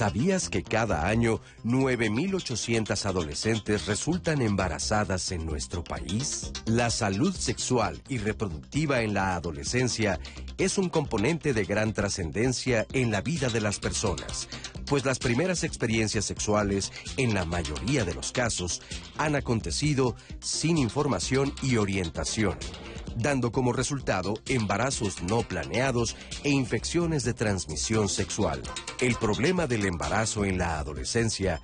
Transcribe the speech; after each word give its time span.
¿Sabías 0.00 0.48
que 0.48 0.62
cada 0.62 1.06
año 1.08 1.42
9.800 1.62 3.04
adolescentes 3.04 3.84
resultan 3.84 4.40
embarazadas 4.40 5.30
en 5.30 5.44
nuestro 5.44 5.84
país? 5.84 6.52
La 6.64 6.88
salud 6.88 7.36
sexual 7.36 8.00
y 8.08 8.16
reproductiva 8.16 9.02
en 9.02 9.12
la 9.12 9.34
adolescencia 9.36 10.18
es 10.56 10.78
un 10.78 10.88
componente 10.88 11.52
de 11.52 11.66
gran 11.66 11.92
trascendencia 11.92 12.86
en 12.94 13.10
la 13.10 13.20
vida 13.20 13.50
de 13.50 13.60
las 13.60 13.78
personas, 13.78 14.48
pues 14.86 15.04
las 15.04 15.18
primeras 15.18 15.64
experiencias 15.64 16.24
sexuales, 16.24 16.92
en 17.18 17.34
la 17.34 17.44
mayoría 17.44 18.06
de 18.06 18.14
los 18.14 18.32
casos, 18.32 18.80
han 19.18 19.36
acontecido 19.36 20.16
sin 20.40 20.78
información 20.78 21.52
y 21.62 21.76
orientación 21.76 22.56
dando 23.16 23.52
como 23.52 23.72
resultado 23.72 24.34
embarazos 24.46 25.22
no 25.22 25.42
planeados 25.42 26.16
e 26.44 26.50
infecciones 26.50 27.24
de 27.24 27.34
transmisión 27.34 28.08
sexual. 28.08 28.62
El 29.00 29.14
problema 29.16 29.66
del 29.66 29.86
embarazo 29.86 30.44
en 30.44 30.58
la 30.58 30.78
adolescencia 30.78 31.60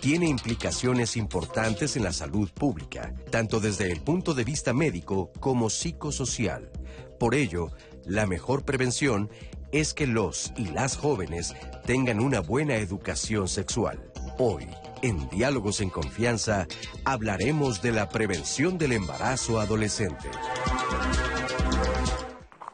tiene 0.00 0.28
implicaciones 0.28 1.16
importantes 1.16 1.96
en 1.96 2.04
la 2.04 2.12
salud 2.12 2.48
pública, 2.50 3.14
tanto 3.30 3.60
desde 3.60 3.90
el 3.90 4.00
punto 4.00 4.34
de 4.34 4.44
vista 4.44 4.72
médico 4.72 5.30
como 5.40 5.70
psicosocial. 5.70 6.70
Por 7.18 7.34
ello, 7.34 7.70
la 8.04 8.26
mejor 8.26 8.64
prevención 8.64 9.30
es 9.72 9.94
que 9.94 10.06
los 10.06 10.52
y 10.56 10.66
las 10.66 10.96
jóvenes 10.96 11.54
tengan 11.84 12.20
una 12.20 12.40
buena 12.40 12.76
educación 12.76 13.48
sexual. 13.48 14.12
Hoy, 14.38 14.66
en 15.02 15.28
Diálogos 15.28 15.80
en 15.80 15.90
Confianza, 15.90 16.66
hablaremos 17.04 17.82
de 17.82 17.92
la 17.92 18.08
prevención 18.08 18.78
del 18.78 18.92
embarazo 18.92 19.60
adolescente. 19.60 20.28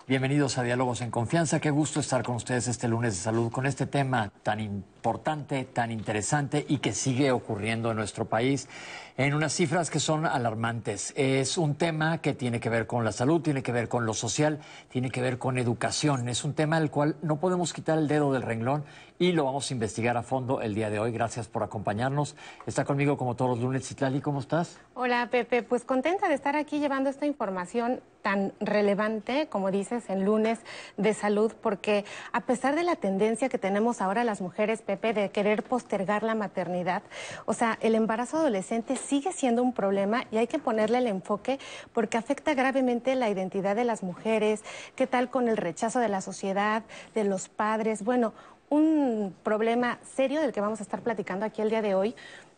Bienvenidos 0.08 0.56
a 0.56 0.62
Diálogos 0.62 1.00
en 1.00 1.10
Confianza. 1.10 1.58
Qué 1.58 1.70
gusto 1.70 1.98
estar 1.98 2.22
con 2.22 2.36
ustedes 2.36 2.68
este 2.68 2.86
lunes 2.86 3.14
de 3.14 3.20
salud 3.20 3.50
con 3.50 3.66
este 3.66 3.86
tema 3.86 4.30
tan 4.44 4.60
importante, 4.60 5.64
tan 5.64 5.90
interesante 5.90 6.64
y 6.68 6.78
que 6.78 6.92
sigue 6.92 7.32
ocurriendo 7.32 7.90
en 7.90 7.96
nuestro 7.96 8.24
país 8.26 8.68
en 9.16 9.34
unas 9.34 9.52
cifras 9.52 9.90
que 9.90 9.98
son 9.98 10.24
alarmantes. 10.24 11.12
Es 11.16 11.58
un 11.58 11.74
tema 11.74 12.18
que 12.18 12.34
tiene 12.34 12.60
que 12.60 12.68
ver 12.68 12.86
con 12.86 13.04
la 13.04 13.10
salud, 13.10 13.40
tiene 13.40 13.64
que 13.64 13.72
ver 13.72 13.88
con 13.88 14.06
lo 14.06 14.14
social, 14.14 14.60
tiene 14.90 15.10
que 15.10 15.22
ver 15.22 15.38
con 15.38 15.58
educación. 15.58 16.28
Es 16.28 16.44
un 16.44 16.54
tema 16.54 16.78
del 16.78 16.92
cual 16.92 17.16
no 17.22 17.40
podemos 17.40 17.72
quitar 17.72 17.98
el 17.98 18.06
dedo 18.06 18.32
del 18.32 18.42
renglón 18.42 18.84
y 19.18 19.32
lo 19.32 19.44
vamos 19.44 19.70
a 19.70 19.74
investigar 19.74 20.16
a 20.16 20.22
fondo 20.22 20.60
el 20.60 20.74
día 20.74 20.90
de 20.90 20.98
hoy. 20.98 21.12
Gracias 21.12 21.48
por 21.48 21.62
acompañarnos. 21.62 22.36
Está 22.66 22.84
conmigo 22.84 23.16
como 23.16 23.36
todos 23.36 23.52
los 23.52 23.60
lunes. 23.60 23.86
Citlali, 23.86 24.20
¿cómo 24.20 24.40
estás? 24.40 24.78
Hola, 24.94 25.28
Pepe. 25.30 25.62
Pues 25.62 25.84
contenta 25.84 26.28
de 26.28 26.34
estar 26.34 26.56
aquí 26.56 26.78
llevando 26.78 27.10
esta 27.10 27.26
información 27.26 28.00
tan 28.26 28.52
relevante, 28.58 29.46
como 29.48 29.70
dices, 29.70 30.10
en 30.10 30.24
lunes 30.24 30.58
de 30.96 31.14
salud, 31.14 31.52
porque 31.62 32.04
a 32.32 32.40
pesar 32.40 32.74
de 32.74 32.82
la 32.82 32.96
tendencia 32.96 33.48
que 33.48 33.56
tenemos 33.56 34.00
ahora 34.00 34.24
las 34.24 34.40
mujeres, 34.40 34.82
Pepe, 34.82 35.12
de 35.12 35.30
querer 35.30 35.62
postergar 35.62 36.24
la 36.24 36.34
maternidad, 36.34 37.04
o 37.44 37.52
sea, 37.52 37.78
el 37.80 37.94
embarazo 37.94 38.38
adolescente 38.38 38.96
sigue 38.96 39.32
siendo 39.32 39.62
un 39.62 39.72
problema 39.72 40.24
y 40.32 40.38
hay 40.38 40.48
que 40.48 40.58
ponerle 40.58 40.98
el 40.98 41.06
enfoque 41.06 41.60
porque 41.92 42.18
afecta 42.18 42.54
gravemente 42.54 43.14
la 43.14 43.30
identidad 43.30 43.76
de 43.76 43.84
las 43.84 44.02
mujeres, 44.02 44.64
qué 44.96 45.06
tal 45.06 45.30
con 45.30 45.46
el 45.46 45.56
rechazo 45.56 46.00
de 46.00 46.08
la 46.08 46.20
sociedad, 46.20 46.82
de 47.14 47.22
los 47.22 47.48
padres, 47.48 48.02
bueno, 48.02 48.34
un 48.68 49.34
problema 49.42 49.98
serio 50.02 50.40
del 50.40 50.52
que 50.52 50.60
vamos 50.60 50.80
a 50.80 50.82
estar 50.82 51.00
platicando 51.02 51.46
aquí 51.46 51.62
el 51.62 51.70
día 51.70 51.82
de 51.82 51.94
hoy. 51.94 52.14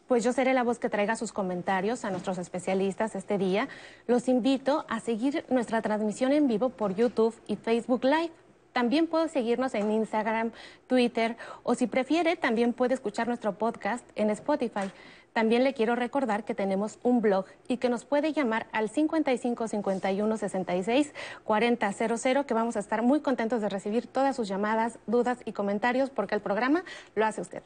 Pues 0.06 0.24
yo 0.24 0.32
seré 0.32 0.54
la 0.54 0.62
voz 0.62 0.78
que 0.78 0.88
traiga 0.88 1.16
sus 1.16 1.32
comentarios 1.32 2.04
a 2.04 2.10
nuestros 2.10 2.38
especialistas 2.38 3.14
este 3.14 3.36
día. 3.36 3.68
Los 4.06 4.28
invito 4.28 4.86
a 4.88 5.00
seguir 5.00 5.44
nuestra 5.50 5.82
transmisión 5.82 6.32
en 6.32 6.48
vivo 6.48 6.70
por 6.70 6.94
YouTube 6.94 7.34
y 7.46 7.56
Facebook 7.56 8.04
Live. 8.04 8.30
También 8.72 9.06
puede 9.06 9.28
seguirnos 9.28 9.74
en 9.74 9.90
Instagram, 9.90 10.52
Twitter 10.86 11.36
o 11.62 11.74
si 11.74 11.86
prefiere, 11.86 12.36
también 12.36 12.72
puede 12.72 12.94
escuchar 12.94 13.26
nuestro 13.26 13.52
podcast 13.58 14.04
en 14.14 14.30
Spotify. 14.30 14.90
También 15.32 15.64
le 15.64 15.74
quiero 15.74 15.94
recordar 15.94 16.44
que 16.44 16.54
tenemos 16.54 16.98
un 17.02 17.20
blog 17.20 17.46
y 17.68 17.76
que 17.76 17.88
nos 17.88 18.04
puede 18.04 18.32
llamar 18.32 18.66
al 18.72 18.88
55 18.88 19.68
51 19.68 20.36
66 20.36 21.14
40 21.44 21.92
00, 21.92 22.46
que 22.46 22.54
vamos 22.54 22.76
a 22.76 22.80
estar 22.80 23.02
muy 23.02 23.20
contentos 23.20 23.60
de 23.60 23.68
recibir 23.68 24.06
todas 24.06 24.36
sus 24.36 24.48
llamadas, 24.48 24.98
dudas 25.06 25.38
y 25.44 25.52
comentarios 25.52 26.10
porque 26.10 26.34
el 26.34 26.40
programa 26.40 26.84
lo 27.14 27.24
hace 27.26 27.40
usted. 27.40 27.62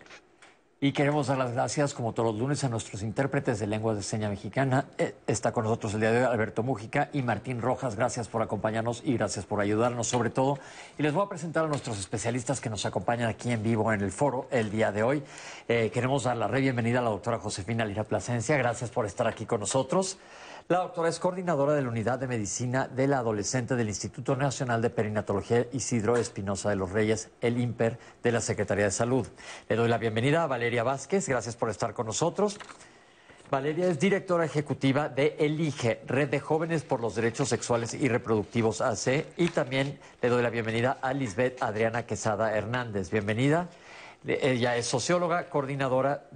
Y 0.85 0.91
queremos 0.91 1.29
dar 1.29 1.39
las 1.39 1.53
gracias, 1.53 1.95
como 1.95 2.13
todos 2.13 2.33
los 2.33 2.41
lunes, 2.41 2.65
a 2.65 2.69
nuestros 2.69 3.05
intérpretes 3.05 3.61
de 3.61 3.69
lengua 3.69 3.95
de 3.95 4.03
seña 4.03 4.29
mexicana. 4.29 4.87
Eh, 4.99 5.15
está 5.29 5.53
con 5.53 5.63
nosotros 5.63 5.95
el 5.95 6.01
día 6.01 6.11
de 6.11 6.19
hoy 6.19 6.25
Alberto 6.25 6.65
Mújica 6.65 7.09
y 7.13 7.23
Martín 7.23 7.63
Rojas. 7.63 7.95
Gracias 7.95 8.27
por 8.27 8.43
acompañarnos 8.43 9.01
y 9.05 9.13
gracias 9.15 9.47
por 9.47 9.61
ayudarnos, 9.61 10.09
sobre 10.09 10.31
todo. 10.31 10.59
Y 10.99 11.05
les 11.05 11.13
voy 11.13 11.25
a 11.25 11.29
presentar 11.29 11.67
a 11.67 11.69
nuestros 11.69 12.01
especialistas 12.01 12.61
que 12.61 12.69
nos 12.69 12.85
acompañan 12.85 13.29
aquí 13.29 13.53
en 13.53 13.63
vivo 13.63 13.93
en 13.93 14.01
el 14.01 14.11
foro 14.11 14.49
el 14.51 14.73
día 14.73 14.91
de 14.91 15.05
hoy. 15.05 15.23
Eh, 15.69 15.93
queremos 15.95 16.25
dar 16.25 16.37
la 16.37 16.49
re 16.49 16.61
bienvenida 16.61 16.99
a 16.99 17.03
la 17.03 17.11
doctora 17.11 17.39
Josefina 17.39 17.85
Lira 17.85 18.03
Plasencia. 18.03 18.57
Gracias 18.57 18.91
por 18.91 19.07
estar 19.07 19.29
aquí 19.29 19.47
con 19.47 19.61
nosotros. 19.61 20.19
La 20.69 20.79
doctora 20.79 21.09
es 21.09 21.19
coordinadora 21.19 21.75
de 21.75 21.83
la 21.83 21.89
Unidad 21.89 22.21
de 22.21 22.29
Medicina 22.29 22.87
de 22.87 23.09
la 23.09 23.19
Adolescente 23.19 23.75
del 23.75 23.89
Instituto 23.89 24.37
Nacional 24.37 24.81
de 24.81 24.91
Perinatología 24.91 25.67
Isidro 25.73 26.17
Espinosa 26.17 26.71
de 26.71 26.77
los 26.77 26.93
Reyes, 26.93 27.31
el 27.41 27.61
IMPER 27.61 27.99
de 28.23 28.33
la 28.33 28.41
Secretaría 28.41 28.85
de 28.85 28.93
Salud. 28.93 29.27
Le 29.69 29.77
doy 29.77 29.89
la 29.89 29.99
bienvenida 29.99 30.45
a 30.45 30.47
Valeria 30.47 30.85
Vázquez, 30.85 31.29
gracias 31.29 31.57
por 31.57 31.69
estar 31.69 31.95
con 31.95 32.07
nosotros. 32.07 32.59
Valeria 33.51 33.89
es 33.89 33.99
directora 33.99 34.45
ejecutiva 34.45 35.09
de 35.09 35.37
ELIGE, 35.39 36.03
Red 36.07 36.31
de 36.31 36.41
Jóvenes 36.41 36.85
por 36.85 37.01
los 37.01 37.17
Derechos 37.17 37.49
Sexuales 37.49 37.93
y 37.93 38.09
Reproductivos 38.09 38.81
AC, 38.81 39.27
y 39.37 39.49
también 39.49 39.99
le 40.23 40.29
doy 40.29 40.43
la 40.43 40.51
bienvenida 40.51 40.99
a 41.03 41.13
Lisbeth 41.13 41.61
Adriana 41.63 42.07
Quesada 42.07 42.57
Hernández. 42.57 43.11
Bienvenida. 43.11 43.69
Ella 44.25 44.77
es 44.77 44.87
socióloga, 44.87 45.51
coordinadora 45.51 46.29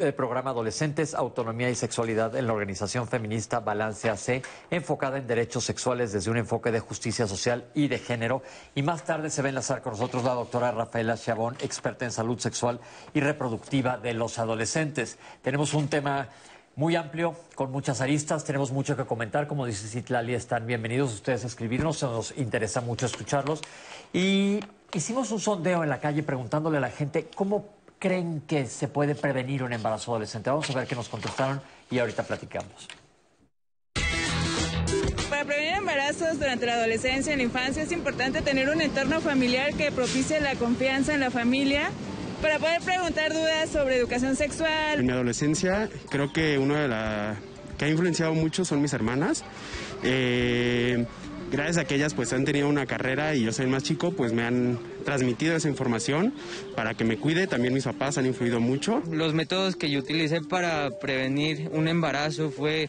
el 0.00 0.14
programa 0.14 0.50
Adolescentes, 0.50 1.14
Autonomía 1.14 1.70
y 1.70 1.74
Sexualidad 1.74 2.34
en 2.36 2.46
la 2.46 2.52
organización 2.52 3.08
feminista 3.08 3.60
Balance 3.60 4.08
AC, 4.10 4.42
enfocada 4.70 5.18
en 5.18 5.26
derechos 5.26 5.64
sexuales 5.64 6.12
desde 6.12 6.30
un 6.30 6.36
enfoque 6.36 6.70
de 6.70 6.80
justicia 6.80 7.26
social 7.26 7.66
y 7.74 7.88
de 7.88 7.98
género. 7.98 8.42
Y 8.74 8.82
más 8.82 9.04
tarde 9.04 9.30
se 9.30 9.42
va 9.42 9.46
a 9.46 9.48
enlazar 9.50 9.82
con 9.82 9.92
nosotros 9.92 10.24
la 10.24 10.34
doctora 10.34 10.70
Rafaela 10.70 11.16
Chabón, 11.16 11.56
experta 11.60 12.04
en 12.04 12.12
salud 12.12 12.38
sexual 12.38 12.80
y 13.14 13.20
reproductiva 13.20 13.98
de 13.98 14.14
los 14.14 14.38
adolescentes. 14.38 15.18
Tenemos 15.42 15.74
un 15.74 15.88
tema 15.88 16.28
muy 16.76 16.94
amplio, 16.94 17.34
con 17.56 17.72
muchas 17.72 18.00
aristas, 18.00 18.44
tenemos 18.44 18.70
mucho 18.70 18.96
que 18.96 19.04
comentar, 19.04 19.48
como 19.48 19.66
dice 19.66 19.88
Citlali, 19.88 20.34
están 20.34 20.64
bienvenidos 20.64 21.12
ustedes 21.12 21.42
a 21.42 21.48
escribirnos, 21.48 22.02
nos 22.04 22.36
interesa 22.38 22.80
mucho 22.80 23.06
escucharlos. 23.06 23.62
Y 24.12 24.60
hicimos 24.92 25.32
un 25.32 25.40
sondeo 25.40 25.82
en 25.82 25.90
la 25.90 25.98
calle 25.98 26.22
preguntándole 26.22 26.76
a 26.76 26.80
la 26.80 26.90
gente 26.90 27.28
cómo 27.34 27.77
creen 27.98 28.42
que 28.46 28.66
se 28.66 28.88
puede 28.88 29.14
prevenir 29.14 29.62
un 29.62 29.72
embarazo 29.72 30.12
adolescente? 30.12 30.50
Vamos 30.50 30.68
a 30.70 30.74
ver 30.74 30.86
qué 30.86 30.94
nos 30.94 31.08
contestaron 31.08 31.60
y 31.90 31.98
ahorita 31.98 32.22
platicamos. 32.22 32.88
Para 35.28 35.44
prevenir 35.44 35.74
embarazos 35.74 36.38
durante 36.38 36.66
la 36.66 36.74
adolescencia 36.74 37.34
y 37.34 37.36
la 37.36 37.42
infancia 37.42 37.82
es 37.82 37.92
importante 37.92 38.42
tener 38.42 38.68
un 38.68 38.80
entorno 38.80 39.20
familiar 39.20 39.74
que 39.74 39.92
propicie 39.92 40.40
la 40.40 40.54
confianza 40.54 41.14
en 41.14 41.20
la 41.20 41.30
familia 41.30 41.90
para 42.40 42.58
poder 42.58 42.80
preguntar 42.82 43.32
dudas 43.32 43.68
sobre 43.70 43.96
educación 43.96 44.36
sexual. 44.36 45.00
En 45.00 45.06
mi 45.06 45.12
adolescencia 45.12 45.88
creo 46.08 46.32
que 46.32 46.58
uno 46.58 46.74
de 46.74 46.88
las 46.88 47.38
que 47.76 47.84
ha 47.84 47.88
influenciado 47.88 48.34
mucho 48.34 48.64
son 48.64 48.82
mis 48.82 48.92
hermanas. 48.92 49.44
Eh, 50.02 51.06
gracias 51.50 51.78
a 51.78 51.84
que 51.84 51.94
ellas 51.94 52.14
pues 52.14 52.32
han 52.32 52.44
tenido 52.44 52.68
una 52.68 52.86
carrera 52.86 53.34
y 53.34 53.44
yo 53.44 53.52
soy 53.52 53.64
el 53.64 53.70
más 53.70 53.82
chico, 53.82 54.12
pues 54.12 54.32
me 54.32 54.44
han 54.44 54.78
transmitido 55.04 55.56
esa 55.56 55.68
información 55.68 56.34
para 56.76 56.94
que 56.94 57.04
me 57.04 57.16
cuide. 57.16 57.46
También 57.46 57.74
mis 57.74 57.84
papás 57.84 58.18
han 58.18 58.26
influido 58.26 58.60
mucho. 58.60 59.02
Los 59.10 59.34
métodos 59.34 59.76
que 59.76 59.90
yo 59.90 60.00
utilicé 60.00 60.40
para 60.40 60.90
prevenir 60.98 61.70
un 61.72 61.88
embarazo 61.88 62.50
fue 62.50 62.88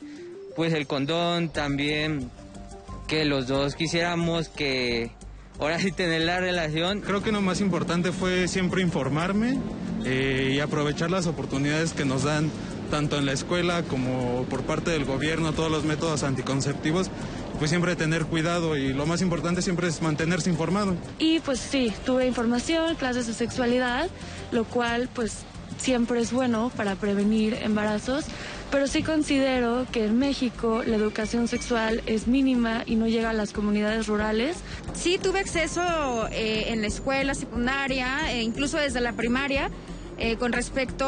pues 0.56 0.74
el 0.74 0.88
condón, 0.88 1.50
también 1.50 2.30
que 3.08 3.26
los 3.26 3.48
dos 3.48 3.76
quisiéramos 3.76 4.50
que 4.50 5.12
ahora 5.60 5.80
sí 5.80 5.92
tener 5.92 6.22
la 6.22 6.40
relación. 6.40 7.02
Creo 7.02 7.24
que 7.24 7.32
lo 7.32 7.42
más 7.42 7.62
importante 7.62 8.12
fue 8.12 8.48
siempre 8.48 8.82
informarme 8.82 9.58
eh, 10.06 10.54
y 10.56 10.60
aprovechar 10.60 11.12
las 11.12 11.28
oportunidades 11.28 11.94
que 11.94 12.06
nos 12.06 12.24
dan 12.24 12.50
tanto 12.90 13.18
en 13.18 13.26
la 13.26 13.34
escuela 13.34 13.84
como 13.84 14.46
por 14.50 14.64
parte 14.64 14.92
del 14.92 15.06
gobierno, 15.06 15.54
todos 15.54 15.72
los 15.72 15.84
métodos 15.86 16.24
anticonceptivos 16.24 17.12
pues 17.60 17.72
siempre 17.72 17.94
tener 17.98 18.26
cuidado 18.26 18.78
y 18.78 18.94
lo 18.94 19.06
más 19.06 19.22
importante 19.22 19.62
siempre 19.62 19.90
es 19.90 20.02
mantenerse 20.02 20.50
informado. 20.50 20.96
Y 21.20 21.42
pues 21.42 21.60
sí, 21.60 21.92
tuve 22.06 22.26
información, 22.26 22.96
clases 22.96 23.28
de 23.28 23.34
sexualidad, 23.34 24.10
lo 24.52 24.64
cual 24.64 25.10
pues 25.14 25.40
siempre 25.78 26.22
es 26.22 26.32
bueno 26.32 26.72
para 26.78 26.96
prevenir 26.96 27.56
embarazos, 27.62 28.26
pero 28.72 28.88
sí 28.88 29.04
considero 29.04 29.86
que 29.92 30.06
en 30.06 30.18
México 30.18 30.84
la 30.86 30.96
educación 30.96 31.50
sexual 31.50 32.02
es 32.06 32.28
mínima 32.28 32.84
y 32.86 32.96
no 32.96 33.08
llega 33.08 33.32
a 33.32 33.34
las 33.34 33.52
comunidades 33.52 34.08
rurales. 34.08 34.58
Sí 34.94 35.20
tuve 35.22 35.40
acceso 35.40 36.28
eh, 36.32 36.66
en 36.68 36.80
la 36.80 36.88
escuela 36.88 37.34
secundaria, 37.34 38.32
e 38.32 38.42
incluso 38.42 38.78
desde 38.78 39.02
la 39.02 39.14
primaria, 39.14 39.70
eh, 40.18 40.38
con 40.38 40.54
respecto 40.54 41.06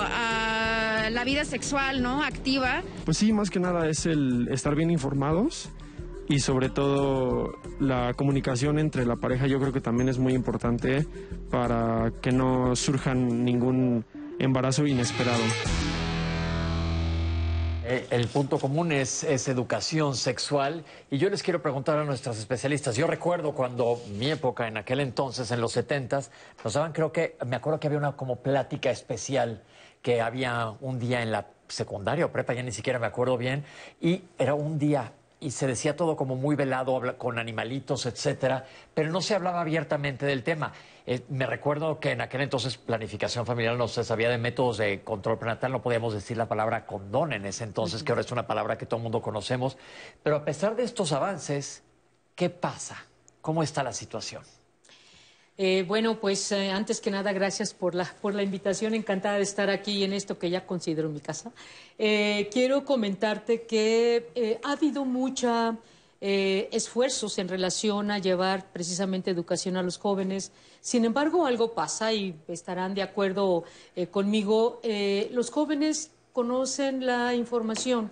a 0.00 1.08
la 1.12 1.24
vida 1.24 1.44
sexual, 1.44 2.02
¿no? 2.02 2.24
Activa. 2.24 2.82
Pues 3.04 3.18
sí, 3.18 3.32
más 3.32 3.50
que 3.50 3.60
nada 3.60 3.88
es 3.88 4.06
el 4.06 4.48
estar 4.50 4.74
bien 4.74 4.90
informados 4.90 5.70
y 6.28 6.38
sobre 6.38 6.68
todo 6.68 7.52
la 7.80 8.14
comunicación 8.14 8.78
entre 8.78 9.04
la 9.04 9.16
pareja 9.16 9.46
yo 9.46 9.58
creo 9.60 9.72
que 9.72 9.80
también 9.80 10.08
es 10.08 10.18
muy 10.18 10.34
importante 10.34 11.06
para 11.50 12.12
que 12.20 12.32
no 12.32 12.74
surjan 12.76 13.44
ningún 13.44 14.04
embarazo 14.38 14.86
inesperado. 14.86 15.42
Eh, 17.84 18.06
el 18.10 18.28
punto 18.28 18.58
común 18.58 18.92
es, 18.92 19.24
es, 19.24 19.48
educación 19.48 20.14
sexual 20.14 20.84
y 21.10 21.18
yo 21.18 21.28
les 21.28 21.42
quiero 21.42 21.60
preguntar 21.60 21.98
a 21.98 22.04
nuestras 22.04 22.38
especialistas. 22.38 22.96
Yo 22.96 23.08
recuerdo 23.08 23.52
cuando 23.54 24.00
mi 24.18 24.30
época, 24.30 24.68
en 24.68 24.76
aquel 24.76 25.00
entonces, 25.00 25.50
en 25.50 25.60
los 25.60 25.72
setentas, 25.72 26.30
nos 26.62 26.74
daban, 26.74 26.92
creo 26.92 27.10
que, 27.10 27.36
me 27.44 27.56
acuerdo 27.56 27.80
que 27.80 27.88
había 27.88 27.98
una 27.98 28.12
como 28.12 28.36
plática 28.36 28.90
especial 28.90 29.64
que 30.00 30.20
había 30.20 30.70
un 30.80 31.00
día 31.00 31.22
en 31.22 31.32
la 31.32 31.48
secundaria 31.68 32.26
o 32.26 32.32
prepa, 32.32 32.54
ya 32.54 32.62
ni 32.62 32.72
siquiera 32.72 32.98
me 32.98 33.06
acuerdo 33.06 33.36
bien, 33.36 33.64
y 34.00 34.22
era 34.38 34.54
un 34.54 34.78
día 34.78 35.12
y 35.42 35.50
se 35.50 35.66
decía 35.66 35.96
todo 35.96 36.16
como 36.16 36.36
muy 36.36 36.54
velado, 36.54 37.00
con 37.18 37.38
animalitos, 37.38 38.06
etcétera, 38.06 38.64
pero 38.94 39.10
no 39.10 39.20
se 39.20 39.34
hablaba 39.34 39.60
abiertamente 39.60 40.24
del 40.24 40.44
tema. 40.44 40.72
Eh, 41.04 41.24
me 41.28 41.46
recuerdo 41.46 41.98
que 41.98 42.12
en 42.12 42.20
aquel 42.20 42.42
entonces 42.42 42.78
planificación 42.78 43.44
familiar 43.44 43.76
no 43.76 43.88
se 43.88 44.04
sabía 44.04 44.30
de 44.30 44.38
métodos 44.38 44.78
de 44.78 45.02
control 45.02 45.38
prenatal, 45.38 45.72
no 45.72 45.82
podíamos 45.82 46.14
decir 46.14 46.36
la 46.36 46.46
palabra 46.48 46.86
condón 46.86 47.32
en 47.32 47.44
ese 47.44 47.64
entonces, 47.64 48.04
que 48.04 48.12
ahora 48.12 48.22
es 48.22 48.30
una 48.30 48.46
palabra 48.46 48.78
que 48.78 48.86
todo 48.86 48.98
el 48.98 49.02
mundo 49.02 49.20
conocemos. 49.20 49.76
Pero 50.22 50.36
a 50.36 50.44
pesar 50.44 50.76
de 50.76 50.84
estos 50.84 51.12
avances, 51.12 51.82
¿qué 52.36 52.48
pasa? 52.48 53.04
¿Cómo 53.40 53.64
está 53.64 53.82
la 53.82 53.92
situación? 53.92 54.44
Eh, 55.58 55.84
bueno, 55.86 56.18
pues 56.18 56.50
eh, 56.52 56.70
antes 56.70 57.00
que 57.00 57.10
nada, 57.10 57.30
gracias 57.32 57.74
por 57.74 57.94
la, 57.94 58.04
por 58.22 58.34
la 58.34 58.42
invitación. 58.42 58.94
Encantada 58.94 59.36
de 59.36 59.42
estar 59.42 59.68
aquí 59.68 60.02
en 60.02 60.12
esto 60.12 60.38
que 60.38 60.48
ya 60.48 60.66
considero 60.66 61.10
mi 61.10 61.20
casa. 61.20 61.52
Eh, 61.98 62.48
quiero 62.50 62.84
comentarte 62.84 63.62
que 63.62 64.60
ha 64.64 64.72
habido 64.72 65.04
muchos 65.04 65.76
esfuerzos 66.24 67.36
en 67.38 67.48
relación 67.48 68.12
a 68.12 68.18
llevar 68.20 68.70
precisamente 68.72 69.32
educación 69.32 69.76
a 69.76 69.82
los 69.82 69.98
jóvenes. 69.98 70.52
Sin 70.80 71.04
embargo, 71.04 71.46
algo 71.46 71.72
pasa 71.74 72.12
y 72.12 72.36
estarán 72.46 72.94
de 72.94 73.02
acuerdo 73.02 73.64
conmigo. 74.12 74.80
los 75.32 75.50
jóvenes 75.50 76.12
conocen 76.32 77.06
la 77.06 77.34
información, 77.34 78.08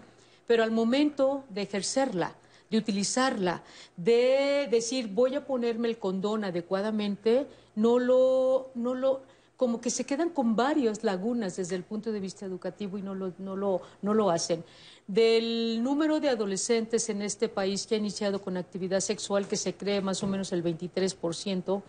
pero 0.49 0.65
al 0.65 0.73
momento 0.73 1.45
de 1.51 1.63
ejercerla, 1.63 2.35
de 2.71 2.79
utilizarla, 2.79 3.63
de 3.97 4.69
decir 4.71 5.09
voy 5.09 5.35
a 5.35 5.45
ponerme 5.45 5.89
el 5.89 5.99
condón 5.99 6.45
adecuadamente, 6.45 7.47
no 7.75 7.99
lo, 7.99 8.71
no 8.75 8.95
lo, 8.95 9.23
como 9.57 9.81
que 9.81 9.91
se 9.91 10.05
quedan 10.05 10.31
con 10.31 10.57
varias 10.57 11.03
lagunas 11.05 11.57
desde 11.57 11.77
el 11.77 11.83
punto 11.83 12.13
de 12.13 12.21
vista 12.21 12.47
educativo 12.47 12.97
y 12.97 13.03
no 13.03 13.15
lo, 13.15 13.33
no 13.39 13.57
lo, 13.57 13.83
no 14.03 14.15
lo 14.15 14.31
hacen. 14.31 14.65
Del 15.07 15.83
número 15.83 16.21
de 16.21 16.29
adolescentes 16.29 17.09
en 17.09 17.23
este 17.23 17.49
país 17.49 17.87
que 17.87 17.97
ha 17.97 17.99
iniciado 17.99 18.41
con 18.41 18.57
actividad 18.57 19.01
sexual, 19.01 19.49
que 19.49 19.57
se 19.57 19.75
cree 19.75 20.01
más 20.01 20.23
o 20.23 20.29
menos 20.29 20.53
el 20.53 20.63
23%, 20.63 21.83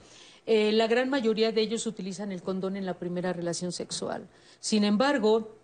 eh, 0.48 0.72
la 0.72 0.88
gran 0.88 1.10
mayoría 1.10 1.52
de 1.52 1.62
ellos 1.62 1.86
utilizan 1.86 2.32
el 2.32 2.42
condón 2.42 2.76
en 2.76 2.86
la 2.86 2.96
primera 2.96 3.32
relación 3.32 3.72
sexual. 3.72 4.28
Sin 4.60 4.84
embargo, 4.84 5.61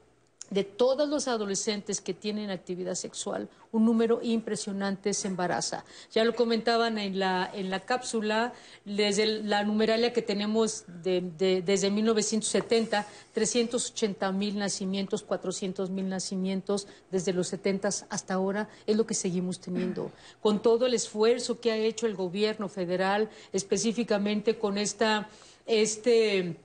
de 0.49 0.63
todos 0.63 1.09
los 1.09 1.27
adolescentes 1.27 2.01
que 2.01 2.13
tienen 2.13 2.49
actividad 2.49 2.95
sexual, 2.95 3.49
un 3.71 3.85
número 3.85 4.19
impresionante 4.21 5.13
se 5.13 5.27
embaraza. 5.27 5.83
Ya 6.11 6.23
lo 6.23 6.35
comentaban 6.35 6.97
en 6.97 7.19
la, 7.19 7.49
en 7.53 7.69
la 7.69 7.81
cápsula, 7.81 8.53
desde 8.85 9.25
la 9.43 9.63
numeralia 9.63 10.13
que 10.13 10.21
tenemos 10.21 10.85
desde 11.03 11.91
1970, 11.91 13.05
380 13.33 14.31
mil 14.31 14.57
nacimientos, 14.57 15.23
400 15.23 15.89
mil 15.89 16.07
nacimientos 16.07 16.87
desde 17.11 17.33
los 17.33 17.47
70 17.49 17.89
hasta 18.09 18.33
ahora, 18.33 18.69
es 18.85 18.95
lo 18.95 19.05
que 19.05 19.13
seguimos 19.13 19.59
teniendo. 19.59 20.11
Con 20.41 20.61
todo 20.61 20.85
el 20.85 20.93
esfuerzo 20.93 21.59
que 21.59 21.71
ha 21.71 21.77
hecho 21.77 22.07
el 22.07 22.15
gobierno 22.15 22.69
federal, 22.69 23.29
específicamente 23.51 24.57
con 24.57 24.77
esta, 24.77 25.29
este 25.65 26.57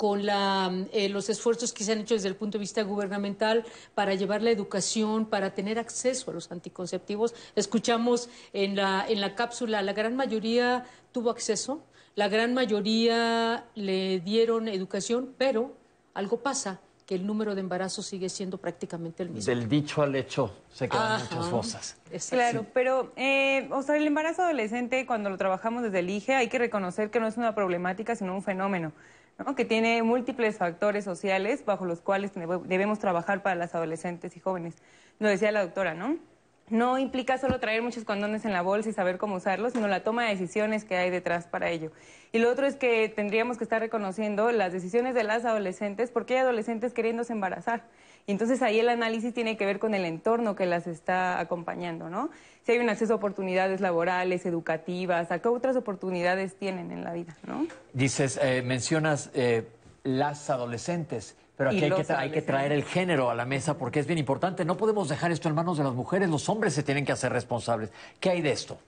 con 0.00 0.22
eh, 0.26 1.10
los 1.10 1.28
esfuerzos 1.28 1.74
que 1.74 1.84
se 1.84 1.92
han 1.92 1.98
hecho 1.98 2.14
desde 2.14 2.28
el 2.28 2.34
punto 2.34 2.56
de 2.56 2.60
vista 2.60 2.82
gubernamental 2.82 3.66
para 3.94 4.14
llevar 4.14 4.40
la 4.40 4.50
educación, 4.50 5.26
para 5.26 5.54
tener 5.54 5.78
acceso 5.78 6.30
a 6.30 6.32
los 6.32 6.50
anticonceptivos. 6.50 7.34
Escuchamos 7.54 8.30
en 8.54 8.76
la, 8.76 9.04
en 9.06 9.20
la 9.20 9.34
cápsula, 9.34 9.82
la 9.82 9.92
gran 9.92 10.16
mayoría 10.16 10.86
tuvo 11.12 11.28
acceso, 11.28 11.84
la 12.14 12.28
gran 12.28 12.54
mayoría 12.54 13.66
le 13.74 14.20
dieron 14.20 14.68
educación, 14.68 15.34
pero 15.36 15.76
algo 16.14 16.38
pasa 16.38 16.80
que 17.04 17.14
el 17.14 17.26
número 17.26 17.54
de 17.54 17.60
embarazos 17.60 18.06
sigue 18.06 18.30
siendo 18.30 18.56
prácticamente 18.56 19.22
el 19.22 19.28
mismo. 19.28 19.54
Del 19.54 19.68
dicho 19.68 20.00
al 20.00 20.16
hecho 20.16 20.62
se 20.72 20.88
quedan 20.88 21.20
muchas 21.20 21.46
cosas. 21.48 21.96
Claro, 22.30 22.64
pero 22.72 23.12
eh, 23.16 23.68
o 23.70 23.82
sea, 23.82 23.98
el 23.98 24.06
embarazo 24.06 24.44
adolescente, 24.44 25.04
cuando 25.04 25.28
lo 25.28 25.36
trabajamos 25.36 25.82
desde 25.82 25.98
el 25.98 26.08
IGE, 26.08 26.36
hay 26.36 26.48
que 26.48 26.58
reconocer 26.58 27.10
que 27.10 27.20
no 27.20 27.26
es 27.26 27.36
una 27.36 27.54
problemática, 27.54 28.16
sino 28.16 28.34
un 28.34 28.42
fenómeno 28.42 28.92
que 29.56 29.64
tiene 29.64 30.02
múltiples 30.02 30.58
factores 30.58 31.04
sociales 31.04 31.64
bajo 31.64 31.84
los 31.84 32.00
cuales 32.00 32.32
debemos 32.64 32.98
trabajar 32.98 33.42
para 33.42 33.56
las 33.56 33.74
adolescentes 33.74 34.36
y 34.36 34.40
jóvenes. 34.40 34.76
Lo 35.18 35.28
decía 35.28 35.50
la 35.50 35.62
doctora, 35.62 35.94
¿no? 35.94 36.18
No 36.68 36.98
implica 36.98 37.36
solo 37.36 37.58
traer 37.58 37.82
muchos 37.82 38.04
condones 38.04 38.44
en 38.44 38.52
la 38.52 38.62
bolsa 38.62 38.90
y 38.90 38.92
saber 38.92 39.18
cómo 39.18 39.36
usarlos, 39.36 39.72
sino 39.72 39.88
la 39.88 40.04
toma 40.04 40.24
de 40.24 40.30
decisiones 40.30 40.84
que 40.84 40.96
hay 40.96 41.10
detrás 41.10 41.48
para 41.48 41.68
ello. 41.68 41.90
Y 42.30 42.38
lo 42.38 42.48
otro 42.48 42.64
es 42.64 42.76
que 42.76 43.08
tendríamos 43.08 43.58
que 43.58 43.64
estar 43.64 43.80
reconociendo 43.80 44.52
las 44.52 44.72
decisiones 44.72 45.14
de 45.14 45.24
las 45.24 45.44
adolescentes, 45.44 46.12
porque 46.12 46.34
hay 46.34 46.40
adolescentes 46.40 46.92
queriéndose 46.92 47.32
embarazar. 47.32 47.88
Y 48.26 48.32
entonces 48.32 48.62
ahí 48.62 48.78
el 48.78 48.88
análisis 48.88 49.34
tiene 49.34 49.56
que 49.56 49.66
ver 49.66 49.78
con 49.78 49.94
el 49.94 50.04
entorno 50.04 50.54
que 50.54 50.66
las 50.66 50.86
está 50.86 51.40
acompañando, 51.40 52.10
¿no? 52.10 52.30
Si 52.64 52.72
hay 52.72 52.78
un 52.78 52.88
acceso 52.88 53.14
a 53.14 53.16
oportunidades 53.16 53.80
laborales, 53.80 54.46
educativas, 54.46 55.30
¿a 55.32 55.38
qué 55.40 55.48
otras 55.48 55.76
oportunidades 55.76 56.56
tienen 56.56 56.92
en 56.92 57.04
la 57.04 57.12
vida, 57.12 57.36
no? 57.46 57.66
Dices, 57.92 58.38
eh, 58.42 58.62
mencionas 58.62 59.30
eh, 59.34 59.66
las 60.04 60.50
adolescentes. 60.50 61.36
Pero 61.56 61.70
aquí 61.70 61.84
hay 61.84 61.90
que, 61.90 62.12
hay 62.12 62.30
que, 62.30 62.40
traer 62.40 62.72
el 62.72 62.84
género 62.84 63.28
a 63.28 63.34
la 63.34 63.44
mesa 63.44 63.76
porque 63.76 64.00
es 64.00 64.06
bien 64.06 64.18
importante. 64.18 64.64
No 64.64 64.78
podemos 64.78 65.10
dejar 65.10 65.30
esto 65.30 65.46
en 65.48 65.54
manos 65.54 65.76
de 65.76 65.84
las 65.84 65.92
mujeres. 65.92 66.30
Los 66.30 66.48
hombres 66.48 66.72
se 66.72 66.82
tienen 66.82 67.04
que 67.04 67.12
hacer 67.12 67.32
responsables. 67.32 67.90
¿Qué 68.18 68.30
hay 68.30 68.40
de 68.40 68.50
esto? 68.50 68.78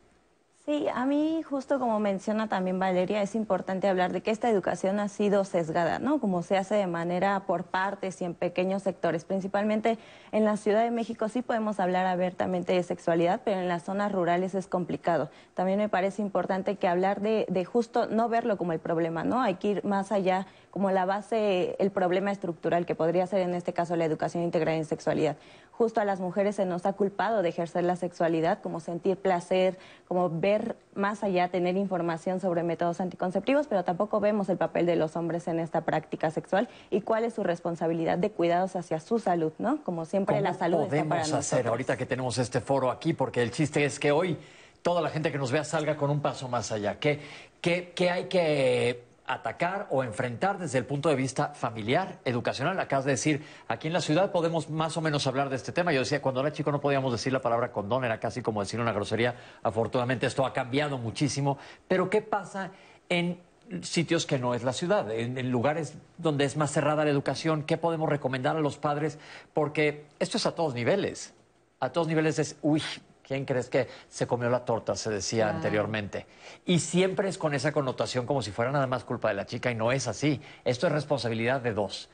Sí, 0.65 0.87
a 0.95 1.05
mí 1.07 1.43
justo 1.43 1.81
como 1.81 1.99
menciona 1.99 2.49
también 2.49 2.79
Valeria, 2.79 3.21
es 3.21 3.35
importante 3.35 3.89
hablar 3.89 4.13
de 4.13 4.21
que 4.21 4.31
esta 4.31 4.49
educación 4.49 5.01
ha 5.01 5.09
sido 5.09 5.43
sesgada, 5.43 5.99
¿no? 5.99 6.21
Como 6.21 6.45
se 6.45 6.57
hace 6.57 6.77
de 6.77 6.87
manera 6.87 7.47
por 7.49 7.65
partes 7.65 8.23
y 8.23 8.25
en 8.27 8.35
pequeños 8.35 8.85
sectores. 8.85 9.25
Principalmente 9.25 9.99
en 10.31 10.45
la 10.45 10.57
Ciudad 10.57 10.85
de 10.85 10.93
México 10.93 11.29
sí 11.29 11.43
podemos 11.43 11.81
hablar 11.81 12.07
abiertamente 12.07 12.75
de 12.75 12.85
sexualidad, 12.85 13.41
pero 13.45 13.59
en 13.59 13.67
las 13.67 13.83
zonas 13.83 14.13
rurales 14.13 14.55
es 14.55 14.69
complicado. 14.69 15.31
También 15.55 15.81
me 15.81 15.89
parece 15.89 16.23
importante 16.23 16.77
que 16.77 16.87
hablar 16.87 17.23
de, 17.23 17.45
de 17.49 17.65
justo 17.65 18.07
no 18.07 18.29
verlo 18.29 18.57
como 18.57 18.73
el 18.73 18.79
problema, 18.79 19.25
¿no? 19.25 19.41
Hay 19.43 19.57
que 19.57 19.69
ir 19.69 19.85
más 19.85 20.13
allá 20.13 20.47
como 20.71 20.93
la 20.93 21.07
base, 21.07 21.75
el 21.81 21.91
problema 21.91 22.31
estructural 22.31 22.87
que 22.87 22.95
podría 22.95 23.27
ser 23.27 23.41
en 23.41 23.55
este 23.55 23.73
caso 23.73 23.97
la 23.97 24.05
educación 24.05 24.45
integral 24.45 24.77
en 24.77 24.85
sexualidad. 24.85 25.37
Justo 25.73 26.01
a 26.01 26.05
las 26.05 26.21
mujeres 26.21 26.57
se 26.57 26.67
nos 26.67 26.87
ha 26.87 26.93
culpado 26.93 27.43
de 27.43 27.49
ejercer 27.49 27.83
la 27.83 27.97
sexualidad, 27.97 28.61
como 28.61 28.79
sentir 28.79 29.17
placer, 29.17 29.79
como 30.07 30.29
ver 30.31 30.77
más 30.95 31.25
allá, 31.25 31.49
tener 31.49 31.77
información 31.77 32.41
sobre 32.41 32.63
métodos 32.63 33.01
anticonceptivos, 33.01 33.67
pero 33.67 33.83
tampoco 33.83 34.21
vemos 34.21 34.49
el 34.49 34.59
papel 34.59 34.87
de 34.87 34.97
los 34.97 35.17
hombres 35.17 35.49
en 35.49 35.59
esta 35.59 35.81
práctica 35.81 36.31
sexual 36.31 36.69
y 36.91 37.01
cuál 37.01 37.25
es 37.25 37.35
su 37.35 37.43
responsabilidad 37.43 38.19
de 38.19 38.31
cuidados 38.31 38.77
hacia 38.77 39.01
su 39.01 39.19
salud, 39.19 39.53
¿no? 39.59 39.83
Como 39.83 40.05
siempre 40.05 40.41
la 40.41 40.55
salud 40.55 40.83
está 40.83 41.05
para 41.05 41.23
nosotros. 41.23 41.53
hacer 41.53 41.67
ahorita 41.67 41.97
que 41.97 42.07
tenemos 42.07 42.39
este 42.39 42.61
foro 42.61 42.91
aquí? 42.91 43.15
Porque 43.15 43.43
el 43.43 43.51
chiste 43.51 43.85
es 43.85 43.99
que 43.99 44.13
hoy 44.13 44.37
toda 44.83 45.01
la 45.01 45.09
gente 45.09 45.33
que 45.33 45.39
nos 45.39 45.51
vea 45.51 45.65
salga 45.65 45.97
con 45.97 46.11
un 46.11 46.21
paso 46.21 46.49
más 46.49 46.71
allá. 46.71 46.99
¿Qué, 46.99 47.21
qué, 47.61 47.93
qué 47.95 48.11
hay 48.11 48.25
que 48.27 49.12
atacar 49.27 49.87
o 49.91 50.03
enfrentar 50.03 50.59
desde 50.59 50.79
el 50.79 50.85
punto 50.85 51.09
de 51.09 51.15
vista 51.15 51.49
familiar, 51.55 52.19
educacional. 52.25 52.79
Acabas 52.81 53.05
de 53.05 53.13
decir, 53.13 53.45
aquí 53.69 53.87
en 53.87 53.93
la 53.93 54.01
ciudad 54.01 54.33
podemos 54.33 54.69
más 54.69 54.97
o 54.97 55.01
menos 55.01 55.27
hablar 55.27 55.49
de 55.49 55.57
este 55.57 55.73
tema. 55.73 55.93
Yo 55.93 56.01
decía, 56.01 56.21
cuando 56.21 56.41
era 56.41 56.53
chico 56.53 56.73
no 56.73 56.81
podíamos 56.81 57.13
decir 57.13 57.33
la 57.33 57.41
palabra 57.41 57.71
condón, 57.71 58.05
era 58.05 58.19
casi 58.19 58.43
como 58.43 58.61
decir 58.61 58.81
una 58.81 58.93
grosería. 58.93 59.35
Afortunadamente 59.63 60.27
esto 60.27 60.45
ha 60.45 60.53
cambiado 60.53 60.99
muchísimo. 60.99 61.59
Pero 61.87 62.11
¿qué 62.11 62.21
pasa 62.21 62.73
en 63.09 63.39
sitios 63.83 64.27
que 64.27 64.39
no 64.39 64.55
es 64.55 64.65
la 64.65 64.73
ciudad, 64.73 65.11
en, 65.11 65.51
lugares 65.51 65.95
donde 66.19 66.45
es 66.45 66.57
más 66.57 66.73
cerrada 66.73 67.05
la 67.05 67.11
educación? 67.11 67.63
¿Qué 67.63 67.77
podemos 67.77 68.09
recomendar 68.09 68.57
a 68.57 68.61
los 68.61 68.77
padres? 68.77 69.19
Porque 69.55 70.07
esto 70.19 70.37
es 70.37 70.47
a 70.47 70.55
todos 70.55 70.75
niveles. 70.75 71.33
A 71.81 71.91
todos 71.91 72.07
niveles 72.07 72.39
es, 72.39 72.57
uy, 72.63 72.83
¿Quién 73.33 73.47
crees 73.47 73.71
que 73.71 73.89
se 74.11 74.27
comió 74.27 74.51
la 74.51 74.63
torta? 74.63 74.95
Se 74.95 75.09
decía 75.09 75.49
anteriormente. 75.49 76.27
Y 76.67 76.81
siempre 76.81 77.31
es 77.31 77.39
con 77.39 77.55
esa 77.55 77.73
connotación 77.73 78.27
como 78.27 78.43
si 78.43 78.51
fuera 78.51 78.71
nada 78.71 78.87
más 78.87 79.05
culpa 79.05 79.29
de 79.29 79.35
la 79.37 79.47
chica 79.47 79.71
y 79.71 79.75
no 79.75 79.91
es 79.91 80.07
así. 80.07 80.39
Esto 80.67 80.87
es 80.87 80.93
responsabilidad 80.93 81.63
de 81.63 81.73
dos. 81.73 82.11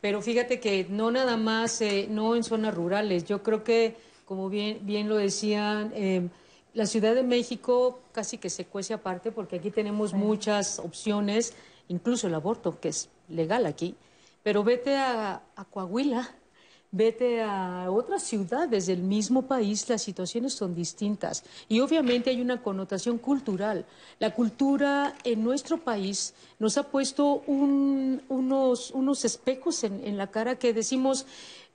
Pero 0.00 0.22
fíjate 0.22 0.60
que 0.60 0.86
no 0.88 1.10
nada 1.10 1.36
más, 1.36 1.78
eh, 1.82 2.06
no 2.08 2.36
en 2.36 2.42
zonas 2.42 2.74
rurales. 2.74 3.26
Yo 3.26 3.42
creo 3.42 3.64
que, 3.64 3.98
como 4.24 4.48
bien, 4.48 4.78
bien 4.80 5.10
lo 5.10 5.16
decían, 5.16 5.92
eh, 5.94 6.26
la 6.72 6.86
Ciudad 6.86 7.14
de 7.14 7.22
México 7.22 8.00
casi 8.12 8.38
que 8.38 8.48
se 8.48 8.64
cuece 8.64 8.94
aparte 8.94 9.30
porque 9.30 9.56
aquí 9.56 9.70
tenemos 9.70 10.14
muchas 10.14 10.78
opciones, 10.78 11.52
incluso 11.88 12.28
el 12.28 12.34
aborto, 12.34 12.80
que 12.80 12.88
es 12.88 13.10
legal 13.28 13.66
aquí. 13.66 13.94
Pero 14.42 14.64
vete 14.64 14.96
a 14.96 15.42
Coahuila 15.70 16.34
vete 16.94 17.42
a 17.42 17.90
otras 17.90 18.22
ciudades 18.22 18.86
del 18.86 19.02
mismo 19.02 19.42
país, 19.42 19.88
las 19.88 20.02
situaciones 20.02 20.54
son 20.54 20.74
distintas. 20.74 21.42
Y 21.68 21.80
obviamente 21.80 22.30
hay 22.30 22.40
una 22.40 22.62
connotación 22.62 23.18
cultural. 23.18 23.84
La 24.20 24.32
cultura 24.32 25.14
en 25.24 25.42
nuestro 25.42 25.78
país 25.78 26.34
nos 26.60 26.78
ha 26.78 26.84
puesto 26.84 27.42
unos, 27.46 28.92
unos 28.92 29.24
espejos 29.24 29.82
en, 29.82 30.16
la 30.16 30.28
cara 30.28 30.56
que 30.56 30.72
decimos, 30.72 31.26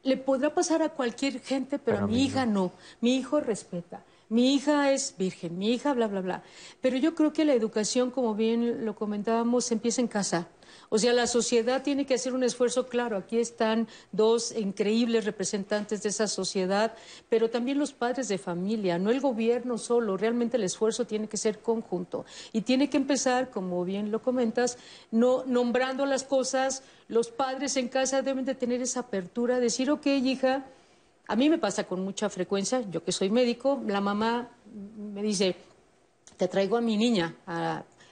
le 0.03 0.15
podrá 0.15 0.53
pasar 0.53 0.81
a 0.81 0.89
cualquier 0.89 1.41
gente, 1.41 1.79
pero, 1.79 1.99
a 1.99 2.07
mi 2.07 2.23
hija 2.23 2.45
no. 2.45 2.71
Mi 3.01 3.17
hijo 3.17 3.41
respeta 3.41 4.03
mi 4.29 4.53
hija 4.53 4.91
es 4.91 5.15
virgen, 5.17 5.57
mi 5.57 5.73
hija, 5.73 5.91
bla, 5.93 6.07
bla, 6.07 6.21
bla. 6.21 6.43
Pero 6.81 6.97
yo 6.97 7.15
creo 7.15 7.33
que 7.33 7.45
la 7.45 7.53
educación, 7.53 8.11
como 8.11 8.35
bien 8.35 8.85
lo 8.85 8.95
comentábamos, 8.95 9.71
empieza 9.71 10.01
en 10.01 10.07
casa. 10.07 10.47
O 10.89 10.97
sea, 10.97 11.13
la 11.13 11.27
sociedad 11.27 11.83
tiene 11.83 12.05
que 12.05 12.15
hacer 12.15 12.33
un 12.33 12.43
esfuerzo, 12.43 12.87
claro, 12.87 13.17
aquí 13.17 13.37
están 13.37 13.87
dos 14.11 14.51
increíbles 14.51 15.25
representantes 15.25 16.01
de 16.01 16.09
esa 16.09 16.27
sociedad, 16.27 16.93
pero 17.29 17.49
también 17.49 17.77
los 17.77 17.93
padres 17.93 18.27
de 18.27 18.39
familia, 18.39 18.97
no 18.97 19.11
el 19.11 19.21
gobierno 19.21 19.77
solo, 19.77 20.17
realmente 20.17 20.57
el 20.57 20.63
esfuerzo 20.63 21.05
tiene 21.05 21.27
que 21.27 21.37
ser 21.37 21.59
conjunto. 21.59 22.25
Y 22.53 22.61
tiene 22.61 22.89
que 22.89 22.97
empezar, 22.97 23.51
como 23.51 23.85
bien 23.85 24.11
lo 24.11 24.21
comentas, 24.21 24.77
no 25.11 25.43
nombrando 25.45 26.07
las 26.07 26.23
cosas, 26.23 26.83
los 27.07 27.29
padres 27.29 27.77
en 27.77 27.87
casa 27.87 28.23
deben 28.23 28.45
de 28.45 28.55
tener 28.55 28.81
esa 28.81 29.01
apertura, 29.01 29.59
decir, 29.59 29.91
ok, 29.91 30.07
hija, 30.07 30.65
a 31.27 31.35
mí 31.35 31.49
me 31.49 31.59
pasa 31.59 31.83
con 31.83 32.03
mucha 32.03 32.29
frecuencia, 32.29 32.81
yo 32.89 33.03
que 33.03 33.11
soy 33.11 33.29
médico, 33.29 33.79
la 33.85 34.01
mamá 34.01 34.49
me 34.97 35.21
dice, 35.21 35.55
te 36.37 36.47
traigo 36.47 36.77
a 36.77 36.81
mi 36.81 36.97
niña, 36.97 37.35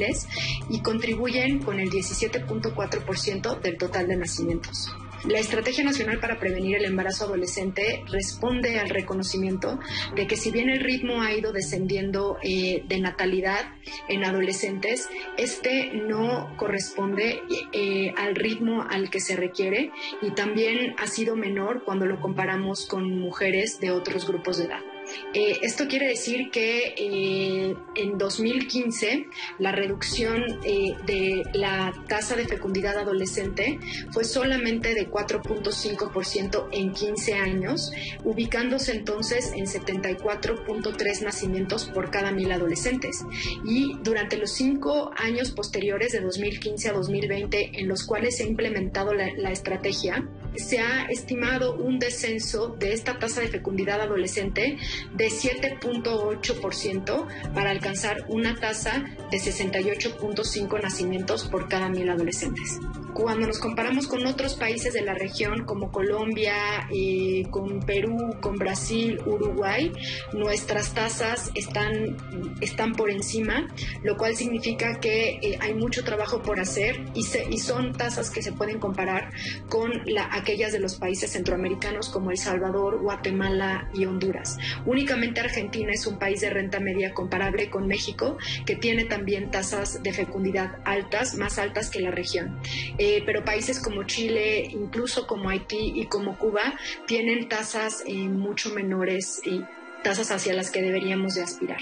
y 0.69 0.81
contribuyen 0.81 1.61
con 1.61 1.81
el 1.81 1.91
17.4% 1.91 3.61
del 3.61 3.79
total 3.79 4.09
de 4.09 4.17
nacimientos. 4.17 4.89
La 5.25 5.41
Estrategia 5.41 5.83
Nacional 5.83 6.21
para 6.21 6.39
Prevenir 6.39 6.77
el 6.77 6.85
Embarazo 6.85 7.25
Adolescente 7.25 8.05
responde 8.13 8.79
al 8.79 8.91
reconocimiento 8.91 9.81
de 10.15 10.29
que 10.29 10.37
si 10.37 10.53
bien 10.53 10.71
el 10.71 10.79
ritmo 10.81 11.21
ha 11.21 11.33
ido 11.33 11.53
descendiendo 11.53 12.37
eh, 12.43 12.85
de 12.87 13.01
natalidad 13.01 13.65
en 14.09 14.25
adolescentes, 14.25 15.09
este 15.37 15.91
no 15.95 16.55
corresponde 16.57 17.41
eh, 17.73 18.13
al 18.17 18.37
ritmo 18.37 18.87
al 18.89 19.11
que 19.11 19.21
se 19.21 19.35
requiere 19.35 19.91
y 20.23 20.31
también 20.33 20.95
ha 20.99 21.09
sido 21.09 21.35
menor 21.35 21.83
cuando 21.85 22.07
lo 22.07 22.21
comparamos 22.21 22.87
con 22.87 23.19
mujeres 23.19 23.81
de 23.81 23.91
otros 23.91 24.29
grupos 24.29 24.59
de 24.59 24.67
edad. 24.67 24.96
Eh, 25.35 25.59
esto 25.63 25.87
quiere 25.87 26.09
decir 26.09 26.51
que 26.51 26.95
eh, 26.97 27.75
en 27.95 28.19
2015 28.19 29.27
la 29.59 29.73
reducción 29.73 30.45
eh, 30.65 30.95
de 31.07 31.43
la 31.53 31.93
tasa 32.09 32.37
de 32.37 32.47
fecundidad 32.47 32.97
adolescente 32.97 33.79
fue 34.13 34.25
solamente 34.25 34.95
de 34.95 35.11
4.5% 35.11 36.69
en 36.73 36.93
15 36.93 37.35
años, 37.35 37.93
ubicándose 38.25 38.93
entonces 38.93 39.53
en 39.55 39.67
74.3 39.67 41.23
nacimientos 41.23 41.85
por 41.87 42.11
cada 42.11 42.33
mil 42.33 42.51
adolescentes. 42.53 43.25
Y 43.65 43.97
durante 44.03 44.37
los 44.37 44.53
cinco 44.53 45.13
años 45.17 45.51
posteriores 45.51 46.13
de 46.13 46.21
2015 46.21 46.89
a 46.89 46.93
2020, 46.93 47.81
en 47.81 47.89
los 47.89 48.05
cuales 48.05 48.37
se 48.37 48.45
ha 48.45 48.47
implementado 48.47 49.13
la, 49.13 49.33
la 49.37 49.51
estrategia, 49.51 50.27
se 50.59 50.81
ha 50.81 51.07
estimado 51.07 51.77
un 51.77 51.99
descenso 51.99 52.77
de 52.79 52.93
esta 52.93 53.19
tasa 53.19 53.41
de 53.41 53.49
fecundidad 53.49 54.01
adolescente 54.01 54.79
de 55.15 55.27
7.8% 55.27 57.27
para 57.55 57.71
alcanzar 57.71 58.27
una 58.29 58.55
tasa 58.55 59.05
de 59.31 59.39
68.5 59.39 60.83
nacimientos 60.83 61.49
por 61.49 61.69
cada 61.69 61.89
mil 61.89 62.09
adolescentes. 62.09 62.79
Cuando 63.15 63.47
nos 63.47 63.59
comparamos 63.59 64.09
con 64.09 64.27
otros 64.27 64.57
países 64.57 64.93
de 64.93 65.01
la 65.01 65.15
región 65.15 65.65
como 65.65 65.91
Colombia, 65.91 66.87
eh, 66.95 67.45
con 67.51 67.81
Perú, 67.81 68.37
con 68.43 68.57
Brasil, 68.57 69.19
Uruguay, 69.25 69.91
nuestras 70.35 70.93
tasas 70.93 71.51
están, 71.55 72.19
están 72.61 72.93
por 72.93 73.11
encima, 73.11 73.69
lo 74.03 74.19
cual 74.19 74.37
significa 74.37 75.01
que 75.01 75.39
eh, 75.41 75.59
hay 75.63 75.73
mucho 75.73 76.05
trabajo 76.05 76.43
por 76.43 76.61
hacer 76.61 77.07
y, 77.15 77.25
y 77.51 77.59
son 77.59 77.95
tasas 77.95 78.31
que 78.31 78.43
se 78.43 78.53
pueden 78.53 78.79
comparar 78.79 79.33
con 79.71 79.91
la, 80.05 80.29
aquellas 80.47 80.71
de 80.71 80.79
los 80.79 80.95
países 80.95 81.33
centroamericanos 81.33 82.09
como 82.09 82.31
El 82.31 82.39
Salvador, 82.39 83.01
Guatemala 83.03 83.91
y 83.93 84.07
Honduras. 84.07 84.57
Únicamente 84.87 85.41
Argentina 85.41 85.91
es 85.93 86.07
un 86.07 86.21
país 86.21 86.41
de 86.41 86.51
renta 86.51 86.79
media 86.79 87.13
comparable 87.13 87.69
con 87.69 87.89
México, 87.89 88.39
que 88.65 88.77
tiene 88.77 89.07
también 89.07 89.51
tasas 89.51 90.05
de 90.05 90.13
fecundidad 90.13 90.79
altas, 90.85 91.35
más 91.35 91.59
altas 91.59 91.91
que 91.91 91.99
la 91.99 92.13
región. 92.13 92.61
Eh, 92.97 93.25
pero 93.27 93.45
países 93.45 93.81
como 93.81 94.05
Chile, 94.05 94.69
incluso 94.71 95.27
como 95.27 95.49
Haití 95.49 95.95
y 95.97 96.07
como 96.07 96.39
Cuba, 96.39 96.75
tienen 97.09 97.49
tasas 97.49 98.05
eh, 98.07 98.15
mucho 98.15 98.73
menores 98.73 99.41
y 99.45 99.65
tasas 100.05 100.31
hacia 100.31 100.55
las 100.55 100.71
que 100.71 100.81
deberíamos 100.81 101.35
de 101.35 101.43
aspirar. 101.43 101.81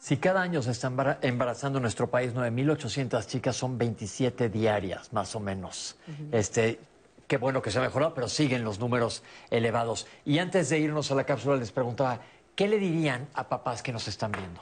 Si 0.00 0.16
cada 0.16 0.42
año 0.42 0.60
se 0.60 0.72
está 0.72 0.90
embarazando 1.22 1.78
en 1.78 1.82
nuestro 1.82 2.10
país 2.10 2.34
9.800 2.34 3.26
chicas, 3.26 3.54
son 3.54 3.78
27 3.78 4.48
diarias, 4.48 5.12
más 5.12 5.36
o 5.36 5.40
menos. 5.40 5.96
este, 6.32 6.80
qué 7.30 7.36
bueno 7.36 7.62
que 7.62 7.70
se 7.70 7.78
ha 7.78 7.82
mejorado, 7.82 8.12
pero 8.12 8.28
siguen 8.28 8.64
los 8.64 8.80
números 8.80 9.22
elevados. 9.50 10.08
Y 10.24 10.40
antes 10.40 10.68
de 10.68 10.80
irnos 10.80 11.12
a 11.12 11.14
la 11.14 11.22
cápsula, 11.22 11.54
les 11.54 11.70
preguntaba, 11.70 12.18
¿qué 12.56 12.66
le 12.66 12.76
dirían 12.76 13.28
a 13.34 13.48
papás 13.48 13.84
que 13.84 13.92
nos 13.92 14.08
están 14.08 14.32
viendo? 14.32 14.60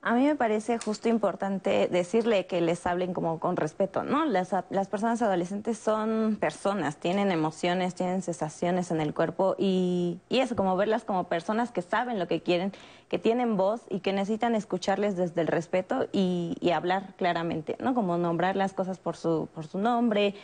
A 0.00 0.14
mí 0.14 0.24
me 0.24 0.36
parece 0.36 0.78
justo 0.78 1.08
importante 1.08 1.88
decirle 1.90 2.46
que 2.46 2.60
les 2.60 2.86
hablen 2.86 3.12
como 3.12 3.40
con 3.40 3.56
respeto, 3.56 4.04
¿no? 4.04 4.24
Las, 4.24 4.54
las, 4.70 4.86
personas 4.86 5.20
adolescentes 5.20 5.78
son 5.78 6.38
personas, 6.40 6.96
tienen 6.98 7.32
emociones, 7.32 7.96
tienen 7.96 8.22
sensaciones 8.22 8.92
en 8.92 9.00
el 9.00 9.12
cuerpo 9.12 9.56
y, 9.58 10.20
y, 10.28 10.38
eso, 10.38 10.54
como 10.54 10.76
verlas 10.76 11.02
como 11.02 11.24
personas 11.24 11.72
que 11.72 11.82
saben 11.82 12.20
lo 12.20 12.28
que 12.28 12.40
quieren, 12.40 12.72
que 13.08 13.18
tienen 13.18 13.56
voz 13.56 13.82
y 13.90 13.98
que 13.98 14.12
necesitan 14.12 14.54
escucharles 14.54 15.16
desde 15.16 15.40
el 15.40 15.48
respeto 15.48 16.06
y, 16.12 16.56
y 16.60 16.70
hablar 16.70 17.14
claramente, 17.16 17.76
¿no? 17.80 17.92
Como 17.92 18.16
nombrar 18.16 18.54
las 18.54 18.74
cosas 18.74 19.00
por 19.00 19.16
su, 19.16 19.48
por 19.56 19.66
su 19.66 19.78
nombre, 19.78 20.36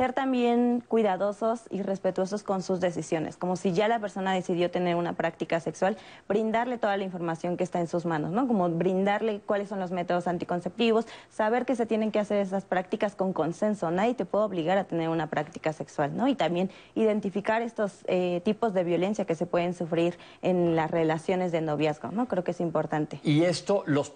ser 0.00 0.14
también 0.14 0.82
cuidadosos 0.88 1.64
y 1.68 1.82
respetuosos 1.82 2.42
con 2.42 2.62
sus 2.62 2.80
decisiones, 2.80 3.36
como 3.36 3.54
si 3.56 3.74
ya 3.74 3.86
la 3.86 3.98
persona 3.98 4.32
decidió 4.32 4.70
tener 4.70 4.96
una 4.96 5.12
práctica 5.12 5.60
sexual, 5.60 5.98
brindarle 6.26 6.78
toda 6.78 6.96
la 6.96 7.04
información 7.04 7.58
que 7.58 7.64
está 7.64 7.80
en 7.80 7.86
sus 7.86 8.06
manos, 8.06 8.30
¿no? 8.30 8.48
Como 8.48 8.70
brindarle 8.70 9.42
cuáles 9.44 9.68
son 9.68 9.78
los 9.78 9.90
métodos 9.90 10.26
anticonceptivos, 10.26 11.04
saber 11.28 11.66
que 11.66 11.76
se 11.76 11.84
tienen 11.84 12.12
que 12.12 12.18
hacer 12.18 12.38
esas 12.38 12.64
prácticas 12.64 13.14
con 13.14 13.34
consenso, 13.34 13.90
nadie 13.90 14.14
te 14.14 14.24
puede 14.24 14.44
obligar 14.46 14.78
a 14.78 14.84
tener 14.84 15.10
una 15.10 15.26
práctica 15.26 15.74
sexual, 15.74 16.16
¿no? 16.16 16.28
Y 16.28 16.34
también 16.34 16.70
identificar 16.94 17.60
estos 17.60 17.98
eh, 18.06 18.40
tipos 18.42 18.72
de 18.72 18.84
violencia 18.84 19.26
que 19.26 19.34
se 19.34 19.44
pueden 19.44 19.74
sufrir 19.74 20.16
en 20.40 20.76
las 20.76 20.90
relaciones 20.90 21.52
de 21.52 21.60
noviazgo, 21.60 22.10
¿no? 22.10 22.26
Creo 22.26 22.42
que 22.42 22.52
es 22.52 22.60
importante. 22.62 23.20
Y 23.22 23.42
esto 23.42 23.82
los 23.84 24.14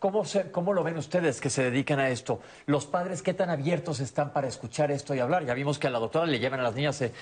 ¿Cómo, 0.00 0.24
se- 0.24 0.50
¿Cómo 0.50 0.72
lo 0.72 0.82
ven 0.82 0.96
ustedes 0.96 1.40
que 1.40 1.50
se 1.50 1.62
dedican 1.62 2.00
a 2.00 2.08
esto? 2.08 2.40
Los 2.66 2.86
padres, 2.86 3.22
¿qué 3.22 3.34
tan 3.34 3.50
abiertos 3.50 4.00
están 4.00 4.32
para 4.32 4.48
escuchar 4.48 4.90
esto 4.90 5.14
y 5.14 5.20
hablar? 5.20 5.44
Ya 5.44 5.54
vimos 5.54 5.78
que 5.78 5.86
a 5.86 5.90
la 5.90 5.98
doctora 6.00 6.24
le 6.26 6.38
llevan 6.40 6.58
a 6.60 6.62
las 6.62 6.74
niñas, 6.74 7.00
eh, 7.02 7.12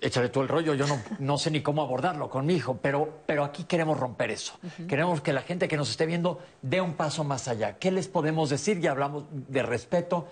échale 0.00 0.28
todo 0.28 0.42
el 0.44 0.48
rollo, 0.48 0.74
yo 0.74 0.86
no, 0.86 1.00
no 1.18 1.38
sé 1.38 1.50
ni 1.50 1.62
cómo 1.62 1.80
abordarlo 1.82 2.28
con 2.28 2.44
mi 2.44 2.54
hijo, 2.54 2.78
pero, 2.82 3.20
pero 3.26 3.44
aquí 3.44 3.64
queremos 3.64 3.98
romper 3.98 4.30
eso. 4.30 4.58
Queremos 4.86 5.22
que 5.22 5.32
la 5.32 5.40
gente 5.40 5.66
que 5.68 5.76
nos 5.78 5.88
esté 5.90 6.04
viendo 6.04 6.38
dé 6.62 6.80
un 6.82 6.94
paso 6.94 7.24
más 7.24 7.48
allá. 7.48 7.78
¿Qué 7.78 7.90
les 7.90 8.08
podemos 8.08 8.50
decir? 8.50 8.78
Ya 8.78 8.90
hablamos 8.90 9.24
de 9.32 9.62
respeto, 9.62 10.28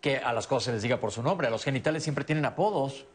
que 0.00 0.18
a 0.18 0.32
las 0.32 0.46
cosas 0.46 0.64
se 0.66 0.72
les 0.72 0.82
diga 0.82 0.98
por 0.98 1.10
su 1.10 1.22
nombre. 1.22 1.48
A 1.48 1.50
los 1.50 1.64
genitales 1.64 2.02
siempre 2.04 2.24
tienen 2.24 2.44
apodos. 2.44 3.06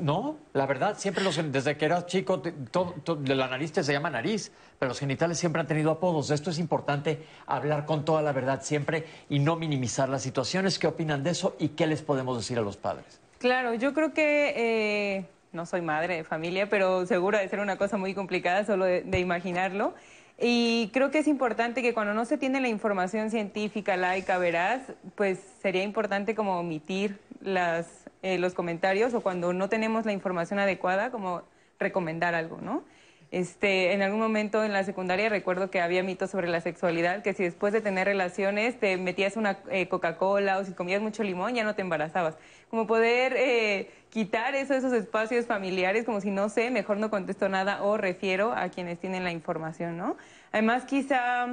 No, 0.00 0.36
la 0.52 0.66
verdad, 0.66 0.96
siempre 0.98 1.22
los, 1.22 1.36
desde 1.52 1.76
que 1.76 1.84
eras 1.84 2.06
chico, 2.06 2.40
todo- 2.70 2.94
la 3.24 3.46
nariz 3.48 3.72
te 3.72 3.84
se 3.84 3.92
llama 3.92 4.10
nariz, 4.10 4.50
pero 4.78 4.88
los 4.88 4.98
genitales 4.98 5.38
siempre 5.38 5.60
han 5.60 5.66
tenido 5.66 5.90
apodos. 5.92 6.30
Esto 6.30 6.50
es 6.50 6.58
importante, 6.58 7.24
hablar 7.46 7.86
con 7.86 8.04
toda 8.04 8.22
la 8.22 8.32
verdad 8.32 8.62
siempre 8.62 9.04
y 9.28 9.38
no 9.38 9.56
minimizar 9.56 10.08
las 10.08 10.22
situaciones. 10.22 10.78
¿Qué 10.78 10.86
opinan 10.88 11.22
de 11.22 11.30
eso 11.30 11.54
y 11.58 11.68
qué 11.70 11.86
les 11.86 12.02
podemos 12.02 12.36
decir 12.36 12.58
a 12.58 12.62
los 12.62 12.76
padres? 12.76 13.20
Claro, 13.38 13.74
yo 13.74 13.94
creo 13.94 14.12
que 14.12 14.54
eh, 14.56 15.26
no 15.52 15.64
soy 15.66 15.82
madre 15.82 16.16
de 16.16 16.24
familia, 16.24 16.68
pero 16.68 17.06
seguro 17.06 17.38
de 17.38 17.48
ser 17.48 17.60
una 17.60 17.76
cosa 17.76 17.96
muy 17.96 18.14
complicada 18.14 18.64
solo 18.64 18.84
de, 18.84 19.02
de 19.02 19.20
imaginarlo. 19.20 19.94
Y 20.40 20.90
creo 20.92 21.10
que 21.10 21.18
es 21.18 21.26
importante 21.26 21.82
que 21.82 21.94
cuando 21.94 22.14
no 22.14 22.24
se 22.24 22.38
tiene 22.38 22.60
la 22.60 22.68
información 22.68 23.30
científica, 23.30 23.96
laica, 23.96 24.38
veraz, 24.38 24.82
pues 25.16 25.40
sería 25.62 25.82
importante 25.82 26.36
como 26.36 26.58
omitir 26.60 27.18
las, 27.40 27.97
eh, 28.22 28.38
los 28.38 28.54
comentarios 28.54 29.14
o 29.14 29.20
cuando 29.20 29.52
no 29.52 29.68
tenemos 29.68 30.04
la 30.06 30.12
información 30.12 30.58
adecuada, 30.58 31.10
como 31.10 31.42
recomendar 31.78 32.34
algo, 32.34 32.58
¿no? 32.60 32.84
Este, 33.30 33.92
en 33.92 34.00
algún 34.00 34.20
momento 34.20 34.64
en 34.64 34.72
la 34.72 34.84
secundaria 34.84 35.28
recuerdo 35.28 35.70
que 35.70 35.82
había 35.82 36.02
mitos 36.02 36.30
sobre 36.30 36.48
la 36.48 36.62
sexualidad, 36.62 37.22
que 37.22 37.34
si 37.34 37.42
después 37.42 37.74
de 37.74 37.82
tener 37.82 38.06
relaciones 38.06 38.80
te 38.80 38.96
metías 38.96 39.36
una 39.36 39.58
eh, 39.70 39.86
Coca-Cola 39.86 40.56
o 40.56 40.64
si 40.64 40.72
comías 40.72 41.02
mucho 41.02 41.22
limón 41.22 41.54
ya 41.54 41.62
no 41.62 41.74
te 41.74 41.82
embarazabas. 41.82 42.36
Como 42.70 42.86
poder 42.86 43.34
eh, 43.36 43.90
quitar 44.08 44.54
eso, 44.54 44.72
esos 44.72 44.94
espacios 44.94 45.44
familiares, 45.44 46.06
como 46.06 46.22
si 46.22 46.30
no 46.30 46.48
sé, 46.48 46.70
mejor 46.70 46.96
no 46.96 47.10
contesto 47.10 47.50
nada 47.50 47.82
o 47.82 47.98
refiero 47.98 48.52
a 48.54 48.70
quienes 48.70 48.98
tienen 48.98 49.24
la 49.24 49.30
información, 49.30 49.98
¿no? 49.98 50.16
Además, 50.50 50.86
quizá 50.86 51.48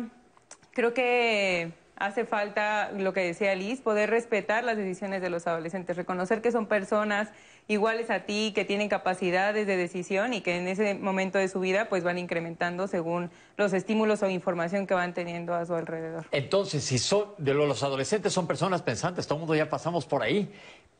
creo 0.72 0.94
que 0.94 1.74
hace 1.98 2.26
falta, 2.26 2.92
lo 2.92 3.14
que 3.14 3.22
decía 3.22 3.56
Liz, 3.56 3.82
poder 3.82 4.10
respetar 4.10 4.64
las 4.64 4.78
decisiones 4.78 5.22
de 5.22 5.30
los 5.30 5.48
adolescentes, 5.48 5.96
reconocer 5.96 6.42
que 6.42 6.52
son 6.52 6.66
personas 6.68 7.30
iguales 7.68 8.10
a 8.10 8.22
ti, 8.22 8.52
que 8.54 8.66
tienen 8.66 8.90
capacidades 8.90 9.66
de 9.66 9.76
decisión 9.78 10.34
y 10.34 10.42
que 10.42 10.58
en 10.58 10.68
ese 10.68 10.94
momento 10.96 11.38
de 11.38 11.48
su 11.48 11.60
vida 11.60 11.90
pues 11.90 12.04
van 12.04 12.18
incrementando 12.18 12.88
según 12.88 13.32
los 13.58 13.74
estímulos 13.74 14.22
o 14.24 14.30
información 14.30 14.86
que 14.88 14.94
van 14.94 15.14
teniendo 15.14 15.54
a 15.56 15.66
su 15.66 15.74
alrededor. 15.74 16.26
Entonces, 16.32 16.84
si 16.84 17.00
son 17.00 17.30
de 17.38 17.54
lo- 17.54 17.66
los 17.66 17.82
adolescentes 17.82 18.34
son 18.34 18.46
personas 18.46 18.82
pensantes, 18.82 19.26
todo 19.26 19.38
el 19.38 19.40
mundo 19.42 19.56
ya 19.56 19.70
pasamos 19.70 20.06
por 20.06 20.22
ahí, 20.22 20.52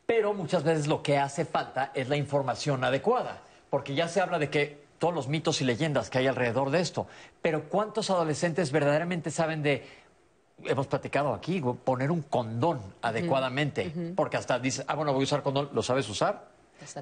pero 0.06 0.34
muchas 0.34 0.64
veces 0.64 0.86
lo 0.86 1.02
que 1.02 1.18
hace 1.18 1.44
falta 1.44 1.90
es 1.94 2.08
la 2.08 2.16
información 2.16 2.82
adecuada, 2.84 3.42
porque 3.70 3.94
ya 3.94 4.08
se 4.08 4.20
habla 4.20 4.38
de 4.38 4.50
que 4.50 4.86
todos 4.98 5.14
los 5.14 5.28
mitos 5.28 5.60
y 5.60 5.64
leyendas 5.64 6.08
que 6.08 6.18
hay 6.18 6.26
alrededor 6.26 6.70
de 6.70 6.80
esto, 6.80 7.06
pero 7.42 7.64
¿cuántos 7.68 8.08
adolescentes 8.08 8.72
verdaderamente 8.72 9.30
saben 9.30 9.62
de 9.62 9.84
hemos 10.64 10.86
platicado 10.86 11.32
aquí, 11.34 11.62
poner 11.84 12.10
un 12.10 12.22
condón 12.22 12.80
adecuadamente, 13.02 13.92
porque 14.14 14.36
hasta 14.36 14.58
dices, 14.58 14.84
ah, 14.88 14.94
bueno, 14.94 15.12
voy 15.12 15.22
a 15.22 15.24
usar 15.24 15.42
condón, 15.42 15.68
¿lo 15.72 15.82
sabes 15.82 16.08
usar? 16.08 16.48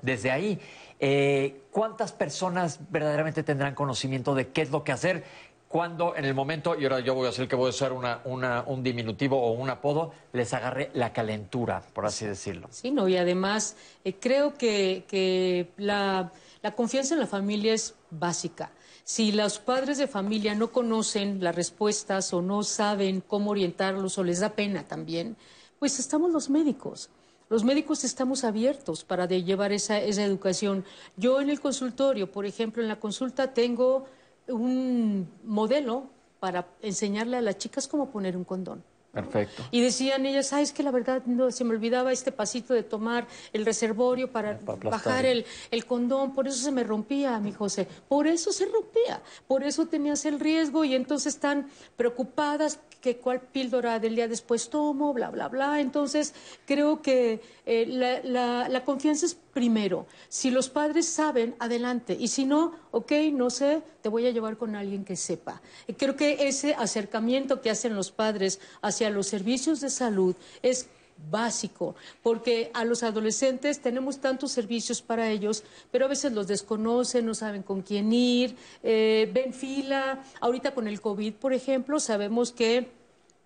Desde 0.03 0.31
ahí, 0.31 0.59
eh, 1.01 1.63
¿cuántas 1.71 2.13
personas 2.13 2.79
verdaderamente 2.91 3.43
tendrán 3.43 3.75
conocimiento 3.75 4.35
de 4.35 4.49
qué 4.49 4.63
es 4.63 4.71
lo 4.71 4.85
que 4.85 4.93
hacer? 4.93 5.25
Cuando 5.69 6.15
en 6.15 6.25
el 6.25 6.35
momento, 6.35 6.79
y 6.79 6.85
ahora 6.85 7.01
yo 7.01 7.15
voy 7.17 7.27
a 7.27 7.31
hacer 7.31 7.49
que 7.49 7.57
voy 7.57 7.67
a 7.67 7.71
usar 7.71 7.93
una, 7.93 8.21
una- 8.25 8.63
un 8.63 8.85
diminutivo 8.85 9.41
o 9.43 9.51
un 9.53 9.69
apodo, 9.71 10.13
les 10.33 10.53
agarre 10.55 10.91
la 10.95 11.13
calentura, 11.13 11.83
por 11.93 12.07
así 12.07 12.25
decirlo. 12.25 12.69
Sí, 12.71 12.93
no, 12.93 13.09
y 13.09 13.17
además 13.17 13.77
eh, 14.05 14.15
creo 14.15 14.55
que, 14.55 15.05
que 15.09 15.71
la, 15.77 16.31
la 16.63 16.75
confianza 16.77 17.15
en 17.15 17.21
la 17.21 17.27
familia 17.27 17.75
es 17.75 17.95
básica. 18.11 18.71
Si 19.05 19.33
los 19.33 19.59
padres 19.59 19.99
de 19.99 20.07
familia 20.07 20.55
no 20.55 20.73
conocen 20.73 21.45
las 21.45 21.55
respuestas 21.55 22.33
o 22.33 22.41
no 22.41 22.63
saben 22.63 23.21
cómo 23.21 23.51
orientarlos 23.51 24.17
o 24.17 24.25
les 24.25 24.41
da 24.41 24.57
pena 24.57 24.89
también, 24.89 25.37
pues 25.79 25.99
estamos 25.99 26.33
los 26.33 26.49
médicos. 26.49 27.11
Los 27.51 27.65
médicos 27.65 28.03
estamos 28.05 28.45
abiertos 28.45 29.05
para 29.05 29.27
llevar 29.27 29.73
esa, 29.73 29.99
esa 29.99 30.25
educación. 30.25 30.87
Yo 31.19 31.43
en 31.43 31.51
el 31.51 31.61
consultorio, 31.61 32.33
por 32.33 32.47
ejemplo, 32.47 32.83
en 32.83 32.89
la 32.89 32.99
consulta 32.99 33.53
tengo 33.53 34.07
un 34.49 35.29
modelo 35.45 36.09
para 36.41 36.67
enseñarle 36.81 37.37
a 37.37 37.43
las 37.43 37.59
chicas 37.59 37.87
cómo 37.87 38.11
poner 38.11 38.39
un 38.39 38.45
condón. 38.45 38.83
Perfecto. 39.15 39.63
Y 39.71 39.81
decían 39.81 40.27
ellas, 40.27 40.53
ay, 40.53 40.65
es 40.65 40.73
que 40.73 40.83
la 40.83 40.91
verdad 40.91 41.23
no, 41.25 41.51
se 41.53 41.63
me 41.63 41.71
olvidaba 41.71 42.13
este 42.13 42.33
pasito 42.33 42.75
de 42.75 42.83
tomar 42.83 43.27
el 43.53 43.65
reservorio 43.65 44.31
para 44.31 44.51
aplastar. 44.51 44.91
bajar 44.91 45.27
el, 45.27 45.47
el 45.71 45.87
condón, 45.87 46.35
por 46.35 46.49
eso 46.49 46.59
se 46.59 46.73
me 46.73 46.83
rompía, 46.83 47.39
mi 47.39 47.53
José, 47.53 47.87
por 48.09 48.27
eso 48.27 48.53
se 48.53 48.67
rompía, 48.67 49.23
por 49.47 49.63
eso 49.63 49.87
tenías 49.87 50.25
el 50.25 50.41
riesgo 50.41 50.85
y 50.85 50.95
entonces 50.95 51.35
están 51.35 51.71
preocupadas 51.97 52.81
que 53.05 53.19
cuál 53.19 53.43
píldora 53.43 54.01
del 54.01 54.17
día 54.17 54.29
después 54.29 54.71
tomo, 54.71 55.13
bla, 55.13 55.29
bla, 55.29 55.49
bla. 55.49 55.79
Entonces, 55.79 56.33
creo 56.65 57.03
que 57.03 57.43
eh, 57.67 57.85
la, 57.87 58.83
confianza 58.87 59.27
es 59.27 59.35
primero. 59.35 60.07
Si 60.31 60.51
los 60.51 60.71
padres 60.71 61.07
saben, 61.07 61.55
adelante. 61.59 62.17
Y 62.19 62.29
si 62.29 62.47
no, 62.47 62.73
ok, 62.93 63.13
no 63.31 63.51
sé, 63.51 63.83
te 64.01 64.09
voy 64.09 64.27
a 64.27 64.31
llevar 64.31 64.57
con 64.57 64.75
alguien 64.75 65.05
que 65.05 65.17
sepa. 65.17 65.61
Creo 65.99 66.17
que 66.17 66.49
ese 66.49 66.73
acercamiento 66.77 67.61
que 67.61 67.69
hacen 67.69 67.95
los 67.95 68.11
padres 68.11 68.59
hacia 68.81 69.11
los 69.11 69.27
servicios 69.27 69.83
de 69.83 69.91
salud 69.91 70.35
es 70.63 70.89
básico, 71.31 71.95
porque 72.23 72.71
a 72.75 72.85
los 72.85 73.03
adolescentes 73.03 73.81
tenemos 73.81 74.21
tantos 74.21 74.53
servicios 74.53 75.03
para 75.03 75.31
ellos, 75.31 75.65
pero 75.91 76.07
a 76.07 76.09
veces 76.09 76.33
los 76.33 76.47
desconocen, 76.47 77.27
no 77.27 77.35
saben 77.35 77.63
con 77.63 77.83
quién 77.83 78.13
ir, 78.13 78.57
eh, 78.83 79.31
ven 79.33 79.53
fila. 79.53 80.23
Ahorita 80.41 80.75
con 80.75 80.89
el 80.89 81.01
COVID, 81.01 81.35
por 81.35 81.53
ejemplo, 81.53 82.01
sabemos 82.01 82.53
que 82.53 83.04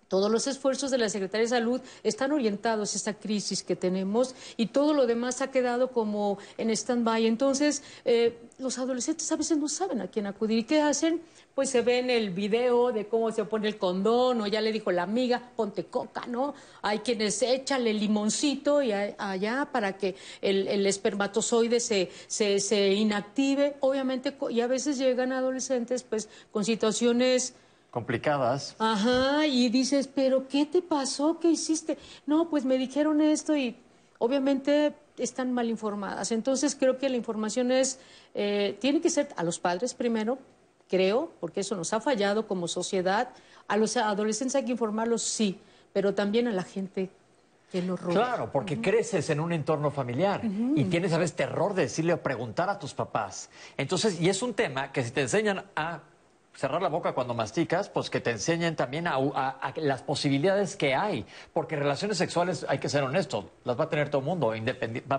todos 0.09 0.29
los 0.31 0.47
esfuerzos 0.47 0.89
de 0.91 0.97
la 0.97 1.07
Secretaría 1.07 1.43
de 1.43 1.49
Salud 1.49 1.81
están 2.03 2.31
orientados 2.31 2.93
a 2.93 2.97
esta 2.97 3.13
crisis 3.13 3.63
que 3.63 3.75
tenemos 3.75 4.35
y 4.57 4.65
todo 4.67 4.93
lo 4.93 5.05
demás 5.05 5.41
ha 5.41 5.51
quedado 5.51 5.91
como 5.91 6.39
en 6.57 6.71
stand-by. 6.71 7.27
Entonces, 7.27 7.83
eh, 8.05 8.37
los 8.57 8.79
adolescentes 8.79 9.31
a 9.31 9.35
veces 9.35 9.57
no 9.59 9.69
saben 9.69 10.01
a 10.01 10.07
quién 10.07 10.25
acudir. 10.25 10.57
¿Y 10.57 10.63
qué 10.63 10.81
hacen? 10.81 11.21
Pues 11.53 11.69
se 11.69 11.81
ven 11.81 12.09
el 12.09 12.31
video 12.31 12.91
de 12.91 13.07
cómo 13.07 13.31
se 13.31 13.45
pone 13.45 13.67
el 13.67 13.77
condón 13.77 14.41
o 14.41 14.47
ya 14.47 14.61
le 14.61 14.71
dijo 14.71 14.91
la 14.91 15.03
amiga, 15.03 15.51
ponte 15.55 15.85
coca, 15.85 16.25
¿no? 16.25 16.55
Hay 16.81 16.99
quienes 16.99 17.41
échale 17.43 17.93
limoncito 17.93 18.81
y 18.81 18.91
allá 18.91 19.69
para 19.71 19.95
que 19.95 20.15
el, 20.41 20.85
espermatozoide 20.87 21.79
se, 21.79 22.09
se, 22.25 22.59
se 22.59 22.93
inactive. 22.93 23.75
Obviamente, 23.81 24.35
y 24.49 24.61
a 24.61 24.67
veces 24.67 24.97
llegan 24.97 25.33
adolescentes 25.33 26.01
pues 26.01 26.29
con 26.51 26.65
situaciones... 26.65 27.53
Complicadas. 27.91 28.75
Ajá, 28.77 29.47
y 29.47 29.69
dices, 29.69 30.07
pero 30.07 30.47
¿qué 30.47 30.65
te 30.65 30.81
pasó? 30.81 31.39
¿Qué 31.39 31.49
hiciste? 31.49 31.97
No, 32.27 32.49
pues 32.49 32.63
me 32.65 32.77
dijeron 32.77 33.19
esto 33.19 33.55
y 33.55 33.75
obviamente 34.19 34.93
están 35.17 35.51
mal 35.53 35.69
informadas. 35.69 36.31
Entonces 36.31 36.75
creo 36.75 36.97
que 36.97 37.09
la 37.09 37.17
información 37.17 37.71
es, 37.71 37.99
eh, 38.35 38.77
tiene 38.79 39.01
que 39.01 39.09
ser 39.09 39.29
a 39.35 39.43
los 39.43 39.59
padres 39.59 39.93
primero, 39.93 40.37
creo, 40.87 41.31
porque 41.39 41.61
eso 41.61 41.75
nos 41.75 41.91
ha 41.93 41.99
fallado 41.99 42.47
como 42.47 42.67
sociedad. 42.67 43.29
A 43.67 43.77
los 43.77 43.97
adolescentes 43.97 44.55
hay 44.55 44.65
que 44.65 44.71
informarlos, 44.71 45.23
sí, 45.23 45.59
pero 45.91 46.13
también 46.13 46.47
a 46.47 46.51
la 46.51 46.63
gente 46.63 47.09
que 47.71 47.81
los 47.81 47.99
rodea. 47.99 48.15
Claro, 48.15 48.51
porque 48.51 48.81
creces 48.81 49.29
en 49.29 49.39
un 49.39 49.51
entorno 49.53 49.91
familiar 49.91 50.41
y 50.75 50.85
tienes 50.85 51.13
a 51.13 51.17
veces 51.17 51.35
terror 51.35 51.73
de 51.73 51.83
decirle 51.83 52.13
o 52.13 52.21
preguntar 52.21 52.69
a 52.69 52.79
tus 52.79 52.93
papás. 52.93 53.49
Entonces, 53.77 54.19
y 54.19 54.29
es 54.29 54.41
un 54.41 54.53
tema 54.53 54.91
que 54.91 55.03
si 55.03 55.11
te 55.11 55.21
enseñan 55.21 55.65
a 55.75 56.01
cerrar 56.59 56.81
la 56.81 56.89
boca 56.89 57.13
cuando 57.13 57.33
masticas, 57.33 57.87
pues 57.87 58.09
que 58.09 58.19
te 58.19 58.31
enseñen 58.31 58.75
también 58.75 59.07
a, 59.07 59.13
a- 59.15 59.49
a 59.61 59.73
las 59.77 60.01
posibilidades 60.01 60.75
que 60.75 60.93
hay. 60.93 61.25
Porque 61.53 61.77
relaciones 61.77 62.17
sexuales, 62.17 62.65
hay 62.67 62.79
que 62.79 62.89
ser 62.89 63.01
honestos, 63.03 63.45
las 63.63 63.79
va 63.79 63.85
a 63.85 63.89
tener 63.89 64.09
todo 64.09 64.19
el 64.19 64.25
mundo. 64.25 64.53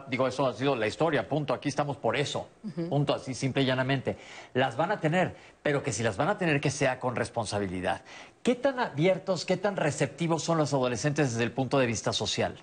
digo, 0.09 0.29
eso 0.29 0.46
ha 0.46 0.53
sido 0.53 0.76
la 0.76 0.87
historia, 0.87 1.26
punto. 1.26 1.55
Aquí 1.55 1.70
estamos 1.70 1.96
por 1.96 2.16
eso, 2.16 2.46
punto, 2.90 3.14
así 3.14 3.33
simple 3.33 3.62
y 3.62 3.66
llanamente. 3.66 4.18
Las 4.53 4.76
van 4.76 4.92
a 4.92 5.00
tener, 5.00 5.35
pero 5.62 5.83
que 5.83 5.92
si 5.92 6.03
las 6.03 6.16
van 6.18 6.29
a 6.29 6.37
tener, 6.37 6.61
que 6.61 6.70
sea 6.70 7.00
con 7.00 7.16
responsabilidad. 7.16 8.03
¿Qué 8.42 8.55
tan 8.55 8.79
abiertos, 8.79 9.44
qué 9.46 9.57
tan 9.57 9.76
receptivos 9.76 10.42
son 10.42 10.59
los 10.59 10.72
adolescentes 10.74 11.33
desde 11.33 11.44
el 11.44 11.53
punto 11.53 11.79
de 11.79 11.87
vista 11.87 12.12
social? 12.12 12.57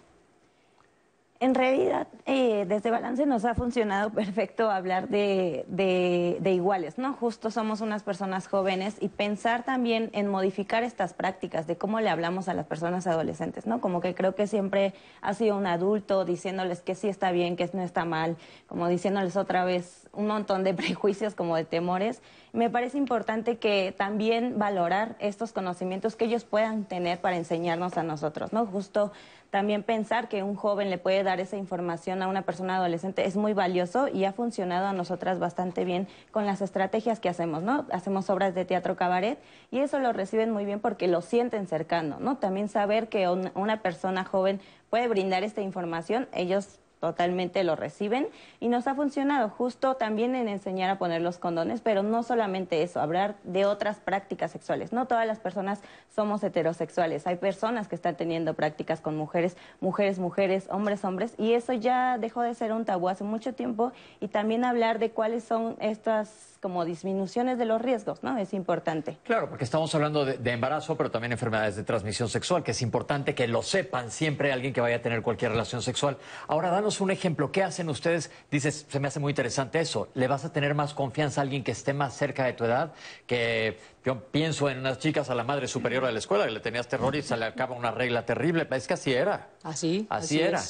En 1.39 1.54
realidad, 1.54 2.08
eh, 2.26 2.65
desde 2.67 2.89
Balance 2.89 3.28
nos 3.28 3.45
ha 3.45 3.54
funcionado 3.54 4.10
perfecto 4.10 4.71
hablar 4.71 5.08
de, 5.08 5.65
de, 5.67 6.52
iguales, 6.52 6.97
¿no? 6.97 7.13
Justo 7.13 7.52
somos 7.52 7.82
unas 7.82 8.02
personas 8.02 8.47
jóvenes 8.47 8.95
y 9.00 9.10
pensar 9.10 9.63
también 9.63 10.10
en 10.13 10.28
modificar 10.28 10.84
estas 10.84 11.13
prácticas 11.13 11.67
de 11.67 11.78
cómo 11.78 12.00
le 12.00 12.10
hablamos 12.10 12.47
a 12.47 12.56
las 12.56 12.65
personas 12.65 13.06
adolescentes, 13.06 13.67
¿no? 13.67 13.82
Como 13.82 14.02
que 14.02 14.15
creo 14.15 14.34
que 14.34 14.47
siempre 14.47 14.95
ha 15.21 15.36
sido 15.36 15.58
un 15.58 15.67
adulto 15.67 16.26
diciéndoles 16.26 16.82
que 16.82 16.95
sí 16.95 17.08
está 17.08 17.32
bien, 17.32 17.56
que 17.56 17.69
no 17.71 17.84
está 17.84 18.04
mal, 18.04 18.36
como 18.65 18.88
diciéndoles 18.88 19.38
otra 19.38 19.63
vez 19.63 20.08
un 20.13 20.26
montón 20.26 20.63
de 20.63 20.73
prejuicios, 20.73 21.36
como 21.36 21.56
de 21.56 21.65
temores. 21.65 22.23
Me 22.52 22.71
parece 22.71 22.97
importante 22.97 23.58
que 23.58 23.93
también 23.95 24.58
valorar 24.58 25.15
estos 25.19 25.54
conocimientos 25.54 26.15
que 26.15 26.26
ellos 26.26 26.45
puedan 26.45 26.86
tener 26.86 27.21
para 27.21 27.38
enseñarnos 27.38 27.95
a 27.97 28.04
nosotros, 28.04 28.54
¿no? 28.54 28.65
Justo 28.65 29.12
también 29.50 29.84
pensar 29.84 30.28
que 30.28 30.44
un 30.44 30.56
joven 30.56 30.90
le 30.90 30.98
puede 30.98 31.24
dar 31.24 31.40
esa 31.40 31.58
información 31.58 32.22
a 32.22 32.28
una 32.28 32.42
persona 32.42 32.78
adolescente 32.78 33.26
es 33.26 33.36
muy 33.36 33.54
valioso 33.54 34.08
y 34.08 34.26
ha 34.26 34.34
funcionado 34.34 34.88
a 34.88 34.94
nosotras 34.94 35.40
bastante 35.40 35.86
bien 35.86 36.08
con 36.32 36.46
las 36.46 36.62
estrategias 36.62 37.20
que 37.20 37.30
hacemos, 37.30 37.64
¿no? 37.64 37.86
Hacemos 37.92 38.30
obras 38.30 38.54
de 38.54 38.66
teatro 38.66 38.96
cabaret 38.96 39.40
y 39.72 39.80
eso 39.80 40.00
lo 40.00 40.14
reciben 40.14 40.52
muy 40.52 40.66
bien 40.66 40.80
porque 40.80 41.08
lo 41.08 41.22
sienten 41.22 41.68
cercano, 41.68 42.18
¿no? 42.20 42.38
También 42.38 42.70
saber 42.70 43.10
que 43.10 43.28
una 43.30 43.82
persona 43.82 44.24
joven 44.24 44.60
puede 44.90 45.08
brindar 45.08 45.44
esta 45.44 45.62
información, 45.62 46.28
ellos 46.34 46.80
totalmente 47.00 47.64
lo 47.64 47.76
reciben 47.76 48.28
y 48.60 48.70
nos 48.70 48.88
ha 48.88 48.96
funcionado 48.96 49.50
justo 49.50 49.96
también 49.96 50.36
en 50.36 50.48
enseñar 50.48 50.90
a 50.90 50.98
poner 50.98 51.22
los 51.22 51.38
condones, 51.38 51.82
pero 51.82 52.04
no 52.04 52.24
solamente 52.24 52.82
eso, 52.84 53.00
hablar 53.00 53.36
de 53.44 53.66
otras 53.66 54.00
prácticas 54.00 54.52
sexuales. 54.52 54.94
No 54.94 55.06
todas 55.06 55.28
las 55.28 55.40
personas 55.40 55.82
somos 56.16 56.44
heterosexuales, 56.44 57.28
hay 57.28 57.36
personas 57.36 57.88
que 57.88 57.96
están 57.96 58.16
teniendo 58.16 58.54
prácticas 58.54 59.02
con 59.02 59.16
mujeres, 59.16 59.58
mujeres, 59.80 60.20
mujeres, 60.20 60.68
hombres, 60.70 61.04
hombres, 61.04 61.34
y 61.38 61.54
eso 61.54 61.74
ya 61.74 62.18
dejó 62.18 62.42
de 62.42 62.54
ser 62.54 62.72
un 62.74 62.86
tabú 62.86 63.10
hace 63.10 63.24
mucho 63.24 63.54
tiempo 63.54 63.92
y 64.20 64.30
también 64.30 64.64
hablar 64.64 65.00
de 65.00 65.12
cuáles 65.12 65.44
son 65.44 65.76
estas 65.80 66.57
como 66.67 66.84
disminuciones 66.84 67.58
de 67.58 67.63
los 67.63 67.82
riesgos, 67.82 68.23
¿no? 68.23 68.38
Es 68.38 68.53
importante. 68.53 69.17
Claro, 69.23 69.47
porque 69.47 69.63
estamos 69.63 69.95
hablando 69.95 70.25
de, 70.25 70.51
embarazo, 70.51 70.97
pero 70.97 71.10
también 71.10 71.32
enfermedades 71.32 71.77
de 71.77 71.84
transmisión 71.84 72.27
sexual, 72.27 72.62
que 72.62 72.71
es 72.71 72.82
importante 72.82 73.34
que 73.34 73.47
lo 73.47 73.62
sepan 73.62 74.12
siempre 74.12 74.51
alguien 74.51 74.73
que 74.73 74.82
vaya 74.82 74.97
a 74.97 75.01
tener 75.01 75.21
cualquier 75.21 75.51
relación 75.51 75.82
sexual. 75.82 76.17
Ahora, 76.49 76.69
danos 76.69 76.99
un 76.99 77.10
ejemplo. 77.10 77.53
¿Qué 77.53 77.63
hacen 77.63 77.88
ustedes? 77.88 78.32
Dices, 78.51 78.86
se 78.89 78.99
me 78.99 79.08
hace 79.08 79.21
muy 79.21 79.32
interesante 79.32 79.80
eso. 79.80 80.10
¿Le 80.13 80.27
vas 80.27 80.43
a 80.43 80.51
tener 80.51 80.75
más 80.75 80.93
confianza 80.93 81.39
a 81.39 81.43
alguien 81.43 81.63
que 81.63 81.71
esté 81.71 81.93
más 81.93 82.13
cerca 82.17 82.43
de 82.43 82.51
tu 82.51 82.65
edad? 82.65 82.91
Que 83.25 83.80
yo 84.03 84.25
pienso 84.25 84.69
en 84.69 84.80
unas 84.80 84.99
chicas 84.99 85.30
a 85.30 85.36
la 85.36 85.45
madre 85.45 85.69
superior 85.69 86.06
de 86.06 86.12
la 86.12 86.19
escuela 86.19 86.47
que 86.47 86.51
le 86.51 86.60
tenías 86.60 86.89
terror 86.89 87.15
y 87.15 87.21
se 87.21 87.38
le 87.38 87.45
acaba 87.45 87.77
una 87.77 87.91
regla 87.91 88.25
terrible. 88.25 88.67
Es 88.71 88.88
que 88.89 88.95
así 88.95 89.13
era. 89.13 89.47
Así. 89.63 90.06
Así, 90.10 90.41
era. 90.41 90.62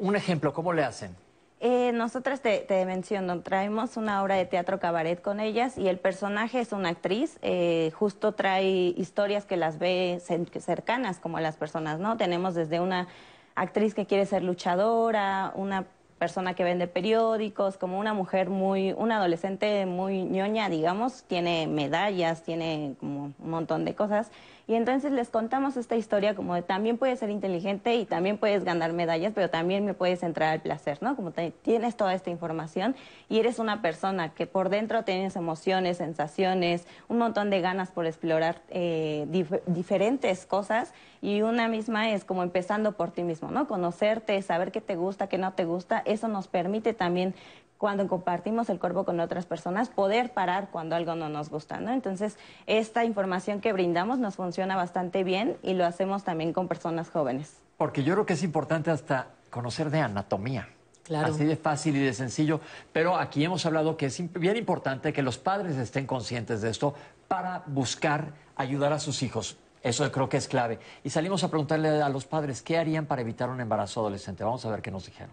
Un 0.00 0.16
ejemplo, 0.16 0.52
¿cómo 0.52 0.72
le 0.72 0.82
hacen? 0.82 1.14
Eh, 1.58 1.92
nosotras 1.92 2.42
te, 2.42 2.58
te, 2.58 2.84
menciono, 2.84 3.40
traemos 3.40 3.96
una 3.96 4.22
obra 4.22 4.34
de 4.34 4.44
teatro 4.44 4.78
cabaret 4.78 5.22
con 5.22 5.40
ellas 5.40 5.78
y 5.78 5.88
el 5.88 5.98
personaje 5.98 6.60
es 6.60 6.72
una 6.72 6.90
actriz, 6.90 7.38
eh, 7.40 7.92
justo 7.94 8.32
trae 8.32 8.92
historias 8.96 9.46
que 9.46 9.56
las 9.56 9.78
ve 9.78 10.20
cercanas 10.20 11.18
como 11.18 11.38
a 11.38 11.40
las 11.40 11.56
personas, 11.56 11.98
¿no? 11.98 12.18
Tenemos 12.18 12.54
desde 12.54 12.78
una 12.78 13.08
actriz 13.54 13.94
que 13.94 14.04
quiere 14.04 14.26
ser 14.26 14.42
luchadora, 14.42 15.52
una 15.54 15.86
persona 16.18 16.54
que 16.54 16.64
vende 16.64 16.88
periódicos, 16.88 17.78
como 17.78 17.98
una 17.98 18.12
mujer 18.12 18.50
muy, 18.50 18.92
una 18.92 19.16
adolescente 19.16 19.86
muy 19.86 20.24
ñoña, 20.24 20.68
digamos, 20.68 21.24
tiene 21.24 21.66
medallas, 21.66 22.42
tiene 22.42 22.96
como 23.00 23.32
un 23.38 23.50
montón 23.50 23.84
de 23.86 23.94
cosas. 23.94 24.30
Y 24.68 24.74
entonces 24.74 25.12
les 25.12 25.28
contamos 25.28 25.76
esta 25.76 25.94
historia 25.94 26.34
como 26.34 26.56
de 26.56 26.62
también 26.62 26.98
puedes 26.98 27.20
ser 27.20 27.30
inteligente 27.30 27.94
y 27.94 28.04
también 28.04 28.36
puedes 28.36 28.64
ganar 28.64 28.92
medallas, 28.92 29.32
pero 29.32 29.48
también 29.48 29.84
me 29.84 29.94
puedes 29.94 30.24
entrar 30.24 30.52
al 30.52 30.60
placer, 30.60 30.98
¿no? 31.02 31.14
Como 31.14 31.30
tienes 31.30 31.96
toda 31.96 32.14
esta 32.14 32.30
información 32.30 32.96
y 33.28 33.38
eres 33.38 33.60
una 33.60 33.80
persona 33.80 34.34
que 34.34 34.48
por 34.48 34.68
dentro 34.68 35.04
tienes 35.04 35.36
emociones, 35.36 35.98
sensaciones, 35.98 36.84
un 37.06 37.18
montón 37.18 37.48
de 37.48 37.60
ganas 37.60 37.92
por 37.92 38.06
explorar 38.06 38.60
eh, 38.70 39.26
diferentes 39.66 40.46
cosas 40.46 40.92
y 41.22 41.42
una 41.42 41.68
misma 41.68 42.10
es 42.10 42.24
como 42.24 42.42
empezando 42.42 42.92
por 42.92 43.12
ti 43.12 43.22
mismo, 43.22 43.52
¿no? 43.52 43.68
Conocerte, 43.68 44.42
saber 44.42 44.72
qué 44.72 44.80
te 44.80 44.96
gusta, 44.96 45.28
qué 45.28 45.38
no 45.38 45.52
te 45.52 45.64
gusta, 45.64 46.02
eso 46.06 46.26
nos 46.26 46.48
permite 46.48 46.92
también 46.92 47.36
cuando 47.78 48.08
compartimos 48.08 48.68
el 48.70 48.78
cuerpo 48.78 49.04
con 49.04 49.20
otras 49.20 49.46
personas, 49.46 49.88
poder 49.88 50.32
parar 50.32 50.68
cuando 50.70 50.96
algo 50.96 51.14
no 51.14 51.28
nos 51.28 51.50
gusta, 51.50 51.80
¿no? 51.80 51.92
Entonces, 51.92 52.36
esta 52.66 53.04
información 53.04 53.60
que 53.60 53.72
brindamos 53.72 54.18
nos 54.18 54.36
funciona 54.36 54.76
bastante 54.76 55.24
bien 55.24 55.56
y 55.62 55.74
lo 55.74 55.84
hacemos 55.84 56.24
también 56.24 56.52
con 56.52 56.68
personas 56.68 57.10
jóvenes. 57.10 57.58
Porque 57.76 58.02
yo 58.02 58.14
creo 58.14 58.26
que 58.26 58.32
es 58.32 58.42
importante 58.42 58.90
hasta 58.90 59.28
conocer 59.50 59.90
de 59.90 60.00
anatomía. 60.00 60.68
Claro. 61.04 61.32
Así 61.32 61.44
de 61.44 61.56
fácil 61.56 61.96
y 61.96 62.00
de 62.00 62.12
sencillo. 62.12 62.60
Pero 62.92 63.16
aquí 63.16 63.44
hemos 63.44 63.64
hablado 63.64 63.96
que 63.96 64.06
es 64.06 64.32
bien 64.32 64.56
importante 64.56 65.12
que 65.12 65.22
los 65.22 65.38
padres 65.38 65.76
estén 65.76 66.04
conscientes 66.06 66.62
de 66.62 66.70
esto 66.70 66.94
para 67.28 67.62
buscar 67.66 68.32
ayudar 68.56 68.92
a 68.92 68.98
sus 68.98 69.22
hijos. 69.22 69.56
Eso 69.82 70.10
creo 70.10 70.28
que 70.28 70.36
es 70.36 70.48
clave. 70.48 70.80
Y 71.04 71.10
salimos 71.10 71.44
a 71.44 71.48
preguntarle 71.48 72.02
a 72.02 72.08
los 72.08 72.24
padres 72.24 72.60
qué 72.60 72.76
harían 72.76 73.06
para 73.06 73.22
evitar 73.22 73.50
un 73.50 73.60
embarazo 73.60 74.00
adolescente. 74.00 74.42
Vamos 74.42 74.64
a 74.64 74.70
ver 74.70 74.82
qué 74.82 74.90
nos 74.90 75.06
dijeron. 75.06 75.30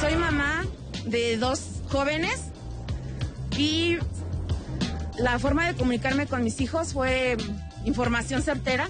Soy 0.00 0.16
mamá 0.16 0.64
de 1.04 1.36
dos 1.36 1.60
jóvenes 1.90 2.44
y 3.58 3.98
la 5.18 5.38
forma 5.38 5.66
de 5.66 5.74
comunicarme 5.74 6.26
con 6.26 6.42
mis 6.42 6.58
hijos 6.62 6.94
fue 6.94 7.36
información 7.84 8.40
certera, 8.40 8.88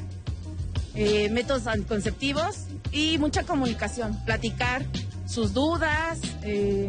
eh, 0.95 1.29
métodos 1.31 1.67
anticonceptivos 1.67 2.67
y 2.93 3.19
mucha 3.19 3.43
comunicación, 3.43 4.25
platicar 4.25 4.85
sus 5.27 5.53
dudas, 5.53 6.21
eh, 6.43 6.87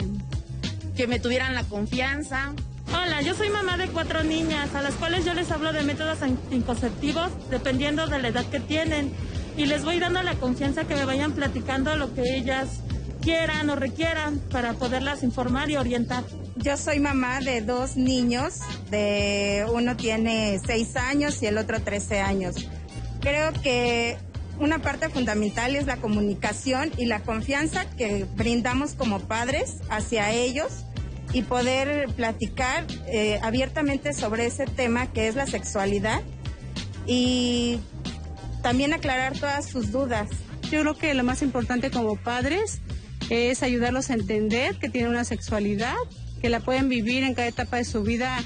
que 0.96 1.08
me 1.08 1.20
tuvieran 1.20 1.56
la 1.56 1.64
confianza. 1.64 2.54
Hola, 2.90 3.24
yo 3.24 3.34
soy 3.34 3.50
mamá 3.50 3.78
de 3.78 3.88
cuatro 3.88 4.24
niñas 4.24 4.76
a 4.76 4.84
las 4.84 4.94
cuales 4.94 5.26
yo 5.26 5.34
les 5.34 5.50
hablo 5.50 5.74
de 5.74 5.82
métodos 5.82 6.22
anticonceptivos 6.22 7.32
dependiendo 7.50 8.06
de 8.06 8.20
la 8.20 8.28
edad 8.28 8.46
que 8.46 8.60
tienen 8.60 9.12
y 9.58 9.66
les 9.66 9.84
voy 9.84 9.98
dando 9.98 10.22
la 10.22 10.36
confianza 10.36 10.84
que 10.84 10.94
me 10.94 11.06
vayan 11.06 11.32
platicando 11.32 11.96
lo 11.96 12.14
que 12.14 12.38
ellas 12.38 12.82
quieran 13.22 13.70
o 13.70 13.76
requieran 13.76 14.40
para 14.52 14.74
poderlas 14.74 15.24
informar 15.24 15.70
y 15.70 15.78
orientar. 15.78 16.24
Yo 16.58 16.76
soy 16.76 17.00
mamá 17.00 17.40
de 17.40 17.62
dos 17.62 17.96
niños, 17.96 18.60
de 18.90 19.66
uno 19.72 19.96
tiene 19.96 20.60
seis 20.66 20.96
años 20.96 21.42
y 21.42 21.46
el 21.46 21.58
otro 21.58 21.82
trece 21.82 22.20
años. 22.20 22.68
Creo 23.22 23.54
que 23.62 24.18
una 24.60 24.80
parte 24.80 25.10
fundamental 25.10 25.76
es 25.76 25.86
la 25.86 25.98
comunicación 25.98 26.92
y 26.98 27.06
la 27.06 27.22
confianza 27.22 27.86
que 27.86 28.26
brindamos 28.36 28.94
como 28.94 29.20
padres 29.20 29.78
hacia 29.90 30.32
ellos 30.32 30.86
y 31.34 31.44
poder 31.44 32.10
platicar 32.16 32.86
eh, 33.08 33.40
abiertamente 33.42 34.14
sobre 34.14 34.48
ese 34.48 34.66
tema 34.66 35.12
que 35.12 35.28
es 35.28 35.36
la 35.36 35.48
sexualidad 35.48 36.22
y 37.08 37.80
también 38.62 38.94
aclarar 38.94 39.38
todas 39.38 39.66
sus 39.66 39.92
dudas. 39.92 40.30
Yo 40.70 40.82
creo 40.82 40.98
que 40.98 41.14
lo 41.14 41.24
más 41.24 41.42
importante 41.42 41.90
como 41.92 42.16
padres 42.16 42.82
es 43.32 43.64
ayudarlos 43.64 44.10
a 44.10 44.14
entender 44.14 44.76
que 44.76 44.90
tienen 44.90 45.10
una 45.10 45.24
sexualidad, 45.24 45.96
que 46.42 46.50
la 46.50 46.60
pueden 46.60 46.90
vivir 46.90 47.24
en 47.24 47.34
cada 47.34 47.48
etapa 47.48 47.78
de 47.78 47.86
su 47.86 48.04
vida 48.04 48.38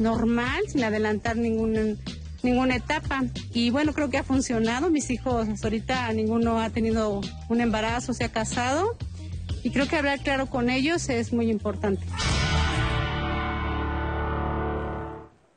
normal, 0.00 0.62
sin 0.66 0.82
adelantar 0.82 1.36
ningún, 1.36 2.00
ninguna 2.42 2.74
etapa. 2.74 3.22
Y 3.54 3.70
bueno, 3.70 3.92
creo 3.92 4.10
que 4.10 4.18
ha 4.18 4.24
funcionado. 4.24 4.90
Mis 4.90 5.10
hijos, 5.10 5.48
hasta 5.48 5.68
ahorita 5.68 6.12
ninguno 6.12 6.60
ha 6.60 6.70
tenido 6.70 7.20
un 7.48 7.60
embarazo, 7.60 8.14
se 8.14 8.24
ha 8.24 8.32
casado. 8.32 8.96
Y 9.62 9.70
creo 9.70 9.86
que 9.86 9.94
hablar 9.94 10.18
claro 10.18 10.46
con 10.46 10.70
ellos 10.70 11.08
es 11.08 11.32
muy 11.32 11.48
importante. 11.48 12.04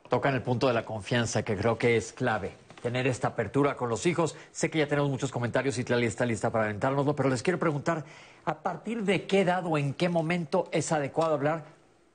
Tocan 0.10 0.36
el 0.36 0.44
punto 0.44 0.68
de 0.68 0.76
la 0.76 0.86
confianza, 0.86 1.42
que 1.42 1.58
creo 1.58 1.80
que 1.80 1.98
es 1.98 2.14
clave 2.14 2.65
tener 2.86 3.08
esta 3.08 3.30
apertura 3.30 3.76
con 3.76 3.90
los 3.90 4.06
hijos. 4.06 4.36
Sé 4.52 4.70
que 4.70 4.78
ya 4.78 4.88
tenemos 4.88 5.10
muchos 5.10 5.32
comentarios 5.32 5.76
y 5.80 5.84
Tlali 5.84 6.06
está 6.06 6.24
lista 6.24 6.52
para 6.52 6.66
aventárnoslo, 6.66 7.16
pero 7.16 7.30
les 7.30 7.42
quiero 7.42 7.58
preguntar, 7.58 8.06
¿a 8.46 8.62
partir 8.62 9.02
de 9.02 9.26
qué 9.26 9.42
edad 9.42 9.66
o 9.66 9.80
en 9.80 9.96
qué 9.96 10.08
momento 10.08 10.70
es 10.72 10.92
adecuado 10.92 11.34
hablar 11.34 11.66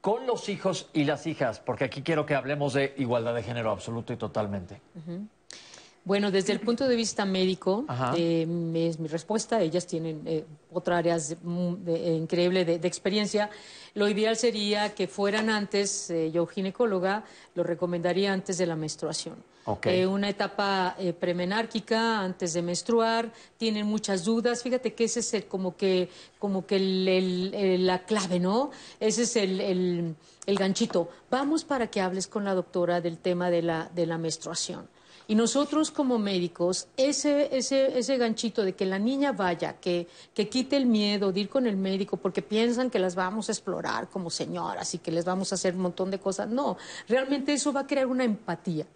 con 0.00 0.28
los 0.28 0.48
hijos 0.48 0.88
y 0.92 1.02
las 1.02 1.26
hijas? 1.26 1.58
Porque 1.58 1.82
aquí 1.82 2.02
quiero 2.02 2.24
que 2.24 2.36
hablemos 2.36 2.74
de 2.74 2.94
igualdad 2.98 3.34
de 3.34 3.42
género 3.42 3.72
absoluto 3.72 4.12
y 4.12 4.16
totalmente. 4.16 4.80
Bueno, 6.04 6.30
desde 6.30 6.52
el 6.52 6.60
punto 6.60 6.86
de 6.86 6.94
vista 6.94 7.24
médico, 7.24 7.84
eh, 8.16 8.46
es 8.74 9.00
mi 9.00 9.08
respuesta. 9.08 9.60
Ellas 9.60 9.88
tienen 9.88 10.22
eh, 10.24 10.44
otra 10.72 10.98
área 10.98 11.16
eh, 11.16 12.16
increíble 12.16 12.64
de, 12.64 12.74
experiencia. 12.86 13.50
Lo 13.94 14.08
ideal 14.08 14.36
sería 14.36 14.94
que 14.94 15.08
fueran 15.08 15.50
antes, 15.50 16.12
yo 16.32 16.46
ginecóloga, 16.46 17.24
lo 17.54 17.62
recomendaría 17.62 18.32
antes 18.32 18.58
de 18.58 18.66
la 18.66 18.76
menstruación. 18.76 19.36
una 20.08 20.28
etapa 20.28 20.96
premenárquica, 21.18 22.20
antes 22.20 22.52
de 22.54 22.62
menstruar, 22.62 23.32
tienen 23.56 23.86
muchas 23.86 24.24
dudas. 24.24 24.62
Fíjate 24.62 24.94
que 24.94 25.04
ese 25.04 25.20
es 25.20 25.44
como 25.44 25.76
que, 25.76 26.08
como 26.38 26.66
que 26.66 26.78
la 27.78 28.04
clave, 28.04 28.40
¿no? 28.40 28.70
Ese 28.98 29.22
es 29.22 29.36
el, 29.36 30.14
ganchito. 30.46 31.08
Vamos 31.30 31.64
para 31.64 31.88
que 31.88 32.00
hables 32.00 32.26
con 32.26 32.44
la 32.44 32.54
doctora 32.54 33.00
del 33.00 33.18
tema 33.18 33.50
de 33.50 33.62
la, 33.62 33.90
de 33.94 34.06
la 34.06 34.18
menstruación 34.18 34.88
Y 35.30 35.36
nosotros 35.36 35.92
como 35.92 36.18
médicos, 36.18 36.88
ese, 36.96 37.56
ese, 37.56 37.96
ese 37.96 38.18
ganchito 38.18 38.64
de 38.64 38.72
que 38.72 38.84
la 38.84 38.98
niña 38.98 39.30
vaya, 39.30 39.78
que, 39.78 40.08
que 40.34 40.48
quite 40.48 40.76
el 40.76 40.86
miedo 40.86 41.30
de 41.30 41.38
ir 41.38 41.48
con 41.48 41.68
el 41.68 41.76
médico 41.76 42.16
porque 42.16 42.42
piensan 42.42 42.90
que 42.90 42.98
las 42.98 43.14
vamos 43.14 43.48
a 43.48 43.52
explorar 43.52 44.08
como 44.08 44.28
señoras 44.28 44.92
y 44.92 44.98
que 44.98 45.12
les 45.12 45.24
vamos 45.24 45.52
a 45.52 45.54
hacer 45.54 45.76
un 45.76 45.82
montón 45.82 46.10
de 46.10 46.18
cosas. 46.18 46.48
No, 46.48 46.76
realmente 47.06 47.52
eso 47.52 47.72
va 47.72 47.82
a 47.82 47.86
crear 47.86 48.08
una 48.08 48.24
empatía 48.24 48.88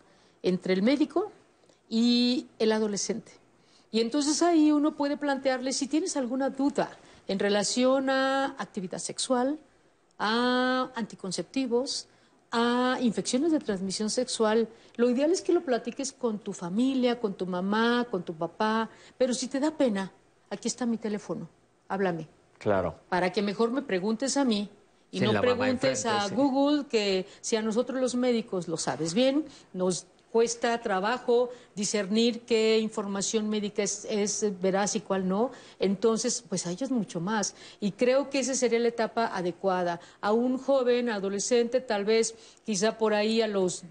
entre 0.43 0.75
el 0.75 0.83
médico 0.83 1.31
y 1.89 2.49
el 2.59 2.73
adolescente. 2.73 3.31
Y 3.93 4.01
entonces 4.01 4.43
ahí 4.43 4.73
uno 4.73 4.97
puede 4.97 5.17
plantearle 5.17 5.73
si 5.73 5.87
tienes 5.87 6.17
alguna 6.17 6.51
duda 6.51 6.91
en 7.29 7.39
relación 7.39 8.11
a 8.11 8.57
actividad 8.59 8.99
sexual, 8.99 9.57
a 10.19 10.91
anticonceptivos, 10.97 12.09
a 12.57 12.99
infecciones 13.01 13.51
de 13.51 13.59
transmisión 13.59 14.11
sexual, 14.11 14.69
lo 14.95 15.11
ideal 15.11 15.33
es 15.33 15.43
que 15.43 15.53
lo 15.53 15.65
platiques 15.65 16.13
con 16.13 16.39
tu 16.39 16.53
familia, 16.53 17.19
con 17.19 17.35
tu 17.35 17.47
mamá, 17.47 18.07
con 18.09 18.23
tu 18.23 18.33
papá, 18.33 18.89
pero 19.19 19.35
si 19.35 19.49
te 19.49 19.59
da 19.59 19.73
pena, 19.73 20.13
aquí 20.51 20.69
está 20.69 20.87
mi 20.87 20.97
teléfono, 20.97 21.49
háblame. 21.89 22.29
Claro. 22.59 22.95
Para 23.09 23.33
que 23.33 23.43
mejor 23.43 23.73
me 23.73 23.83
preguntes 23.83 24.37
a 24.37 24.45
mí 24.45 24.71
y 25.11 25.19
Sin 25.19 25.33
no 25.33 25.41
preguntes 25.41 26.05
enfrente, 26.05 26.09
a 26.09 26.29
sí. 26.29 26.35
Google 26.37 26.87
que 26.87 27.27
si 27.41 27.57
a 27.57 27.63
nosotros 27.63 28.01
los 28.01 28.15
médicos 28.15 28.69
lo 28.69 28.77
sabes 28.77 29.15
bien, 29.15 29.47
nos 29.73 30.07
cuesta 30.35 30.81
trabajo 30.81 31.51
discernir 31.77 32.41
qué 32.41 32.81
información 32.81 33.49
médica 33.49 33.85
es, 33.85 34.05
es 34.11 34.45
veraz 34.61 34.97
y 34.97 35.01
cuál 35.01 35.29
no. 35.29 35.53
Entonces, 35.79 36.43
pues 36.49 36.67
a 36.67 36.73
ellos 36.73 36.91
mucho 36.91 37.21
más. 37.21 37.55
Y 37.79 37.93
creo 37.93 38.31
que 38.31 38.41
esa 38.41 38.57
sería 38.57 38.81
la 38.81 38.89
etapa 38.89 39.27
adecuada. 39.27 40.01
A 40.21 40.33
un 40.33 40.59
joven, 40.59 41.09
adolescente, 41.09 41.81
tal 41.81 42.05
vez 42.05 42.35
quizá 42.67 42.99
por 42.99 43.15
ahí 43.15 43.43
a 43.43 43.47
los 43.47 43.85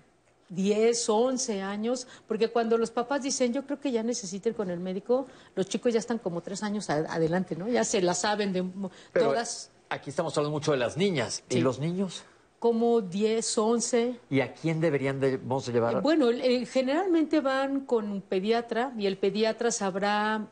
10, 0.49 1.07
11 1.07 1.61
años, 1.61 2.07
porque 2.27 2.49
cuando 2.49 2.77
los 2.77 2.91
papás 2.91 3.23
dicen, 3.23 3.53
yo 3.53 3.65
creo 3.65 3.79
que 3.79 3.93
ya 3.93 4.03
necesito 4.03 4.49
ir 4.49 4.55
con 4.55 4.69
el 4.69 4.81
médico, 4.81 5.27
los 5.55 5.67
chicos 5.67 5.93
ya 5.93 5.99
están 5.99 6.17
como 6.17 6.41
tres 6.41 6.61
años 6.61 6.89
adelante, 6.89 7.55
¿no? 7.55 7.69
Ya 7.69 7.85
se 7.85 8.01
la 8.01 8.15
saben 8.15 8.51
de 8.51 8.65
Pero 9.13 9.27
todas, 9.27 9.71
aquí 9.87 10.09
estamos 10.09 10.37
hablando 10.37 10.51
mucho 10.57 10.73
de 10.73 10.77
las 10.77 10.97
niñas. 10.97 11.41
¿Y 11.47 11.61
los 11.61 11.79
niños? 11.79 12.25
Como 12.63 13.01
10, 13.01 13.57
11. 13.57 14.19
¿Y 14.29 14.39
a 14.39 14.53
quién 14.53 14.79
deberían 14.79 15.19
de, 15.19 15.35
vamos 15.35 15.67
a 15.67 15.71
llevar? 15.73 15.95
Eh, 15.95 15.99
Bueno, 15.99 16.29
eh, 16.29 16.65
generalmente 16.65 17.41
van 17.41 17.81
con 17.81 18.09
un 18.09 18.21
pediatra 18.21 18.93
y 18.97 19.05
el 19.05 19.17
pediatra 19.17 19.69
sabrá 19.69 20.47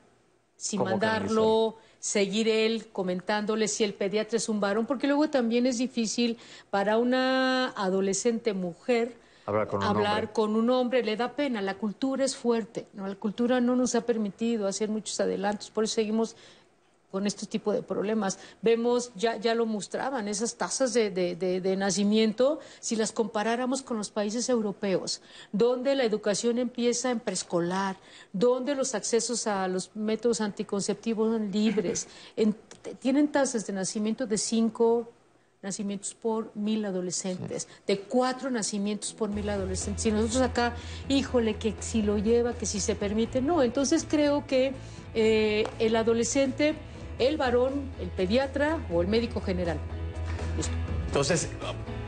si 0.58 0.76
¿Cómo 0.76 0.90
mandarlo, 0.90 1.78
seguir 2.00 2.50
él 2.50 2.88
comentándole 2.92 3.70
si 3.70 3.86
el 3.86 3.94
pediatra 3.94 4.36
es 4.36 4.50
un 4.50 4.60
varón, 4.60 4.86
porque 4.86 5.08
luego 5.08 5.30
también 5.30 5.66
es 5.66 5.78
difícil 5.78 6.38
para 6.70 6.98
una 6.98 7.70
adolescente 7.78 8.54
mujer 8.54 9.16
Hablar 9.46 9.68
con 9.70 9.80
un 9.80 9.86
hablar 9.86 10.16
hombre. 10.16 10.34
con 10.34 10.56
un 10.58 10.70
hombre, 10.70 11.04
le 11.04 11.16
da 11.16 11.32
pena, 11.32 11.62
la 11.62 11.76
cultura 11.76 12.26
es 12.26 12.36
fuerte, 12.36 12.88
¿no? 12.92 13.08
la 13.08 13.16
cultura 13.16 13.62
no 13.62 13.78
nos 13.78 13.96
ha 13.96 14.06
permitido 14.06 14.68
hacer 14.68 14.90
muchos 14.90 15.18
adelantos, 15.22 15.72
por 15.72 15.86
eso 15.86 15.94
seguimos 15.94 16.36
con 17.12 17.28
este 17.28 17.46
tipo 17.46 17.72
de 17.74 17.84
problemas. 17.84 18.40
Vemos, 18.62 19.12
ya, 19.16 19.36
ya 19.38 19.54
lo 19.54 19.66
mostraban, 19.66 20.28
esas 20.28 20.56
tasas 20.56 20.94
de, 20.94 21.10
de- 21.12 21.36
de- 21.36 21.62
de 21.62 21.76
nacimiento, 21.76 22.60
si 22.80 22.96
las 22.96 23.12
comparáramos 23.12 23.82
con 23.82 23.98
los 23.98 24.10
países 24.10 24.48
europeos, 24.50 25.22
donde 25.52 25.96
la 25.96 26.04
educación 26.06 26.58
empieza 26.58 27.12
en 27.12 27.20
preescolar, 27.20 27.98
donde 28.34 28.76
los 28.76 28.96
accesos 28.96 29.46
a 29.48 29.68
los 29.68 29.92
métodos 29.96 30.42
anticonceptivos 30.42 31.32
son 31.34 31.52
libres, 31.52 32.08
en- 32.36 32.56
tienen 33.00 33.28
tasas 33.32 33.68
de 33.68 33.74
nacimiento 33.74 34.26
de 34.26 34.38
cinco 34.38 35.10
nacimientos 35.62 36.16
por 36.16 36.50
mil 36.56 36.84
adolescentes, 36.86 37.68
de 37.86 38.00
cuatro 38.00 38.50
nacimientos 38.50 39.14
por 39.14 39.30
mil 39.30 39.48
adolescentes. 39.48 40.04
Y 40.08 40.12
nosotros 40.12 40.42
acá, 40.42 40.74
híjole, 41.08 41.58
que 41.58 41.76
si 41.82 42.02
lo 42.02 42.18
lleva, 42.18 42.54
que 42.54 42.66
si 42.66 42.80
se 42.80 42.96
permite, 42.96 43.42
no. 43.44 43.62
Entonces 43.62 44.04
creo 44.10 44.48
que 44.48 44.74
eh, 45.14 45.68
el 45.78 45.96
adolescente, 45.98 46.74
el 47.22 47.38
varón, 47.38 47.84
el 48.02 48.10
pediatra 48.10 48.80
o 48.92 49.02
el 49.02 49.08
médico 49.08 49.40
general. 49.42 49.78
Entonces, 51.08 51.50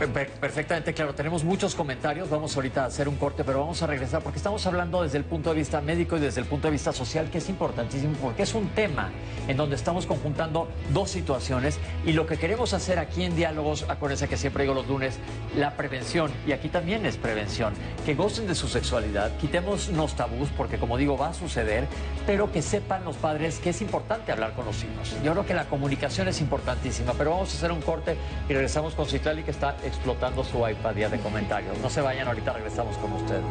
perfectamente 0.08 0.94
claro, 0.94 1.13
tenemos 1.13 1.44
muchos 1.44 1.76
comentarios, 1.76 2.30
vamos 2.30 2.56
ahorita 2.56 2.84
a 2.84 2.88
hacer 2.88 3.08
un 3.08 3.16
corte, 3.16 3.44
pero 3.44 3.60
vamos 3.60 3.82
a 3.82 3.88
regresar 3.88 4.22
porque 4.22 4.38
estamos 4.38 4.66
hablando 4.66 5.04
desde 5.04 5.18
el 5.18 5.24
punto 5.24 5.50
de 5.50 5.58
vista 5.58 5.82
médico 5.82 6.18
y 6.18 6.20
desde 6.20 6.42
el 6.42 6.48
punto 6.48 6.68
de 6.68 6.72
vista 6.72 6.92
social, 6.92 7.30
que 7.30 7.38
es 7.38 7.50
importantísimo, 7.50 8.13
porque 8.22 8.44
es 8.44 8.54
un 8.54 8.70
tema 8.70 9.12
en 9.48 9.58
donde 9.58 9.76
estamos 9.76 10.06
conjuntando 10.06 10.68
dos 10.92 11.10
situaciones 11.10 11.80
y 12.06 12.13
lo 12.13 12.26
que 12.26 12.38
queremos 12.38 12.74
hacer 12.74 13.00
aquí 13.00 13.24
en 13.24 13.36
Diálogos, 13.36 13.86
acuérdense 13.88 14.28
que 14.28 14.38
siempre 14.38 14.63
digo 14.63 14.74
los 14.74 14.88
lunes, 14.88 15.18
la 15.56 15.76
prevención, 15.76 16.32
y 16.48 16.52
aquí 16.52 16.70
también 16.70 17.06
es 17.06 17.18
prevención, 17.18 17.74
que 18.06 18.16
gocen 18.16 18.48
de 18.48 18.56
su 18.56 18.68
sexualidad, 18.68 19.36
quitemos 19.38 19.89
los 19.89 20.16
tabús, 20.16 20.50
porque 20.56 20.78
como 20.78 20.98
digo, 20.98 21.18
va 21.18 21.30
a 21.30 21.34
suceder, 21.34 21.88
pero 22.26 22.52
que 22.52 22.62
sepan 22.62 23.04
los 23.04 23.18
padres 23.18 23.60
que 23.60 23.70
es 23.70 23.82
importante 23.82 24.32
hablar 24.32 24.54
con 24.54 24.66
los 24.66 24.84
hijos. 24.84 25.16
Yo 25.24 25.32
creo 25.32 25.46
que 25.46 25.54
la 25.54 25.66
comunicación 25.66 26.28
es 26.28 26.42
importantísima, 26.42 27.13
pero 27.13 27.32
vamos 27.32 27.54
a 27.54 27.58
hacer 27.58 27.72
un 27.72 27.82
corte 27.82 28.16
y 28.50 28.54
regresamos 28.54 28.94
con 28.94 29.06
Citlali 29.06 29.44
que 29.44 29.52
está 29.52 29.76
explotando 29.93 30.43
su 30.43 30.67
iPad 30.67 30.95
ya 30.95 31.10
de 31.10 31.19
comentarios. 31.19 31.77
No 31.79 31.89
se 31.89 32.01
vayan, 32.01 32.27
ahorita 32.27 32.53
regresamos 32.53 32.97
con 32.97 33.13
ustedes. 33.13 33.43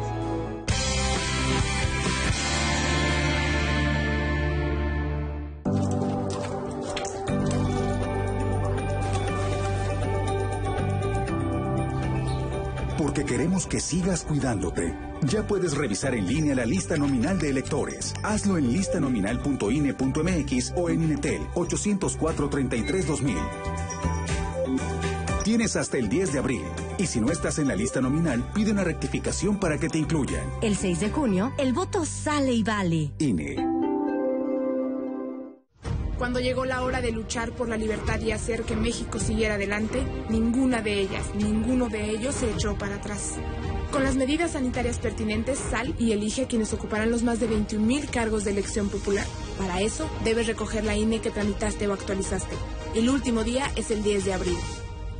Porque 12.97 13.25
queremos 13.25 13.67
que 13.67 13.79
sigas 13.79 14.23
cuidándote. 14.23 14.95
Ya 15.23 15.43
puedes 15.43 15.77
revisar 15.77 16.15
en 16.15 16.25
línea 16.27 16.55
la 16.55 16.65
lista 16.65 16.97
nominal 16.97 17.37
de 17.39 17.49
electores. 17.49 18.13
Hazlo 18.23 18.57
en 18.57 18.73
listanominal.ine.mx 18.73 20.73
o 20.75 20.89
en 20.89 21.03
Inetel 21.03 21.41
804-33-2000. 21.53 24.22
Tienes 25.43 25.75
hasta 25.75 25.97
el 25.97 26.07
10 26.07 26.31
de 26.31 26.39
abril. 26.39 26.61
Y 26.97 27.05
si 27.05 27.19
no 27.19 27.29
estás 27.29 27.59
en 27.59 27.67
la 27.67 27.75
lista 27.75 27.99
nominal, 27.99 28.49
pide 28.53 28.71
una 28.71 28.85
rectificación 28.85 29.59
para 29.59 29.77
que 29.77 29.89
te 29.89 29.97
incluyan. 29.97 30.49
El 30.61 30.77
6 30.77 31.01
de 31.01 31.09
junio, 31.09 31.53
el 31.57 31.73
voto 31.73 32.05
sale 32.05 32.53
y 32.53 32.63
vale. 32.63 33.11
INE. 33.19 33.57
Cuando 36.17 36.39
llegó 36.39 36.63
la 36.63 36.81
hora 36.83 37.01
de 37.01 37.11
luchar 37.11 37.51
por 37.51 37.67
la 37.67 37.75
libertad 37.75 38.21
y 38.21 38.31
hacer 38.31 38.63
que 38.63 38.77
México 38.77 39.19
siguiera 39.19 39.55
adelante, 39.55 40.01
ninguna 40.29 40.81
de 40.81 41.01
ellas, 41.01 41.25
ninguno 41.35 41.89
de 41.89 42.11
ellos 42.11 42.35
se 42.35 42.49
echó 42.49 42.77
para 42.77 42.95
atrás. 42.95 43.33
Con 43.91 44.03
las 44.03 44.15
medidas 44.15 44.51
sanitarias 44.51 44.99
pertinentes, 44.99 45.59
sal 45.59 45.93
y 45.99 46.13
elige 46.13 46.43
a 46.43 46.47
quienes 46.47 46.71
ocuparán 46.71 47.11
los 47.11 47.23
más 47.23 47.41
de 47.41 47.47
21 47.47 47.85
mil 47.85 48.09
cargos 48.09 48.45
de 48.45 48.51
elección 48.51 48.87
popular. 48.87 49.27
Para 49.57 49.81
eso, 49.81 50.09
debes 50.23 50.47
recoger 50.47 50.85
la 50.85 50.95
INE 50.95 51.19
que 51.19 51.31
tramitaste 51.31 51.85
o 51.89 51.93
actualizaste. 51.93 52.55
El 52.95 53.09
último 53.09 53.43
día 53.43 53.69
es 53.75 53.91
el 53.91 54.03
10 54.03 54.23
de 54.23 54.33
abril. 54.33 54.57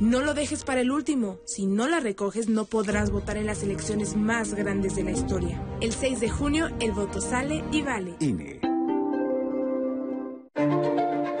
No 0.00 0.20
lo 0.20 0.34
dejes 0.34 0.64
para 0.64 0.80
el 0.80 0.90
último. 0.90 1.38
Si 1.44 1.66
no 1.66 1.86
la 1.86 2.00
recoges, 2.00 2.48
no 2.48 2.64
podrás 2.64 3.12
votar 3.12 3.36
en 3.36 3.46
las 3.46 3.62
elecciones 3.62 4.16
más 4.16 4.52
grandes 4.54 4.96
de 4.96 5.04
la 5.04 5.12
historia. 5.12 5.62
El 5.80 5.92
6 5.92 6.18
de 6.18 6.28
junio, 6.28 6.68
el 6.80 6.90
voto 6.90 7.20
sale 7.20 7.62
y 7.70 7.82
vale. 7.82 8.16
INE. 8.18 8.60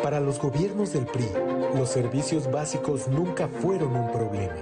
Para 0.02 0.20
los 0.20 0.38
gobiernos 0.38 0.92
del 0.92 1.06
PRI, 1.06 1.26
los 1.74 1.88
servicios 1.88 2.48
básicos 2.48 3.08
nunca 3.08 3.48
fueron 3.48 3.96
un 3.96 4.12
problema. 4.12 4.54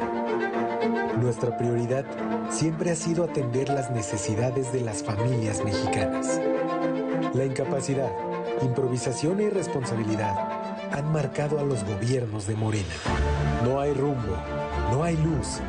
Nuestra 1.20 1.58
prioridad 1.58 2.06
siempre 2.50 2.92
ha 2.92 2.96
sido 2.96 3.24
atender 3.24 3.68
las 3.68 3.90
necesidades 3.90 4.72
de 4.72 4.80
las 4.80 5.02
familias 5.02 5.62
mexicanas. 5.62 6.40
La 7.34 7.44
incapacidad, 7.44 8.10
improvisación 8.62 9.40
e 9.40 9.44
irresponsabilidad 9.44 10.61
han 10.92 11.12
marcado 11.12 11.58
a 11.58 11.62
los 11.62 11.84
gobiernos 11.84 12.46
de 12.46 12.54
Morena. 12.54 12.94
No 13.64 13.80
hay 13.80 13.92
rumbo, 13.94 14.36
no 14.90 15.02
hay 15.02 15.16
luz, 15.16 15.60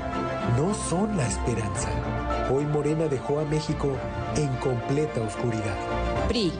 no 0.57 0.73
son 0.73 1.15
la 1.15 1.27
esperanza. 1.27 1.89
Hoy 2.51 2.65
Morena 2.65 3.07
dejó 3.07 3.39
a 3.39 3.45
México 3.45 3.89
en 4.35 4.47
completa 4.57 5.21
oscuridad. 5.21 5.77
PRI, 6.27 6.51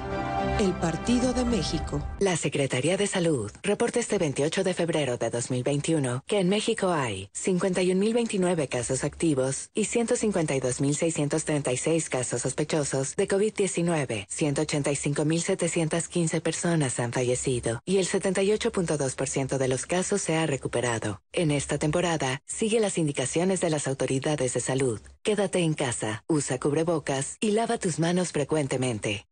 el 0.59 0.73
Partido 0.73 1.33
de 1.33 1.45
México. 1.45 2.05
La 2.19 2.37
Secretaría 2.37 2.97
de 2.97 3.07
Salud 3.07 3.51
reporta 3.63 3.99
este 3.99 4.17
28 4.17 4.63
de 4.63 4.73
febrero 4.73 5.17
de 5.17 5.29
2021 5.29 6.23
que 6.25 6.39
en 6.39 6.49
México 6.49 6.91
hay 6.91 7.29
51.029 7.35 8.69
casos 8.69 9.03
activos 9.03 9.69
y 9.73 9.85
152.636 9.85 12.09
casos 12.09 12.41
sospechosos 12.43 13.15
de 13.15 13.27
COVID-19. 13.27 14.27
185.715 14.27 16.41
personas 16.41 16.99
han 16.99 17.11
fallecido 17.11 17.81
y 17.85 17.97
el 17.97 18.07
78.2% 18.07 19.57
de 19.57 19.67
los 19.67 19.85
casos 19.85 20.21
se 20.21 20.35
ha 20.35 20.45
recuperado. 20.45 21.21
En 21.31 21.51
esta 21.51 21.77
temporada, 21.77 22.41
sigue 22.45 22.79
las 22.79 22.97
indicaciones 22.97 23.61
de 23.61 23.69
las 23.69 23.87
autoridades 23.87 24.53
de 24.53 24.59
salud. 24.59 25.01
Quédate 25.23 25.59
en 25.59 25.73
casa, 25.73 26.23
usa 26.27 26.59
cubrebocas 26.59 27.37
y 27.39 27.51
lava 27.51 27.77
tus 27.77 27.99
manos 27.99 28.31
frecuentemente. 28.31 29.25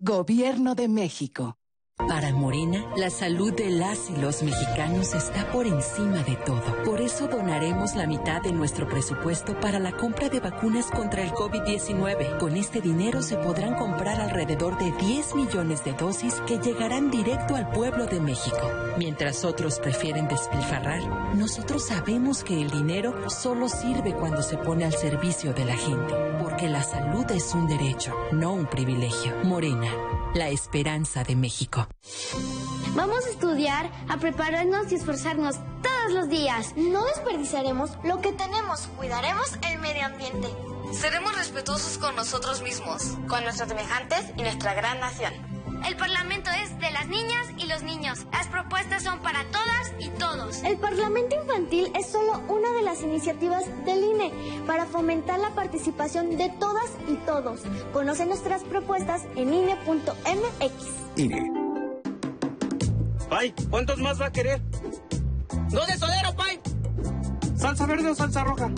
Gobierno 0.00 0.76
de 0.76 0.86
México. 0.86 1.58
Para 2.06 2.32
Morena, 2.32 2.86
la 2.96 3.10
salud 3.10 3.52
de 3.52 3.70
las 3.70 4.08
y 4.08 4.16
los 4.20 4.44
mexicanos 4.44 5.12
está 5.12 5.50
por 5.50 5.66
encima 5.66 6.22
de 6.22 6.36
todo. 6.36 6.62
Por 6.84 7.00
eso 7.00 7.26
donaremos 7.26 7.96
la 7.96 8.06
mitad 8.06 8.40
de 8.40 8.52
nuestro 8.52 8.88
presupuesto 8.88 9.58
para 9.58 9.80
la 9.80 9.90
compra 9.96 10.28
de 10.28 10.38
vacunas 10.38 10.86
contra 10.92 11.22
el 11.22 11.32
COVID-19. 11.32 12.38
Con 12.38 12.56
este 12.56 12.80
dinero 12.80 13.20
se 13.20 13.36
podrán 13.38 13.74
comprar 13.74 14.20
alrededor 14.20 14.78
de 14.78 14.92
10 15.04 15.34
millones 15.34 15.82
de 15.84 15.94
dosis 15.94 16.34
que 16.46 16.58
llegarán 16.58 17.10
directo 17.10 17.56
al 17.56 17.68
pueblo 17.70 18.06
de 18.06 18.20
México. 18.20 18.70
Mientras 18.96 19.44
otros 19.44 19.80
prefieren 19.80 20.28
despilfarrar, 20.28 21.34
nosotros 21.34 21.88
sabemos 21.88 22.44
que 22.44 22.62
el 22.62 22.70
dinero 22.70 23.28
solo 23.28 23.68
sirve 23.68 24.14
cuando 24.14 24.42
se 24.42 24.56
pone 24.56 24.84
al 24.84 24.92
servicio 24.92 25.52
de 25.52 25.64
la 25.64 25.76
gente, 25.76 26.14
porque 26.58 26.72
la 26.72 26.82
salud 26.82 27.30
es 27.30 27.54
un 27.54 27.68
derecho, 27.68 28.12
no 28.32 28.52
un 28.52 28.66
privilegio. 28.66 29.32
Morena, 29.44 29.92
la 30.34 30.48
esperanza 30.48 31.22
de 31.22 31.36
México. 31.36 31.86
Vamos 32.96 33.24
a 33.26 33.30
estudiar, 33.30 33.88
a 34.08 34.16
prepararnos 34.16 34.90
y 34.90 34.96
esforzarnos 34.96 35.54
todos 35.54 36.12
los 36.12 36.28
días. 36.28 36.74
No 36.76 37.04
desperdiciaremos 37.04 37.92
lo 38.02 38.20
que 38.20 38.32
tenemos, 38.32 38.88
cuidaremos 38.96 39.52
el 39.70 39.78
medio 39.78 40.04
ambiente. 40.04 40.48
Seremos 40.92 41.36
respetuosos 41.36 41.96
con 41.98 42.16
nosotros 42.16 42.60
mismos, 42.62 43.16
con 43.28 43.44
nuestros 43.44 43.68
semejantes 43.68 44.24
y 44.36 44.42
nuestra 44.42 44.74
gran 44.74 44.98
nación. 44.98 45.57
El 45.86 45.96
Parlamento 45.96 46.50
es 46.50 46.78
de 46.78 46.90
las 46.90 47.08
niñas 47.08 47.46
y 47.56 47.66
los 47.66 47.82
niños. 47.82 48.26
Las 48.32 48.48
propuestas 48.48 49.02
son 49.02 49.20
para 49.20 49.44
todas 49.44 49.92
y 49.98 50.08
todos. 50.10 50.62
El 50.62 50.76
Parlamento 50.78 51.36
Infantil 51.36 51.90
es 51.94 52.06
solo 52.10 52.42
una 52.48 52.72
de 52.72 52.82
las 52.82 53.02
iniciativas 53.02 53.64
del 53.84 54.04
INE 54.04 54.32
para 54.66 54.86
fomentar 54.86 55.38
la 55.38 55.50
participación 55.54 56.36
de 56.36 56.50
todas 56.60 56.90
y 57.08 57.14
todos. 57.26 57.62
Conoce 57.92 58.26
nuestras 58.26 58.64
propuestas 58.64 59.26
en 59.36 59.54
INE.mx. 59.54 60.72
INE. 61.16 61.52
Pai, 63.28 63.54
¿cuántos 63.70 63.98
más 63.98 64.20
va 64.20 64.26
a 64.26 64.32
querer? 64.32 64.60
¡Dos 65.70 65.86
de 65.86 65.96
sodero, 65.98 66.34
Pai! 66.34 66.60
¿Salsa 67.56 67.86
verde 67.86 68.10
o 68.10 68.14
salsa 68.14 68.44
roja? 68.44 68.70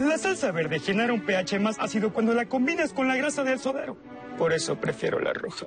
La 0.00 0.18
salsa 0.18 0.50
verde 0.50 0.80
genera 0.80 1.12
un 1.12 1.24
pH 1.24 1.60
más 1.60 1.78
ácido 1.78 2.12
cuando 2.12 2.34
la 2.34 2.46
combinas 2.46 2.92
con 2.92 3.06
la 3.08 3.16
grasa 3.16 3.44
del 3.44 3.58
sodero. 3.58 3.96
Por 4.36 4.52
eso 4.52 4.76
prefiero 4.76 5.20
la 5.20 5.32
roja. 5.32 5.66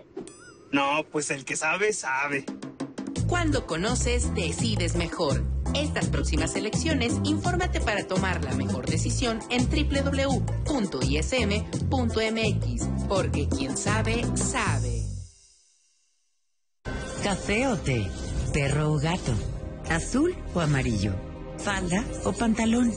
No, 0.72 1.06
pues 1.12 1.32
el 1.32 1.46
que 1.46 1.56
sabe, 1.56 1.94
sabe. 1.94 2.46
Cuando 3.28 3.66
conoces, 3.66 4.34
decides 4.36 4.96
mejor. 4.96 5.44
Estas 5.74 6.10
próximas 6.10 6.56
elecciones, 6.56 7.16
infórmate 7.24 7.82
para 7.82 8.08
tomar 8.08 8.44
la 8.44 8.54
mejor 8.54 8.86
decisión 8.86 9.40
en 9.50 9.68
www.ism.mx, 9.68 10.48
porque 13.10 13.50
quien 13.50 13.76
sabe, 13.76 14.26
sabe. 14.36 15.04
Café 17.24 17.68
o 17.68 17.76
té, 17.78 18.08
perro 18.54 18.94
o 18.94 19.00
gato, 19.00 19.34
azul 19.90 20.36
o 20.54 20.60
amarillo, 20.60 21.14
falda 21.58 22.06
o 22.24 22.32
pantalón. 22.32 22.94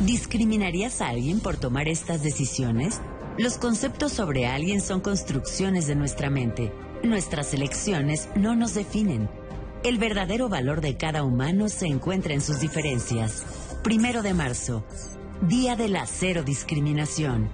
¿Discriminarías 0.00 1.00
a 1.00 1.08
alguien 1.08 1.40
por 1.40 1.56
tomar 1.56 1.86
estas 1.86 2.22
decisiones? 2.22 3.00
Los 3.38 3.58
conceptos 3.58 4.12
sobre 4.12 4.46
alguien 4.46 4.80
son 4.80 5.00
construcciones 5.00 5.86
de 5.86 5.94
nuestra 5.94 6.30
mente. 6.30 6.72
Nuestras 7.02 7.54
elecciones 7.54 8.28
no 8.34 8.54
nos 8.54 8.74
definen. 8.74 9.30
El 9.82 9.96
verdadero 9.96 10.50
valor 10.50 10.82
de 10.82 10.98
cada 10.98 11.24
humano 11.24 11.70
se 11.70 11.86
encuentra 11.86 12.34
en 12.34 12.42
sus 12.42 12.60
diferencias. 12.60 13.42
Primero 13.82 14.22
de 14.22 14.34
marzo, 14.34 14.84
Día 15.40 15.76
de 15.76 15.88
la 15.88 16.04
Cero 16.04 16.42
Discriminación. 16.44 17.48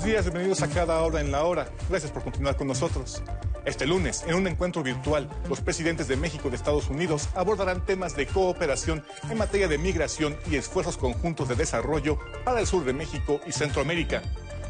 Buenos 0.00 0.14
días, 0.14 0.24
bienvenidos 0.24 0.62
a 0.62 0.68
cada 0.70 1.02
hora 1.02 1.20
en 1.20 1.30
la 1.30 1.44
hora. 1.44 1.68
Gracias 1.90 2.10
por 2.10 2.22
continuar 2.22 2.56
con 2.56 2.66
nosotros. 2.66 3.22
Este 3.66 3.86
lunes, 3.86 4.24
en 4.26 4.34
un 4.34 4.46
encuentro 4.46 4.82
virtual, 4.82 5.28
los 5.46 5.60
presidentes 5.60 6.08
de 6.08 6.16
México 6.16 6.48
y 6.48 6.50
de 6.50 6.56
Estados 6.56 6.88
Unidos 6.88 7.28
abordarán 7.34 7.84
temas 7.84 8.16
de 8.16 8.26
cooperación 8.26 9.04
en 9.28 9.36
materia 9.36 9.68
de 9.68 9.76
migración 9.76 10.38
y 10.50 10.56
esfuerzos 10.56 10.96
conjuntos 10.96 11.50
de 11.50 11.54
desarrollo 11.54 12.18
para 12.46 12.60
el 12.60 12.66
sur 12.66 12.82
de 12.86 12.94
México 12.94 13.42
y 13.46 13.52
Centroamérica. 13.52 14.22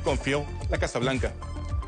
Confió 0.02 0.44
la 0.68 0.78
Casa 0.78 0.98
Blanca. 0.98 1.32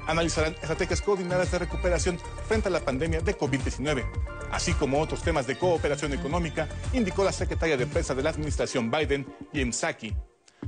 Analizarán 0.07 0.55
estrategias 0.63 1.03
coordinadas 1.03 1.51
de 1.51 1.59
recuperación 1.59 2.21
frente 2.47 2.69
a 2.69 2.71
la 2.71 2.85
pandemia 2.85 3.23
de 3.23 3.37
COVID-19, 3.37 4.05
así 4.53 4.73
como 4.75 5.01
otros 5.01 5.21
temas 5.21 5.49
de 5.49 5.59
cooperación 5.59 6.13
económica, 6.13 6.69
indicó 6.93 7.25
la 7.25 7.33
secretaria 7.33 7.77
de 7.77 7.89
prensa 7.89 8.15
de 8.15 8.23
la 8.23 8.31
administración 8.31 8.89
Biden, 8.89 9.27
Jim 9.53 9.73
Psaki. 9.73 10.15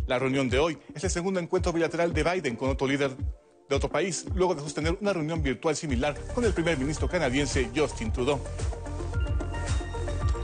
La 0.07 0.19
reunión 0.19 0.51
de 0.51 0.59
hoy 0.59 0.79
es 0.95 1.03
el 1.05 1.11
segundo 1.11 1.41
encuentro 1.41 1.73
bilateral 1.73 2.13
de 2.13 2.23
Biden 2.23 2.57
con 2.57 2.69
otro 2.69 2.87
líder 2.87 3.17
de 3.69 3.75
otro 3.75 3.89
país, 3.89 4.27
luego 4.35 4.55
de 4.55 4.61
sostener 4.61 4.99
una 5.01 5.15
reunión 5.15 5.43
virtual 5.43 5.75
similar 5.75 6.15
con 6.35 6.45
el 6.45 6.53
primer 6.53 6.77
ministro 6.77 7.09
canadiense 7.09 7.71
Justin 7.75 8.13
Trudeau. 8.13 8.39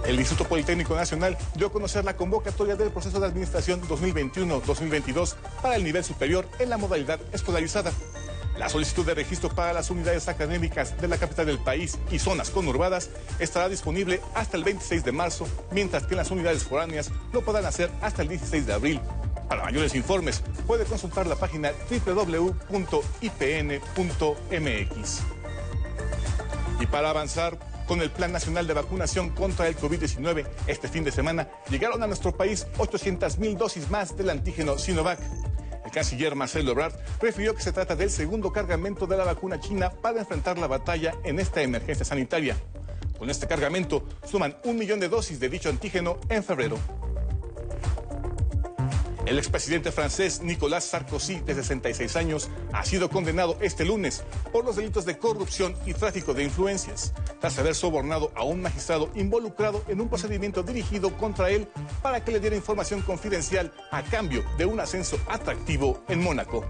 El 0.06 0.18
Instituto 0.18 0.48
Politécnico 0.48 0.96
Nacional 0.96 1.36
dio 1.56 1.66
a 1.66 1.72
conocer 1.72 2.04
la 2.06 2.16
convocatoria 2.16 2.74
del 2.74 2.90
proceso 2.90 3.20
de 3.20 3.26
administración 3.26 3.82
2021-2022 3.82 5.34
para 5.60 5.76
el 5.76 5.84
nivel 5.84 6.02
superior 6.02 6.48
en 6.58 6.70
la 6.70 6.78
modalidad 6.78 7.20
escolarizada. 7.32 7.92
La 8.58 8.68
solicitud 8.68 9.06
de 9.06 9.14
registro 9.14 9.50
para 9.50 9.72
las 9.72 9.90
unidades 9.90 10.28
académicas 10.28 10.98
de 11.00 11.08
la 11.08 11.18
capital 11.18 11.46
del 11.46 11.58
país 11.58 11.98
y 12.10 12.18
zonas 12.18 12.50
conurbadas 12.50 13.10
estará 13.38 13.68
disponible 13.68 14.20
hasta 14.34 14.56
el 14.56 14.64
26 14.64 15.04
de 15.04 15.12
marzo, 15.12 15.46
mientras 15.70 16.06
que 16.06 16.16
las 16.16 16.30
unidades 16.30 16.64
foráneas 16.64 17.10
lo 17.32 17.42
podrán 17.42 17.66
hacer 17.66 17.90
hasta 18.00 18.22
el 18.22 18.28
16 18.28 18.66
de 18.66 18.72
abril. 18.72 19.00
Para 19.50 19.64
mayores 19.64 19.96
informes, 19.96 20.44
puede 20.64 20.84
consultar 20.84 21.26
la 21.26 21.34
página 21.34 21.72
www.ipn.mx. 21.90 22.60
Y 26.78 26.86
para 26.86 27.10
avanzar 27.10 27.58
con 27.88 28.00
el 28.00 28.12
Plan 28.12 28.30
Nacional 28.30 28.68
de 28.68 28.74
Vacunación 28.74 29.30
contra 29.30 29.66
el 29.66 29.76
COVID-19, 29.76 30.46
este 30.68 30.86
fin 30.86 31.02
de 31.02 31.10
semana 31.10 31.48
llegaron 31.68 32.00
a 32.00 32.06
nuestro 32.06 32.30
país 32.30 32.68
800.000 32.78 33.56
dosis 33.56 33.90
más 33.90 34.16
del 34.16 34.30
antígeno 34.30 34.78
Sinovac. 34.78 35.18
El 35.84 35.90
canciller 35.90 36.36
Marcelo 36.36 36.70
Ebrard 36.70 36.94
refirió 37.20 37.52
que 37.56 37.62
se 37.62 37.72
trata 37.72 37.96
del 37.96 38.10
segundo 38.10 38.52
cargamento 38.52 39.08
de 39.08 39.16
la 39.16 39.24
vacuna 39.24 39.58
china 39.58 39.90
para 39.90 40.20
enfrentar 40.20 40.58
la 40.58 40.68
batalla 40.68 41.16
en 41.24 41.40
esta 41.40 41.60
emergencia 41.60 42.04
sanitaria. 42.04 42.56
Con 43.18 43.28
este 43.28 43.48
cargamento 43.48 44.04
suman 44.24 44.56
un 44.62 44.78
millón 44.78 45.00
de 45.00 45.08
dosis 45.08 45.40
de 45.40 45.48
dicho 45.48 45.70
antígeno 45.70 46.20
en 46.28 46.44
febrero. 46.44 46.78
El 49.26 49.38
expresidente 49.38 49.92
francés 49.92 50.40
Nicolas 50.42 50.84
Sarkozy, 50.84 51.40
de 51.40 51.54
66 51.54 52.16
años, 52.16 52.48
ha 52.72 52.84
sido 52.84 53.10
condenado 53.10 53.56
este 53.60 53.84
lunes 53.84 54.24
por 54.50 54.64
los 54.64 54.76
delitos 54.76 55.04
de 55.04 55.18
corrupción 55.18 55.74
y 55.86 55.92
tráfico 55.92 56.32
de 56.34 56.44
influencias, 56.44 57.12
tras 57.38 57.58
haber 57.58 57.74
sobornado 57.74 58.32
a 58.34 58.44
un 58.44 58.62
magistrado 58.62 59.10
involucrado 59.14 59.84
en 59.88 60.00
un 60.00 60.08
procedimiento 60.08 60.62
dirigido 60.62 61.16
contra 61.18 61.50
él 61.50 61.68
para 62.02 62.24
que 62.24 62.32
le 62.32 62.40
diera 62.40 62.56
información 62.56 63.02
confidencial 63.02 63.72
a 63.90 64.02
cambio 64.02 64.42
de 64.56 64.66
un 64.66 64.80
ascenso 64.80 65.18
atractivo 65.28 66.02
en 66.08 66.22
Mónaco. 66.22 66.64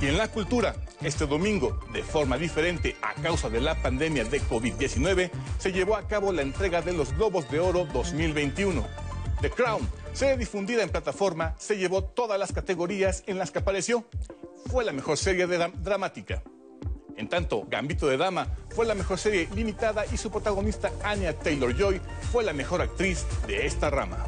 Y 0.00 0.06
en 0.06 0.16
la 0.16 0.28
cultura, 0.28 0.76
este 1.02 1.26
domingo, 1.26 1.78
de 1.92 2.02
forma 2.02 2.38
diferente 2.38 2.96
a 3.02 3.12
causa 3.20 3.50
de 3.50 3.60
la 3.60 3.74
pandemia 3.74 4.24
de 4.24 4.40
COVID-19, 4.40 5.30
se 5.58 5.72
llevó 5.72 5.96
a 5.96 6.06
cabo 6.06 6.32
la 6.32 6.40
entrega 6.40 6.80
de 6.80 6.94
los 6.94 7.14
Globos 7.14 7.50
de 7.50 7.60
Oro 7.60 7.86
2021. 7.92 8.99
The 9.40 9.50
Crown, 9.50 9.88
serie 10.12 10.36
difundida 10.36 10.82
en 10.82 10.90
plataforma, 10.90 11.54
se 11.58 11.78
llevó 11.78 12.04
todas 12.04 12.38
las 12.38 12.52
categorías 12.52 13.22
en 13.26 13.38
las 13.38 13.50
que 13.50 13.60
apareció. 13.60 14.04
Fue 14.66 14.84
la 14.84 14.92
mejor 14.92 15.16
serie 15.16 15.46
dramática. 15.46 16.42
En 17.16 17.26
tanto, 17.26 17.64
Gambito 17.66 18.06
de 18.06 18.18
Dama 18.18 18.48
fue 18.68 18.84
la 18.84 18.94
mejor 18.94 19.18
serie 19.18 19.48
limitada 19.54 20.04
y 20.12 20.18
su 20.18 20.30
protagonista 20.30 20.92
Anya 21.02 21.32
Taylor 21.32 21.74
Joy 21.74 22.02
fue 22.30 22.44
la 22.44 22.52
mejor 22.52 22.82
actriz 22.82 23.24
de 23.46 23.66
esta 23.66 23.88
rama. 23.88 24.26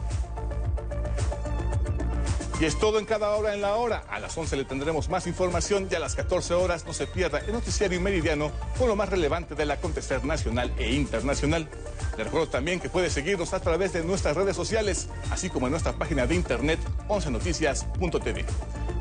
Y 2.63 2.65
es 2.65 2.79
todo 2.79 3.01
en 3.01 3.07
cada 3.07 3.31
hora 3.31 3.55
en 3.55 3.61
la 3.61 3.75
hora. 3.75 4.05
A 4.09 4.21
las 4.21 4.39
11 4.39 4.57
le 4.57 4.65
tendremos 4.65 5.09
más 5.09 5.27
información 5.27 5.89
y 5.91 5.97
a 5.97 5.99
las 5.99 6.15
14 6.15 6.55
horas 6.55 6.87
no 6.87 6.93
se 6.93 7.09
pierda 7.09 7.41
el 7.41 7.53
noticiario 7.53 8.01
meridiano 8.01 8.53
con 8.79 8.87
lo 8.87 8.95
más 8.95 9.09
relevante 9.09 9.57
del 9.57 9.73
acontecer 9.73 10.25
nacional 10.25 10.73
e 10.79 10.93
internacional. 10.93 11.69
Le 12.17 12.23
recuerdo 12.23 12.47
también 12.47 12.79
que 12.79 12.89
puede 12.89 13.11
seguirnos 13.11 13.53
a 13.53 13.59
través 13.59 13.93
de 13.93 14.05
nuestras 14.05 14.37
redes 14.37 14.55
sociales, 14.55 15.09
así 15.33 15.51
como 15.51 15.67
en 15.67 15.73
nuestra 15.73 15.95
página 15.95 16.25
de 16.25 16.37
internet 16.37 16.79
11noticias.tv. 17.09 18.45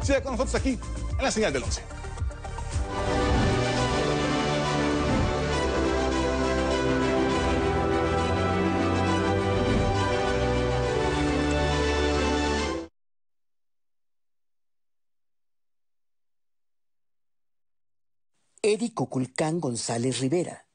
Siga 0.01 0.23
con 0.23 0.31
nosotros 0.31 0.55
aquí 0.55 0.79
en 1.19 1.23
la 1.23 1.29
señal 1.29 1.53
del 1.53 1.61
11. 1.61 1.83
Eddie 18.63 18.93
Cuculcán 18.93 19.59
González 19.59 20.19
Rivera. 20.19 20.67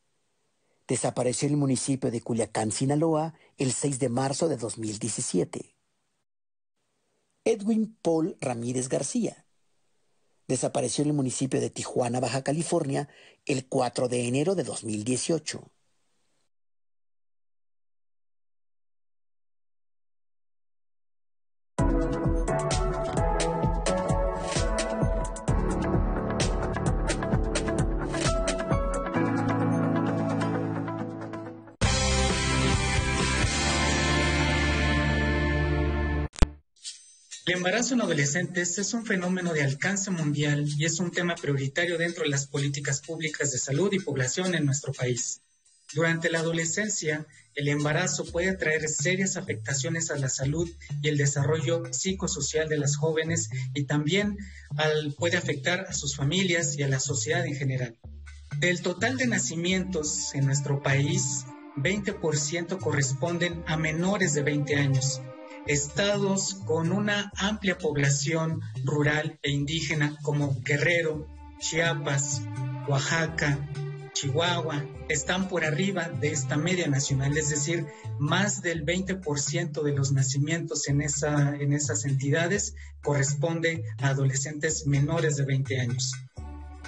Desapareció 0.88 1.46
en 1.46 1.54
el 1.54 1.60
municipio 1.60 2.10
de 2.10 2.20
Culiacán, 2.20 2.72
Sinaloa, 2.72 3.34
el 3.58 3.72
6 3.72 4.00
de 4.00 4.08
marzo 4.08 4.48
de 4.48 4.56
2017. 4.56 5.76
Edwin 7.44 7.96
Paul 8.02 8.36
Ramírez 8.40 8.88
García. 8.88 9.46
Desapareció 10.48 11.02
en 11.02 11.10
el 11.10 11.16
municipio 11.16 11.60
de 11.60 11.70
Tijuana, 11.70 12.18
Baja 12.18 12.42
California, 12.42 13.08
el 13.44 13.68
4 13.68 14.08
de 14.08 14.26
enero 14.26 14.56
de 14.56 14.64
2018. 14.64 15.70
El 37.46 37.58
embarazo 37.58 37.94
en 37.94 38.00
adolescentes 38.00 38.76
es 38.76 38.92
un 38.92 39.06
fenómeno 39.06 39.52
de 39.52 39.62
alcance 39.62 40.10
mundial 40.10 40.66
y 40.76 40.84
es 40.84 40.98
un 40.98 41.12
tema 41.12 41.36
prioritario 41.36 41.96
dentro 41.96 42.24
de 42.24 42.30
las 42.30 42.48
políticas 42.48 43.00
públicas 43.00 43.52
de 43.52 43.58
salud 43.58 43.92
y 43.92 44.00
población 44.00 44.56
en 44.56 44.66
nuestro 44.66 44.92
país. 44.92 45.42
Durante 45.94 46.28
la 46.28 46.40
adolescencia, 46.40 47.24
el 47.54 47.68
embarazo 47.68 48.24
puede 48.24 48.56
traer 48.56 48.88
serias 48.88 49.36
afectaciones 49.36 50.10
a 50.10 50.18
la 50.18 50.28
salud 50.28 50.68
y 51.00 51.08
el 51.08 51.16
desarrollo 51.16 51.84
psicosocial 51.92 52.68
de 52.68 52.78
las 52.78 52.96
jóvenes 52.96 53.48
y 53.74 53.84
también 53.84 54.36
puede 55.16 55.36
afectar 55.36 55.86
a 55.88 55.92
sus 55.92 56.16
familias 56.16 56.76
y 56.76 56.82
a 56.82 56.88
la 56.88 56.98
sociedad 56.98 57.46
en 57.46 57.54
general. 57.54 57.96
Del 58.58 58.82
total 58.82 59.18
de 59.18 59.28
nacimientos 59.28 60.34
en 60.34 60.46
nuestro 60.46 60.82
país, 60.82 61.44
20% 61.76 62.80
corresponden 62.80 63.62
a 63.68 63.76
menores 63.76 64.34
de 64.34 64.42
20 64.42 64.74
años 64.74 65.20
estados 65.66 66.54
con 66.64 66.92
una 66.92 67.32
amplia 67.36 67.78
población 67.78 68.60
rural 68.84 69.38
e 69.42 69.50
indígena 69.50 70.16
como 70.22 70.56
Guerrero, 70.62 71.26
Chiapas, 71.58 72.42
Oaxaca, 72.88 73.58
Chihuahua, 74.12 74.84
están 75.08 75.48
por 75.48 75.64
arriba 75.64 76.08
de 76.08 76.28
esta 76.28 76.56
media 76.56 76.86
nacional, 76.88 77.36
es 77.36 77.50
decir, 77.50 77.86
más 78.18 78.62
del 78.62 78.84
20% 78.84 79.82
de 79.82 79.92
los 79.92 80.12
nacimientos 80.12 80.88
en, 80.88 81.02
esa, 81.02 81.54
en 81.56 81.72
esas 81.72 82.04
entidades 82.04 82.74
corresponde 83.02 83.84
a 84.00 84.08
adolescentes 84.08 84.86
menores 84.86 85.36
de 85.36 85.44
20 85.44 85.80
años. 85.80 86.12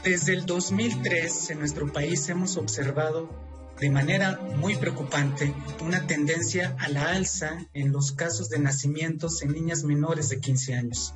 Desde 0.05 0.33
el 0.33 0.47
2003 0.47 1.51
en 1.51 1.59
nuestro 1.59 1.93
país 1.93 2.29
hemos 2.29 2.57
observado 2.57 3.47
de 3.81 3.91
manera 3.91 4.41
muy 4.57 4.76
preocupante 4.76 5.55
una 5.85 6.07
tendencia 6.07 6.76
a 6.79 6.89
la 6.89 7.11
alza 7.11 7.59
en 7.74 7.93
los 7.93 8.12
casos 8.12 8.49
de 8.49 8.59
nacimientos 8.59 9.43
en 9.43 9.53
niñas 9.53 9.85
menores 9.85 10.29
de 10.29 10.41
15 10.41 10.74
años. 10.74 11.14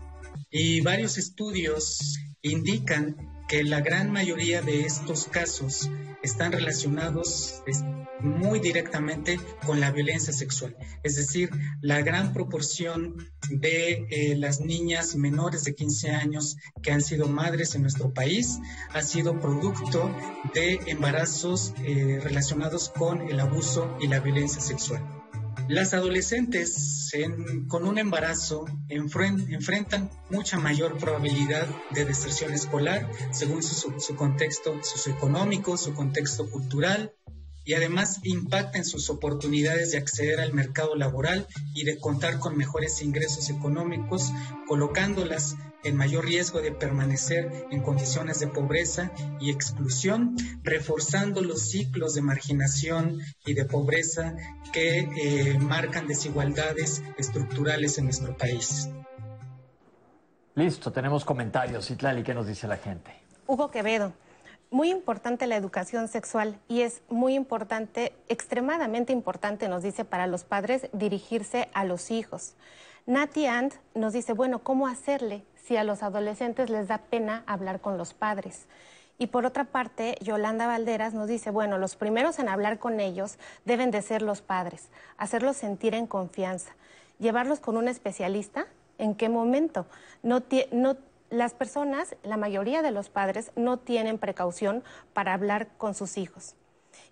Y 0.51 0.81
varios 0.81 1.19
estudios 1.19 2.19
indican 2.43 3.32
que 3.49 3.65
la 3.65 3.81
gran 3.81 4.11
mayoría 4.11 4.63
de 4.63 4.83
estos 4.83 5.27
casos 5.27 5.91
están 6.23 6.53
relacionados 6.53 7.63
muy 8.21 8.61
directamente 8.61 9.39
con 9.67 9.81
la 9.81 9.91
violencia 9.91 10.33
sexual. 10.33 10.77
Es 11.03 11.17
decir, 11.17 11.51
la 11.81 12.01
gran 12.03 12.33
proporción 12.33 13.17
de 13.51 14.07
eh, 14.11 14.37
las 14.37 14.61
niñas 14.61 15.17
menores 15.17 15.65
de 15.65 15.75
15 15.75 16.11
años 16.11 16.57
que 16.83 16.93
han 16.93 17.03
sido 17.03 17.27
madres 17.27 17.75
en 17.75 17.83
nuestro 17.83 18.15
país 18.15 18.59
ha 18.93 19.03
sido 19.03 19.41
producto 19.41 20.11
de 20.55 20.81
embarazos 20.87 21.75
eh, 21.85 22.21
relacionados 22.23 22.89
con 22.91 23.23
el 23.23 23.41
abuso 23.41 23.97
y 24.01 24.07
la 24.07 24.21
violencia 24.21 24.61
sexual. 24.61 25.22
Las 25.73 25.95
adolescentes 25.95 27.11
con 27.67 27.87
un 27.87 27.97
embarazo 27.97 28.67
enfrentan 28.91 30.11
mucha 30.29 30.59
mayor 30.59 30.99
probabilidad 30.99 31.67
de 31.93 32.05
deserción 32.05 32.53
escolar 32.53 33.11
según 33.31 33.63
su, 33.63 33.99
su 33.99 34.15
contexto 34.15 34.79
socioeconómico, 34.83 35.79
su 35.79 35.95
contexto 35.95 36.51
cultural, 36.51 37.15
y 37.65 37.75
además 37.75 38.21
impacta 38.23 38.79
en 38.79 38.85
sus 38.85 39.11
oportunidades 39.11 39.93
de 39.93 39.99
acceder 39.99 40.41
al 40.41 40.53
mercado 40.53 40.95
laboral 40.95 41.47
y 41.75 41.85
de 41.85 41.99
contar 41.99 42.39
con 42.39 42.57
mejores 42.57 43.03
ingresos 43.03 43.51
económicos, 43.51 44.33
colocándolas 44.67 45.57
en 45.85 45.97
mayor 45.97 46.25
riesgo 46.25 46.61
de 46.61 46.73
permanecer 46.73 47.67
en 47.71 47.83
condiciones 47.83 48.39
de 48.41 48.47
pobreza 48.47 49.11
y 49.41 49.51
exclusión, 49.51 50.37
reforzando 50.63 51.41
los 51.41 51.71
ciclos 51.71 52.15
de 52.15 52.23
marginación 52.23 53.21
y 53.45 53.55
de 53.55 53.65
pobreza 53.65 54.35
que 54.73 55.01
eh, 55.01 55.59
marcan 55.59 56.07
desigualdades 56.07 57.03
estructurales 57.19 57.99
en 57.99 58.05
nuestro 58.05 58.37
país. 58.37 58.89
Listo, 60.55 60.93
tenemos 60.93 61.25
comentarios. 61.25 61.91
Itlali, 61.91 62.23
¿qué 62.23 62.35
nos 62.35 62.47
dice 62.47 62.69
la 62.69 62.77
gente? 62.77 63.11
Hugo 63.47 63.71
Quevedo 63.71 64.13
muy 64.73 64.91
importante 64.91 65.47
la 65.47 65.57
educación 65.57 66.09
sexual 66.09 66.59
y 66.67 66.81
es 66.81 67.03
muy 67.11 67.35
importante, 67.35 68.15
extremadamente 68.29 69.13
importante, 69.13 69.69
nos 69.69 69.83
dice, 69.83 70.05
para 70.05 70.27
los 70.27 70.45
padres 70.45 70.89
dirigirse 70.93 71.69
a 71.75 71.85
los 71.85 72.11
hijos. 72.11 72.55
Nati 73.07 73.47
And 73.47 73.73
nos 73.95 74.15
dice, 74.15 74.33
bueno, 74.33 74.61
¿cómo 74.61 74.87
hacerle 74.87 75.45
si 75.63 75.77
a 75.77 75.85
los 75.85 76.03
adolescentes 76.03 76.71
les 76.71 76.89
da 76.89 76.99
pena 76.99 77.45
hablar 77.47 77.81
con 77.81 77.99
los 77.99 78.15
padres? 78.15 78.67
Y 79.19 79.27
por 79.27 79.45
otra 79.45 79.65
parte, 79.65 80.17
Yolanda 80.23 80.67
Valderas 80.67 81.13
nos 81.13 81.29
dice, 81.29 81.51
bueno, 81.51 81.77
los 81.77 81.95
primeros 81.95 82.39
en 82.39 82.49
hablar 82.49 82.79
con 82.79 82.99
ellos 82.99 83.39
deben 83.67 83.91
de 83.91 84.01
ser 84.03 84.23
los 84.23 84.41
padres, 84.41 84.89
hacerlos 85.19 85.57
sentir 85.57 85.95
en 85.95 86.07
confianza, 86.07 86.73
llevarlos 87.19 87.61
con 87.61 87.77
un 87.77 87.89
especialista, 87.89 88.67
¿en 88.99 89.15
qué 89.15 89.29
momento? 89.29 89.87
No, 90.23 90.43
no 90.73 90.97
las 91.33 91.55
personas, 91.55 92.15
la 92.23 92.37
mayoría 92.37 92.83
de 92.83 92.91
los 92.91 93.09
padres, 93.09 93.53
no 93.57 93.79
tienen 93.79 94.19
precaución 94.19 94.85
para 95.15 95.33
hablar 95.33 95.69
con 95.79 95.95
sus 95.95 96.19
hijos. 96.19 96.55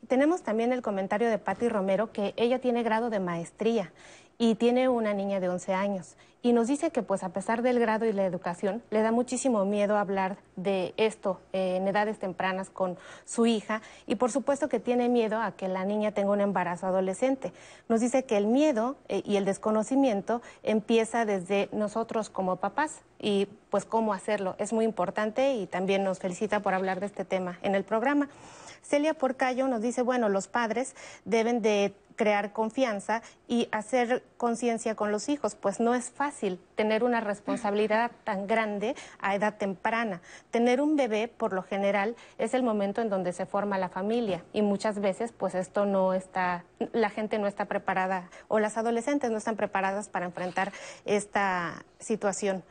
Tenemos 0.09 0.43
también 0.43 0.73
el 0.73 0.83
comentario 0.83 1.31
de 1.31 1.39
Patti 1.39 1.71
Romero 1.71 2.13
que 2.13 2.35
ella 2.37 2.61
tiene 2.61 2.83
grado 2.83 3.09
de 3.09 3.19
maestría 3.19 3.93
y 4.37 4.57
tiene 4.57 4.91
una 4.91 5.15
niña 5.15 5.41
de 5.41 5.49
11 5.49 5.73
años. 5.73 6.17
Y 6.43 6.55
nos 6.55 6.69
dice 6.69 6.91
que 6.91 7.03
pues 7.03 7.23
a 7.23 7.29
pesar 7.31 7.61
del 7.61 7.79
grado 7.79 8.07
y 8.07 8.13
la 8.15 8.25
educación, 8.25 8.83
le 8.91 9.03
da 9.03 9.13
muchísimo 9.13 9.67
miedo 9.67 9.99
hablar 9.99 10.39
de 10.57 10.95
esto 10.97 11.39
eh, 11.53 11.77
en 11.77 11.87
edades 11.87 12.19
tempranas 12.19 12.71
con 12.71 12.97
su 13.27 13.45
hija 13.45 13.83
y 14.07 14.15
por 14.15 14.31
supuesto 14.31 14.71
que 14.71 14.81
tiene 14.81 15.11
miedo 15.11 15.39
a 15.39 15.53
que 15.53 15.69
la 15.69 15.85
niña 15.85 16.13
tenga 16.13 16.31
un 16.31 16.41
embarazo 16.41 16.87
adolescente. 16.87 17.53
Nos 17.91 18.01
dice 18.01 18.25
que 18.25 18.39
el 18.39 18.47
miedo 18.47 18.97
eh, 19.09 19.23
y 19.27 19.37
el 19.37 19.45
desconocimiento 19.45 20.41
empieza 20.63 21.27
desde 21.27 21.69
nosotros 21.73 22.31
como 22.31 22.57
papás 22.57 23.03
y 23.19 23.47
pues 23.69 23.85
cómo 23.85 24.15
hacerlo. 24.15 24.55
Es 24.59 24.73
muy 24.73 24.87
importante 24.87 25.55
y 25.57 25.67
también 25.67 26.05
nos 26.05 26.21
felicita 26.21 26.61
por 26.61 26.73
hablar 26.73 27.01
de 27.01 27.07
este 27.07 27.27
tema 27.27 27.59
en 27.61 27.75
el 27.75 27.85
programa. 27.85 28.31
Celia 28.83 29.13
Porcayo 29.13 29.69
nos 29.69 29.83
dice, 29.83 30.01
bueno, 30.03 30.29
los 30.31 30.49
padres 30.49 30.97
deben 31.25 31.61
de 31.61 31.95
crear 32.21 32.53
confianza 32.53 33.23
y 33.49 33.67
hacer 33.73 34.23
conciencia 34.37 34.95
con 34.95 35.11
los 35.11 35.31
hijos, 35.31 35.55
pues 35.55 35.81
no 35.81 35.95
es 35.95 36.11
fácil 36.11 36.61
tener 36.75 37.03
una 37.03 37.23
responsabilidad 37.23 38.11
tan 38.25 38.47
grande 38.47 38.95
a 39.21 39.35
edad 39.35 39.57
temprana. 39.57 40.21
Tener 40.51 40.83
un 40.83 40.97
bebé, 40.97 41.29
por 41.29 41.55
lo 41.55 41.63
general, 41.63 42.17
es 42.37 42.53
el 42.53 42.63
momento 42.63 43.01
en 43.01 43.09
donde 43.09 43.33
se 43.33 43.47
forma 43.47 43.79
la 43.79 43.89
familia 43.89 44.45
y 44.53 44.61
muchas 44.61 45.01
veces, 45.01 45.33
pues 45.33 45.55
esto 45.55 45.87
no 45.87 46.13
está, 46.13 46.65
la 46.93 47.09
gente 47.09 47.39
no 47.39 47.47
está 47.47 47.65
preparada 47.65 48.29
o 48.49 48.59
las 48.59 48.77
adolescentes 48.77 49.31
no 49.31 49.39
están 49.39 49.57
preparadas 49.57 50.11
para 50.11 50.27
enfrentar 50.27 50.73
esta 51.07 51.87
situación. 52.01 52.63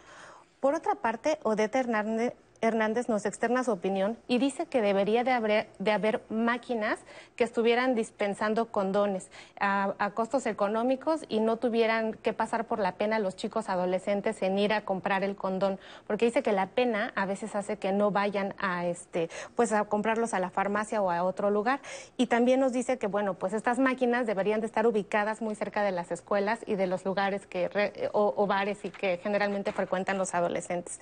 Por 0.60 0.76
otra 0.76 0.94
parte, 0.94 1.40
Odette 1.42 1.78
Hernández 1.78 2.36
Hernández 2.62 3.10
nos 3.10 3.26
externa 3.26 3.64
su 3.64 3.72
opinión 3.72 4.18
y 4.28 4.38
dice 4.38 4.66
que 4.66 4.82
debería 4.82 5.24
de 5.24 5.32
haber, 5.32 5.70
de 5.80 5.92
haber 5.92 6.22
máquinas 6.30 7.00
que 7.36 7.44
estuvieran 7.44 7.96
dispensando 7.96 8.72
condones 8.72 9.30
a, 9.60 10.12
costos 10.14 10.46
económicos 10.46 11.22
y 11.30 11.40
no 11.40 11.58
tuvieran 11.58 12.14
que 12.14 12.34
pasar 12.34 12.66
por 12.66 12.80
la 12.80 12.94
pena 12.94 13.20
los 13.20 13.36
chicos 13.36 13.70
adolescentes 13.70 14.42
en 14.42 14.58
ir 14.58 14.74
a 14.74 14.82
comprar 14.82 15.24
el 15.24 15.36
condón, 15.36 15.80
porque 16.08 16.26
dice 16.26 16.44
que 16.44 16.52
la 16.52 16.68
pena 16.68 17.14
a 17.16 17.26
veces 17.26 17.56
hace 17.56 17.78
que 17.78 17.92
no 17.92 18.12
vayan 18.12 18.56
a 18.58 18.86
este, 18.86 19.30
pues 19.56 19.72
a 19.72 19.86
comprarlos 19.86 20.34
a 20.34 20.40
la 20.40 20.50
farmacia 20.50 21.02
o 21.02 21.12
a 21.12 21.24
otro 21.24 21.50
lugar. 21.50 21.80
Y 22.18 22.28
también 22.28 22.60
nos 22.60 22.74
dice 22.74 22.98
que 22.98 23.08
bueno, 23.08 23.36
pues 23.36 23.54
estas 23.54 23.80
máquinas 23.80 24.28
deberían 24.28 24.60
de 24.60 24.68
estar 24.68 24.86
ubicadas 24.88 25.42
muy 25.42 25.56
cerca 25.56 25.84
de 25.84 25.92
las 25.92 26.12
escuelas 26.12 26.60
y 26.66 26.76
de 26.76 26.88
los 26.88 27.06
lugares 27.06 27.46
que 27.46 28.10
o 28.12 28.48
bares 28.48 28.84
y 28.84 28.90
que 28.90 29.20
generalmente 29.22 29.72
frecuentan 29.72 30.18
los 30.18 30.34
adolescentes. 30.34 31.00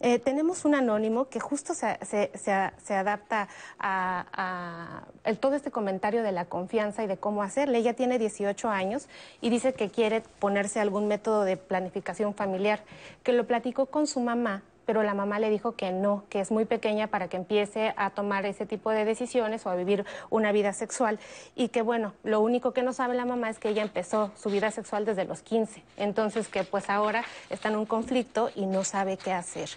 Eh, 0.00 0.18
tenemos 0.18 0.64
un 0.64 0.74
anónimo 0.74 1.28
que 1.28 1.40
justo 1.40 1.74
se, 1.74 1.98
se, 2.04 2.94
adapta 2.94 3.48
a, 3.80 5.02
todo 5.40 5.54
este 5.54 5.70
comentario 5.70 6.22
de 6.22 6.32
la 6.32 6.44
confianza 6.44 7.02
y 7.02 7.06
de 7.06 7.16
cómo 7.16 7.42
hacerle. 7.42 7.78
Ella 7.78 7.94
tiene 7.94 8.18
18 8.18 8.68
años 8.68 9.08
y 9.40 9.50
dice 9.50 9.74
que 9.74 9.90
quiere 9.90 10.22
ponerse 10.38 10.80
algún 10.80 11.08
método 11.08 11.44
de 11.44 11.56
planificación 11.56 12.34
familiar, 12.34 12.84
que 13.22 13.32
lo 13.32 13.46
platicó 13.46 13.86
con 13.86 14.06
su 14.06 14.20
mamá 14.20 14.62
pero 14.88 15.02
la 15.02 15.12
mamá 15.12 15.38
le 15.38 15.50
dijo 15.50 15.72
que 15.72 15.92
no, 15.92 16.24
que 16.30 16.40
es 16.40 16.50
muy 16.50 16.64
pequeña 16.64 17.08
para 17.08 17.28
que 17.28 17.36
empiece 17.36 17.92
a 17.98 18.08
tomar 18.08 18.46
ese 18.46 18.64
tipo 18.64 18.90
de 18.90 19.04
decisiones 19.04 19.66
o 19.66 19.68
a 19.68 19.74
vivir 19.74 20.06
una 20.30 20.50
vida 20.50 20.72
sexual 20.72 21.18
y 21.54 21.68
que 21.68 21.82
bueno, 21.82 22.14
lo 22.24 22.40
único 22.40 22.72
que 22.72 22.82
no 22.82 22.94
sabe 22.94 23.14
la 23.14 23.26
mamá 23.26 23.50
es 23.50 23.58
que 23.58 23.68
ella 23.68 23.82
empezó 23.82 24.30
su 24.34 24.48
vida 24.48 24.70
sexual 24.70 25.04
desde 25.04 25.26
los 25.26 25.42
15, 25.42 25.82
entonces 25.98 26.48
que 26.48 26.64
pues 26.64 26.88
ahora 26.88 27.22
está 27.50 27.68
en 27.68 27.76
un 27.76 27.84
conflicto 27.84 28.50
y 28.54 28.64
no 28.64 28.82
sabe 28.82 29.18
qué 29.18 29.30
hacer. 29.30 29.68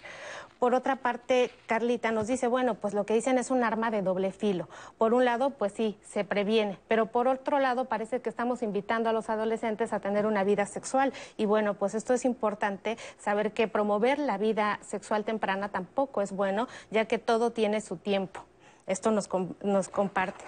Por 0.62 0.76
otra 0.76 0.98
parte, 0.98 1.50
Carlita 1.66 2.12
nos 2.12 2.28
dice, 2.28 2.46
bueno, 2.46 2.76
pues 2.76 2.94
lo 2.94 3.04
que 3.04 3.16
dicen 3.16 3.40
es 3.40 3.50
un 3.50 3.64
arma 3.64 3.90
de 3.90 4.04
doble 4.04 4.32
filo. 4.32 4.70
Por 5.00 5.16
un 5.16 5.26
lado, 5.26 5.50
pues 5.50 5.74
sí, 5.74 5.98
se 6.04 6.24
previene, 6.24 6.78
pero 6.88 7.08
por 7.08 7.28
otro 7.28 7.58
lado 7.58 7.86
parece 7.86 8.22
que 8.22 8.30
estamos 8.30 8.62
invitando 8.62 9.10
a 9.10 9.12
los 9.12 9.32
adolescentes 9.32 9.92
a 9.92 10.00
tener 10.02 10.28
una 10.28 10.44
vida 10.44 10.68
sexual. 10.68 11.14
Y 11.36 11.46
bueno, 11.46 11.74
pues 11.74 11.96
esto 11.96 12.14
es 12.14 12.26
importante, 12.26 13.00
saber 13.18 13.54
que 13.54 13.68
promover 13.68 14.20
la 14.20 14.38
vida 14.38 14.78
sexual 14.84 15.24
temprana 15.26 15.70
tampoco 15.70 16.22
es 16.22 16.32
bueno, 16.32 16.68
ya 16.92 17.06
que 17.06 17.18
todo 17.18 17.50
tiene 17.50 17.82
su 17.82 17.98
tiempo. 17.98 18.46
Esto 18.88 19.12
nos, 19.12 19.30
nos 19.64 19.90
comparte. 19.90 20.44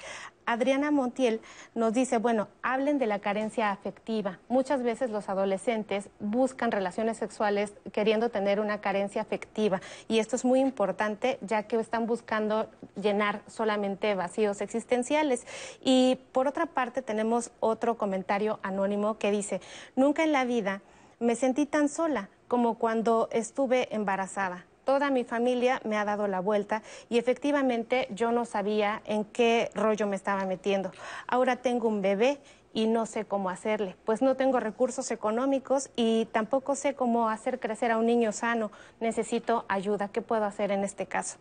Adriana 0.46 0.92
Montiel 0.92 1.42
nos 1.74 1.94
dice, 1.94 2.18
bueno, 2.18 2.48
hablen 2.62 2.98
de 2.98 3.08
la 3.08 3.20
carencia 3.20 3.72
afectiva. 3.72 4.40
Muchas 4.50 4.84
veces 4.84 5.10
los 5.10 5.30
adolescentes 5.30 6.10
buscan 6.20 6.72
relaciones 6.72 7.18
sexuales 7.18 7.74
queriendo 7.92 8.30
tener 8.30 8.60
una 8.60 8.82
carencia 8.82 9.22
afectiva 9.22 9.82
y 10.08 10.20
esto 10.20 10.36
es 10.36 10.46
muy 10.46 10.60
importante 10.60 11.38
ya 11.42 11.64
que 11.64 11.78
están 11.78 12.06
buscando 12.06 12.70
llenar 13.02 13.42
solamente 13.48 14.16
vacíos 14.16 14.62
existenciales. 14.62 15.46
Y 15.82 16.20
por 16.32 16.48
otra 16.48 16.66
parte 16.66 17.02
tenemos 17.02 17.52
otro 17.60 17.98
comentario 17.98 18.60
anónimo 18.64 19.18
que 19.18 19.32
dice, 19.32 19.62
nunca 19.96 20.24
en 20.24 20.32
la 20.32 20.46
vida 20.46 20.82
me 21.20 21.36
sentí 21.36 21.66
tan 21.66 21.88
sola 21.90 22.30
como 22.48 22.78
cuando 22.78 23.30
estuve 23.32 23.94
embarazada 23.96 24.66
toda 24.86 25.10
mi 25.10 25.24
familia 25.24 25.82
me 25.84 25.98
ha 25.98 26.06
dado 26.06 26.28
la 26.28 26.40
vuelta 26.40 26.82
y 27.10 27.18
efectivamente 27.18 28.08
yo 28.12 28.32
no 28.32 28.46
sabía 28.46 29.02
en 29.06 29.26
qué 29.26 29.72
rollo 29.76 30.08
me 30.08 30.16
estaba 30.16 30.46
metiendo. 30.46 30.92
Ahora 31.28 31.58
tengo 31.58 31.88
un 31.88 32.02
bebé 32.02 32.40
y 32.74 32.88
no 32.88 33.06
sé 33.06 33.26
cómo 33.26 33.50
hacerle, 33.50 33.96
pues 34.04 34.22
no 34.22 34.36
tengo 34.36 34.60
recursos 34.60 35.12
económicos 35.12 35.90
y 35.96 36.26
tampoco 36.32 36.76
sé 36.76 36.96
cómo 36.96 37.30
hacer 37.30 37.60
crecer 37.60 37.92
a 37.92 37.98
un 37.98 38.08
niño 38.08 38.32
sano. 38.32 38.72
Necesito 39.00 39.66
ayuda. 39.68 40.10
¿Qué 40.10 40.22
puedo 40.22 40.44
hacer 40.46 40.72
en 40.72 40.84
este 40.84 41.06
caso? 41.06 41.38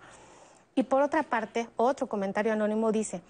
Y 0.75 0.85
por 0.85 1.03
otra 1.03 1.23
parte, 1.23 1.69
otro 1.77 2.07
comentario 2.07 2.53
anónimo 2.53 2.93
dice, 2.93 3.23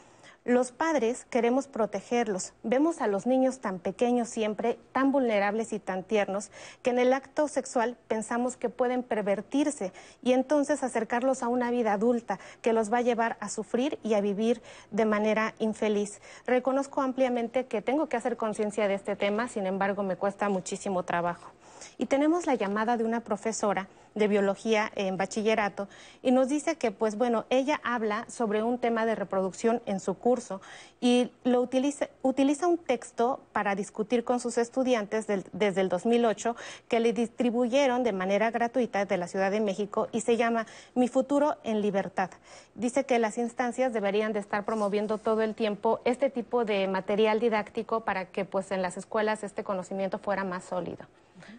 los 0.44 0.72
padres 0.72 1.24
queremos 1.30 1.68
protegerlos. 1.68 2.52
Vemos 2.64 3.00
a 3.00 3.06
los 3.06 3.26
niños 3.26 3.60
tan 3.60 3.78
pequeños 3.78 4.28
siempre, 4.28 4.78
tan 4.90 5.12
vulnerables 5.12 5.72
y 5.72 5.78
tan 5.78 6.02
tiernos, 6.02 6.50
que 6.82 6.90
en 6.90 6.98
el 6.98 7.12
acto 7.12 7.46
sexual 7.46 7.96
pensamos 8.08 8.56
que 8.56 8.68
pueden 8.68 9.04
pervertirse 9.04 9.92
y 10.20 10.32
entonces 10.32 10.82
acercarlos 10.82 11.44
a 11.44 11.48
una 11.48 11.70
vida 11.70 11.92
adulta 11.92 12.40
que 12.60 12.72
los 12.72 12.92
va 12.92 12.98
a 12.98 13.02
llevar 13.02 13.36
a 13.38 13.48
sufrir 13.48 14.00
y 14.02 14.14
a 14.14 14.20
vivir 14.20 14.62
de 14.90 15.04
manera 15.04 15.54
infeliz. 15.60 16.20
Reconozco 16.44 17.02
ampliamente 17.02 17.66
que 17.66 17.80
tengo 17.80 18.08
que 18.08 18.16
hacer 18.16 18.36
conciencia 18.36 18.88
de 18.88 18.94
este 18.94 19.14
tema, 19.14 19.46
sin 19.46 19.66
embargo 19.66 20.02
me 20.02 20.16
cuesta 20.16 20.48
muchísimo 20.48 21.04
trabajo. 21.04 21.52
Y 21.98 22.06
tenemos 22.06 22.46
la 22.46 22.54
llamada 22.54 22.96
de 22.96 23.04
una 23.04 23.20
profesora 23.20 23.88
de 24.14 24.28
biología 24.28 24.90
en 24.94 25.16
bachillerato 25.16 25.88
y 26.22 26.32
nos 26.32 26.48
dice 26.48 26.76
que, 26.76 26.90
pues 26.90 27.16
bueno, 27.16 27.44
ella 27.50 27.80
habla 27.82 28.26
sobre 28.28 28.62
un 28.62 28.78
tema 28.78 29.06
de 29.06 29.14
reproducción 29.14 29.82
en 29.86 30.00
su 30.00 30.14
curso 30.14 30.60
y 31.00 31.30
lo 31.44 31.60
utiliza, 31.60 32.08
utiliza 32.22 32.66
un 32.66 32.78
texto 32.78 33.40
para 33.52 33.74
discutir 33.74 34.24
con 34.24 34.40
sus 34.40 34.58
estudiantes 34.58 35.26
desde 35.26 35.80
el 35.80 35.88
2008 35.88 36.56
que 36.88 37.00
le 37.00 37.12
distribuyeron 37.12 38.02
de 38.02 38.12
manera 38.12 38.50
gratuita 38.50 39.04
de 39.04 39.16
la 39.16 39.28
Ciudad 39.28 39.50
de 39.50 39.60
México 39.60 40.08
y 40.12 40.20
se 40.20 40.36
llama 40.36 40.66
Mi 40.94 41.08
futuro 41.08 41.56
en 41.64 41.80
libertad. 41.80 42.30
Dice 42.74 43.04
que 43.04 43.18
las 43.18 43.38
instancias 43.38 43.92
deberían 43.92 44.32
de 44.32 44.40
estar 44.40 44.64
promoviendo 44.64 45.18
todo 45.18 45.42
el 45.42 45.54
tiempo 45.54 46.00
este 46.04 46.30
tipo 46.30 46.64
de 46.64 46.86
material 46.88 47.40
didáctico 47.40 48.00
para 48.00 48.26
que 48.26 48.44
pues 48.44 48.70
en 48.72 48.82
las 48.82 48.96
escuelas 48.96 49.42
este 49.42 49.64
conocimiento 49.64 50.18
fuera 50.18 50.44
más 50.44 50.64
sólido. 50.64 51.06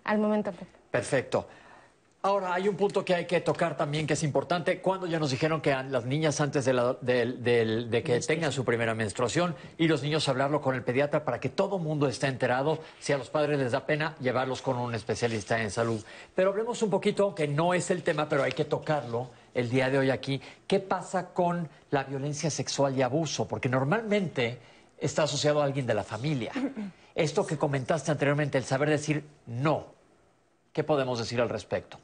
Al 0.03 0.19
momento. 0.19 0.51
Perfecto. 0.91 1.47
Ahora, 2.25 2.53
hay 2.53 2.69
un 2.69 2.77
punto 2.77 3.03
que 3.03 3.13
hay 3.13 3.25
que 3.25 3.41
tocar 3.41 3.75
también 3.75 4.07
que 4.07 4.13
es 4.13 4.23
importante. 4.23 4.79
Cuando 4.79 5.05
ya 5.07 5.19
nos 5.19 5.31
dijeron 5.31 5.59
que 5.59 5.71
las 5.71 6.05
niñas 6.05 6.39
antes 6.39 6.63
de, 6.63 8.01
que 8.05 8.19
tengan 8.21 8.53
su 8.53 8.63
primera 8.63 8.95
menstruación 8.95 9.53
y 9.77 9.89
los 9.89 10.01
niños 10.03 10.29
hablarlo 10.29 10.61
con 10.61 10.73
el 10.73 10.83
pediatra 10.83 11.25
para 11.25 11.41
que 11.41 11.49
todo 11.49 11.75
el 11.75 11.83
mundo 11.83 12.07
esté 12.07 12.27
enterado, 12.27 12.79
si 13.01 13.11
a 13.11 13.17
los 13.17 13.29
padres 13.29 13.59
les 13.59 13.73
da 13.73 13.85
pena, 13.85 14.15
llevarlos 14.21 14.61
con 14.61 14.77
un 14.77 14.95
especialista 14.95 15.61
en 15.61 15.69
salud. 15.69 16.01
Pero 16.33 16.51
hablemos 16.51 16.81
un 16.81 16.89
poquito, 16.89 17.35
que 17.35 17.45
no 17.45 17.73
es 17.73 17.91
el 17.91 18.03
tema, 18.03 18.29
pero 18.29 18.43
hay 18.43 18.53
que 18.53 18.63
tocarlo 18.63 19.31
el 19.53 19.69
día 19.69 19.89
de 19.89 19.97
hoy 19.97 20.09
aquí. 20.09 20.39
¿Qué 20.65 20.79
pasa 20.79 21.33
con 21.33 21.67
la 21.91 22.05
violencia 22.05 22.49
sexual 22.49 22.97
y 22.97 23.01
abuso? 23.01 23.49
Porque 23.49 23.67
normalmente 23.67 24.59
está 24.97 25.23
asociado 25.23 25.61
a 25.61 25.65
alguien 25.65 25.85
de 25.85 25.93
la 25.93 26.05
familia. 26.05 26.53
Esto 27.15 27.45
que 27.45 27.57
comentaste 27.57 28.11
anteriormente, 28.11 28.57
el 28.57 28.63
saber 28.63 28.89
decir 28.89 29.23
no, 29.45 29.85
¿qué 30.71 30.83
podemos 30.83 31.19
decir 31.19 31.41
al 31.41 31.49
respecto? 31.49 31.99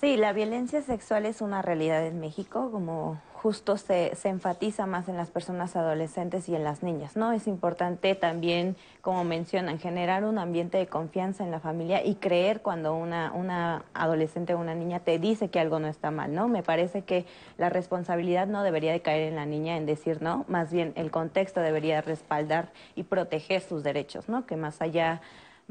Sí, 0.00 0.16
la 0.16 0.32
violencia 0.32 0.80
sexual 0.80 1.26
es 1.26 1.42
una 1.42 1.60
realidad 1.60 2.06
en 2.06 2.20
México, 2.20 2.70
como 2.70 3.20
justo 3.40 3.78
se, 3.78 4.14
se, 4.16 4.28
enfatiza 4.28 4.84
más 4.84 5.08
en 5.08 5.16
las 5.16 5.30
personas 5.30 5.74
adolescentes 5.74 6.46
y 6.50 6.54
en 6.54 6.62
las 6.62 6.82
niñas, 6.82 7.16
¿no? 7.16 7.32
Es 7.32 7.46
importante 7.46 8.14
también, 8.14 8.76
como 9.00 9.24
mencionan, 9.24 9.78
generar 9.78 10.24
un 10.24 10.38
ambiente 10.38 10.76
de 10.76 10.86
confianza 10.86 11.42
en 11.42 11.50
la 11.50 11.58
familia 11.58 12.04
y 12.04 12.16
creer 12.16 12.60
cuando 12.60 12.94
una, 12.94 13.32
una 13.32 13.86
adolescente 13.94 14.52
o 14.52 14.58
una 14.58 14.74
niña 14.74 15.00
te 15.00 15.18
dice 15.18 15.48
que 15.48 15.58
algo 15.58 15.78
no 15.78 15.88
está 15.88 16.10
mal, 16.10 16.34
¿no? 16.34 16.48
Me 16.48 16.62
parece 16.62 17.00
que 17.00 17.24
la 17.56 17.70
responsabilidad 17.70 18.46
no 18.46 18.62
debería 18.62 18.92
de 18.92 19.00
caer 19.00 19.28
en 19.28 19.36
la 19.36 19.46
niña 19.46 19.78
en 19.78 19.86
decir 19.86 20.20
no, 20.20 20.44
más 20.46 20.70
bien 20.70 20.92
el 20.96 21.10
contexto 21.10 21.60
debería 21.60 22.02
respaldar 22.02 22.68
y 22.94 23.04
proteger 23.04 23.62
sus 23.62 23.82
derechos, 23.82 24.28
¿no? 24.28 24.44
Que 24.44 24.56
más 24.56 24.82
allá 24.82 25.22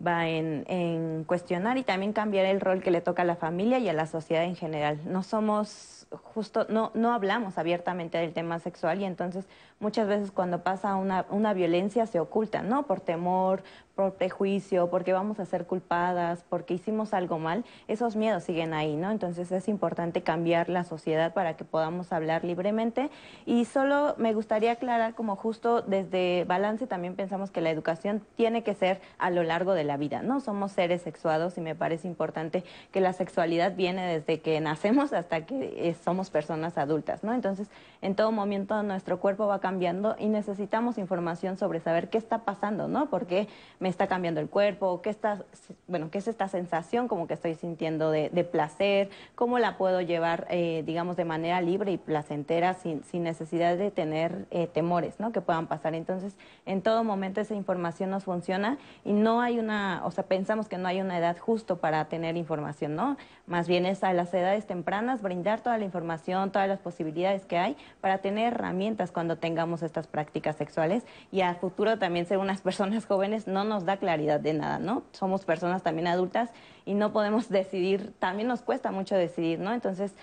va 0.03 0.27
en, 0.27 0.65
en, 0.67 1.23
cuestionar 1.23 1.77
y 1.77 1.83
también 1.83 2.13
cambiar 2.13 2.47
el 2.47 2.61
rol 2.61 2.81
que 2.81 2.89
le 2.89 3.01
toca 3.01 3.21
a 3.21 3.25
la 3.25 3.35
familia 3.35 3.77
y 3.77 3.89
a 3.89 3.93
la 3.93 4.07
sociedad 4.07 4.43
en 4.43 4.55
general. 4.55 4.99
No 5.05 5.21
somos 5.21 5.98
justo, 6.11 6.65
no, 6.69 6.91
no 6.93 7.13
hablamos 7.13 7.57
abiertamente 7.57 8.17
del 8.17 8.33
tema 8.33 8.59
sexual 8.59 9.01
y 9.01 9.05
entonces 9.05 9.47
muchas 9.79 10.07
veces 10.07 10.31
cuando 10.31 10.63
pasa 10.63 10.95
una, 10.95 11.25
una 11.29 11.53
violencia 11.53 12.05
se 12.05 12.19
oculta, 12.19 12.61
¿no? 12.61 12.83
Por 12.83 12.99
temor, 12.99 13.63
por 13.99 14.13
prejuicio, 14.13 14.89
porque 14.89 15.11
vamos 15.11 15.41
a 15.41 15.45
ser 15.45 15.65
culpadas, 15.65 16.45
porque 16.47 16.73
hicimos 16.73 17.13
algo 17.13 17.37
mal, 17.37 17.65
esos 17.89 18.15
miedos 18.15 18.45
siguen 18.45 18.73
ahí, 18.73 18.95
¿no? 18.95 19.11
Entonces 19.11 19.51
es 19.51 19.67
importante 19.67 20.23
cambiar 20.23 20.69
la 20.69 20.85
sociedad 20.85 21.33
para 21.33 21.57
que 21.57 21.65
podamos 21.65 22.13
hablar 22.13 22.45
libremente. 22.45 23.09
Y 23.45 23.65
solo 23.65 24.15
me 24.17 24.33
gustaría 24.33 24.71
aclarar 24.71 25.15
como 25.15 25.35
justo 25.35 25.81
desde 25.81 26.45
Balance 26.45 26.87
también 26.87 27.15
pensamos 27.15 27.51
que 27.51 27.59
la 27.59 27.71
educación 27.71 28.21
tiene 28.37 28.63
que 28.63 28.73
ser 28.73 29.01
a 29.17 29.31
lo 29.31 29.43
largo 29.43 29.73
de 29.73 29.83
la 29.83 29.97
vida, 29.97 30.21
¿no? 30.21 30.39
Somos 30.39 30.71
seres 30.71 31.01
sexuados 31.01 31.57
y 31.57 31.61
me 31.61 31.75
parece 31.75 32.07
importante 32.07 32.63
que 32.93 33.01
la 33.01 33.11
sexualidad 33.11 33.75
viene 33.75 34.07
desde 34.07 34.39
que 34.39 34.61
nacemos 34.61 35.11
hasta 35.11 35.45
que 35.45 35.93
somos 36.05 36.29
personas 36.29 36.77
adultas, 36.77 37.25
¿no? 37.25 37.33
Entonces, 37.33 37.67
en 38.01 38.15
todo 38.15 38.31
momento 38.31 38.81
nuestro 38.81 39.19
cuerpo 39.19 39.45
va 39.45 39.59
cambiando 39.69 40.15
y 40.17 40.29
necesitamos 40.29 40.97
información 40.97 41.55
sobre 41.55 41.79
saber 41.79 42.09
qué 42.09 42.17
está 42.17 42.39
pasando, 42.39 42.87
¿no? 42.87 43.07
Porque 43.11 43.47
me 43.79 43.87
está 43.87 44.07
cambiando 44.07 44.41
el 44.41 44.49
cuerpo, 44.49 44.99
qué 45.03 45.11
está, 45.11 45.43
bueno, 45.87 46.09
qué 46.09 46.17
es 46.17 46.27
esta 46.27 46.47
sensación 46.47 47.07
como 47.07 47.27
que 47.27 47.35
estoy 47.35 47.53
sintiendo 47.53 48.09
de, 48.09 48.29
placer, 48.51 49.11
cómo 49.35 49.59
la 49.59 49.77
puedo 49.77 50.01
llevar, 50.01 50.47
eh, 50.49 50.81
digamos, 50.87 51.17
de 51.17 51.25
manera 51.25 51.61
libre 51.61 51.91
y 51.91 51.97
placentera 51.97 52.73
sin, 52.73 53.03
sin 53.03 53.21
necesidad 53.21 53.77
de 53.77 53.91
tener 53.91 54.47
eh, 54.49 54.65
temores, 54.65 55.19
¿no? 55.19 55.31
Que 55.31 55.41
puedan 55.41 55.67
pasar. 55.67 55.93
Entonces, 55.93 56.35
en 56.65 56.81
todo 56.81 57.03
momento 57.03 57.39
esa 57.39 57.53
información 57.53 58.09
nos 58.09 58.23
funciona 58.23 58.79
y 59.05 59.13
no 59.13 59.39
hay 59.39 59.59
una, 59.59 60.01
o 60.03 60.09
sea, 60.09 60.23
pensamos 60.23 60.67
que 60.67 60.79
no 60.79 60.87
hay 60.87 60.99
una 60.99 61.15
edad 61.19 61.37
justo 61.37 61.77
para 61.77 62.05
tener 62.05 62.37
información, 62.37 62.95
¿no? 62.95 63.17
Más 63.45 63.67
bien 63.67 63.85
es 63.85 64.03
a 64.03 64.13
las 64.13 64.33
edades 64.33 64.65
tempranas 64.65 65.21
brindar 65.21 65.61
toda 65.61 65.77
la 65.77 65.85
información, 65.85 66.51
todas 66.51 66.67
las 66.67 66.79
posibilidades 66.79 67.45
que 67.45 67.59
hay 67.59 67.77
para 68.01 68.17
tener 68.17 68.53
herramientas 68.53 69.11
cuando 69.11 69.37
tengamos 69.37 69.58
estas 69.81 70.07
prácticas 70.07 70.55
sexuales 70.55 71.03
y 71.31 71.41
a 71.41 71.55
futuro 71.55 71.97
también 71.97 72.25
ser 72.25 72.37
unas 72.37 72.61
personas 72.61 73.05
jóvenes 73.05 73.47
no 73.47 73.63
nos 73.63 73.85
da 73.85 73.97
claridad 73.97 74.39
de 74.39 74.53
nada, 74.53 74.79
¿no? 74.79 75.03
Somos 75.11 75.45
personas 75.45 75.83
también 75.83 76.07
adultas 76.07 76.49
y 76.85 76.93
no 76.93 77.11
podemos 77.11 77.49
decidir, 77.49 78.13
también 78.19 78.47
nos 78.47 78.61
cuesta 78.61 78.91
mucho 78.91 79.15
decidir, 79.15 79.59
¿no? 79.59 79.73
Entonces, 79.73 80.13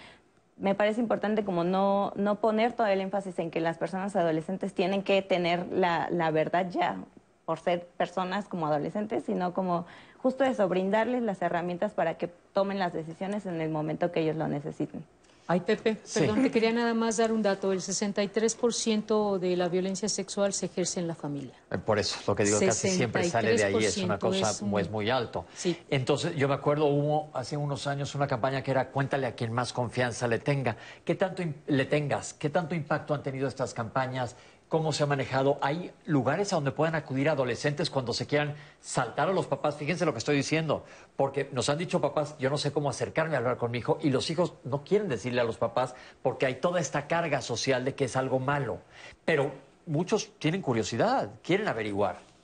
me 0.56 0.74
parece 0.74 1.00
importante 1.00 1.44
como 1.44 1.64
no, 1.64 2.12
no 2.16 2.36
poner 2.36 2.72
todo 2.72 2.86
el 2.86 3.00
énfasis 3.00 3.38
en 3.38 3.50
que 3.50 3.60
las 3.60 3.76
personas 3.78 4.16
adolescentes 4.16 4.72
tienen 4.72 5.02
que 5.02 5.20
tener 5.22 5.66
la, 5.70 6.08
la 6.10 6.30
verdad 6.30 6.66
ya 6.70 6.96
por 7.44 7.58
ser 7.60 7.86
personas 7.96 8.48
como 8.48 8.66
adolescentes, 8.66 9.24
sino 9.24 9.52
como 9.54 9.86
justo 10.18 10.44
eso, 10.44 10.68
brindarles 10.68 11.22
las 11.22 11.40
herramientas 11.42 11.92
para 11.92 12.14
que 12.14 12.28
tomen 12.52 12.78
las 12.78 12.92
decisiones 12.92 13.46
en 13.46 13.60
el 13.60 13.70
momento 13.70 14.10
que 14.10 14.20
ellos 14.20 14.36
lo 14.36 14.48
necesiten. 14.48 15.04
Ay, 15.48 15.60
Pepe, 15.60 15.96
perdón, 16.12 16.42
te 16.42 16.50
quería 16.50 16.72
nada 16.72 16.92
más 16.92 17.18
dar 17.18 17.30
un 17.30 17.40
dato. 17.40 17.70
El 17.70 17.80
63% 17.80 19.38
de 19.38 19.56
la 19.56 19.68
violencia 19.68 20.08
sexual 20.08 20.52
se 20.52 20.66
ejerce 20.66 20.98
en 20.98 21.06
la 21.06 21.14
familia. 21.14 21.54
Eh, 21.70 21.78
por 21.78 22.00
eso, 22.00 22.18
lo 22.26 22.34
que 22.34 22.42
digo, 22.42 22.58
casi 22.58 22.88
siempre 22.88 23.22
sale 23.30 23.56
de 23.56 23.64
ahí, 23.64 23.84
es 23.84 23.96
una 23.98 24.18
cosa 24.18 24.50
es 24.50 24.62
muy, 24.62 24.88
muy 24.88 25.08
alto. 25.08 25.46
Sí. 25.54 25.78
Entonces, 25.88 26.34
yo 26.34 26.48
me 26.48 26.54
acuerdo, 26.54 26.86
hubo 26.86 27.30
hace 27.32 27.56
unos 27.56 27.86
años 27.86 28.14
una 28.16 28.26
campaña 28.26 28.62
que 28.62 28.72
era 28.72 28.90
cuéntale 28.90 29.28
a 29.28 29.36
quien 29.36 29.52
más 29.52 29.72
confianza 29.72 30.26
le 30.26 30.40
tenga. 30.40 30.76
¿Qué 31.04 31.14
tanto 31.14 31.44
le 31.68 31.84
tengas? 31.84 32.34
¿Qué 32.34 32.50
tanto 32.50 32.74
impacto 32.74 33.14
han 33.14 33.22
tenido 33.22 33.46
estas 33.46 33.72
campañas? 33.72 34.34
Cómo 34.68 34.92
se 34.92 35.02
ha 35.02 35.06
manejado. 35.06 35.58
Hay 35.60 35.92
lugares 36.04 36.52
a 36.52 36.56
donde 36.56 36.72
puedan 36.72 36.94
acudir 36.94 37.28
adolescentes 37.28 37.90
cuando 37.90 38.12
se 38.12 38.26
quieran 38.26 38.54
saltar 38.80 39.28
a 39.28 39.32
los 39.32 39.46
papás. 39.46 39.76
Fíjense 39.76 40.04
lo 40.04 40.12
que 40.12 40.18
estoy 40.18 40.36
diciendo, 40.36 40.84
porque 41.16 41.48
nos 41.52 41.68
han 41.68 41.78
dicho 41.78 42.00
papás, 42.00 42.36
yo 42.38 42.50
no 42.50 42.58
sé 42.58 42.72
cómo 42.72 42.90
acercarme 42.90 43.34
a 43.34 43.38
hablar 43.38 43.56
con 43.56 43.70
mi 43.70 43.78
hijo, 43.78 43.98
y 44.02 44.10
los 44.10 44.30
hijos 44.30 44.54
no 44.64 44.82
quieren 44.82 45.08
decirle 45.08 45.40
a 45.40 45.44
los 45.44 45.56
papás 45.56 45.94
porque 46.22 46.46
hay 46.46 46.56
toda 46.56 46.80
esta 46.80 47.06
carga 47.06 47.40
social 47.40 47.84
de 47.84 47.94
que 47.94 48.04
es 48.04 48.16
algo 48.16 48.38
malo. 48.38 48.78
Pero 49.24 49.52
muchos 49.86 50.30
tienen 50.38 50.62
curiosidad, 50.62 51.30
quieren 51.42 51.68
averiguar. 51.68 52.35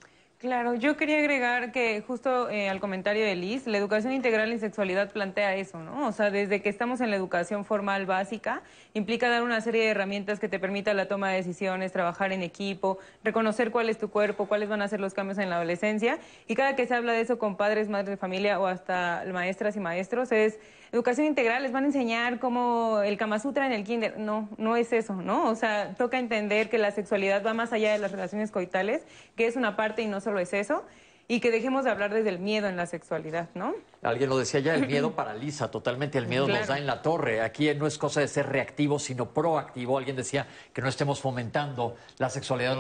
Claro, 0.43 0.75
yo 0.75 0.97
quería 0.97 1.21
agregar 1.21 1.71
que 1.71 2.03
justo 2.05 2.51
eh, 2.51 2.69
al 2.69 2.81
comentario 2.81 3.25
de 3.25 3.37
Liz, 3.37 3.69
la 3.69 3.79
educación 3.79 4.13
integral 4.13 4.51
en 4.51 4.59
sexualidad 4.59 5.13
plantea 5.13 5.55
eso, 5.55 5.79
¿no? 5.85 6.09
O 6.09 6.11
sea, 6.11 6.33
desde 6.33 6.61
que 6.61 6.69
estamos 6.69 7.01
en 7.01 7.11
la 7.11 7.17
educación 7.17 7.65
formal 7.65 8.07
básica, 8.07 8.65
implica 8.93 9.29
dar 9.29 9.45
una 9.45 9.61
serie 9.61 9.85
de 9.85 9.91
herramientas 9.91 10.41
que 10.41 10.49
te 10.49 10.59
permitan 10.59 10.97
la 10.97 11.07
toma 11.07 11.31
de 11.31 11.37
decisiones, 11.37 11.93
trabajar 11.93 12.33
en 12.33 12.43
equipo, 12.43 12.99
reconocer 13.23 13.71
cuál 13.71 13.89
es 13.89 13.99
tu 13.99 14.11
cuerpo, 14.11 14.49
cuáles 14.49 14.69
van 14.69 14.83
a 14.83 14.89
ser 14.89 14.99
los 14.99 15.15
cambios 15.15 15.39
en 15.39 15.49
la 15.49 15.59
adolescencia. 15.59 16.19
Y 16.49 16.57
cada 16.57 16.75
que 16.75 16.89
se 16.89 16.95
habla 16.97 17.13
de 17.13 17.21
eso 17.21 17.39
con 17.39 17.57
padres, 17.57 17.89
madres 17.89 18.11
de 18.11 18.17
familia 18.17 18.59
o 18.59 18.67
hasta 18.67 19.23
maestras 19.33 19.77
y 19.77 19.79
maestros, 19.79 20.33
es 20.33 20.59
educación 20.93 21.27
integral, 21.27 21.63
les 21.63 21.73
van 21.73 21.85
a 21.85 21.87
enseñar 21.87 22.39
cómo 22.39 23.01
el 23.03 23.17
Kama 23.17 23.39
Sutra 23.39 23.67
en 23.67 23.73
el 23.73 23.83
kinder. 23.83 24.19
No, 24.19 24.51
no 24.59 24.77
es 24.77 24.93
eso, 24.93 25.15
¿no? 25.15 25.49
O 25.49 25.55
sea, 25.55 25.95
toca 25.95 26.19
entender 26.19 26.69
que 26.69 26.77
la 26.77 26.91
sexualidad 26.91 27.45
va 27.45 27.55
más 27.55 27.73
allá 27.73 27.93
de 27.93 27.99
las 27.99 28.13
relaciones 28.13 28.51
coitales, 28.51 29.03
que 29.35 29.47
es 29.47 29.57
una 29.57 29.75
parte 29.75 30.03
y 30.03 30.07
no 30.07 30.21
solo 30.21 30.39
es 30.39 30.53
eso, 30.53 30.85
y 31.29 31.41
que 31.41 31.51
dejemos 31.51 31.85
de 31.85 31.91
hablar 31.91 32.13
desde 32.13 32.29
el 32.29 32.39
miedo 32.39 32.69
en 32.69 32.77
la 32.77 32.85
sexualidad, 32.85 33.49
¿no? 33.55 33.75
Alguien 34.03 34.29
lo 34.29 34.37
decía 34.37 34.61
ya, 34.61 34.75
el 34.75 34.87
miedo 34.87 35.13
paraliza 35.17 35.71
totalmente, 35.71 36.19
el 36.19 36.27
miedo 36.27 36.47
nos 36.47 36.67
da 36.67 36.77
en 36.77 36.87
la 36.87 37.01
torre. 37.01 37.41
Aquí 37.41 37.73
no 37.75 37.87
es 37.87 37.97
cosa 37.97 38.21
de 38.21 38.29
ser 38.29 38.51
reactivo, 38.51 38.99
sino 38.99 39.33
proactivo. 39.33 39.97
Alguien 39.97 40.17
decía 40.17 40.47
que 40.75 40.83
no 40.83 40.89
estemos 40.89 41.23
fomentando 41.23 41.97
la 42.19 42.29
sexualidad 42.29 42.77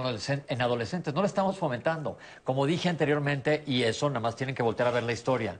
en 0.48 0.60
adolescentes, 0.60 1.14
no 1.14 1.22
la 1.22 1.28
estamos 1.28 1.56
fomentando. 1.56 2.18
Como 2.44 2.66
dije 2.66 2.90
anteriormente, 2.90 3.62
y 3.66 3.84
eso 3.84 4.10
nada 4.10 4.20
más 4.20 4.36
tienen 4.36 4.54
que 4.54 4.62
voltear 4.62 4.88
a 4.88 4.90
ver 4.90 5.04
la 5.04 5.12
historia 5.12 5.58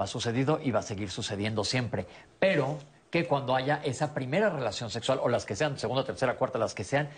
va 0.00 0.06
sucedido 0.06 0.60
y 0.62 0.70
va 0.70 0.80
a 0.80 0.82
seguir 0.82 1.10
sucediendo 1.10 1.64
siempre. 1.64 2.06
Pero 2.38 2.78
que 3.10 3.26
cuando 3.26 3.54
haya 3.54 3.80
esa 3.84 4.14
primera 4.14 4.48
relación 4.48 4.90
sexual, 4.90 5.20
o 5.22 5.28
las 5.28 5.44
que 5.44 5.56
sean, 5.56 5.78
segunda, 5.78 6.04
tercera, 6.04 6.36
cuarta, 6.36 6.58
las 6.58 6.74
que 6.74 6.84
sean, 6.84 7.08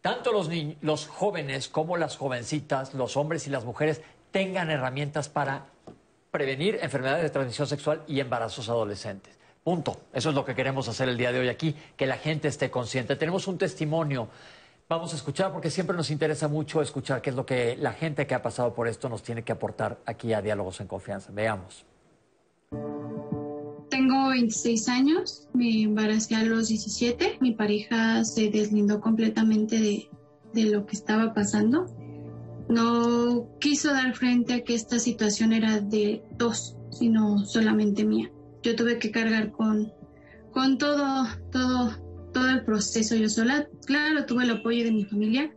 tanto 0.00 0.32
los, 0.32 0.48
los 0.80 1.06
jóvenes 1.06 1.68
como 1.68 1.96
las 1.96 2.16
jovencitas, 2.16 2.94
los 2.94 3.16
hombres 3.16 3.46
y 3.46 3.50
las 3.50 3.64
mujeres, 3.64 4.02
tengan 4.30 4.70
herramientas 4.70 5.28
para 5.28 5.66
prevenir 6.30 6.78
enfermedades 6.82 7.22
de 7.22 7.30
transmisión 7.30 7.66
sexual 7.66 8.02
y 8.06 8.20
embarazos 8.20 8.68
adolescentes. 8.68 9.38
Punto. 9.62 9.96
Eso 10.12 10.30
es 10.30 10.34
lo 10.34 10.44
que 10.44 10.54
queremos 10.54 10.88
hacer 10.88 11.08
el 11.08 11.16
día 11.16 11.30
de 11.30 11.38
hoy 11.38 11.48
aquí, 11.48 11.76
que 11.96 12.06
la 12.06 12.16
gente 12.16 12.48
esté 12.48 12.70
consciente. 12.70 13.16
Tenemos 13.16 13.46
un 13.46 13.58
testimonio. 13.58 14.28
Vamos 14.88 15.12
a 15.12 15.16
escuchar 15.16 15.52
porque 15.52 15.70
siempre 15.70 15.96
nos 15.96 16.10
interesa 16.10 16.48
mucho 16.48 16.82
escuchar 16.82 17.22
qué 17.22 17.30
es 17.30 17.36
lo 17.36 17.46
que 17.46 17.76
la 17.76 17.92
gente 17.92 18.26
que 18.26 18.34
ha 18.34 18.42
pasado 18.42 18.74
por 18.74 18.88
esto 18.88 19.08
nos 19.08 19.22
tiene 19.22 19.44
que 19.44 19.52
aportar 19.52 19.98
aquí 20.04 20.32
a 20.32 20.42
Diálogos 20.42 20.80
en 20.80 20.88
Confianza. 20.88 21.30
Veamos. 21.32 21.84
Tengo 23.90 24.28
26 24.30 24.88
años, 24.88 25.48
me 25.52 25.82
embaracé 25.82 26.34
a 26.34 26.44
los 26.44 26.68
17, 26.68 27.38
mi 27.40 27.52
pareja 27.52 28.24
se 28.24 28.48
deslindó 28.50 29.00
completamente 29.00 29.78
de, 29.78 30.08
de 30.54 30.64
lo 30.70 30.86
que 30.86 30.96
estaba 30.96 31.34
pasando. 31.34 31.86
No 32.68 33.48
quiso 33.60 33.92
dar 33.92 34.14
frente 34.14 34.54
a 34.54 34.64
que 34.64 34.74
esta 34.74 34.98
situación 34.98 35.52
era 35.52 35.80
de 35.80 36.22
dos, 36.38 36.76
sino 36.90 37.44
solamente 37.44 38.04
mía. 38.04 38.30
Yo 38.62 38.76
tuve 38.76 38.98
que 38.98 39.10
cargar 39.10 39.50
con, 39.50 39.92
con 40.52 40.78
todo, 40.78 41.26
todo, 41.50 41.90
todo 42.32 42.48
el 42.48 42.64
proceso 42.64 43.16
yo 43.16 43.28
sola. 43.28 43.68
Claro, 43.86 44.24
tuve 44.24 44.44
el 44.44 44.50
apoyo 44.52 44.84
de 44.84 44.92
mi 44.92 45.04
familia, 45.04 45.54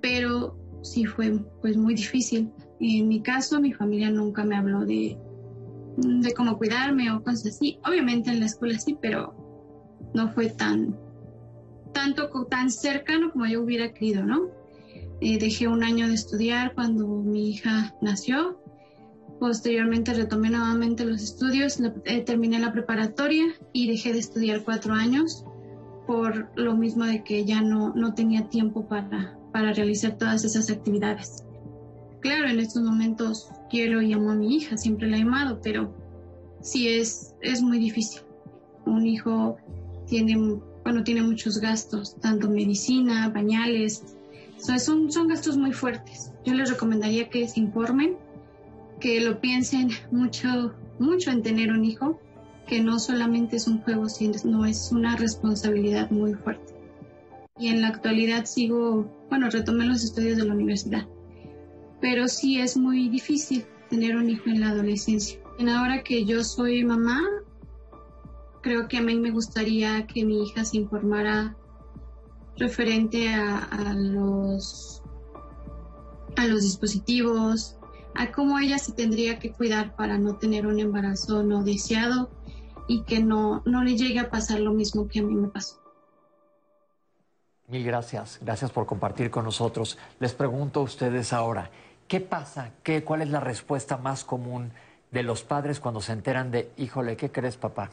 pero 0.00 0.56
sí 0.82 1.04
fue 1.04 1.32
pues 1.60 1.76
muy 1.76 1.94
difícil. 1.94 2.52
En 2.80 3.08
mi 3.08 3.22
caso, 3.22 3.60
mi 3.60 3.72
familia 3.72 4.10
nunca 4.10 4.44
me 4.44 4.56
habló 4.56 4.84
de, 4.84 5.18
de 5.96 6.32
cómo 6.34 6.58
cuidarme 6.58 7.10
o 7.10 7.22
cosas 7.22 7.46
así. 7.46 7.78
Obviamente 7.86 8.30
en 8.30 8.40
la 8.40 8.46
escuela 8.46 8.78
sí, 8.78 8.96
pero 9.00 9.34
no 10.14 10.32
fue 10.32 10.48
tan, 10.48 10.96
tanto, 11.92 12.28
tan 12.50 12.70
cercano 12.70 13.32
como 13.32 13.46
yo 13.46 13.62
hubiera 13.62 13.92
querido, 13.92 14.24
¿no? 14.24 14.50
Eh, 15.20 15.38
dejé 15.38 15.68
un 15.68 15.84
año 15.84 16.08
de 16.08 16.14
estudiar 16.14 16.74
cuando 16.74 17.06
mi 17.06 17.50
hija 17.50 17.94
nació. 18.00 18.58
Posteriormente 19.38 20.14
retomé 20.14 20.50
nuevamente 20.50 21.04
los 21.04 21.22
estudios, 21.22 21.78
eh, 22.04 22.20
terminé 22.22 22.58
la 22.58 22.72
preparatoria 22.72 23.44
y 23.72 23.88
dejé 23.88 24.12
de 24.12 24.20
estudiar 24.20 24.62
cuatro 24.64 24.94
años 24.94 25.44
por 26.06 26.50
lo 26.56 26.76
mismo 26.76 27.04
de 27.04 27.22
que 27.22 27.44
ya 27.44 27.60
no, 27.62 27.92
no 27.94 28.14
tenía 28.14 28.48
tiempo 28.48 28.86
para, 28.86 29.38
para 29.52 29.72
realizar 29.72 30.18
todas 30.18 30.44
esas 30.44 30.70
actividades. 30.70 31.44
Claro, 32.20 32.48
en 32.48 32.60
estos 32.60 32.82
momentos 32.82 33.48
quiero 33.72 34.02
y 34.02 34.12
amo 34.12 34.30
a 34.30 34.34
mi 34.34 34.54
hija, 34.54 34.76
siempre 34.76 35.08
la 35.08 35.16
he 35.16 35.22
amado, 35.22 35.58
pero 35.62 35.92
sí 36.60 36.88
es, 36.88 37.34
es 37.40 37.62
muy 37.62 37.78
difícil. 37.78 38.20
Un 38.84 39.06
hijo 39.06 39.56
tiene, 40.06 40.36
bueno, 40.84 41.02
tiene 41.02 41.22
muchos 41.22 41.58
gastos, 41.58 42.14
tanto 42.20 42.50
medicina, 42.50 43.32
pañales, 43.32 44.04
son, 44.58 45.10
son 45.10 45.26
gastos 45.26 45.56
muy 45.56 45.72
fuertes. 45.72 46.32
Yo 46.44 46.52
les 46.52 46.70
recomendaría 46.70 47.30
que 47.30 47.48
se 47.48 47.60
informen, 47.60 48.16
que 49.00 49.20
lo 49.22 49.40
piensen 49.40 49.88
mucho, 50.10 50.74
mucho 50.98 51.30
en 51.30 51.42
tener 51.42 51.72
un 51.72 51.86
hijo, 51.86 52.20
que 52.66 52.82
no 52.82 52.98
solamente 52.98 53.56
es 53.56 53.66
un 53.66 53.80
juego, 53.80 54.10
sino 54.10 54.66
es 54.66 54.92
una 54.92 55.16
responsabilidad 55.16 56.10
muy 56.10 56.34
fuerte. 56.34 56.74
Y 57.58 57.68
en 57.68 57.80
la 57.80 57.88
actualidad 57.88 58.44
sigo, 58.44 59.10
bueno, 59.30 59.48
retomé 59.48 59.86
los 59.86 60.04
estudios 60.04 60.36
de 60.36 60.44
la 60.44 60.52
universidad 60.52 61.06
pero 62.02 62.26
sí 62.26 62.60
es 62.60 62.76
muy 62.76 63.08
difícil 63.08 63.64
tener 63.88 64.16
un 64.16 64.28
hijo 64.28 64.50
en 64.50 64.60
la 64.60 64.70
adolescencia. 64.70 65.38
Y 65.56 65.68
ahora 65.68 66.02
que 66.02 66.24
yo 66.24 66.42
soy 66.42 66.84
mamá, 66.84 67.20
creo 68.60 68.88
que 68.88 68.98
a 68.98 69.02
mí 69.02 69.14
me 69.16 69.30
gustaría 69.30 70.06
que 70.08 70.24
mi 70.24 70.42
hija 70.42 70.64
se 70.64 70.78
informara 70.78 71.56
referente 72.56 73.32
a, 73.32 73.94
los 73.94 75.02
a 76.36 76.46
los 76.46 76.62
dispositivos, 76.62 77.76
a 78.16 78.32
cómo 78.32 78.58
ella 78.58 78.78
se 78.78 78.92
tendría 78.92 79.38
que 79.38 79.52
cuidar 79.52 79.94
para 79.94 80.18
no 80.18 80.36
tener 80.36 80.66
un 80.66 80.80
embarazo 80.80 81.44
no 81.44 81.62
deseado 81.62 82.30
y 82.88 83.02
que 83.04 83.22
no, 83.22 83.62
no 83.64 83.84
le 83.84 83.96
llegue 83.96 84.18
a 84.18 84.28
pasar 84.28 84.58
lo 84.58 84.72
mismo 84.72 85.06
que 85.06 85.20
a 85.20 85.22
mí 85.22 85.34
me 85.34 85.48
pasó. 85.48 85.80
Mil 87.68 87.84
gracias, 87.84 88.38
gracias 88.42 88.70
por 88.70 88.86
compartir 88.86 89.30
con 89.30 89.44
nosotros. 89.44 89.96
Les 90.18 90.34
pregunto 90.34 90.80
a 90.80 90.82
ustedes 90.82 91.32
ahora, 91.32 91.70
¿Qué 92.12 92.20
pasa? 92.20 92.72
¿Qué, 92.82 93.02
¿Cuál 93.02 93.22
es 93.22 93.30
la 93.30 93.40
respuesta 93.40 93.96
más 93.96 94.22
común 94.22 94.70
de 95.12 95.22
los 95.22 95.44
padres 95.44 95.80
cuando 95.80 96.02
se 96.02 96.12
enteran 96.12 96.50
de, 96.50 96.70
híjole, 96.76 97.16
¿qué 97.16 97.30
crees, 97.30 97.56
papá? 97.56 97.88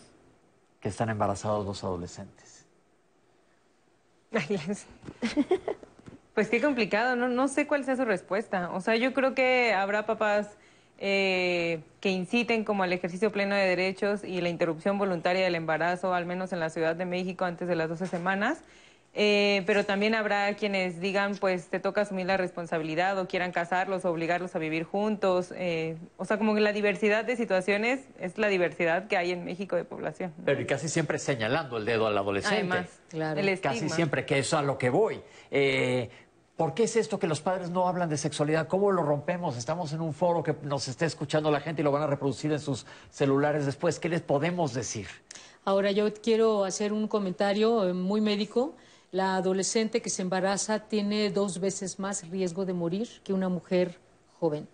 Que 0.82 0.90
están 0.90 1.08
embarazados 1.10 1.66
los 1.66 1.86
adolescentes. 1.86 2.66
Pues 6.34 6.50
qué 6.50 6.62
complicado, 6.62 7.16
no, 7.18 7.28
no 7.28 7.48
sé 7.50 7.66
cuál 7.68 7.84
sea 7.84 7.96
su 7.98 8.06
respuesta. 8.06 8.72
O 8.72 8.80
sea, 8.82 8.96
yo 8.96 9.14
creo 9.14 9.36
que 9.36 9.74
habrá 9.74 10.06
papás 10.06 10.58
eh, 10.98 11.82
que 12.00 12.12
inciten 12.12 12.64
como 12.64 12.84
al 12.84 12.94
ejercicio 12.94 13.32
pleno 13.32 13.56
de 13.56 13.66
derechos 13.66 14.24
y 14.24 14.40
la 14.40 14.48
interrupción 14.48 14.98
voluntaria 14.98 15.44
del 15.44 15.56
embarazo, 15.56 16.14
al 16.14 16.26
menos 16.26 16.54
en 16.54 16.60
la 16.62 16.70
Ciudad 16.70 16.96
de 16.96 17.06
México 17.06 17.44
antes 17.44 17.68
de 17.68 17.76
las 17.76 17.90
12 17.90 18.08
semanas. 18.08 18.64
Eh, 19.16 19.64
pero 19.66 19.86
también 19.86 20.14
habrá 20.14 20.54
quienes 20.56 21.02
digan, 21.02 21.36
pues 21.36 21.68
te 21.68 21.80
toca 21.80 22.02
asumir 22.02 22.28
la 22.28 22.38
responsabilidad 22.38 23.18
o 23.18 23.28
quieran 23.28 23.52
casarlos 23.52 24.06
o 24.06 24.12
obligarlos 24.12 24.56
a 24.56 24.60
vivir 24.60 24.84
juntos. 24.84 25.52
Eh, 25.56 25.98
o 26.18 26.26
sea, 26.26 26.38
como 26.38 26.54
que 26.54 26.62
la 26.62 26.74
diversidad 26.74 27.26
de 27.26 27.36
situaciones 27.36 28.02
es 28.20 28.38
la 28.38 28.48
diversidad 28.48 29.08
que 29.08 29.18
hay 29.18 29.32
en 29.32 29.44
México 29.44 29.76
de 29.76 29.84
población. 29.84 30.34
Pero 30.46 30.62
y 30.62 30.66
casi 30.66 30.88
siempre 30.90 31.18
señalando 31.18 31.78
el 31.78 31.86
dedo 31.86 32.06
al 32.06 32.18
adolescente. 32.18 32.58
Además, 32.58 32.88
claro. 33.10 33.42
Casi 33.62 33.90
siempre, 33.90 34.26
que 34.26 34.40
es 34.40 34.54
a 34.54 34.62
lo 34.62 34.78
que 34.78 34.90
voy. 34.90 35.20
Eh, 35.50 36.10
¿Por 36.56 36.74
qué 36.74 36.84
es 36.84 36.96
esto 36.98 37.18
que 37.18 37.26
los 37.26 37.40
padres 37.42 37.70
no 37.70 37.88
hablan 37.88 38.10
de 38.10 38.18
sexualidad? 38.18 38.68
¿Cómo 38.68 38.92
lo 38.92 39.02
rompemos? 39.02 39.58
Estamos 39.58 39.94
en 39.94 40.02
un 40.02 40.14
foro 40.14 40.44
que 40.44 40.54
nos 40.64 40.88
está 40.88 41.06
escuchando 41.06 41.50
la 41.52 41.62
gente 41.62 41.82
y 41.82 41.86
lo 41.86 41.92
van 41.92 42.04
a 42.04 42.08
reproducir 42.08 42.52
en 42.52 42.60
sus 42.60 42.86
celulares 43.10 43.66
después. 43.66 43.98
¿Qué 43.98 44.10
les 44.10 44.22
podemos 44.22 44.74
decir? 44.74 45.08
Ahora 45.64 45.92
yo 45.92 46.14
quiero 46.14 46.66
hacer 46.66 46.92
un 46.92 47.08
comentario 47.08 47.94
muy 47.94 48.20
médico 48.20 48.76
la 49.12 49.36
adolescente 49.36 50.02
que 50.02 50.10
se 50.10 50.22
embaraza 50.22 50.80
tiene 50.88 51.30
dos 51.32 51.60
veces 51.60 52.00
más 52.00 52.28
riesgo 52.30 52.66
de 52.66 52.74
morir 52.74 53.08
que 53.24 53.34
una 53.34 53.50
mujer 53.50 53.98
joven. 54.40 54.68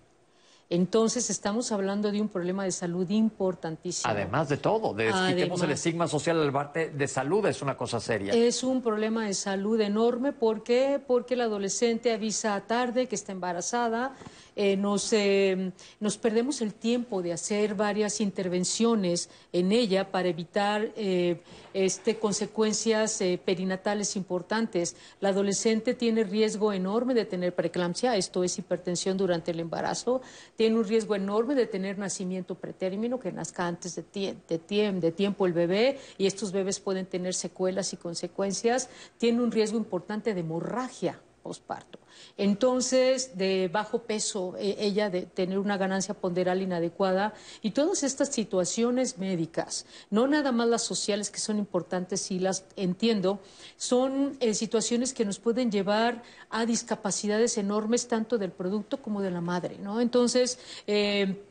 Entonces 0.68 1.30
estamos 1.30 1.72
hablando 1.72 2.12
de 2.12 2.20
un 2.20 2.28
problema 2.28 2.64
de 2.64 2.72
salud 2.72 3.08
importantísimo. 3.10 4.12
Además 4.12 4.50
de 4.50 4.58
todo, 4.58 4.96
de 4.96 5.12
quitemos 5.28 5.62
el 5.62 5.72
estigma 5.72 6.08
social 6.08 6.42
al 6.42 6.52
parte 6.52 6.90
de 6.90 7.08
salud, 7.08 7.46
es 7.46 7.62
una 7.62 7.78
cosa 7.78 8.00
seria. 8.00 8.34
Es 8.34 8.64
un 8.64 8.82
problema 8.82 9.28
de 9.28 9.36
salud 9.36 9.80
enorme, 9.80 10.32
¿por 10.32 10.64
qué? 10.64 11.00
Porque 11.06 11.36
el 11.36 11.42
adolescente 11.42 12.12
avisa 12.12 12.60
tarde 12.62 13.08
que 13.08 13.14
está 13.14 13.32
embarazada, 13.32 14.16
eh, 14.56 14.78
nos, 14.78 15.12
eh, 15.12 15.72
nos 16.00 16.18
perdemos 16.18 16.62
el 16.62 16.74
tiempo 16.74 17.22
de 17.22 17.34
hacer 17.34 17.76
varias 17.76 18.22
intervenciones 18.22 19.30
en 19.52 19.74
ella 19.74 20.12
para 20.12 20.30
evitar 20.30 20.94
eh, 20.96 21.42
este, 21.74 22.18
consecuencias 22.18 23.22
perinatales 23.44 24.16
importantes. 24.16 24.96
La 25.20 25.30
adolescente 25.30 25.94
tiene 25.94 26.24
riesgo 26.24 26.72
enorme 26.72 27.14
de 27.14 27.26
tener 27.26 27.54
preeclampsia, 27.54 28.16
esto 28.16 28.44
es 28.44 28.58
hipertensión 28.58 29.18
durante 29.18 29.52
el 29.52 29.60
embarazo, 29.60 30.22
tiene 30.56 30.78
un 30.78 30.86
riesgo 30.86 31.16
enorme 31.16 31.54
de 31.54 31.68
tener 31.68 31.98
nacimiento 31.98 32.56
pretérmino, 32.56 33.20
que 33.20 33.32
nazca 33.34 33.68
antes 33.68 33.96
de, 33.96 34.36
de 34.48 35.12
tiempo 35.12 35.46
el 35.46 35.54
bebé, 35.54 36.00
y 36.18 36.28
estos 36.28 36.54
bebés 36.54 36.80
pueden 36.80 37.06
tener 37.06 37.34
secuelas 37.34 37.92
y 37.92 37.98
consecuencias, 37.98 38.90
tiene 39.18 39.42
un 39.42 39.52
riesgo 39.52 39.78
importante 39.78 40.34
de 40.34 40.40
hemorragia 40.40 41.20
posparto. 41.46 42.00
Entonces, 42.38 43.38
de 43.38 43.70
bajo 43.72 44.00
peso, 44.00 44.56
e, 44.58 44.78
ella 44.80 45.12
de 45.12 45.28
tener 45.28 45.60
una 45.60 45.78
ganancia 45.78 46.16
ponderal 46.16 46.64
inadecuada 46.64 47.36
y 47.62 47.70
todas 47.70 48.02
estas 48.02 48.30
situaciones 48.30 49.20
médicas, 49.20 49.86
no 50.10 50.28
nada 50.28 50.52
más 50.52 50.68
las 50.68 50.82
sociales 50.82 51.30
que 51.30 51.38
son 51.38 51.60
importantes 51.60 52.32
y 52.32 52.40
las 52.40 52.66
entiendo, 52.76 53.40
son 53.78 54.38
eh, 54.40 54.56
situaciones 54.56 55.14
que 55.14 55.24
nos 55.24 55.38
pueden 55.38 55.70
llevar 55.70 56.24
a 56.50 56.66
discapacidades 56.66 57.60
enormes 57.60 58.08
tanto 58.08 58.40
del 58.40 58.52
producto 58.52 59.04
como 59.04 59.22
de 59.22 59.30
la 59.30 59.42
madre, 59.42 59.78
¿no? 59.78 60.02
Entonces, 60.02 60.58
eh, 60.88 61.44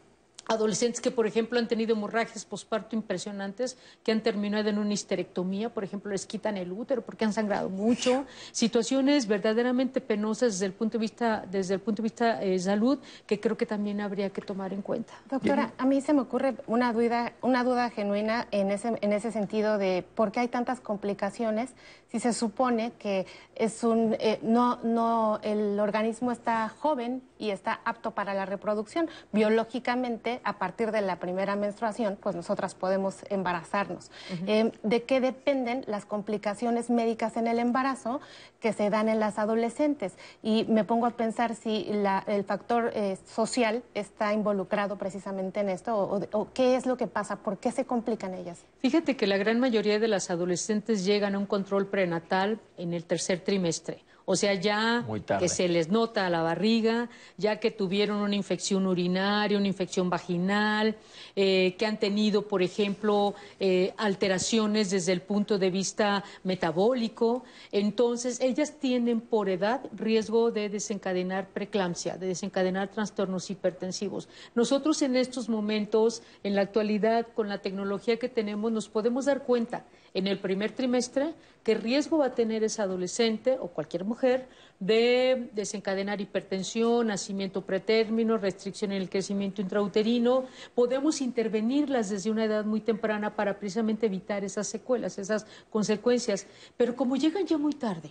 adolescentes 0.47 1.01
que, 1.01 1.11
por 1.11 1.27
ejemplo, 1.27 1.59
han 1.59 1.69
tenido 1.69 1.95
hemorragias 1.95 2.45
posparto 2.45 2.97
impresionantes, 2.97 3.77
que 4.03 4.13
han 4.13 4.23
terminado 4.23 4.69
en 4.69 4.79
una 4.79 4.93
histerectomía, 4.93 5.73
por 5.73 5.85
ejemplo, 5.85 6.11
les 6.13 6.27
quitan 6.27 6.57
el 6.57 6.73
útero 6.73 7.03
porque 7.03 7.25
han 7.25 7.33
sangrado 7.33 7.71
mucho, 7.71 8.25
situaciones 8.53 9.27
verdaderamente 9.27 10.01
penosas 10.01 10.55
desde 10.55 10.67
el 10.67 10.73
punto 10.73 10.99
de 10.99 11.03
vista, 11.03 11.45
desde 11.51 11.75
el 11.75 11.81
punto 11.81 12.03
de 12.03 12.07
vista 12.07 12.43
eh, 12.43 12.59
salud, 12.59 12.99
que 13.27 13.41
creo 13.41 13.57
que 13.57 13.67
también 13.67 14.01
habría 14.01 14.31
que 14.31 14.43
tomar 14.43 14.73
en 14.73 14.83
cuenta. 14.83 15.15
Doctora, 15.31 15.73
a 15.79 15.87
mí 15.87 16.01
se 16.01 16.13
me 16.13 16.21
ocurre 16.21 16.57
una 16.67 16.93
duda, 16.93 17.33
una 17.43 17.65
duda 17.65 17.91
genuina 17.91 18.47
en 18.51 18.71
ese, 18.71 18.99
en 19.01 19.13
ese 19.13 19.33
sentido 19.33 19.79
de 19.79 20.05
por 20.15 20.33
qué 20.33 20.41
hay 20.41 20.49
tantas 20.49 20.81
complicaciones 20.81 21.71
si 22.15 22.21
se 22.21 22.33
supone 22.33 22.93
que 22.93 23.27
es 23.57 23.83
un, 23.83 24.17
eh, 24.21 24.39
no, 24.41 24.79
no, 24.85 25.41
el 25.43 25.81
organismo 25.81 26.31
está 26.31 26.69
joven 26.69 27.25
y 27.39 27.51
está 27.51 27.81
apto 27.85 28.13
para 28.13 28.35
la 28.35 28.47
reproducción. 28.47 29.09
Biológicamente, 29.33 30.34
a 30.45 30.59
partir 30.59 30.91
de 30.91 31.01
la 31.01 31.17
primera 31.17 31.57
menstruación, 31.57 32.19
pues 32.21 32.35
nosotras 32.35 32.75
podemos 32.75 33.17
embarazarnos. 33.31 34.11
Eh, 34.47 34.73
¿De 34.83 35.03
qué 35.05 35.21
dependen 35.21 35.85
las 35.87 36.05
complicaciones 36.05 36.91
médicas 36.91 37.37
en 37.37 37.47
el 37.47 37.59
embarazo 37.59 38.21
que 38.61 38.73
se 38.73 38.91
dan 38.91 39.09
en 39.09 39.21
las 39.21 39.39
adolescentes? 39.39 40.15
Y 40.43 40.65
me 40.65 40.85
pongo 40.85 41.07
a 41.07 41.11
pensar 41.11 41.55
si 41.55 41.87
el 41.89 42.45
factor 42.45 42.91
eh, 42.95 43.17
social 43.27 43.83
está 43.95 44.33
involucrado 44.33 44.97
precisamente 44.97 45.61
en 45.61 45.69
esto 45.69 45.97
o, 45.97 46.21
o 46.33 46.49
qué 46.53 46.77
es 46.77 46.87
lo 46.87 46.97
que 46.97 47.07
pasa, 47.07 47.37
por 47.37 47.59
qué 47.59 47.71
se 47.71 47.85
complican 47.85 48.35
ellas. 48.35 48.65
Fíjate 48.81 49.17
que 49.17 49.27
la 49.27 49.37
gran 49.37 49.61
mayoría 49.61 49.99
de 49.99 50.09
las 50.09 50.31
adolescentes 50.31 51.05
llegan 51.05 51.35
a 51.35 51.39
un 51.39 51.47
control 51.47 51.87
pre 51.87 52.07
natal 52.07 52.61
en 52.77 52.95
el 52.95 53.05
tercer 53.05 53.41
trimestre. 53.41 54.03
O 54.27 54.37
sea, 54.37 54.55
ya 54.55 55.07
que 55.39 55.49
se 55.49 55.69
les 55.69 55.89
nota 55.89 56.31
la 56.31 56.41
barriga, 56.41 57.11
ya 57.37 57.61
que 57.61 57.71
tuvieron 57.71 58.19
una 58.19 58.35
infección 58.35 58.87
urinaria, 58.87 59.59
una 59.59 59.67
infección 59.67 60.09
vaginal, 60.09 60.97
eh, 61.37 61.75
que 61.79 61.85
han 61.85 61.99
tenido, 61.99 62.49
por 62.49 62.63
ejemplo, 62.63 63.35
eh, 63.61 63.93
alteraciones 63.99 64.91
desde 64.91 65.13
el 65.13 65.21
punto 65.21 65.59
de 65.59 65.71
vista 65.71 66.25
metabólico. 66.43 67.45
Entonces, 67.71 68.41
ellas 68.41 68.79
tienen 68.81 69.21
por 69.21 69.51
edad 69.51 69.83
riesgo 69.95 70.51
de 70.51 70.71
desencadenar 70.71 71.49
preeclampsia, 71.49 72.17
de 72.17 72.29
desencadenar 72.29 72.89
trastornos 72.89 73.51
hipertensivos. 73.51 74.29
Nosotros 74.55 75.03
en 75.03 75.17
estos 75.17 75.51
momentos, 75.51 76.23
en 76.43 76.55
la 76.55 76.63
actualidad, 76.63 77.27
con 77.35 77.51
la 77.51 77.59
tecnología 77.59 78.19
que 78.19 78.31
tenemos, 78.31 78.73
nos 78.73 78.89
podemos 78.89 79.27
dar 79.27 79.43
cuenta 79.43 79.85
en 80.15 80.29
el 80.29 80.39
primer 80.39 80.73
trimestre 80.73 81.35
qué 81.65 81.75
riesgo 81.75 82.19
va 82.19 82.27
a 82.27 82.35
tener 82.35 82.63
esa 82.63 82.85
adolescente 82.85 83.57
o 83.61 83.69
cualquier 83.69 84.05
mujer 84.05 84.47
de 84.79 85.51
desencadenar 85.55 86.21
hipertensión, 86.21 87.09
nacimiento 87.09 87.63
pretérmino, 87.63 88.39
restricción 88.39 88.93
en 88.93 89.03
el 89.03 89.11
crecimiento 89.11 89.61
intrauterino. 89.61 90.45
Podemos 90.75 91.21
intervenirlas 91.21 92.11
desde 92.11 92.31
una 92.31 92.45
edad 92.45 92.65
muy 92.65 92.81
temprana 92.81 93.35
para 93.35 93.59
precisamente 93.59 94.07
evitar 94.07 94.45
esas 94.45 94.69
secuelas, 94.69 95.19
esas 95.19 95.47
consecuencias. 95.71 96.47
Pero 96.77 96.95
como 96.95 97.17
llegan 97.17 97.47
ya 97.47 97.59
muy 97.59 97.73
tarde, 97.73 98.11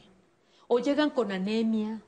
o 0.67 0.79
llegan 0.79 1.09
con 1.09 1.31
anemia, 1.31 2.01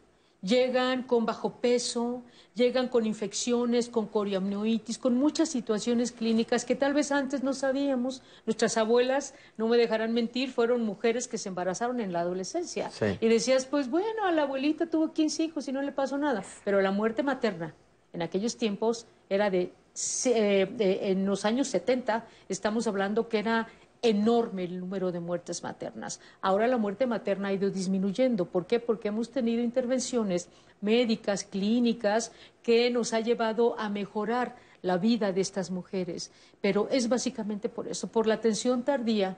llegan 0.46 1.04
con 1.04 1.26
bajo 1.26 1.56
peso, 1.60 2.24
llegan 2.54 2.88
con 2.88 3.06
infecciones, 3.06 3.90
con 3.90 4.08
coriamnoitis, 4.08 4.98
con 4.98 5.16
muchas 5.18 5.50
situaciones 5.50 6.12
clínicas 6.12 6.66
que 6.66 6.76
tal 6.76 6.94
vez 6.94 7.12
antes 7.12 7.44
no 7.44 7.54
sabíamos. 7.54 8.22
Nuestras 8.46 8.78
abuelas, 8.78 9.34
no 9.58 9.68
me 9.68 9.78
dejarán 9.78 10.14
mentir, 10.14 10.52
fueron 10.52 10.84
mujeres 10.84 11.28
que 11.28 11.38
se 11.38 11.50
embarazaron 11.50 12.00
en 12.00 12.14
la 12.14 12.22
adolescencia. 12.22 12.92
Y 13.20 13.28
decías, 13.28 13.66
pues 13.66 13.90
bueno, 13.90 14.26
a 14.26 14.32
la 14.32 14.44
abuelita 14.44 14.86
tuvo 14.86 15.14
15 15.14 15.44
hijos 15.44 15.68
y 15.68 15.72
no 15.72 15.82
le 15.82 15.92
pasó 15.92 16.18
nada. 16.18 16.44
Pero 16.64 16.82
la 16.82 16.92
muerte 16.92 17.24
materna 17.24 17.74
en 18.14 18.22
aquellos 18.22 18.56
tiempos 18.56 19.08
era 19.30 19.50
de, 19.50 19.74
eh, 20.26 21.00
en 21.02 21.26
los 21.26 21.44
años 21.46 21.68
70, 21.70 22.28
estamos 22.50 22.86
hablando 22.88 23.28
que 23.28 23.40
era 23.40 23.68
enorme 24.02 24.64
el 24.64 24.80
número 24.80 25.12
de 25.12 25.20
muertes 25.20 25.64
maternas. 25.64 26.20
Ahora 26.42 26.68
la 26.68 26.78
muerte 26.78 27.08
materna 27.08 27.50
ha 27.50 27.54
ido 27.54 27.70
disminuyendo. 27.70 28.46
¿Por 28.46 28.68
qué? 28.68 28.80
Porque 28.80 29.10
hemos 29.10 29.32
tenido 29.32 29.64
intervenciones 29.64 30.50
médicas, 30.82 31.44
clínicas, 31.44 32.32
que 32.64 32.90
nos 32.92 33.14
ha 33.14 33.20
llevado 33.20 33.78
a 33.80 33.90
mejorar 33.90 34.56
la 34.82 34.98
vida 34.98 35.32
de 35.32 35.42
estas 35.42 35.72
mujeres. 35.72 36.32
Pero 36.62 36.88
es 36.90 37.10
básicamente 37.10 37.70
por 37.70 37.88
eso, 37.88 38.08
por 38.08 38.28
la 38.28 38.36
atención 38.36 38.84
tardía 38.84 39.38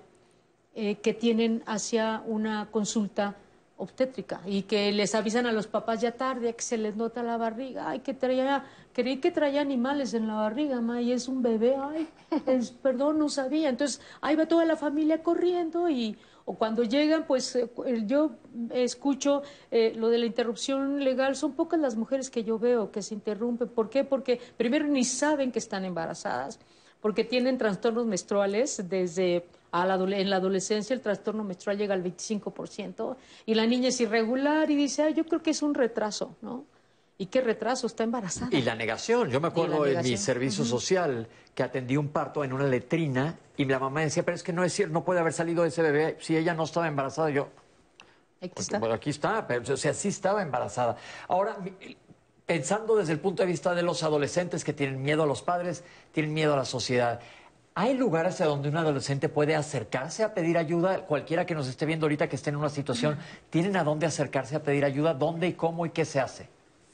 eh, 0.76 0.96
que 0.96 1.14
tienen 1.14 1.64
hacia 1.66 2.22
una 2.26 2.70
consulta 2.70 3.38
obstétrica 3.78 4.42
y 4.46 4.64
que 4.64 4.92
les 4.92 5.16
avisan 5.16 5.46
a 5.46 5.52
los 5.52 5.68
papás 5.68 6.02
ya 6.02 6.12
tarde 6.12 6.54
que 6.56 6.62
se 6.62 6.78
les 6.78 6.96
nota 6.96 7.24
la 7.24 7.38
barriga, 7.38 7.90
ay, 7.90 8.00
que 8.00 8.14
traía, 8.14 8.66
creí 8.94 9.18
que 9.18 9.32
traía 9.32 9.62
animales 9.62 10.14
en 10.14 10.28
la 10.28 10.36
barriga, 10.36 10.82
ma, 10.82 11.02
y 11.02 11.12
es 11.12 11.28
un 11.28 11.42
bebé, 11.42 11.76
ay, 11.80 12.08
perdón, 12.82 13.20
no 13.20 13.30
sabía. 13.30 13.70
Entonces, 13.70 14.02
ahí 14.22 14.36
va 14.36 14.48
toda 14.48 14.66
la 14.66 14.76
familia 14.76 15.22
corriendo 15.24 15.90
y 15.90 16.18
o 16.50 16.54
cuando 16.54 16.84
llegan, 16.84 17.28
pues 17.28 17.58
eh, 17.58 17.70
yo 18.06 18.32
escucho 18.72 19.42
eh, 19.70 19.92
lo 19.98 20.08
de 20.08 20.18
la 20.18 20.26
interrupción 20.26 21.04
legal, 21.04 21.36
son 21.36 21.52
pocas 21.52 21.78
las 21.78 21.98
mujeres 21.98 22.30
que 22.30 22.46
yo 22.46 22.58
veo 22.58 22.90
que 22.90 23.02
se 23.02 23.14
interrumpen. 23.16 23.68
¿Por 23.68 23.90
qué? 23.90 24.06
Porque 24.06 24.40
primero 24.56 24.88
ni 24.88 25.04
saben 25.04 25.52
que 25.52 25.60
están 25.60 25.84
embarazadas, 25.84 26.58
porque 27.02 27.26
tienen 27.26 27.58
trastornos 27.58 28.06
menstruales 28.06 28.82
desde 28.88 29.46
en 29.74 30.30
la 30.30 30.36
adolescencia 30.38 30.94
el 30.94 31.02
trastorno 31.02 31.44
menstrual 31.44 31.78
llega 31.78 31.94
al 31.94 32.04
25% 32.04 33.16
y 33.46 33.54
la 33.54 33.66
niña 33.66 33.90
es 33.90 34.00
irregular 34.02 34.70
y 34.72 34.76
dice, 34.76 35.14
yo 35.14 35.26
creo 35.26 35.42
que 35.42 35.52
es 35.52 35.62
un 35.62 35.74
retraso, 35.74 36.36
¿no? 36.42 36.66
¿Y 37.20 37.28
qué 37.28 37.42
retraso? 37.42 37.88
Está 37.88 38.04
embarazada. 38.04 38.56
Y 38.56 38.62
la 38.62 38.76
negación. 38.76 39.30
Yo 39.30 39.42
me 39.42 39.48
acuerdo 39.48 39.86
en 39.88 40.04
mi 40.04 40.18
servicio 40.18 40.64
social 40.64 41.28
que 41.56 41.64
atendí 41.64 41.98
un 41.98 42.10
parto 42.10 42.44
en 42.44 42.54
una 42.54 42.66
letrina 42.66 43.40
y 43.56 43.66
la 43.66 43.80
mamá 43.80 44.02
decía, 44.02 44.24
pero 44.24 44.36
es 44.36 44.44
que 44.44 44.54
no 44.54 44.64
es 44.64 44.72
cierto, 44.72 44.94
no 44.94 45.04
puede 45.04 45.20
haber 45.20 45.34
salido 45.34 45.66
ese 45.66 45.82
bebé 45.82 46.18
si 46.20 46.38
ella 46.38 46.54
no 46.54 46.64
estaba 46.64 46.88
embarazada. 46.88 47.32
Yo, 47.32 47.50
aquí 48.40 48.62
está. 48.62 48.94
aquí 48.94 49.10
está, 49.10 49.48
pero, 49.48 49.74
o 49.74 49.78
sea, 49.78 49.96
sí 49.96 50.10
estaba 50.10 50.44
embarazada. 50.44 50.98
Ahora, 51.28 51.58
pensando 52.46 52.96
desde 52.96 53.14
el 53.14 53.20
punto 53.20 53.42
de 53.42 53.48
vista 53.48 53.74
de 53.74 53.82
los 53.82 54.04
adolescentes 54.04 54.64
que 54.64 54.74
tienen 54.74 55.02
miedo 55.02 55.24
a 55.24 55.26
los 55.26 55.42
padres, 55.42 55.84
tienen 56.12 56.34
miedo 56.34 56.54
a 56.54 56.58
la 56.58 56.66
sociedad. 56.66 57.20
¿Hay 57.80 57.96
lugares 57.96 58.42
a 58.42 58.46
donde 58.46 58.70
un 58.70 58.78
adolescente 58.78 59.30
puede 59.30 59.56
acercarse 59.56 60.24
a 60.24 60.34
pedir 60.34 60.58
ayuda? 60.58 61.02
Cualquiera 61.02 61.46
que 61.46 61.54
nos 61.54 61.68
esté 61.68 61.86
viendo 61.86 62.08
ahorita 62.08 62.28
que 62.28 62.36
esté 62.36 62.50
en 62.50 62.56
una 62.56 62.70
situación, 62.70 63.20
¿tienen 63.52 63.78
a 63.78 63.84
dónde 63.84 64.08
acercarse 64.08 64.56
a 64.56 64.64
pedir 64.64 64.84
ayuda? 64.84 65.14
¿Dónde 65.14 65.46
y 65.46 65.54
cómo 65.54 65.86
y 65.86 65.92
qué 65.92 66.04
se 66.04 66.20
hace? 66.20 66.50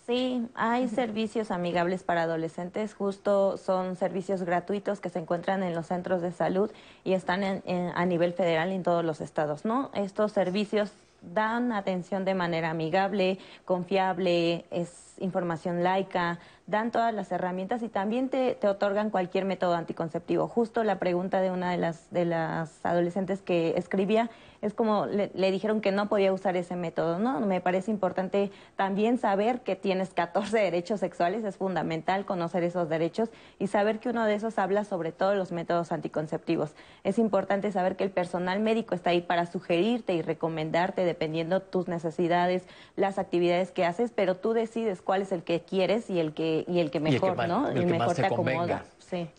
Sí, 0.05 0.45
hay 0.55 0.89
servicios 0.89 1.51
amigables 1.51 2.03
para 2.03 2.23
adolescentes, 2.23 2.95
justo 2.95 3.55
son 3.55 3.95
servicios 3.95 4.43
gratuitos 4.43 4.99
que 4.99 5.07
se 5.07 5.19
encuentran 5.19 5.63
en 5.63 5.73
los 5.73 5.87
centros 5.87 6.21
de 6.21 6.33
salud 6.33 6.69
y 7.05 7.13
están 7.13 7.45
a 7.45 8.05
nivel 8.05 8.33
federal 8.33 8.73
en 8.73 8.83
todos 8.83 9.05
los 9.05 9.21
estados, 9.21 9.63
¿no? 9.63 9.89
Estos 9.93 10.33
servicios 10.33 10.91
dan 11.31 11.71
atención 11.71 12.25
de 12.25 12.35
manera 12.35 12.69
amigable, 12.71 13.39
confiable, 13.65 14.65
es 14.71 15.15
información 15.19 15.83
laica, 15.83 16.39
dan 16.67 16.91
todas 16.91 17.13
las 17.13 17.31
herramientas 17.31 17.81
y 17.83 17.89
también 17.89 18.29
te, 18.29 18.55
te, 18.55 18.67
otorgan 18.67 19.09
cualquier 19.09 19.45
método 19.45 19.75
anticonceptivo. 19.75 20.47
Justo 20.47 20.83
la 20.83 20.99
pregunta 20.99 21.41
de 21.41 21.51
una 21.51 21.71
de 21.71 21.77
las, 21.77 22.09
de 22.11 22.25
las 22.25 22.85
adolescentes 22.85 23.41
que 23.41 23.73
escribía 23.77 24.29
es 24.63 24.73
como 24.73 25.05
le, 25.05 25.51
dijeron 25.51 25.81
que 25.81 25.91
no 25.91 26.07
podía 26.07 26.31
usar 26.31 26.55
ese 26.55 26.77
método, 26.77 27.19
¿no? 27.19 27.41
Me 27.41 27.59
parece 27.59 27.91
importante 27.91 28.49
también 28.77 29.17
saber 29.17 29.59
que 29.59 29.75
tienes 29.75 30.13
14 30.13 30.57
derechos 30.57 31.01
sexuales, 31.01 31.43
es 31.43 31.57
fundamental 31.57 32.25
conocer 32.25 32.63
esos 32.63 32.87
derechos 32.87 33.29
y 33.59 33.67
saber 33.67 33.99
que 33.99 34.09
uno 34.09 34.25
de 34.25 34.35
esos 34.35 34.57
habla 34.57 34.85
sobre 34.85 35.11
todos 35.11 35.35
los 35.35 35.51
métodos 35.51 35.91
anticonceptivos. 35.91 36.71
Es 37.03 37.19
importante 37.19 37.73
saber 37.73 37.97
que 37.97 38.05
el 38.05 38.11
personal 38.11 38.61
médico 38.61 38.95
está 38.95 39.09
ahí 39.09 39.21
para 39.21 39.45
sugerirte 39.47 40.13
y 40.13 40.21
recomendarte 40.21 41.03
dependiendo 41.03 41.61
tus 41.61 41.89
necesidades, 41.89 42.63
las 42.95 43.19
actividades 43.19 43.71
que 43.71 43.83
haces, 43.83 44.11
pero 44.15 44.37
tú 44.37 44.53
decides 44.53 45.01
cuál 45.01 45.23
es 45.23 45.33
el 45.33 45.43
que 45.43 45.59
quieres 45.59 46.09
y 46.09 46.21
el 46.21 46.33
que 46.33 46.63
y 46.69 46.79
el 46.79 46.89
que 46.89 47.01
mejor, 47.01 47.47
¿no? 47.49 47.67
El, 47.67 47.85
mejor 47.85 48.15
te, 48.15 48.25
acomoda. 48.25 48.85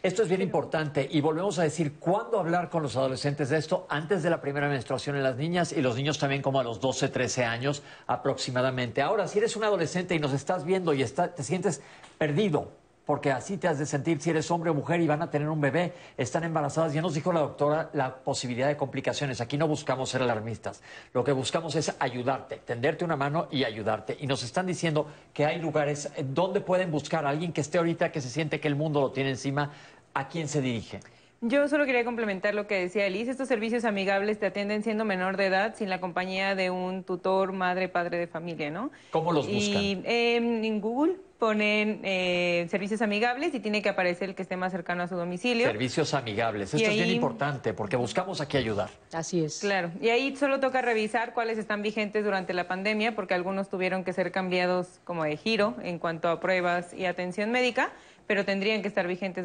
Esto 0.02 0.22
es 0.22 0.28
bien 0.28 0.40
importante 0.40 1.08
y 1.10 1.20
volvemos 1.20 1.58
a 1.58 1.62
decir 1.62 1.94
cuándo 1.98 2.38
hablar 2.38 2.70
con 2.70 2.82
los 2.82 2.96
adolescentes 2.96 3.48
de 3.48 3.58
esto 3.58 3.86
antes 3.88 4.22
de 4.22 4.30
la 4.30 4.40
primera 4.40 4.68
menstruación 4.68 5.16
en 5.16 5.22
las 5.22 5.36
niñas 5.36 5.72
y 5.72 5.82
los 5.82 5.96
niños 5.96 6.18
también 6.18 6.42
como 6.42 6.60
a 6.60 6.64
los 6.64 6.80
12, 6.80 7.08
13 7.08 7.44
años 7.44 7.82
aproximadamente. 8.06 9.02
Ahora, 9.02 9.26
si 9.26 9.38
eres 9.38 9.56
un 9.56 9.64
adolescente 9.64 10.14
y 10.14 10.20
nos 10.20 10.32
estás 10.32 10.64
viendo 10.64 10.94
y 10.94 11.02
está, 11.02 11.34
te 11.34 11.42
sientes 11.42 11.82
perdido, 12.18 12.70
porque 13.04 13.30
así 13.30 13.56
te 13.56 13.68
has 13.68 13.78
de 13.78 13.86
sentir 13.86 14.20
si 14.20 14.30
eres 14.30 14.50
hombre 14.50 14.70
o 14.70 14.74
mujer 14.74 15.00
y 15.00 15.06
van 15.06 15.22
a 15.22 15.30
tener 15.30 15.48
un 15.48 15.60
bebé, 15.60 15.92
están 16.16 16.44
embarazadas. 16.44 16.94
Ya 16.94 17.02
nos 17.02 17.14
dijo 17.14 17.32
la 17.32 17.40
doctora 17.40 17.90
la 17.92 18.14
posibilidad 18.16 18.68
de 18.68 18.76
complicaciones. 18.76 19.40
Aquí 19.40 19.58
no 19.58 19.68
buscamos 19.68 20.08
ser 20.10 20.22
alarmistas. 20.22 20.82
Lo 21.12 21.22
que 21.22 21.32
buscamos 21.32 21.74
es 21.74 21.94
ayudarte, 21.98 22.56
tenderte 22.64 23.04
una 23.04 23.16
mano 23.16 23.48
y 23.50 23.64
ayudarte. 23.64 24.16
Y 24.20 24.26
nos 24.26 24.42
están 24.42 24.66
diciendo 24.66 25.06
que 25.32 25.44
hay 25.44 25.60
lugares 25.60 26.10
donde 26.30 26.60
pueden 26.60 26.90
buscar 26.90 27.26
a 27.26 27.30
alguien 27.30 27.52
que 27.52 27.60
esté 27.60 27.78
ahorita, 27.78 28.10
que 28.10 28.20
se 28.20 28.30
siente 28.30 28.60
que 28.60 28.68
el 28.68 28.76
mundo 28.76 29.00
lo 29.00 29.10
tiene 29.10 29.30
encima. 29.30 29.70
¿A 30.14 30.28
quién 30.28 30.48
se 30.48 30.60
dirige? 30.60 31.00
Yo 31.40 31.68
solo 31.68 31.84
quería 31.84 32.06
complementar 32.06 32.54
lo 32.54 32.66
que 32.66 32.76
decía 32.76 33.06
Elise. 33.06 33.32
Estos 33.32 33.48
servicios 33.48 33.84
amigables 33.84 34.38
te 34.38 34.46
atienden 34.46 34.82
siendo 34.82 35.04
menor 35.04 35.36
de 35.36 35.46
edad 35.46 35.74
sin 35.76 35.90
la 35.90 36.00
compañía 36.00 36.54
de 36.54 36.70
un 36.70 37.04
tutor, 37.04 37.52
madre, 37.52 37.90
padre 37.90 38.16
de 38.16 38.26
familia, 38.26 38.70
¿no? 38.70 38.90
¿Cómo 39.10 39.30
los 39.30 39.46
buscan? 39.46 39.82
Y, 39.82 40.02
en 40.06 40.80
Google 40.80 41.16
ponen 41.44 42.00
eh, 42.04 42.66
servicios 42.70 43.02
amigables 43.02 43.54
y 43.54 43.60
tiene 43.60 43.82
que 43.82 43.90
aparecer 43.90 44.30
el 44.30 44.34
que 44.34 44.40
esté 44.40 44.56
más 44.56 44.72
cercano 44.72 45.02
a 45.02 45.08
su 45.08 45.14
domicilio. 45.14 45.66
Servicios 45.66 46.14
amigables. 46.14 46.72
Esto 46.72 46.88
es 46.88 46.94
bien 46.94 47.10
importante 47.10 47.74
porque 47.74 47.96
buscamos 47.96 48.40
aquí 48.40 48.56
ayudar. 48.56 48.88
Así 49.12 49.44
es. 49.44 49.58
Claro. 49.58 49.90
Y 50.00 50.08
ahí 50.08 50.34
solo 50.36 50.58
toca 50.58 50.80
revisar 50.80 51.34
cuáles 51.34 51.58
están 51.58 51.82
vigentes 51.82 52.24
durante 52.24 52.54
la 52.54 52.66
pandemia 52.66 53.14
porque 53.14 53.34
algunos 53.34 53.68
tuvieron 53.68 54.04
que 54.04 54.14
ser 54.14 54.32
cambiados 54.32 55.00
como 55.04 55.24
de 55.24 55.36
giro 55.36 55.74
en 55.82 55.98
cuanto 55.98 56.30
a 56.30 56.40
pruebas 56.40 56.94
y 56.94 57.04
atención 57.04 57.50
médica 57.50 57.92
pero 58.26 58.46
tendrían 58.46 58.80
que 58.80 58.88
estar 58.88 59.06
vigentes 59.06 59.44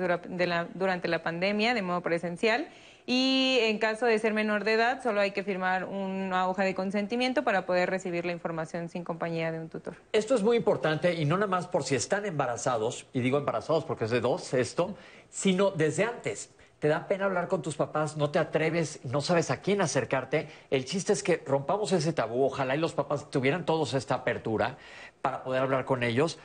durante 0.74 1.08
la 1.10 1.22
pandemia 1.22 1.74
de 1.74 1.82
modo 1.82 2.00
presencial. 2.00 2.70
Y 3.12 3.58
en 3.62 3.80
caso 3.80 4.06
de 4.06 4.20
ser 4.20 4.36
menor 4.36 4.64
de 4.64 4.74
edad, 4.74 5.02
solo 5.02 5.20
hay 5.20 5.32
que 5.32 5.44
firmar 5.44 5.86
una 5.86 6.48
hoja 6.48 6.64
de 6.64 6.76
consentimiento 6.76 7.44
para 7.44 7.66
poder 7.66 7.90
recibir 7.90 8.24
la 8.24 8.34
información 8.34 8.88
sin 8.88 9.04
compañía 9.04 9.52
de 9.52 9.60
un 9.60 9.68
tutor. 9.68 9.96
Esto 10.14 10.36
es 10.36 10.44
muy 10.44 10.58
importante 10.58 11.16
y 11.16 11.26
no 11.26 11.36
nada 11.36 11.48
más 11.48 11.66
por 11.66 11.84
si 11.84 11.96
están 11.96 12.28
embarazados, 12.28 13.08
y 13.12 13.22
digo 13.22 13.40
embarazados 13.40 13.84
porque 13.84 14.06
es 14.06 14.12
de 14.12 14.22
dos 14.22 14.54
esto, 14.54 14.96
sino 15.32 15.72
desde 15.72 16.04
antes 16.04 16.52
te 16.78 16.88
da 16.88 17.08
pena 17.08 17.26
hablar 17.26 17.48
con 17.48 17.64
tus 17.64 17.76
papás, 17.76 18.16
no 18.16 18.30
te 18.30 18.38
atreves, 18.38 19.00
no 19.04 19.22
sabes 19.22 19.50
a 19.50 19.60
quién 19.60 19.82
acercarte. 19.82 20.48
El 20.70 20.86
chiste 20.86 21.12
es 21.12 21.24
que 21.24 21.42
rompamos 21.44 21.92
ese 21.94 22.14
tabú, 22.14 22.46
ojalá 22.46 22.76
y 22.76 22.80
los 22.80 22.94
papás 22.94 23.32
tuvieran 23.32 23.66
todos 23.66 23.96
esta 23.96 24.14
apertura 24.14 24.78
para 25.24 25.42
poder 25.42 25.64
hablar 25.64 25.84
con 25.84 26.04
ellos, 26.04 26.38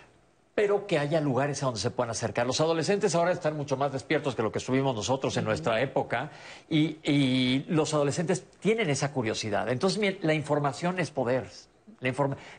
pero 0.55 0.87
que 0.87 0.99
haya 0.99 1.21
lugares 1.21 1.63
a 1.63 1.67
donde 1.67 1.81
se 1.81 1.91
puedan 1.91 2.11
acercar. 2.11 2.47
Los 2.47 2.61
adolescentes 2.61 3.15
ahora 3.15 3.33
están 3.33 3.57
mucho 3.57 3.77
más 3.77 3.93
despiertos 3.93 4.35
que 4.35 4.43
lo 4.43 4.53
que 4.53 4.59
estuvimos 4.59 4.95
nosotros 4.95 5.37
en 5.37 5.45
nuestra 5.45 5.81
época 5.81 6.31
y, 6.69 7.65
los 7.69 7.93
adolescentes 7.95 8.45
tienen 8.61 8.91
esa 8.91 9.13
curiosidad. 9.13 9.69
Entonces, 9.69 10.23
la 10.23 10.35
información 10.35 10.99
es 10.99 11.11
poder. 11.11 11.49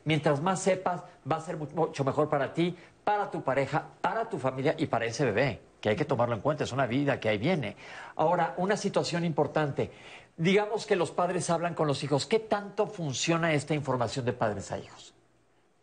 Mientras 0.04 0.42
más 0.42 0.62
sepas, 0.62 1.04
va 1.30 1.38
a 1.38 1.42
ser 1.42 1.58
mucho 1.58 2.04
mejor 2.04 2.30
para 2.30 2.54
ti, 2.54 2.76
para 3.04 3.30
tu 3.30 3.44
pareja, 3.44 3.86
para 4.02 4.28
tu 4.28 4.40
familia 4.40 4.76
y 4.78 4.88
para 4.88 5.06
ese 5.06 5.26
bebé, 5.26 5.62
que 5.80 5.90
hay 5.90 5.96
que 5.96 6.06
tomarlo 6.06 6.36
en 6.36 6.42
cuenta, 6.42 6.64
es 6.64 6.72
una 6.72 6.88
vida 6.88 7.20
que 7.20 7.30
ahí 7.30 7.38
viene. 7.38 7.76
Ahora, 8.16 8.56
una 8.58 8.76
situación 8.76 9.24
importante. 9.24 9.92
Digamos 10.38 10.86
que 10.86 10.96
los 10.96 11.12
padres 11.12 11.50
hablan 11.50 11.76
con 11.76 11.88
los 11.88 12.04
hijos. 12.04 12.26
¿Qué 12.26 12.40
tanto 12.40 12.88
funciona 12.88 13.54
esta 13.54 13.74
información 13.74 14.26
de 14.26 14.34
padres 14.34 14.72
a 14.72 14.78
hijos? 14.80 15.15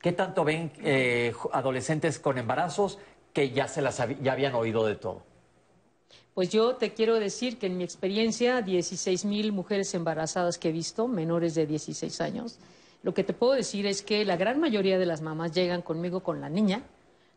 ¿Qué 0.03 0.11
tanto 0.11 0.45
ven 0.45 0.73
eh, 0.83 1.33
adolescentes 1.53 2.19
con 2.19 2.37
embarazos 2.37 2.99
que 3.33 3.51
ya, 3.51 3.69
se 3.69 3.81
las 3.81 4.03
ya 4.21 4.33
habían 4.33 4.55
oído 4.55 4.85
de 4.85 4.97
todo? 4.97 5.23
Pues 6.35 6.51
yo 6.51 6.75
te 6.75 6.93
quiero 6.93 7.21
decir 7.21 7.57
que 7.57 7.67
en 7.67 7.77
mi 7.77 7.85
experiencia, 7.85 8.63
16 8.63 9.25
mil 9.25 9.53
mujeres 9.53 9.95
embarazadas 9.95 10.59
que 10.59 10.71
he 10.71 10.73
visto, 10.73 11.07
menores 11.07 11.55
de 11.55 11.67
16 11.67 12.21
años, 12.21 12.59
lo 13.05 13.15
que 13.15 13.23
te 13.23 13.33
puedo 13.33 13.53
decir 13.53 13.87
es 13.87 14.03
que 14.03 14.25
la 14.25 14.37
gran 14.37 14.59
mayoría 14.59 14.99
de 14.99 15.07
las 15.07 15.21
mamás 15.21 15.53
llegan 15.53 15.83
conmigo 15.83 16.21
con 16.21 16.41
la 16.41 16.49
niña 16.49 16.83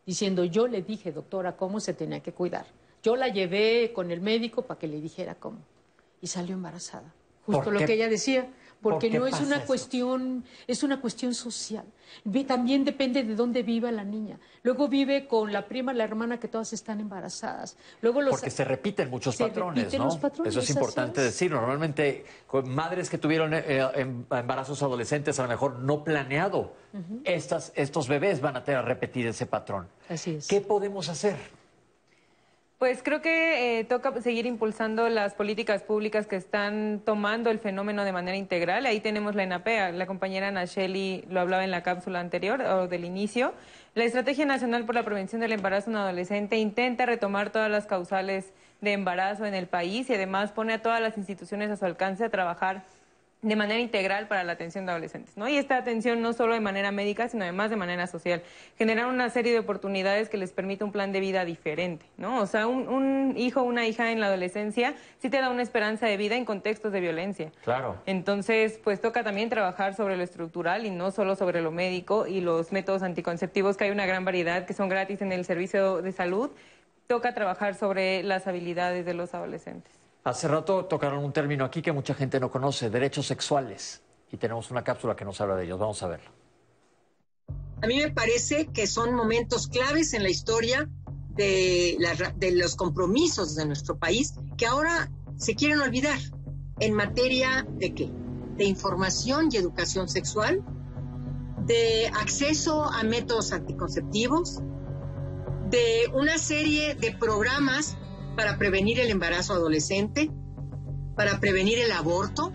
diciendo, 0.04 0.44
yo 0.44 0.66
le 0.66 0.82
dije, 0.82 1.12
doctora, 1.12 1.56
cómo 1.56 1.78
se 1.78 1.94
tenía 1.94 2.20
que 2.20 2.32
cuidar. 2.32 2.66
Yo 3.00 3.14
la 3.14 3.28
llevé 3.28 3.92
con 3.92 4.10
el 4.10 4.20
médico 4.20 4.62
para 4.62 4.80
que 4.80 4.88
le 4.88 5.00
dijera 5.00 5.36
cómo. 5.36 5.58
Y 6.20 6.26
salió 6.26 6.54
embarazada. 6.54 7.12
Justo 7.44 7.70
lo 7.70 7.78
que 7.86 7.92
ella 7.92 8.08
decía 8.08 8.48
porque 8.80 9.10
no 9.10 9.26
es 9.26 9.40
una 9.40 9.64
cuestión, 9.64 10.44
es 10.66 10.82
una 10.82 11.00
cuestión 11.00 11.34
social. 11.34 11.84
También 12.46 12.84
depende 12.84 13.24
de 13.24 13.34
dónde 13.34 13.62
viva 13.62 13.90
la 13.90 14.04
niña. 14.04 14.38
Luego 14.62 14.88
vive 14.88 15.26
con 15.26 15.52
la 15.52 15.66
prima, 15.66 15.92
la 15.92 16.04
hermana, 16.04 16.38
que 16.38 16.48
todas 16.48 16.72
están 16.72 17.00
embarazadas. 17.00 17.76
Luego 18.00 18.20
Porque 18.30 18.50
se 18.50 18.64
repiten 18.64 19.10
muchos 19.10 19.36
patrones, 19.36 19.92
¿no? 19.98 20.08
Eso 20.44 20.60
es 20.60 20.70
importante 20.70 21.20
decir. 21.20 21.50
Normalmente, 21.50 22.24
con 22.46 22.68
madres 22.68 23.10
que 23.10 23.18
tuvieron 23.18 23.54
eh, 23.54 23.64
eh, 23.66 23.88
em, 23.94 24.24
embarazos 24.30 24.82
adolescentes, 24.82 25.38
a 25.38 25.42
lo 25.42 25.48
mejor 25.48 25.78
no 25.80 26.04
planeado, 26.04 26.74
estas, 27.24 27.72
estos 27.74 28.08
bebés 28.08 28.40
van 28.40 28.56
a 28.56 28.64
tener 28.64 28.80
que 28.82 28.88
repetir 28.88 29.26
ese 29.26 29.46
patrón. 29.46 29.88
Así 30.08 30.36
es. 30.36 30.46
¿Qué 30.46 30.60
podemos 30.60 31.08
hacer? 31.08 31.36
Pues 32.78 33.02
creo 33.02 33.22
que 33.22 33.78
eh, 33.78 33.84
toca 33.84 34.20
seguir 34.20 34.44
impulsando 34.44 35.08
las 35.08 35.32
políticas 35.32 35.82
públicas 35.82 36.26
que 36.26 36.36
están 36.36 37.00
tomando 37.06 37.48
el 37.48 37.58
fenómeno 37.58 38.04
de 38.04 38.12
manera 38.12 38.36
integral. 38.36 38.84
Ahí 38.84 39.00
tenemos 39.00 39.34
la 39.34 39.44
ENAPEA, 39.44 39.92
la 39.92 40.04
compañera 40.04 40.50
Nacheli 40.50 41.24
lo 41.30 41.40
hablaba 41.40 41.64
en 41.64 41.70
la 41.70 41.82
cápsula 41.82 42.20
anterior 42.20 42.60
o 42.60 42.86
del 42.86 43.06
inicio. 43.06 43.54
La 43.94 44.04
Estrategia 44.04 44.44
Nacional 44.44 44.84
por 44.84 44.94
la 44.94 45.04
Prevención 45.04 45.40
del 45.40 45.52
Embarazo 45.52 45.88
en 45.88 45.96
Adolescente 45.96 46.58
intenta 46.58 47.06
retomar 47.06 47.48
todas 47.48 47.70
las 47.70 47.86
causales 47.86 48.52
de 48.82 48.92
embarazo 48.92 49.46
en 49.46 49.54
el 49.54 49.68
país 49.68 50.10
y 50.10 50.14
además 50.14 50.52
pone 50.52 50.74
a 50.74 50.82
todas 50.82 51.00
las 51.00 51.16
instituciones 51.16 51.70
a 51.70 51.76
su 51.76 51.86
alcance 51.86 52.24
a 52.24 52.28
trabajar 52.28 52.84
de 53.42 53.54
manera 53.54 53.78
integral 53.78 54.28
para 54.28 54.42
la 54.44 54.52
atención 54.52 54.86
de 54.86 54.92
adolescentes, 54.92 55.36
¿no? 55.36 55.48
Y 55.48 55.56
esta 55.56 55.76
atención 55.76 56.20
no 56.22 56.32
solo 56.32 56.54
de 56.54 56.60
manera 56.60 56.90
médica, 56.90 57.28
sino 57.28 57.44
además 57.44 57.70
de 57.70 57.76
manera 57.76 58.06
social. 58.06 58.42
Generar 58.78 59.06
una 59.06 59.28
serie 59.30 59.52
de 59.52 59.58
oportunidades 59.58 60.28
que 60.28 60.36
les 60.36 60.52
permita 60.52 60.84
un 60.84 60.90
plan 60.90 61.12
de 61.12 61.20
vida 61.20 61.44
diferente, 61.44 62.06
¿no? 62.16 62.40
O 62.40 62.46
sea, 62.46 62.66
un, 62.66 62.88
un 62.88 63.34
hijo 63.36 63.60
o 63.60 63.64
una 63.64 63.86
hija 63.86 64.10
en 64.10 64.20
la 64.20 64.26
adolescencia 64.26 64.94
sí 65.18 65.28
te 65.28 65.38
da 65.38 65.50
una 65.50 65.62
esperanza 65.62 66.06
de 66.06 66.16
vida 66.16 66.34
en 66.34 66.44
contextos 66.44 66.92
de 66.92 67.00
violencia. 67.00 67.52
Claro. 67.62 67.96
Entonces, 68.06 68.80
pues 68.82 69.00
toca 69.00 69.22
también 69.22 69.48
trabajar 69.48 69.94
sobre 69.94 70.16
lo 70.16 70.22
estructural 70.22 70.86
y 70.86 70.90
no 70.90 71.10
solo 71.10 71.36
sobre 71.36 71.60
lo 71.60 71.70
médico 71.70 72.26
y 72.26 72.40
los 72.40 72.72
métodos 72.72 73.02
anticonceptivos, 73.02 73.76
que 73.76 73.84
hay 73.84 73.90
una 73.90 74.06
gran 74.06 74.24
variedad 74.24 74.64
que 74.64 74.72
son 74.72 74.88
gratis 74.88 75.20
en 75.22 75.32
el 75.32 75.44
servicio 75.44 76.02
de 76.02 76.12
salud. 76.12 76.50
Toca 77.06 77.34
trabajar 77.34 77.76
sobre 77.76 78.22
las 78.24 78.46
habilidades 78.46 79.06
de 79.06 79.14
los 79.14 79.34
adolescentes. 79.34 80.05
Hace 80.26 80.48
rato 80.48 80.86
tocaron 80.86 81.22
un 81.24 81.32
término 81.32 81.64
aquí 81.64 81.80
que 81.80 81.92
mucha 81.92 82.12
gente 82.12 82.40
no 82.40 82.50
conoce, 82.50 82.90
derechos 82.90 83.28
sexuales. 83.28 84.02
Y 84.32 84.36
tenemos 84.38 84.72
una 84.72 84.82
cápsula 84.82 85.14
que 85.14 85.24
nos 85.24 85.40
habla 85.40 85.54
de 85.54 85.66
ellos. 85.66 85.78
Vamos 85.78 86.02
a 86.02 86.08
verlo. 86.08 86.28
A 87.80 87.86
mí 87.86 87.98
me 87.98 88.10
parece 88.10 88.66
que 88.66 88.88
son 88.88 89.14
momentos 89.14 89.68
claves 89.68 90.14
en 90.14 90.24
la 90.24 90.28
historia 90.28 90.90
de, 91.36 91.96
de 92.38 92.50
los 92.56 92.74
compromisos 92.74 93.54
de 93.54 93.66
nuestro 93.66 93.98
país 93.98 94.34
que 94.58 94.66
ahora 94.66 95.12
se 95.36 95.54
quieren 95.54 95.80
olvidar. 95.80 96.18
¿En 96.80 96.92
materia 96.92 97.64
de 97.70 97.94
qué? 97.94 98.10
De 98.56 98.64
información 98.64 99.48
y 99.52 99.58
educación 99.58 100.08
sexual, 100.08 100.60
de 101.66 102.10
acceso 102.20 102.82
a 102.82 103.04
métodos 103.04 103.52
anticonceptivos, 103.52 104.60
de 105.70 106.10
una 106.12 106.36
serie 106.36 106.96
de 106.96 107.12
programas 107.12 107.96
para 108.36 108.58
prevenir 108.58 109.00
el 109.00 109.10
embarazo 109.10 109.54
adolescente, 109.54 110.30
para 111.16 111.40
prevenir 111.40 111.78
el 111.78 111.92
aborto, 111.92 112.52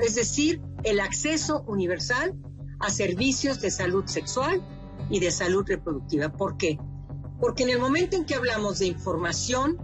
es 0.00 0.14
decir, 0.14 0.60
el 0.84 1.00
acceso 1.00 1.64
universal 1.66 2.34
a 2.80 2.90
servicios 2.90 3.60
de 3.60 3.70
salud 3.70 4.06
sexual 4.06 4.62
y 5.10 5.20
de 5.20 5.30
salud 5.30 5.64
reproductiva. 5.66 6.32
¿Por 6.32 6.56
qué? 6.56 6.78
Porque 7.40 7.64
en 7.64 7.70
el 7.70 7.78
momento 7.78 8.16
en 8.16 8.24
que 8.24 8.34
hablamos 8.34 8.78
de 8.78 8.86
información 8.86 9.78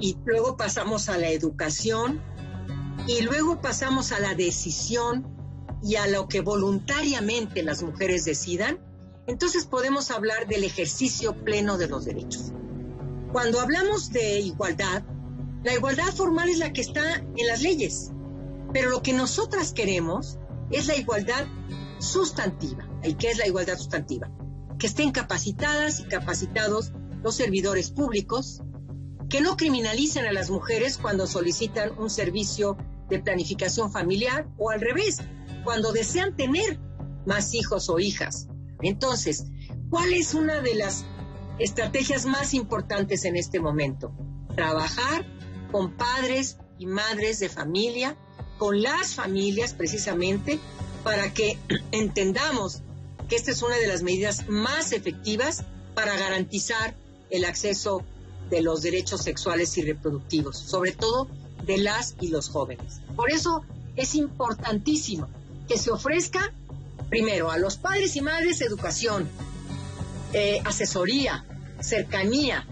y 0.00 0.16
luego 0.24 0.56
pasamos 0.56 1.08
a 1.08 1.18
la 1.18 1.28
educación 1.28 2.20
y 3.06 3.22
luego 3.22 3.60
pasamos 3.60 4.12
a 4.12 4.20
la 4.20 4.34
decisión 4.34 5.26
y 5.82 5.96
a 5.96 6.06
lo 6.06 6.28
que 6.28 6.40
voluntariamente 6.40 7.62
las 7.62 7.82
mujeres 7.82 8.24
decidan, 8.24 8.78
entonces 9.26 9.66
podemos 9.66 10.10
hablar 10.10 10.48
del 10.48 10.64
ejercicio 10.64 11.34
pleno 11.44 11.78
de 11.78 11.88
los 11.88 12.04
derechos. 12.04 12.52
Cuando 13.32 13.60
hablamos 13.60 14.10
de 14.10 14.40
igualdad, 14.40 15.02
la 15.62 15.74
igualdad 15.74 16.14
formal 16.14 16.48
es 16.48 16.58
la 16.58 16.72
que 16.72 16.80
está 16.80 17.16
en 17.16 17.46
las 17.46 17.60
leyes. 17.60 18.10
Pero 18.72 18.90
lo 18.90 19.02
que 19.02 19.12
nosotras 19.12 19.72
queremos 19.72 20.38
es 20.70 20.86
la 20.86 20.96
igualdad 20.96 21.46
sustantiva. 21.98 22.88
¿Y 23.02 23.14
qué 23.14 23.30
es 23.30 23.38
la 23.38 23.46
igualdad 23.46 23.76
sustantiva? 23.76 24.30
Que 24.78 24.86
estén 24.86 25.10
capacitadas 25.10 26.00
y 26.00 26.04
capacitados 26.04 26.92
los 27.22 27.34
servidores 27.34 27.90
públicos, 27.90 28.62
que 29.28 29.42
no 29.42 29.56
criminalicen 29.56 30.24
a 30.24 30.32
las 30.32 30.48
mujeres 30.48 30.96
cuando 30.96 31.26
solicitan 31.26 31.98
un 31.98 32.08
servicio 32.08 32.78
de 33.10 33.18
planificación 33.18 33.92
familiar 33.92 34.48
o 34.56 34.70
al 34.70 34.80
revés, 34.80 35.18
cuando 35.64 35.92
desean 35.92 36.34
tener 36.34 36.78
más 37.26 37.52
hijos 37.52 37.90
o 37.90 37.98
hijas. 37.98 38.48
Entonces, 38.80 39.46
¿cuál 39.90 40.12
es 40.12 40.32
una 40.32 40.60
de 40.60 40.76
las 40.76 41.04
estrategias 41.58 42.26
más 42.26 42.54
importantes 42.54 43.24
en 43.24 43.36
este 43.36 43.60
momento? 43.60 44.12
Trabajar 44.54 45.26
con 45.70 45.92
padres 45.92 46.58
y 46.78 46.86
madres 46.86 47.40
de 47.40 47.48
familia, 47.48 48.16
con 48.58 48.82
las 48.82 49.14
familias 49.14 49.74
precisamente, 49.74 50.58
para 51.04 51.32
que 51.32 51.58
entendamos 51.92 52.82
que 53.28 53.36
esta 53.36 53.50
es 53.50 53.62
una 53.62 53.76
de 53.76 53.86
las 53.86 54.02
medidas 54.02 54.48
más 54.48 54.92
efectivas 54.92 55.64
para 55.94 56.16
garantizar 56.16 56.96
el 57.30 57.44
acceso 57.44 58.02
de 58.50 58.62
los 58.62 58.82
derechos 58.82 59.22
sexuales 59.22 59.76
y 59.76 59.82
reproductivos, 59.82 60.56
sobre 60.56 60.92
todo 60.92 61.28
de 61.64 61.78
las 61.78 62.16
y 62.20 62.28
los 62.28 62.48
jóvenes. 62.48 63.00
Por 63.14 63.30
eso 63.30 63.62
es 63.96 64.14
importantísimo 64.14 65.28
que 65.68 65.76
se 65.76 65.90
ofrezca 65.90 66.54
primero 67.10 67.50
a 67.50 67.58
los 67.58 67.76
padres 67.76 68.16
y 68.16 68.20
madres 68.20 68.60
educación, 68.60 69.28
eh, 70.32 70.60
asesoría, 70.64 71.44
cercanía 71.80 72.66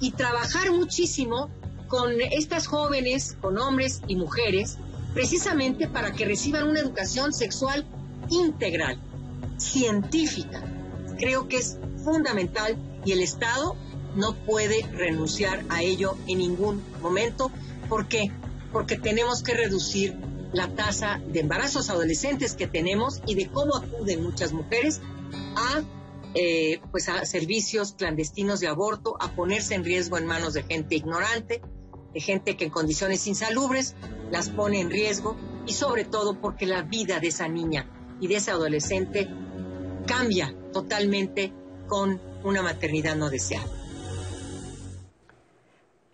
y 0.00 0.12
trabajar 0.12 0.72
muchísimo 0.72 1.50
con 1.88 2.20
estas 2.20 2.66
jóvenes, 2.66 3.36
con 3.40 3.58
hombres 3.58 4.00
y 4.06 4.16
mujeres, 4.16 4.78
precisamente 5.12 5.88
para 5.88 6.12
que 6.12 6.24
reciban 6.24 6.68
una 6.68 6.80
educación 6.80 7.32
sexual 7.32 7.86
integral, 8.30 8.98
científica. 9.58 10.62
Creo 11.18 11.48
que 11.48 11.58
es 11.58 11.78
fundamental 12.02 12.76
y 13.04 13.12
el 13.12 13.20
Estado 13.20 13.76
no 14.16 14.34
puede 14.34 14.82
renunciar 14.92 15.64
a 15.68 15.82
ello 15.82 16.16
en 16.26 16.38
ningún 16.38 16.82
momento. 17.00 17.50
¿Por 17.88 18.08
qué? 18.08 18.30
Porque 18.72 18.96
tenemos 18.96 19.42
que 19.42 19.54
reducir 19.54 20.16
la 20.52 20.68
tasa 20.68 21.20
de 21.26 21.40
embarazos 21.40 21.90
adolescentes 21.90 22.54
que 22.54 22.66
tenemos 22.66 23.20
y 23.26 23.34
de 23.34 23.48
cómo 23.48 23.76
acuden 23.76 24.22
muchas 24.22 24.52
mujeres 24.52 25.00
a, 25.56 25.82
eh, 26.34 26.80
pues 26.90 27.08
a 27.08 27.24
servicios 27.24 27.92
clandestinos 27.92 28.60
de 28.60 28.68
aborto, 28.68 29.16
a 29.20 29.34
ponerse 29.34 29.74
en 29.74 29.84
riesgo 29.84 30.18
en 30.18 30.26
manos 30.26 30.54
de 30.54 30.62
gente 30.62 30.94
ignorante, 30.94 31.62
de 32.14 32.20
gente 32.20 32.56
que 32.56 32.64
en 32.64 32.70
condiciones 32.70 33.26
insalubres 33.26 33.94
las 34.30 34.48
pone 34.48 34.80
en 34.80 34.90
riesgo 34.90 35.36
y 35.66 35.72
sobre 35.72 36.04
todo 36.04 36.40
porque 36.40 36.66
la 36.66 36.82
vida 36.82 37.20
de 37.20 37.28
esa 37.28 37.48
niña 37.48 37.90
y 38.20 38.28
de 38.28 38.36
ese 38.36 38.50
adolescente 38.50 39.28
cambia 40.06 40.54
totalmente 40.72 41.52
con 41.86 42.20
una 42.44 42.62
maternidad 42.62 43.16
no 43.16 43.30
deseada. 43.30 43.81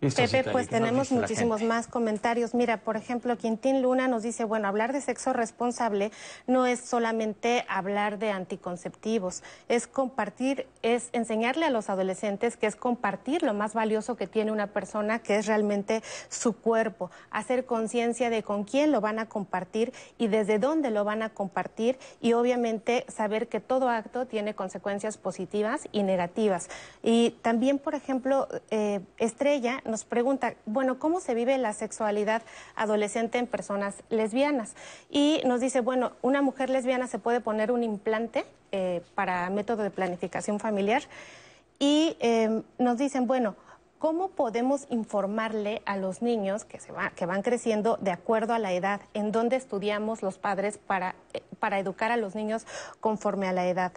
Pepe, 0.01 0.45
pues 0.53 0.69
tenemos 0.69 1.11
muchísimos 1.11 1.61
más 1.63 1.89
comentarios. 1.89 2.55
Mira, 2.55 2.77
por 2.77 2.97
ejemplo, 2.97 3.37
Quintín 3.37 3.83
Luna 3.83 4.07
nos 4.07 4.23
dice, 4.23 4.45
bueno, 4.45 4.69
hablar 4.69 4.93
de 4.93 5.01
sexo 5.01 5.33
responsable 5.33 6.13
no 6.47 6.67
es 6.67 6.79
solamente 6.79 7.65
hablar 7.69 8.21
de 8.21 8.31
anticonceptivos, 8.31 9.43
es 9.69 9.89
compartir, 9.89 10.69
es 10.83 11.09
enseñarle 11.13 11.67
a 11.67 11.71
los 11.71 11.91
adolescentes 11.91 12.57
que 12.57 12.69
es 12.69 12.77
compartir 12.77 13.43
lo 13.43 13.55
más 13.55 13.75
valioso 13.75 14.15
que 14.15 14.29
tiene 14.29 14.53
una 14.53 14.69
persona, 14.69 15.19
que 15.19 15.37
es 15.37 15.47
realmente 15.47 16.05
su 16.29 16.57
cuerpo, 16.57 17.11
hacer 17.33 17.67
conciencia 17.67 18.31
de 18.31 18.45
con 18.45 18.63
quién 18.63 18.93
lo 18.93 19.01
van 19.01 19.19
a 19.19 19.27
compartir 19.27 19.93
y 20.17 20.29
desde 20.29 20.61
dónde 20.61 20.93
lo 20.93 21.03
van 21.03 21.23
a 21.23 21.31
compartir 21.31 21.99
y 22.21 22.35
obviamente 22.35 23.05
saber 23.09 23.49
que 23.49 23.59
todo 23.59 23.89
acto 23.89 24.27
tiene 24.27 24.55
consecuencias 24.55 25.19
positivas 25.19 25.89
y 25.91 26.05
negativas. 26.05 26.69
Y 27.03 27.31
también, 27.43 27.81
por 27.81 27.97
ejemplo, 27.97 28.47
eh, 28.71 29.01
Estrella 29.19 29.83
nos 29.89 30.05
pregunta, 30.05 30.55
bueno, 30.67 30.99
¿cómo 30.99 31.21
se 31.21 31.35
vive 31.35 31.59
la 31.59 31.73
sexualidad 31.73 32.43
adolescente 32.77 33.39
en 33.39 33.47
personas 33.47 33.97
lesbianas? 34.11 34.75
Y 35.11 35.41
nos 35.45 35.61
dice, 35.61 35.81
bueno, 35.81 36.13
una 36.23 36.43
mujer 36.43 36.71
lesbiana 36.71 37.07
se 37.09 37.19
puede 37.19 37.41
poner 37.41 37.73
un 37.73 37.83
implante 37.83 38.47
eh, 38.71 39.03
para 39.15 39.49
método 39.51 39.83
de 39.83 39.91
planificación 39.91 40.61
familiar. 40.61 41.03
Y 41.79 42.17
em, 42.21 42.63
nos 42.79 42.99
dicen, 42.99 43.27
bueno, 43.27 43.57
¿cómo 43.99 44.29
podemos 44.29 44.87
informarle 44.91 45.83
a 45.87 45.97
los 45.97 46.23
niños 46.23 46.65
que, 46.65 46.79
se 46.79 46.93
va, 46.93 47.11
que 47.11 47.25
van 47.25 47.43
creciendo 47.43 47.97
de 48.01 48.11
acuerdo 48.11 48.53
a 48.53 48.59
la 48.59 48.73
edad? 48.73 49.01
¿En 49.15 49.33
dónde 49.33 49.57
estudiamos 49.57 50.23
los 50.23 50.39
padres 50.39 50.79
para, 50.79 51.15
eh, 51.33 51.43
para 51.59 51.79
educar 51.79 52.13
a 52.13 52.17
los 52.17 52.35
niños 52.35 52.67
conforme 53.01 53.49
a 53.49 53.53
la 53.53 53.67
edad? 53.67 53.93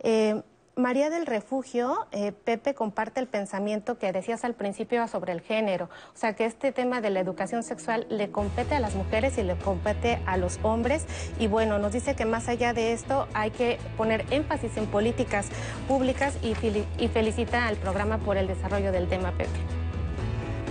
Eh, 0.00 0.42
María 0.78 1.08
del 1.08 1.24
Refugio, 1.24 2.06
eh, 2.12 2.32
Pepe 2.32 2.74
comparte 2.74 3.18
el 3.18 3.26
pensamiento 3.26 3.96
que 3.96 4.12
decías 4.12 4.44
al 4.44 4.52
principio 4.52 5.08
sobre 5.08 5.32
el 5.32 5.40
género, 5.40 5.86
o 6.14 6.18
sea 6.18 6.34
que 6.34 6.44
este 6.44 6.70
tema 6.70 7.00
de 7.00 7.08
la 7.08 7.20
educación 7.20 7.62
sexual 7.62 8.06
le 8.10 8.30
compete 8.30 8.74
a 8.74 8.80
las 8.80 8.94
mujeres 8.94 9.38
y 9.38 9.42
le 9.42 9.56
compete 9.56 10.20
a 10.26 10.36
los 10.36 10.60
hombres 10.62 11.06
y 11.38 11.46
bueno, 11.46 11.78
nos 11.78 11.94
dice 11.94 12.14
que 12.14 12.26
más 12.26 12.46
allá 12.48 12.74
de 12.74 12.92
esto 12.92 13.26
hay 13.32 13.52
que 13.52 13.78
poner 13.96 14.26
énfasis 14.30 14.76
en 14.76 14.84
políticas 14.84 15.48
públicas 15.88 16.36
y, 16.42 16.54
y 17.02 17.08
felicita 17.08 17.68
al 17.68 17.76
programa 17.76 18.18
por 18.18 18.36
el 18.36 18.46
desarrollo 18.46 18.92
del 18.92 19.08
tema, 19.08 19.32
Pepe. 19.32 19.75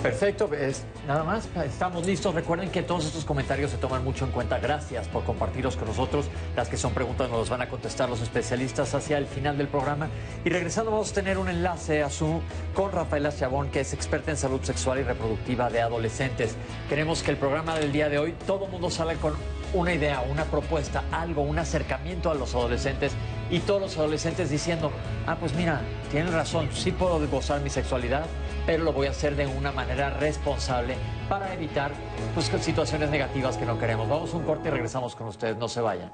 Perfecto, 0.06 0.54
es, 0.54 0.84
nada 1.08 1.24
más, 1.24 1.50
estamos 1.66 2.06
listos. 2.06 2.36
Recuerden 2.36 2.70
que 2.70 2.84
todos 2.84 3.06
estos 3.08 3.26
comentarios 3.26 3.72
se 3.72 3.78
toman 3.78 4.04
mucho 4.04 4.26
en 4.26 4.32
cuenta. 4.32 4.60
Gracias 4.60 5.08
por 5.08 5.24
compartirlos 5.24 5.76
con 5.78 5.88
nosotros. 5.88 6.28
Las 6.56 6.70
que 6.70 6.78
son 6.78 6.94
preguntas 6.94 7.28
nos 7.28 7.40
las 7.40 7.50
van 7.50 7.64
a 7.64 7.70
contestar 7.70 8.08
los 8.08 8.22
especialistas 8.22 8.94
hacia 8.94 9.18
el 9.18 9.26
final 9.26 9.58
del 9.58 9.68
programa. 9.68 10.10
Y 10.44 10.50
regresando 10.52 10.92
vamos 10.92 11.10
a 11.10 11.14
tener 11.16 11.40
un 11.40 11.50
enlace 11.50 12.04
a 12.04 12.12
Zoom 12.12 12.42
con 12.76 12.92
Rafaela 12.92 13.36
Chabón, 13.36 13.72
que 13.72 13.80
es 13.80 13.94
experta 13.94 14.30
en 14.30 14.38
salud 14.38 14.62
sexual 14.62 15.00
y 15.00 15.04
reproductiva 15.04 15.72
de 15.72 15.82
adolescentes. 15.82 16.56
Queremos 16.88 17.24
que 17.24 17.32
el 17.32 17.38
programa 17.38 17.74
del 17.74 17.92
día 17.92 18.08
de 18.08 18.20
hoy 18.20 18.36
todo 18.46 18.68
mundo 18.68 18.92
salga 18.92 19.16
con 19.16 19.34
una 19.74 19.94
idea, 19.94 20.22
una 20.30 20.46
propuesta, 20.46 21.04
algo, 21.12 21.42
un 21.42 21.58
acercamiento 21.58 22.30
a 22.30 22.36
los 22.36 22.54
adolescentes 22.54 23.14
y 23.50 23.60
todos 23.60 23.82
los 23.82 23.98
adolescentes 23.98 24.50
diciendo, 24.50 24.92
ah, 25.28 25.38
pues 25.40 25.54
mira, 25.54 25.82
tienen 26.12 26.32
razón, 26.32 26.70
sí 26.74 26.92
puedo 26.92 27.26
gozar 27.28 27.62
mi 27.62 27.70
sexualidad, 27.70 28.26
pero 28.66 28.84
lo 28.84 28.94
voy 28.94 29.08
a 29.08 29.12
hacer 29.12 29.36
de 29.36 29.48
una 29.48 29.72
manera 29.72 30.10
responsable 30.10 30.96
para 31.30 31.54
evitar 31.54 31.94
pues, 32.34 32.48
situaciones 32.64 33.10
negativas 33.10 33.58
que 33.58 33.66
no 33.66 33.80
queremos. 33.80 34.10
Vamos 34.10 34.34
a 34.34 34.38
un 34.38 34.44
corte 34.44 34.70
y 34.70 34.72
regresamos 34.72 35.16
con 35.16 35.28
ustedes, 35.28 35.58
no 35.58 35.68
se 35.68 35.82
vayan. 35.82 36.12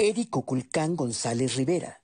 Eddie 0.00 0.30
Cuculcán 0.30 0.94
González 0.94 1.56
Rivera. 1.56 2.02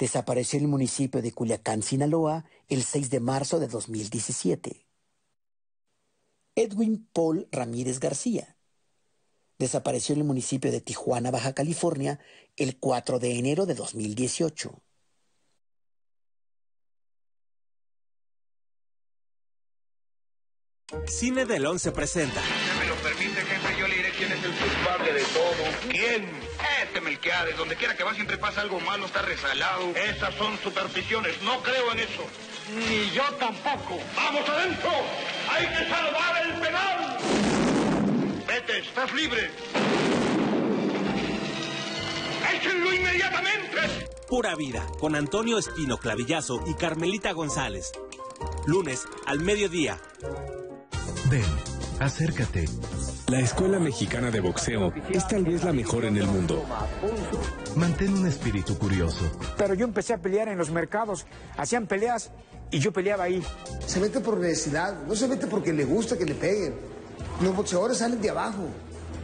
Desapareció 0.00 0.58
en 0.58 0.64
el 0.64 0.70
municipio 0.70 1.22
de 1.22 1.32
Culiacán, 1.32 1.82
Sinaloa, 1.82 2.44
el 2.68 2.82
6 2.82 3.08
de 3.10 3.20
marzo 3.20 3.60
de 3.60 3.68
2017. 3.68 4.87
Edwin 6.58 7.08
Paul 7.12 7.46
Ramírez 7.52 8.00
García. 8.00 8.56
Desapareció 9.58 10.14
en 10.14 10.22
el 10.22 10.26
municipio 10.26 10.72
de 10.72 10.80
Tijuana, 10.80 11.30
Baja 11.30 11.52
California, 11.52 12.18
el 12.56 12.78
4 12.78 13.20
de 13.20 13.38
enero 13.38 13.64
de 13.64 13.74
2018. 13.74 14.82
Cine 21.06 21.46
del 21.46 21.64
11 21.64 21.92
presenta. 21.92 22.42
Si 22.42 22.78
me 22.80 22.86
lo 22.86 22.94
permite, 22.96 23.40
jefe, 23.40 23.78
yo 23.78 23.86
le 23.86 23.94
diré 23.94 24.10
quién 24.10 24.32
es 24.32 24.42
el 24.42 24.50
culpable 24.50 25.12
de 25.12 25.22
todo. 25.22 25.92
¿Quién? 25.92 26.28
Este 26.82 27.00
Melquiades. 27.00 27.56
Donde 27.56 27.76
quiera 27.76 27.96
que 27.96 28.02
va 28.02 28.14
siempre 28.14 28.36
pasa 28.36 28.62
algo 28.62 28.80
malo, 28.80 29.06
está 29.06 29.22
resalado. 29.22 29.90
Esas 29.94 30.34
son 30.34 30.58
supersticiones. 30.58 31.40
No 31.42 31.62
creo 31.62 31.92
en 31.92 32.00
eso. 32.00 32.24
Ni 32.76 33.10
yo 33.12 33.22
tampoco. 33.38 33.98
¡Vamos 34.14 34.46
adentro! 34.48 34.90
¡Hay 35.50 35.66
que 35.68 35.88
salvar 35.88 36.46
el 36.46 36.60
penal! 36.60 37.18
Vete, 38.46 38.78
estás 38.80 39.14
libre. 39.14 39.50
¡Échenlo 42.54 42.92
inmediatamente! 42.92 44.08
Pura 44.28 44.54
vida, 44.54 44.86
con 45.00 45.16
Antonio 45.16 45.58
Espino 45.58 45.96
Clavillazo 45.96 46.62
y 46.66 46.74
Carmelita 46.74 47.32
González. 47.32 47.92
Lunes 48.66 49.06
al 49.24 49.40
mediodía. 49.40 49.98
Ven, 51.30 51.46
acércate. 52.00 52.66
La 53.28 53.40
Escuela 53.40 53.78
Mexicana 53.78 54.30
de 54.30 54.40
Boxeo 54.40 54.92
es 55.10 55.26
tal 55.26 55.44
vez 55.44 55.64
la 55.64 55.72
mejor 55.72 56.04
en 56.04 56.18
el 56.18 56.26
mundo. 56.26 56.64
Mantén 57.76 58.12
un 58.12 58.26
espíritu 58.26 58.78
curioso. 58.78 59.30
Pero 59.56 59.72
yo 59.72 59.84
empecé 59.86 60.12
a 60.12 60.18
pelear 60.18 60.48
en 60.48 60.58
los 60.58 60.70
mercados. 60.70 61.26
Hacían 61.56 61.86
peleas 61.86 62.30
y 62.70 62.78
yo 62.78 62.92
peleaba 62.92 63.24
ahí. 63.24 63.42
Se 63.86 64.00
mete 64.00 64.20
por 64.20 64.38
necesidad, 64.38 65.02
no 65.06 65.14
se 65.14 65.28
mete 65.28 65.46
porque 65.46 65.72
le 65.72 65.84
gusta 65.84 66.16
que 66.16 66.24
le 66.24 66.34
peguen. 66.34 66.74
Los 67.42 67.54
boxeadores 67.54 67.98
salen 67.98 68.20
de 68.20 68.30
abajo. 68.30 68.68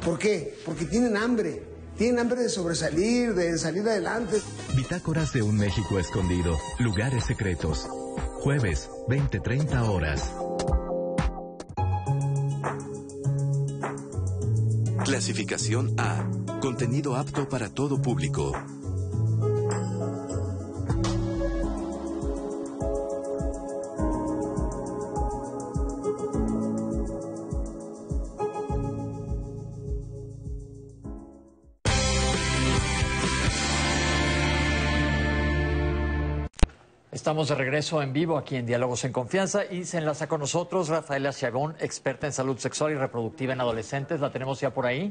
¿Por 0.05 0.19
qué? 0.19 0.59
Porque 0.65 0.85
tienen 0.85 1.17
hambre. 1.17 1.63
tienen 1.97 2.19
hambre 2.19 2.43
de 2.43 2.49
sobresalir, 2.49 3.35
de 3.35 3.57
salir 3.57 3.83
adelante. 3.83 4.41
Bitácoras 4.75 5.33
de 5.33 5.43
un 5.43 5.57
México 5.57 5.99
escondido, 5.99 6.59
lugares 6.79 7.25
secretos. 7.25 7.87
Jueves, 8.41 8.91
20-30 9.09 9.89
horas. 9.89 10.31
Clasificación 15.05 15.95
A. 15.99 16.29
Contenido 16.61 17.15
apto 17.15 17.49
para 17.49 17.69
todo 17.69 18.01
público. 18.01 18.53
Estamos 37.25 37.49
de 37.49 37.55
regreso 37.55 38.03
en 38.03 38.13
vivo 38.13 38.37
aquí 38.37 38.57
en 38.57 38.67
Diálogos 38.67 39.03
en 39.07 39.11
Confianza 39.11 39.65
y 39.65 39.87
se 39.87 39.97
enlaza 39.97 40.27
con 40.27 40.41
nosotros 40.41 40.91
Rafaela 40.91 41.33
Chiagón, 41.33 41.75
experta 41.81 42.27
en 42.27 42.35
salud 42.35 42.59
sexual 42.59 42.93
y 42.93 42.97
reproductiva 42.97 43.55
en 43.55 43.63
adolescentes. 43.63 44.21
¿La 44.21 44.31
tenemos 44.31 44.61
ya 44.61 44.75
por 44.75 44.85
ahí? 44.85 45.11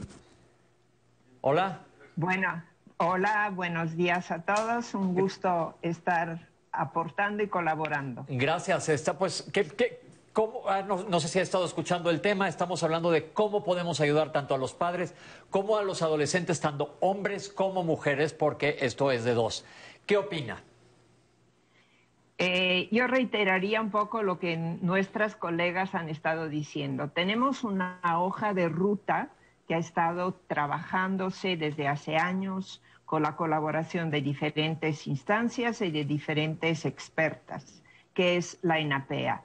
Hola. 1.42 1.80
Bueno, 2.16 2.64
hola, 2.98 3.50
buenos 3.56 3.98
días 3.98 4.30
a 4.30 4.44
todos. 4.44 4.94
Un 4.94 5.16
gusto 5.16 5.76
estar 5.82 6.48
aportando 6.72 7.42
y 7.42 7.48
colaborando. 7.48 8.28
Gracias. 8.30 8.90
Esta, 8.90 9.18
pues, 9.18 9.50
¿qué, 9.52 9.66
qué, 9.66 10.04
cómo, 10.34 10.70
ah, 10.70 10.84
no, 10.84 11.06
no 11.06 11.20
sé 11.20 11.28
si 11.28 11.40
ha 11.40 11.42
estado 11.42 11.66
escuchando 11.66 12.12
el 12.12 12.22
tema. 12.22 12.48
Estamos 12.48 12.84
hablando 12.84 13.10
de 13.10 13.32
cómo 13.32 13.64
podemos 13.64 14.00
ayudar 14.02 14.32
tanto 14.32 14.54
a 14.54 14.60
los 14.60 14.76
padres 14.76 15.16
como 15.50 15.78
a 15.78 15.82
los 15.82 16.04
adolescentes, 16.04 16.60
tanto 16.60 16.96
hombres 17.00 17.50
como 17.50 17.84
mujeres, 17.84 18.34
porque 18.34 18.78
esto 18.82 19.10
es 19.10 19.24
de 19.24 19.34
dos. 19.34 19.66
¿Qué 20.06 20.18
opina? 20.18 20.62
Eh, 22.38 22.90
yo 22.92 23.08
reiteraría 23.08 23.82
un 23.82 23.92
poco 23.92 24.24
lo 24.24 24.40
que 24.40 24.58
nuestras 24.58 25.36
colegas 25.36 25.94
han 25.94 26.10
estado 26.10 26.50
diciendo. 26.50 27.10
Tenemos 27.10 27.64
una 27.64 28.00
hoja 28.18 28.54
de 28.54 28.70
ruta 28.70 29.30
que 29.68 29.76
ha 29.76 29.78
estado 29.78 30.34
trabajándose 30.48 31.58
desde 31.58 31.88
hace 31.88 32.18
años 32.18 32.82
con 33.06 33.24
la 33.24 33.36
colaboración 33.36 34.10
de 34.10 34.22
diferentes 34.22 35.06
instancias 35.08 35.82
y 35.82 35.92
de 35.92 36.06
diferentes 36.06 36.86
expertas, 36.86 37.84
que 38.14 38.38
es 38.38 38.58
la 38.62 38.80
INAPEA. 38.80 39.44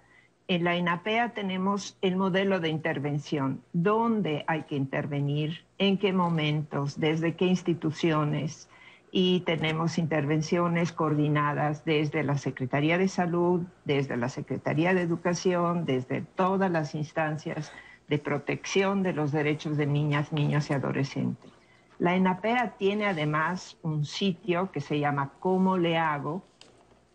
En 0.49 0.65
la 0.65 0.77
INAPEA 0.77 1.35
tenemos 1.35 1.99
el 2.01 2.17
modelo 2.17 2.59
de 2.59 2.71
intervención, 2.71 3.63
dónde 3.75 4.45
hay 4.47 4.63
que 4.63 4.77
intervenir, 4.77 5.63
en 5.77 5.99
qué 5.99 6.15
momentos, 6.15 6.99
desde 6.99 7.37
qué 7.37 7.45
instituciones, 7.45 8.71
y 9.11 9.41
tenemos 9.41 9.99
intervenciones 9.99 10.93
coordinadas 10.93 11.85
desde 11.85 12.23
la 12.23 12.37
Secretaría 12.37 12.99
de 12.99 13.09
Salud, 13.09 13.63
desde 13.85 14.17
la 14.17 14.29
Secretaría 14.29 14.95
de 14.95 15.03
Educación, 15.03 15.85
desde 15.85 16.23
todas 16.23 16.71
las 16.71 16.95
instancias 16.95 17.73
de 18.09 18.19
protección 18.19 19.03
de 19.03 19.13
los 19.13 19.33
derechos 19.33 19.77
de 19.77 19.87
niñas, 19.87 20.33
niños 20.33 20.71
y 20.71 20.75
adolescentes. 20.75 21.51
La 21.99 22.15
ENAPEA 22.15 22.77
tiene 22.79 23.07
además 23.07 23.77
un 23.83 24.05
sitio 24.05 24.71
que 24.71 24.81
se 24.81 24.99
llama 24.99 25.33
¿Cómo 25.41 25.77
le 25.79 25.99
hago? 25.99 26.45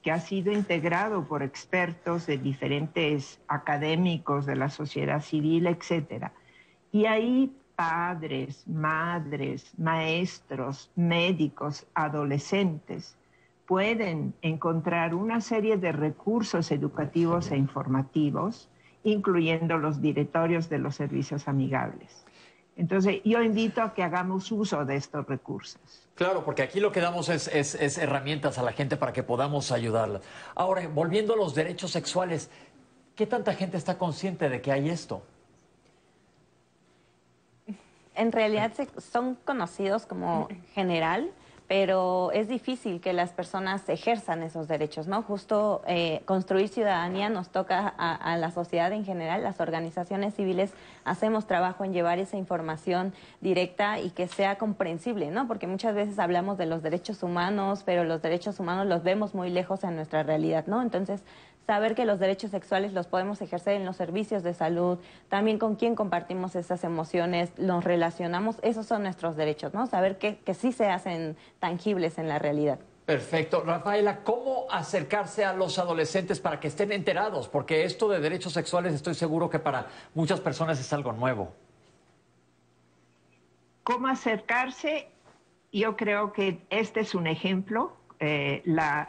que 0.02 0.12
ha 0.12 0.20
sido 0.20 0.52
integrado 0.52 1.26
por 1.26 1.44
expertos 1.44 2.28
de 2.28 2.38
diferentes 2.38 3.40
académicos 3.48 4.46
de 4.46 4.58
la 4.58 4.70
sociedad 4.70 5.22
civil, 5.22 5.66
etc. 5.66 6.28
Y 6.92 7.06
ahí 7.06 7.56
padres, 7.76 8.68
madres, 8.68 9.72
maestros, 9.78 10.92
médicos, 10.96 11.86
adolescentes 11.94 13.16
pueden 13.66 14.34
encontrar 14.42 15.16
una 15.16 15.42
serie 15.42 15.78
de 15.78 15.92
recursos 15.92 16.72
educativos 16.72 17.52
e 17.52 17.58
informativos, 17.58 18.70
incluyendo 19.04 19.78
los 19.78 20.02
directorios 20.02 20.70
de 20.70 20.80
los 20.80 20.96
servicios 20.96 21.48
amigables. 21.48 22.26
Entonces, 22.76 23.22
yo 23.24 23.42
invito 23.42 23.82
a 23.82 23.94
que 23.94 24.04
hagamos 24.04 24.52
uso 24.52 24.84
de 24.84 24.96
estos 24.96 25.26
recursos. 25.28 26.08
Claro, 26.16 26.44
porque 26.44 26.64
aquí 26.64 26.80
lo 26.80 26.92
que 26.92 27.02
damos 27.02 27.30
es, 27.30 27.48
es, 27.48 27.98
herramientas 27.98 28.58
a 28.58 28.64
la 28.64 28.74
gente 28.74 28.98
para 28.98 29.14
que 29.14 29.24
podamos 29.24 29.72
ayudarla. 29.72 30.22
Ahora, 30.56 30.88
volviendo 30.88 31.34
a 31.34 31.38
los 31.38 31.54
derechos 31.54 31.92
sexuales, 31.92 32.50
¿qué 33.16 33.28
tanta 33.28 33.54
gente 33.54 33.78
está 33.78 33.98
consciente 33.98 34.50
de 34.50 34.62
que 34.62 34.72
hay 34.72 34.90
esto? 34.90 35.24
En 38.16 38.32
realidad 38.32 38.72
se, 38.74 38.88
son 39.00 39.36
conocidos 39.46 40.06
como 40.06 40.48
general, 40.74 41.32
pero 41.68 42.32
es 42.34 42.50
difícil 42.50 43.00
que 43.00 43.14
las 43.14 43.32
personas 43.32 43.88
ejerzan 43.88 44.44
esos 44.44 44.68
derechos, 44.68 45.08
¿no? 45.08 45.22
Justo 45.24 45.82
eh, 45.88 46.22
construir 46.26 46.68
ciudadanía 46.68 47.30
nos 47.30 47.50
toca 47.50 47.94
a, 47.98 48.14
a, 48.14 48.38
la 48.38 48.52
sociedad 48.52 48.92
en 48.92 49.06
general, 49.06 49.42
las 49.44 49.60
organizaciones 49.60 50.36
civiles 50.36 50.74
hacemos 51.06 51.48
trabajo 51.48 51.86
en 51.86 51.94
llevar 51.94 52.20
esa 52.20 52.38
información 52.38 53.14
directa 53.40 54.00
y 54.00 54.10
que 54.10 54.28
sea 54.28 54.58
comprensible, 54.58 55.32
¿no? 55.32 55.48
Porque 55.48 55.66
muchas 55.66 55.96
veces 55.96 56.20
hablamos 56.20 56.58
de 56.58 56.66
los 56.66 56.84
derechos 56.84 57.24
humanos, 57.24 57.84
pero 57.86 58.04
los 58.04 58.22
derechos 58.22 58.60
humanos 58.60 58.86
los 58.88 59.02
vemos 59.02 59.34
muy 59.34 59.50
lejos 59.50 59.84
en 59.84 59.96
nuestra 59.96 60.22
realidad, 60.22 60.66
¿no? 60.68 60.82
Entonces, 60.82 61.24
saber 61.66 61.96
que 61.96 62.06
los 62.06 62.20
derechos 62.20 62.52
sexuales 62.52 62.94
los 62.94 63.08
podemos 63.08 63.42
ejercer 63.42 63.76
en 63.76 63.86
los 63.86 63.96
servicios 63.96 64.44
de 64.44 64.54
salud, 64.54 65.00
también 65.30 65.60
con 65.60 65.76
quién 65.76 65.96
compartimos 65.96 66.56
esas 66.56 66.84
emociones, 66.84 67.52
nos 67.58 67.84
relacionamos, 67.84 68.58
esos 68.62 68.86
son 68.86 69.04
nuestros 69.04 69.36
derechos, 69.36 69.74
¿no? 69.74 69.88
Saber 69.88 70.18
que, 70.18 70.38
que 70.40 70.54
sí 70.54 70.72
se 70.72 70.88
hacen 70.90 71.38
tangibles 71.60 72.18
en 72.18 72.28
la 72.28 72.40
realidad. 72.40 72.80
Perfecto. 73.06 73.62
Rafaela, 73.66 74.24
¿cómo 74.24 74.66
acercarse 74.70 75.44
a 75.44 75.54
los 75.54 75.78
adolescentes 75.78 76.40
para 76.40 76.60
que 76.60 76.70
estén 76.70 76.92
enterados? 76.94 77.50
Porque 77.50 77.84
esto 77.84 78.08
de 78.08 78.20
derechos 78.20 78.54
sexuales 78.54 78.94
estoy 78.94 79.14
seguro 79.14 79.50
que 79.50 79.60
para 79.60 79.88
muchas 80.14 80.40
personas 80.40 80.80
es 80.80 80.94
algo 80.94 81.12
nuevo. 81.12 81.54
¿Cómo 83.84 84.08
acercarse? 84.08 85.10
Yo 85.74 85.98
creo 85.98 86.32
que 86.32 86.66
este 86.70 87.02
es 87.02 87.14
un 87.14 87.28
ejemplo 87.28 87.98
eh, 88.20 88.62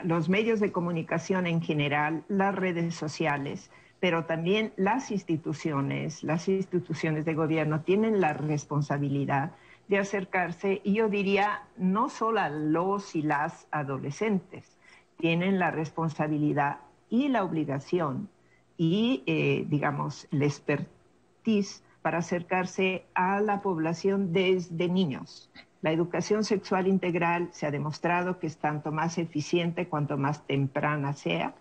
los 0.04 0.28
medios 0.28 0.60
de 0.60 0.72
comunicación 0.72 1.46
en 1.46 1.60
general, 1.60 2.24
las 2.28 2.54
redes 2.54 2.94
sociales, 2.94 3.70
pero 4.00 4.24
también 4.24 4.72
las 4.76 5.10
instituciones, 5.10 6.22
las 6.22 6.48
instituciones 6.48 7.24
de 7.24 7.34
gobierno 7.34 7.80
tienen 7.80 8.20
la 8.20 8.34
responsabilidad 8.34 9.52
de 9.88 9.98
acercarse, 9.98 10.80
y 10.84 10.94
yo 10.94 11.08
diría, 11.08 11.62
no 11.76 12.08
solo 12.08 12.40
a 12.40 12.48
los 12.48 13.14
y 13.14 13.22
las 13.22 13.66
adolescentes, 13.70 14.76
tienen 15.18 15.58
la 15.58 15.70
responsabilidad 15.70 16.78
y 17.08 17.28
la 17.28 17.44
obligación 17.44 18.28
y, 18.76 19.22
eh, 19.26 19.64
digamos, 19.68 20.26
la 20.30 20.46
expertise 20.46 21.82
para 22.02 22.18
acercarse 22.18 23.06
a 23.14 23.40
la 23.40 23.62
población 23.62 24.32
desde 24.32 24.88
niños. 24.88 25.50
La 25.84 25.92
educación 25.92 26.44
sexual 26.44 26.86
integral 26.86 27.50
se 27.52 27.66
ha 27.66 27.70
demostrado 27.70 28.38
que 28.38 28.46
es 28.46 28.56
tanto 28.56 28.90
más 28.90 29.18
eficiente 29.18 29.86
cuanto 29.86 30.16
más 30.16 30.46
temprana 30.46 31.12
sea 31.12 31.52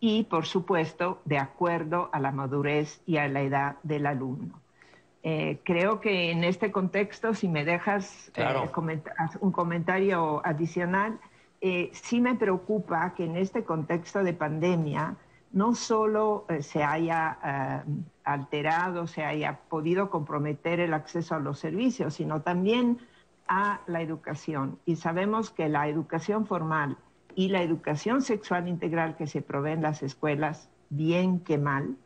y, 0.00 0.24
por 0.24 0.44
supuesto, 0.44 1.22
de 1.24 1.38
acuerdo 1.38 2.10
a 2.12 2.18
la 2.18 2.32
madurez 2.32 3.00
y 3.06 3.18
a 3.18 3.28
la 3.28 3.42
edad 3.42 3.76
del 3.84 4.06
alumno. 4.06 4.60
Eh, 5.22 5.60
creo 5.62 6.00
que 6.00 6.32
en 6.32 6.42
este 6.42 6.72
contexto, 6.72 7.32
si 7.32 7.46
me 7.46 7.64
dejas 7.64 8.32
claro. 8.34 8.64
eh, 8.64 9.00
un 9.38 9.52
comentario 9.52 10.44
adicional, 10.44 11.20
eh, 11.60 11.90
sí 11.92 12.20
me 12.20 12.34
preocupa 12.34 13.14
que 13.14 13.24
en 13.24 13.36
este 13.36 13.62
contexto 13.62 14.24
de 14.24 14.32
pandemia 14.32 15.14
no 15.52 15.76
solo 15.76 16.44
eh, 16.48 16.60
se 16.60 16.82
haya 16.82 17.84
alterado, 18.24 19.06
se 19.06 19.22
haya 19.24 19.60
podido 19.68 20.10
comprometer 20.10 20.80
el 20.80 20.92
acceso 20.92 21.36
a 21.36 21.38
los 21.38 21.60
servicios, 21.60 22.14
sino 22.14 22.42
también 22.42 22.98
a 23.48 23.80
la 23.86 24.02
educación. 24.02 24.78
Y 24.84 24.96
sabemos 24.96 25.50
que 25.50 25.68
la 25.68 25.88
educación 25.88 26.46
formal 26.46 26.96
y 27.34 27.48
la 27.48 27.62
educación 27.62 28.22
sexual 28.22 28.68
integral 28.68 29.16
que 29.16 29.26
se 29.26 29.42
provee 29.42 29.72
en 29.72 29.82
las 29.82 30.02
escuelas, 30.02 30.70
bien 30.90 31.40
que 31.40 31.58
mal, 31.58 31.96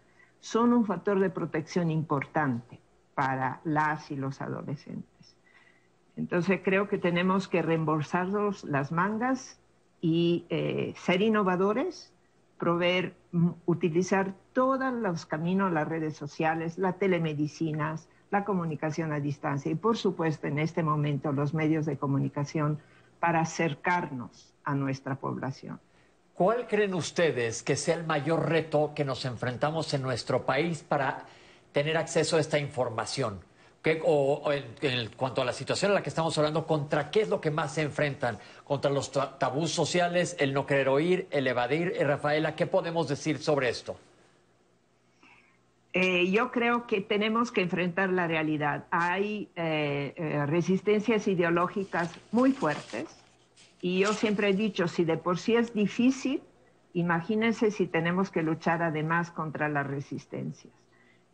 son 0.40 0.73
un 0.73 0.86
factor 0.86 1.19
de 1.20 1.31
protección 1.31 1.90
importante 1.90 2.81
para 3.15 3.60
las 3.65 4.10
y 4.10 4.16
los 4.16 4.40
adolescentes. 4.40 5.36
Entonces 6.16 6.60
creo 6.65 6.89
que 6.89 6.98
tenemos 6.98 7.48
que 7.48 7.62
reembolsarnos 7.62 8.65
las 8.65 8.90
mangas 8.93 9.60
y 10.01 10.47
eh, 10.48 10.93
ser 10.97 11.23
innovadores, 11.23 12.12
proveer, 12.59 13.15
utilizar 13.66 14.35
todos 14.52 14.93
los 14.93 15.27
caminos, 15.27 15.73
las 15.73 15.89
redes 15.89 16.16
sociales, 16.16 16.78
las 16.78 16.98
telemedicinas, 16.98 18.09
la 18.30 18.44
comunicación 18.44 19.12
a 19.12 19.20
distancia 19.20 19.70
y, 19.72 19.74
por 19.74 19.96
supuesto, 19.96 20.46
en 20.46 20.59
este 20.59 20.82
momento 20.82 21.32
los 21.32 21.55
medios 21.55 21.86
de 21.86 21.96
comunicación 21.96 22.78
para 23.20 23.40
acercarnos 23.40 24.52
a 24.64 24.74
nuestra 24.74 25.14
población. 25.16 25.80
¿Cuál 26.34 26.66
creen 26.68 26.94
ustedes 26.94 27.62
que 27.62 27.74
sea 27.74 27.94
el 27.96 28.05
mayor 28.05 28.48
reto 28.48 28.92
que 28.94 29.05
nos 29.05 29.24
enfrentamos 29.24 29.92
en 29.94 30.02
nuestro 30.02 30.44
país 30.44 30.84
para 30.86 31.24
tener 31.72 31.96
acceso 31.96 32.36
a 32.36 32.40
esta 32.40 32.59
información? 32.59 33.40
¿Qué- 33.82 34.00
o, 34.05 34.52
en, 34.52 34.64
en 34.82 35.09
cuanto 35.10 35.40
a 35.40 35.44
la 35.44 35.52
situación 35.52 35.90
en 35.90 35.94
la 35.96 36.02
que 36.02 36.10
estamos 36.10 36.36
hablando, 36.36 36.66
¿contra 36.66 37.10
qué 37.10 37.22
es 37.22 37.28
lo 37.28 37.40
que 37.40 37.50
más 37.50 37.74
se 37.74 37.82
enfrentan? 37.82 38.38
¿Contra 38.64 38.90
los 38.90 39.10
ta- 39.10 39.38
tabús 39.38 39.70
sociales, 39.72 40.36
el 40.38 40.52
no 40.52 40.66
querer 40.66 40.88
oír, 40.88 41.26
el 41.30 41.46
evadir? 41.46 41.94
Eh, 41.96 42.05
Rafaela, 42.05 42.55
¿qué 42.55 42.66
podemos 42.66 43.09
decir 43.09 43.38
sobre 43.38 43.68
esto? 43.68 43.96
Eh, 46.01 46.31
yo 46.31 46.53
creo 46.53 46.87
que 46.87 47.01
tenemos 47.01 47.51
que 47.51 47.62
enfrentar 47.62 48.11
la 48.11 48.29
realidad. 48.29 48.87
Hay 48.93 49.49
eh, 49.57 50.15
eh, 50.15 50.47
resistencias 50.47 51.27
ideológicas 51.27 52.15
muy 52.31 52.53
fuertes 52.53 53.09
y 53.83 53.99
yo 53.99 54.12
siempre 54.12 54.51
he 54.51 54.55
dicho, 54.55 54.87
si 54.87 55.05
de 55.05 55.16
por 55.16 55.39
sí 55.39 55.57
es 55.57 55.75
difícil, 55.75 56.41
imagínense 56.93 57.73
si 57.73 57.89
tenemos 57.89 58.31
que 58.31 58.45
luchar 58.45 58.81
además 58.81 59.33
contra 59.33 59.69
las 59.69 59.89
resistencias. 59.89 60.73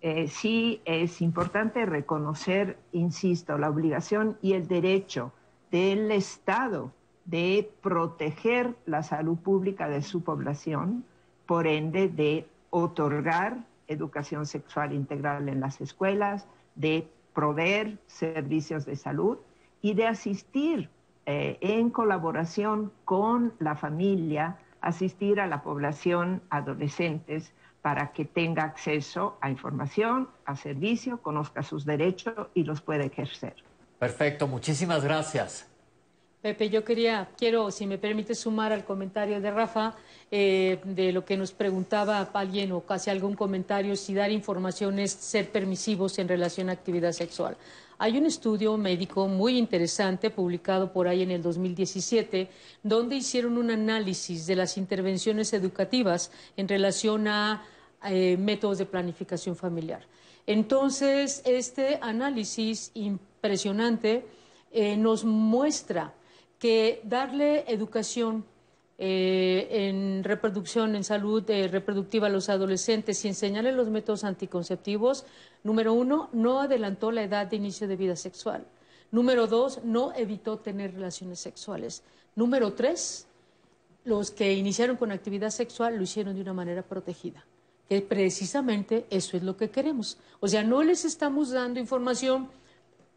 Eh, 0.01 0.29
sí 0.29 0.81
es 0.87 1.21
importante 1.21 1.85
reconocer, 1.85 2.79
insisto, 2.93 3.59
la 3.59 3.69
obligación 3.69 4.39
y 4.41 4.55
el 4.55 4.67
derecho 4.67 5.35
del 5.71 6.11
Estado 6.11 6.91
de 7.27 7.71
proteger 7.83 8.75
la 8.87 9.03
salud 9.03 9.37
pública 9.37 9.91
de 9.91 10.01
su 10.01 10.25
población, 10.25 11.05
por 11.45 11.67
ende 11.67 12.09
de 12.09 12.47
otorgar 12.71 13.59
educación 13.89 14.47
sexual 14.47 14.93
integral 14.93 15.49
en 15.49 15.61
las 15.61 15.81
escuelas, 15.81 16.47
de 16.75 17.09
proveer 17.35 17.99
servicios 18.07 18.87
de 18.87 18.97
salud 18.97 19.39
y 19.83 19.95
de 19.95 20.07
asistir 20.07 20.89
eh, 21.27 21.59
en 21.61 21.91
colaboración 21.91 22.93
con 23.05 23.55
la 23.59 23.77
familia, 23.77 24.59
asistir 24.81 25.41
a 25.41 25.47
la 25.47 25.63
población 25.63 26.43
adolescentes 26.51 27.53
para 27.83 28.13
que 28.13 28.25
tenga 28.25 28.65
acceso 28.65 29.37
a 29.41 29.51
información, 29.51 30.29
a 30.47 30.57
servicio, 30.57 31.21
conozca 31.21 31.63
sus 31.63 31.85
derechos 31.85 32.49
y 32.55 32.65
los 32.65 32.81
pueda 32.81 33.05
ejercer. 33.05 33.55
Perfecto, 33.99 34.47
muchísimas 34.47 35.05
gracias. 35.05 35.71
Pepe, 36.41 36.69
yo 36.69 36.85
quería, 36.85 37.29
quiero, 37.39 37.71
si 37.71 37.87
me 37.87 37.97
permite, 37.97 38.35
sumar 38.35 38.73
al 38.73 38.85
comentario 38.85 39.41
de 39.41 39.51
Rafa, 39.51 39.95
eh, 40.37 40.81
de 40.83 41.13
lo 41.13 41.25
que 41.25 41.37
nos 41.37 41.53
preguntaba 41.53 42.29
alguien 42.35 42.73
o 42.73 42.81
casi 42.81 43.09
algún 43.09 43.37
comentario, 43.37 43.95
si 43.95 44.15
dar 44.15 44.33
información 44.33 44.99
es 44.99 45.13
ser 45.13 45.53
permisivos 45.53 46.19
en 46.19 46.27
relación 46.27 46.69
a 46.69 46.73
actividad 46.73 47.13
sexual. 47.13 47.57
Hay 47.99 48.19
un 48.19 48.27
estudio 48.27 48.77
médico 48.77 49.29
muy 49.29 49.57
interesante 49.57 50.31
publicado 50.31 50.93
por 50.93 51.07
ahí 51.07 51.23
en 51.23 51.31
el 51.31 51.41
2017, 51.41 52.49
donde 52.83 53.15
hicieron 53.15 53.57
un 53.59 53.71
análisis 53.71 54.45
de 54.49 54.57
las 54.57 54.77
intervenciones 54.77 55.53
educativas 55.53 56.33
en 56.57 56.67
relación 56.67 57.29
a 57.29 57.63
eh, 58.05 58.37
métodos 58.37 58.79
de 58.79 58.87
planificación 58.87 59.55
familiar. 59.55 60.03
Entonces, 60.49 61.43
este 61.45 62.01
análisis 62.03 62.91
impresionante 62.95 64.27
eh, 64.73 64.97
nos 64.97 65.25
muestra 65.25 66.13
que 66.59 67.01
darle 67.05 67.65
educación 67.69 68.45
eh, 68.97 69.67
en 69.71 70.23
reproducción, 70.23 70.95
en 70.95 71.03
salud 71.03 71.49
eh, 71.51 71.67
reproductiva 71.67 72.29
a 72.29 72.31
los 72.31 72.49
adolescentes 72.49 73.25
y 73.25 73.29
enseñarles 73.29 73.75
los 73.75 73.89
métodos 73.89 74.23
anticonceptivos, 74.23 75.25
número 75.65 75.93
uno, 75.93 76.29
no 76.33 76.61
adelantó 76.61 77.11
la 77.11 77.25
edad 77.25 77.47
de 77.49 77.57
inicio 77.57 77.89
de 77.89 77.97
vida 77.97 78.15
sexual. 78.15 78.65
Número 79.11 79.47
dos, 79.47 79.83
no 79.85 80.13
evitó 80.15 80.59
tener 80.59 80.95
relaciones 80.95 81.41
sexuales. 81.41 82.03
Número 82.37 82.73
tres, 82.75 83.27
los 84.05 84.31
que 84.31 84.53
iniciaron 84.53 84.97
con 84.97 85.11
actividad 85.11 85.51
sexual 85.51 85.97
lo 85.97 86.03
hicieron 86.03 86.37
de 86.37 86.43
una 86.43 86.53
manera 86.53 86.83
protegida, 86.83 87.45
que 87.89 88.01
precisamente 88.01 89.07
eso 89.11 89.37
es 89.37 89.43
lo 89.43 89.57
que 89.57 89.71
queremos. 89.71 90.19
O 90.41 90.47
sea, 90.47 90.63
no 90.63 90.83
les 90.83 91.05
estamos 91.05 91.51
dando 91.51 91.81
información, 91.81 92.49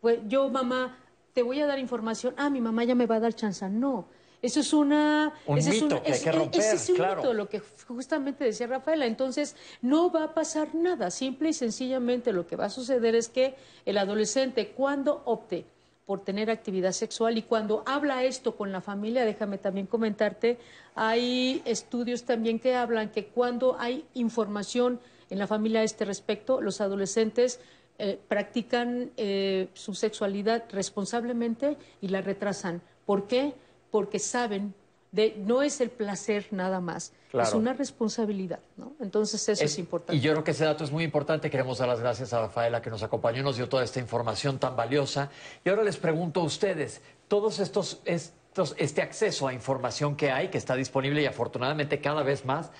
pues 0.02 0.20
yo 0.28 0.50
mamá, 0.50 0.98
te 1.34 1.44
voy 1.44 1.60
a 1.60 1.68
dar 1.68 1.78
información, 1.78 2.34
ah, 2.38 2.50
mi 2.50 2.62
mamá 2.62 2.84
ya 2.84 2.96
me 2.96 3.06
va 3.06 3.18
a 3.18 3.20
dar 3.20 3.34
chance. 3.34 3.68
No, 3.70 4.08
eso 4.42 4.60
es 4.60 4.74
una... 4.74 5.34
Un 5.46 5.58
ese 5.58 5.70
es 5.72 5.82
mito 5.84 6.02
que 6.04 6.12
hay 6.14 6.22
que 6.22 6.32
romper, 6.32 6.60
ese 6.62 6.76
es 6.76 6.90
un 6.90 6.96
claro. 6.96 7.22
mito, 7.22 7.34
lo 7.34 7.50
que 7.50 7.62
justamente 7.88 8.44
decía 8.44 8.68
Rafaela. 8.68 9.06
Entonces, 9.06 9.56
no 9.82 10.12
va 10.12 10.26
a 10.26 10.34
pasar 10.34 10.76
nada. 10.76 11.10
Simple 11.12 11.50
y 11.50 11.54
sencillamente 11.54 12.34
lo 12.34 12.46
que 12.46 12.56
va 12.56 12.66
a 12.66 12.70
suceder 12.70 13.16
es 13.16 13.30
que 13.30 13.56
el 13.86 13.98
adolescente, 13.98 14.70
cuando 14.70 15.24
opte 15.26 15.66
por 16.06 16.24
tener 16.24 16.50
actividad 16.50 16.94
sexual 16.94 17.38
y 17.38 17.42
cuando 17.42 17.84
habla 17.86 18.24
esto 18.24 18.56
con 18.56 18.72
la 18.72 18.80
familia, 18.80 19.26
déjame 19.26 19.58
también 19.58 19.88
comentarte, 19.88 20.58
hay 20.96 21.62
estudios 21.66 22.24
también 22.24 22.60
que 22.60 22.76
hablan 22.76 23.12
que 23.12 23.26
cuando 23.26 23.76
hay 23.78 24.06
información 24.14 25.02
en 25.30 25.38
la 25.38 25.48
familia 25.48 25.82
a 25.82 25.84
este 25.84 26.06
respecto, 26.06 26.62
los 26.62 26.80
adolescentes 26.80 27.60
eh, 28.00 28.18
practican 28.28 29.12
eh, 29.18 29.68
su 29.74 29.96
sexualidad 29.96 30.64
responsablemente 30.72 31.76
y 32.00 32.08
la 32.08 32.22
retrasan. 32.22 32.82
¿Por 33.06 33.28
qué? 33.28 33.54
Porque 33.92 34.20
saben 34.20 34.74
de 35.12 35.36
no 35.38 35.62
es 35.62 35.80
el 35.82 35.90
placer 35.90 36.48
nada 36.52 36.80
más, 36.82 37.14
Claro. 37.32 37.48
es 37.48 37.54
una 37.56 37.74
responsabilidad, 37.74 38.60
¿no? 38.76 38.94
Entonces 39.00 39.42
eso 39.48 39.64
es, 39.64 39.72
Es- 39.74 39.80
importante. 39.80 40.16
Y 40.16 40.20
yo 40.22 40.32
creo 40.34 40.44
que 40.44 40.52
ese 40.52 40.66
dato 40.66 40.84
es 40.84 40.92
muy 40.92 41.04
importante. 41.04 41.50
Queremos 41.50 41.78
dar 41.78 41.88
las 41.88 42.00
gracias 42.02 42.34
a 42.34 42.42
Rafaela 42.42 42.82
que 42.82 42.90
nos 42.90 43.04
acompañó 43.04 43.40
y 43.40 43.44
nos 43.44 43.56
dio 43.58 43.68
toda 43.70 43.84
esta 43.84 44.00
información 44.00 44.60
tan 44.60 44.76
valiosa. 44.76 45.30
Y 45.64 45.70
ahora 45.70 45.84
les 45.84 45.98
pregunto 45.98 46.42
a 46.42 46.44
ustedes, 46.44 47.02
todos 47.28 47.60
estos, 47.60 48.02
estos, 48.06 48.76
este 48.78 49.02
acceso 49.02 49.48
a 49.48 49.54
información 49.54 50.16
que 50.16 50.32
hay, 50.32 50.50
que 50.50 50.58
está 50.58 50.76
disponible 50.76 51.22
y 51.22 51.26
afortunadamente 51.26 52.00
cada 52.02 52.24
vez 52.24 52.46
más, 52.46 52.72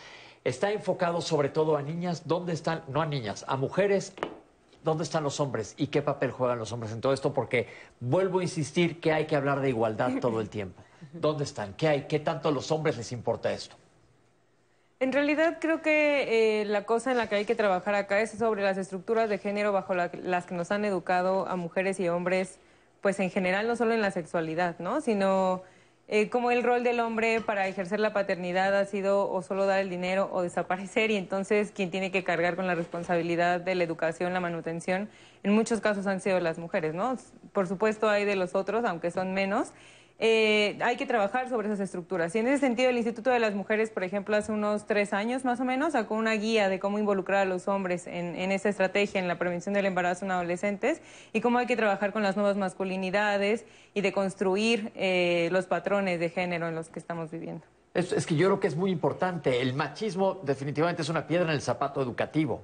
está 0.44 0.72
enfocado 0.72 1.22
sobre 1.22 1.50
todo 1.50 1.76
a 1.78 1.82
niñas. 1.82 2.24
¿Dónde 2.28 2.54
están? 2.54 2.84
No 2.90 3.02
a 3.02 3.06
niñas, 3.06 3.46
a 3.48 3.56
mujeres. 3.58 4.14
¿Dónde 4.84 5.04
están 5.04 5.24
los 5.24 5.40
hombres 5.42 5.74
y 5.78 5.88
qué 5.88 6.02
papel 6.02 6.32
juegan 6.32 6.60
los 6.60 6.72
hombres 6.72 6.94
en 6.94 7.02
todo 7.02 7.12
esto? 7.12 7.34
Porque 7.34 7.68
vuelvo 8.00 8.40
a 8.40 8.44
insistir 8.44 9.02
que 9.02 9.12
hay 9.12 9.26
que 9.26 9.36
hablar 9.36 9.60
de 9.60 9.70
igualdad 9.70 10.12
todo 10.22 10.40
el 10.40 10.50
tiempo. 10.50 10.82
¿Dónde 11.12 11.44
están? 11.44 11.74
¿Qué 11.74 11.88
hay? 11.88 12.08
¿Qué 12.08 12.20
tanto 12.20 12.50
a 12.50 12.52
los 12.52 12.72
hombres 12.72 12.98
les 12.98 13.12
importa 13.12 13.52
esto? 13.52 13.76
En 15.00 15.12
realidad 15.14 15.58
creo 15.62 15.82
que 15.84 16.62
eh, 16.62 16.66
la 16.66 16.84
cosa 16.86 17.12
en 17.12 17.18
la 17.18 17.28
que 17.30 17.36
hay 17.36 17.46
que 17.46 17.54
trabajar 17.56 17.94
acá 17.94 18.20
es 18.20 18.32
sobre 18.32 18.64
las 18.64 18.78
estructuras 18.80 19.30
de 19.30 19.38
género 19.38 19.72
bajo 19.72 19.94
la- 19.94 20.10
las 20.24 20.46
que 20.48 20.56
nos 20.56 20.72
han 20.72 20.86
educado 20.86 21.48
a 21.48 21.56
mujeres 21.56 22.00
y 22.00 22.10
hombres, 22.10 22.60
pues 23.02 23.20
en 23.20 23.30
general 23.30 23.68
no 23.68 23.76
solo 23.76 23.94
en 23.94 24.02
la 24.02 24.10
sexualidad, 24.10 24.80
¿no? 24.80 25.02
Sino 25.02 25.62
eh, 26.08 26.30
como 26.30 26.50
el 26.52 26.64
rol 26.64 26.84
del 26.84 27.00
hombre 27.00 27.42
para 27.42 27.68
ejercer 27.68 28.00
la 28.00 28.12
paternidad 28.14 28.76
ha 28.76 28.86
sido 28.86 29.30
o 29.30 29.42
solo 29.44 29.66
dar 29.68 29.80
el 29.82 29.90
dinero 29.90 30.30
o 30.32 30.42
desaparecer 30.42 31.12
y 31.12 31.16
entonces 31.18 31.72
quien 31.72 31.92
tiene 31.92 32.12
que 32.12 32.24
cargar 32.24 32.56
con 32.56 32.66
la 32.66 32.74
responsabilidad 32.76 33.60
de 33.62 33.76
la 33.76 33.84
educación, 33.84 34.34
la 34.34 34.40
manutención, 34.40 35.10
en 35.44 35.54
muchos 35.54 35.80
casos 35.82 36.08
han 36.08 36.22
sido 36.22 36.40
las 36.40 36.58
mujeres, 36.58 36.96
¿no? 36.96 37.16
Por 37.54 37.68
supuesto 37.68 38.10
hay 38.10 38.26
de 38.26 38.36
los 38.36 38.56
otros, 38.56 38.84
aunque 38.86 39.12
son 39.12 39.34
menos. 39.36 39.74
Eh, 40.20 40.80
hay 40.82 40.96
que 40.98 41.06
trabajar 41.06 41.48
sobre 41.48 41.68
esas 41.68 41.80
estructuras. 41.80 42.36
Y 42.36 42.40
en 42.40 42.48
ese 42.48 42.58
sentido, 42.60 42.90
el 42.90 42.98
Instituto 42.98 43.30
de 43.30 43.40
las 43.40 43.54
Mujeres, 43.54 43.92
por 43.92 44.04
ejemplo, 44.04 44.36
hace 44.36 44.52
unos 44.52 44.88
tres 44.88 45.14
años 45.14 45.46
más 45.46 45.60
o 45.60 45.66
menos, 45.66 45.94
sacó 45.94 46.16
una 46.16 46.34
guía 46.34 46.70
de 46.70 46.80
cómo 46.80 46.98
involucrar 46.98 47.42
a 47.42 47.46
los 47.46 47.68
hombres 47.68 48.08
en, 48.08 48.36
en 48.36 48.52
esa 48.52 48.70
estrategia, 48.70 49.20
en 49.20 49.28
la 49.28 49.38
prevención 49.38 49.74
del 49.76 49.86
embarazo 49.86 50.26
en 50.26 50.32
adolescentes, 50.32 51.02
y 51.34 51.42
cómo 51.42 51.60
hay 51.60 51.68
que 51.68 51.76
trabajar 51.76 52.14
con 52.14 52.24
las 52.24 52.36
nuevas 52.36 52.58
masculinidades 52.58 53.66
y 53.94 54.02
de 54.02 54.12
construir 54.12 54.92
eh, 54.96 55.50
los 55.52 55.66
patrones 55.68 56.20
de 56.20 56.30
género 56.30 56.68
en 56.68 56.74
los 56.74 56.90
que 56.90 56.98
estamos 56.98 57.30
viviendo. 57.30 57.64
Es, 57.94 58.12
es 58.12 58.26
que 58.28 58.36
yo 58.36 58.48
creo 58.48 58.60
que 58.60 58.68
es 58.68 58.76
muy 58.76 58.92
importante. 58.92 59.62
El 59.62 59.74
machismo 59.74 60.40
definitivamente 60.44 61.02
es 61.04 61.10
una 61.10 61.26
piedra 61.26 61.46
en 61.46 61.52
el 61.52 61.62
zapato 61.62 62.00
educativo. 62.02 62.62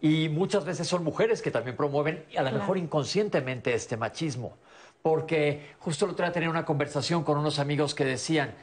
Y 0.00 0.28
muchas 0.28 0.64
veces 0.64 0.88
son 0.88 1.04
mujeres 1.04 1.40
que 1.40 1.52
también 1.52 1.76
promueven, 1.76 2.24
a 2.36 2.42
lo 2.42 2.48
Claro. 2.48 2.58
mejor 2.58 2.78
inconscientemente, 2.78 3.74
este 3.74 3.96
machismo. 3.96 4.56
Porque 5.02 5.72
justo 5.80 6.04
el 6.04 6.12
otro 6.12 6.24
día 6.24 6.32
tenía 6.32 6.48
una 6.50 6.64
conversación 6.64 7.24
con 7.24 7.36
unos 7.38 7.58
amigos 7.58 7.94
que 7.94 8.04
decían, 8.04 8.54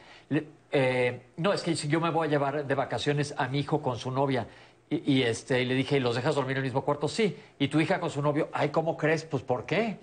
eh, 0.72 1.22
no, 1.38 1.52
es 1.53 1.61
que 1.64 1.74
yo 1.76 1.99
me 1.99 2.10
voy 2.11 2.28
a 2.28 2.32
llevar 2.32 2.66
de 2.66 2.76
vacaciones 2.76 3.34
a 3.38 3.48
mi 3.48 3.60
hijo 3.60 3.82
con 3.82 3.98
su 3.98 4.10
novia. 4.11 4.48
Y, 4.90 5.14
y, 5.14 5.24
este, 5.24 5.61
y 5.61 5.66
le 5.66 5.76
dije, 5.76 5.98
¿y 5.98 5.99
los 5.99 6.16
dejas 6.16 6.36
dormir 6.36 6.53
en 6.53 6.57
el 6.57 6.64
mismo 6.64 6.84
cuarto? 6.84 7.07
Sí. 7.07 7.36
¿Y 7.60 7.68
tu 7.68 7.80
hija 7.80 7.99
con 7.99 8.10
su 8.10 8.22
novio? 8.22 8.49
Ay, 8.53 8.70
¿cómo 8.70 8.95
crees? 8.98 9.24
Pues, 9.26 9.44
¿por 9.44 9.66
qué? 9.66 9.99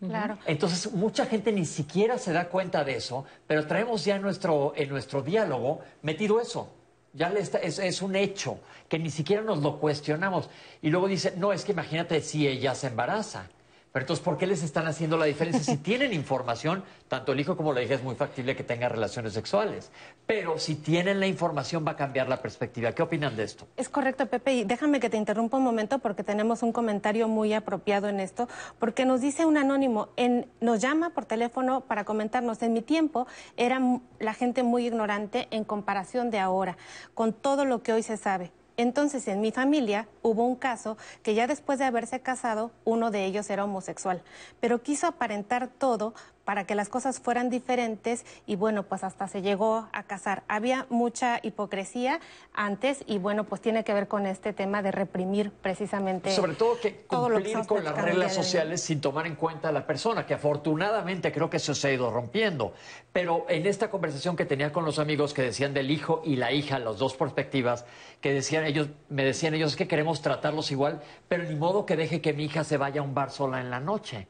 Claro. 0.00 0.38
Entonces, 0.46 0.92
mucha 0.92 1.26
gente 1.26 1.52
ni 1.52 1.64
siquiera 1.66 2.16
se 2.16 2.32
da 2.32 2.48
cuenta 2.48 2.84
de 2.84 2.96
eso, 2.96 3.24
pero 3.46 3.66
traemos 3.66 4.04
ya 4.04 4.16
en 4.16 4.22
nuestro, 4.22 4.72
en 4.76 4.88
nuestro 4.88 5.20
diálogo 5.22 5.80
metido 6.02 6.40
eso. 6.40 6.72
Ya 7.12 7.28
le 7.28 7.40
está- 7.40 7.58
es, 7.58 7.78
es 7.80 8.00
un 8.02 8.14
hecho 8.16 8.60
que 8.88 8.98
ni 8.98 9.10
siquiera 9.10 9.42
nos 9.42 9.58
lo 9.62 9.78
cuestionamos. 9.78 10.48
Y 10.80 10.90
luego 10.90 11.08
dice, 11.08 11.34
no, 11.36 11.52
es 11.52 11.64
que 11.64 11.72
imagínate 11.72 12.20
si 12.22 12.46
ella 12.46 12.74
se 12.74 12.86
embaraza. 12.86 13.48
Pero 13.92 14.04
entonces, 14.04 14.24
¿por 14.24 14.38
qué 14.38 14.46
les 14.46 14.62
están 14.62 14.86
haciendo 14.86 15.16
la 15.16 15.24
diferencia? 15.24 15.62
Si 15.64 15.76
tienen 15.78 16.12
información, 16.12 16.84
tanto 17.08 17.32
el 17.32 17.40
hijo 17.40 17.56
como 17.56 17.72
la 17.72 17.82
hija 17.82 17.94
es 17.94 18.04
muy 18.04 18.14
factible 18.14 18.54
que 18.54 18.62
tenga 18.62 18.88
relaciones 18.88 19.32
sexuales. 19.32 19.90
Pero 20.26 20.58
si 20.60 20.76
tienen 20.76 21.18
la 21.18 21.26
información, 21.26 21.84
va 21.84 21.92
a 21.92 21.96
cambiar 21.96 22.28
la 22.28 22.40
perspectiva. 22.40 22.92
¿Qué 22.92 23.02
opinan 23.02 23.34
de 23.36 23.42
esto? 23.42 23.66
Es 23.76 23.88
correcto, 23.88 24.26
Pepe, 24.26 24.54
y 24.54 24.64
déjame 24.64 25.00
que 25.00 25.10
te 25.10 25.16
interrumpa 25.16 25.56
un 25.56 25.64
momento 25.64 25.98
porque 25.98 26.22
tenemos 26.22 26.62
un 26.62 26.72
comentario 26.72 27.26
muy 27.26 27.52
apropiado 27.52 28.08
en 28.08 28.20
esto, 28.20 28.48
porque 28.78 29.04
nos 29.04 29.20
dice 29.20 29.44
un 29.44 29.56
anónimo, 29.56 30.10
en, 30.16 30.46
nos 30.60 30.80
llama 30.80 31.10
por 31.10 31.24
teléfono 31.24 31.80
para 31.80 32.04
comentarnos, 32.04 32.62
en 32.62 32.72
mi 32.72 32.82
tiempo 32.82 33.26
era 33.56 33.80
la 34.20 34.34
gente 34.34 34.62
muy 34.62 34.86
ignorante 34.86 35.48
en 35.50 35.64
comparación 35.64 36.30
de 36.30 36.38
ahora, 36.38 36.76
con 37.14 37.32
todo 37.32 37.64
lo 37.64 37.82
que 37.82 37.92
hoy 37.92 38.04
se 38.04 38.16
sabe. 38.16 38.52
Entonces, 38.80 39.28
en 39.28 39.42
mi 39.42 39.52
familia 39.52 40.08
hubo 40.22 40.46
un 40.46 40.56
caso 40.56 40.96
que 41.22 41.34
ya 41.34 41.46
después 41.46 41.78
de 41.78 41.84
haberse 41.84 42.20
casado, 42.20 42.70
uno 42.86 43.10
de 43.10 43.26
ellos 43.26 43.50
era 43.50 43.64
homosexual, 43.64 44.22
pero 44.58 44.82
quiso 44.82 45.06
aparentar 45.06 45.68
todo 45.68 46.14
para 46.50 46.64
que 46.64 46.74
las 46.74 46.88
cosas 46.88 47.20
fueran 47.20 47.48
diferentes 47.48 48.26
y 48.44 48.56
bueno, 48.56 48.82
pues 48.82 49.04
hasta 49.04 49.28
se 49.28 49.40
llegó 49.40 49.86
a 49.92 50.02
casar. 50.02 50.42
Había 50.48 50.84
mucha 50.90 51.38
hipocresía 51.44 52.18
antes 52.54 53.04
y 53.06 53.18
bueno, 53.18 53.44
pues 53.44 53.60
tiene 53.60 53.84
que 53.84 53.94
ver 53.94 54.08
con 54.08 54.26
este 54.26 54.52
tema 54.52 54.82
de 54.82 54.90
reprimir 54.90 55.52
precisamente. 55.52 56.34
Sobre 56.34 56.54
todo 56.54 56.80
que 56.80 56.90
todo 56.90 57.28
lo 57.28 57.38
que 57.38 57.52
cumplir 57.52 57.66
con 57.68 57.84
las 57.84 57.96
reglas 58.02 58.34
sociales 58.34 58.82
sin 58.82 59.00
tomar 59.00 59.28
en 59.28 59.36
cuenta 59.36 59.68
a 59.68 59.72
la 59.72 59.86
persona, 59.86 60.26
que 60.26 60.34
afortunadamente 60.34 61.30
creo 61.30 61.48
que 61.48 61.58
eso 61.58 61.72
se 61.72 61.86
ha 61.86 61.92
ido 61.92 62.10
rompiendo. 62.10 62.72
Pero 63.12 63.46
en 63.48 63.64
esta 63.66 63.88
conversación 63.88 64.34
que 64.34 64.44
tenía 64.44 64.72
con 64.72 64.84
los 64.84 64.98
amigos 64.98 65.32
que 65.32 65.42
decían 65.42 65.72
del 65.72 65.88
hijo 65.88 66.20
y 66.24 66.34
la 66.34 66.50
hija, 66.50 66.80
las 66.80 66.98
dos 66.98 67.14
perspectivas, 67.14 67.84
que 68.20 68.32
decían 68.32 68.64
ellos, 68.64 68.88
me 69.08 69.22
decían 69.22 69.54
ellos 69.54 69.70
es 69.70 69.76
que 69.76 69.86
queremos 69.86 70.20
tratarlos 70.20 70.72
igual, 70.72 71.00
pero 71.28 71.44
ni 71.44 71.54
modo 71.54 71.86
que 71.86 71.94
deje 71.94 72.20
que 72.20 72.32
mi 72.32 72.46
hija 72.46 72.64
se 72.64 72.76
vaya 72.76 73.02
a 73.02 73.04
un 73.04 73.14
bar 73.14 73.30
sola 73.30 73.60
en 73.60 73.70
la 73.70 73.78
noche. 73.78 74.26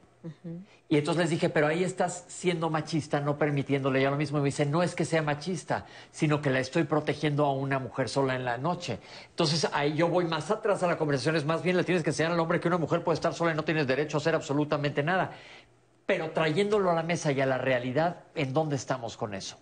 Y 0.88 0.98
entonces 0.98 1.22
les 1.22 1.30
dije, 1.30 1.48
pero 1.48 1.66
ahí 1.66 1.84
estás 1.84 2.24
siendo 2.28 2.68
machista, 2.68 3.20
no 3.20 3.38
permitiéndole 3.38 4.02
ya 4.02 4.10
lo 4.10 4.16
mismo. 4.16 4.38
Y 4.38 4.40
me 4.42 4.46
dice, 4.46 4.66
no 4.66 4.82
es 4.82 4.94
que 4.94 5.04
sea 5.04 5.22
machista, 5.22 5.86
sino 6.10 6.42
que 6.42 6.50
la 6.50 6.60
estoy 6.60 6.84
protegiendo 6.84 7.46
a 7.46 7.52
una 7.52 7.78
mujer 7.78 8.08
sola 8.08 8.34
en 8.34 8.44
la 8.44 8.58
noche. 8.58 8.98
Entonces 9.30 9.68
ahí 9.72 9.94
yo 9.94 10.08
voy 10.08 10.24
más 10.24 10.50
atrás 10.50 10.82
a 10.82 10.86
la 10.86 10.98
conversación, 10.98 11.36
es 11.36 11.44
más 11.44 11.62
bien 11.62 11.76
le 11.76 11.84
tienes 11.84 12.02
que 12.02 12.10
enseñar 12.10 12.32
al 12.32 12.40
hombre 12.40 12.60
que 12.60 12.68
una 12.68 12.78
mujer 12.78 13.02
puede 13.04 13.14
estar 13.14 13.32
sola 13.34 13.52
y 13.52 13.54
no 13.54 13.64
tienes 13.64 13.86
derecho 13.86 14.16
a 14.16 14.20
hacer 14.20 14.34
absolutamente 14.34 15.02
nada. 15.02 15.32
Pero 16.06 16.30
trayéndolo 16.32 16.90
a 16.90 16.94
la 16.94 17.02
mesa 17.02 17.30
y 17.32 17.40
a 17.40 17.46
la 17.46 17.58
realidad, 17.58 18.24
¿en 18.34 18.52
dónde 18.52 18.76
estamos 18.76 19.16
con 19.16 19.32
eso? 19.34 19.58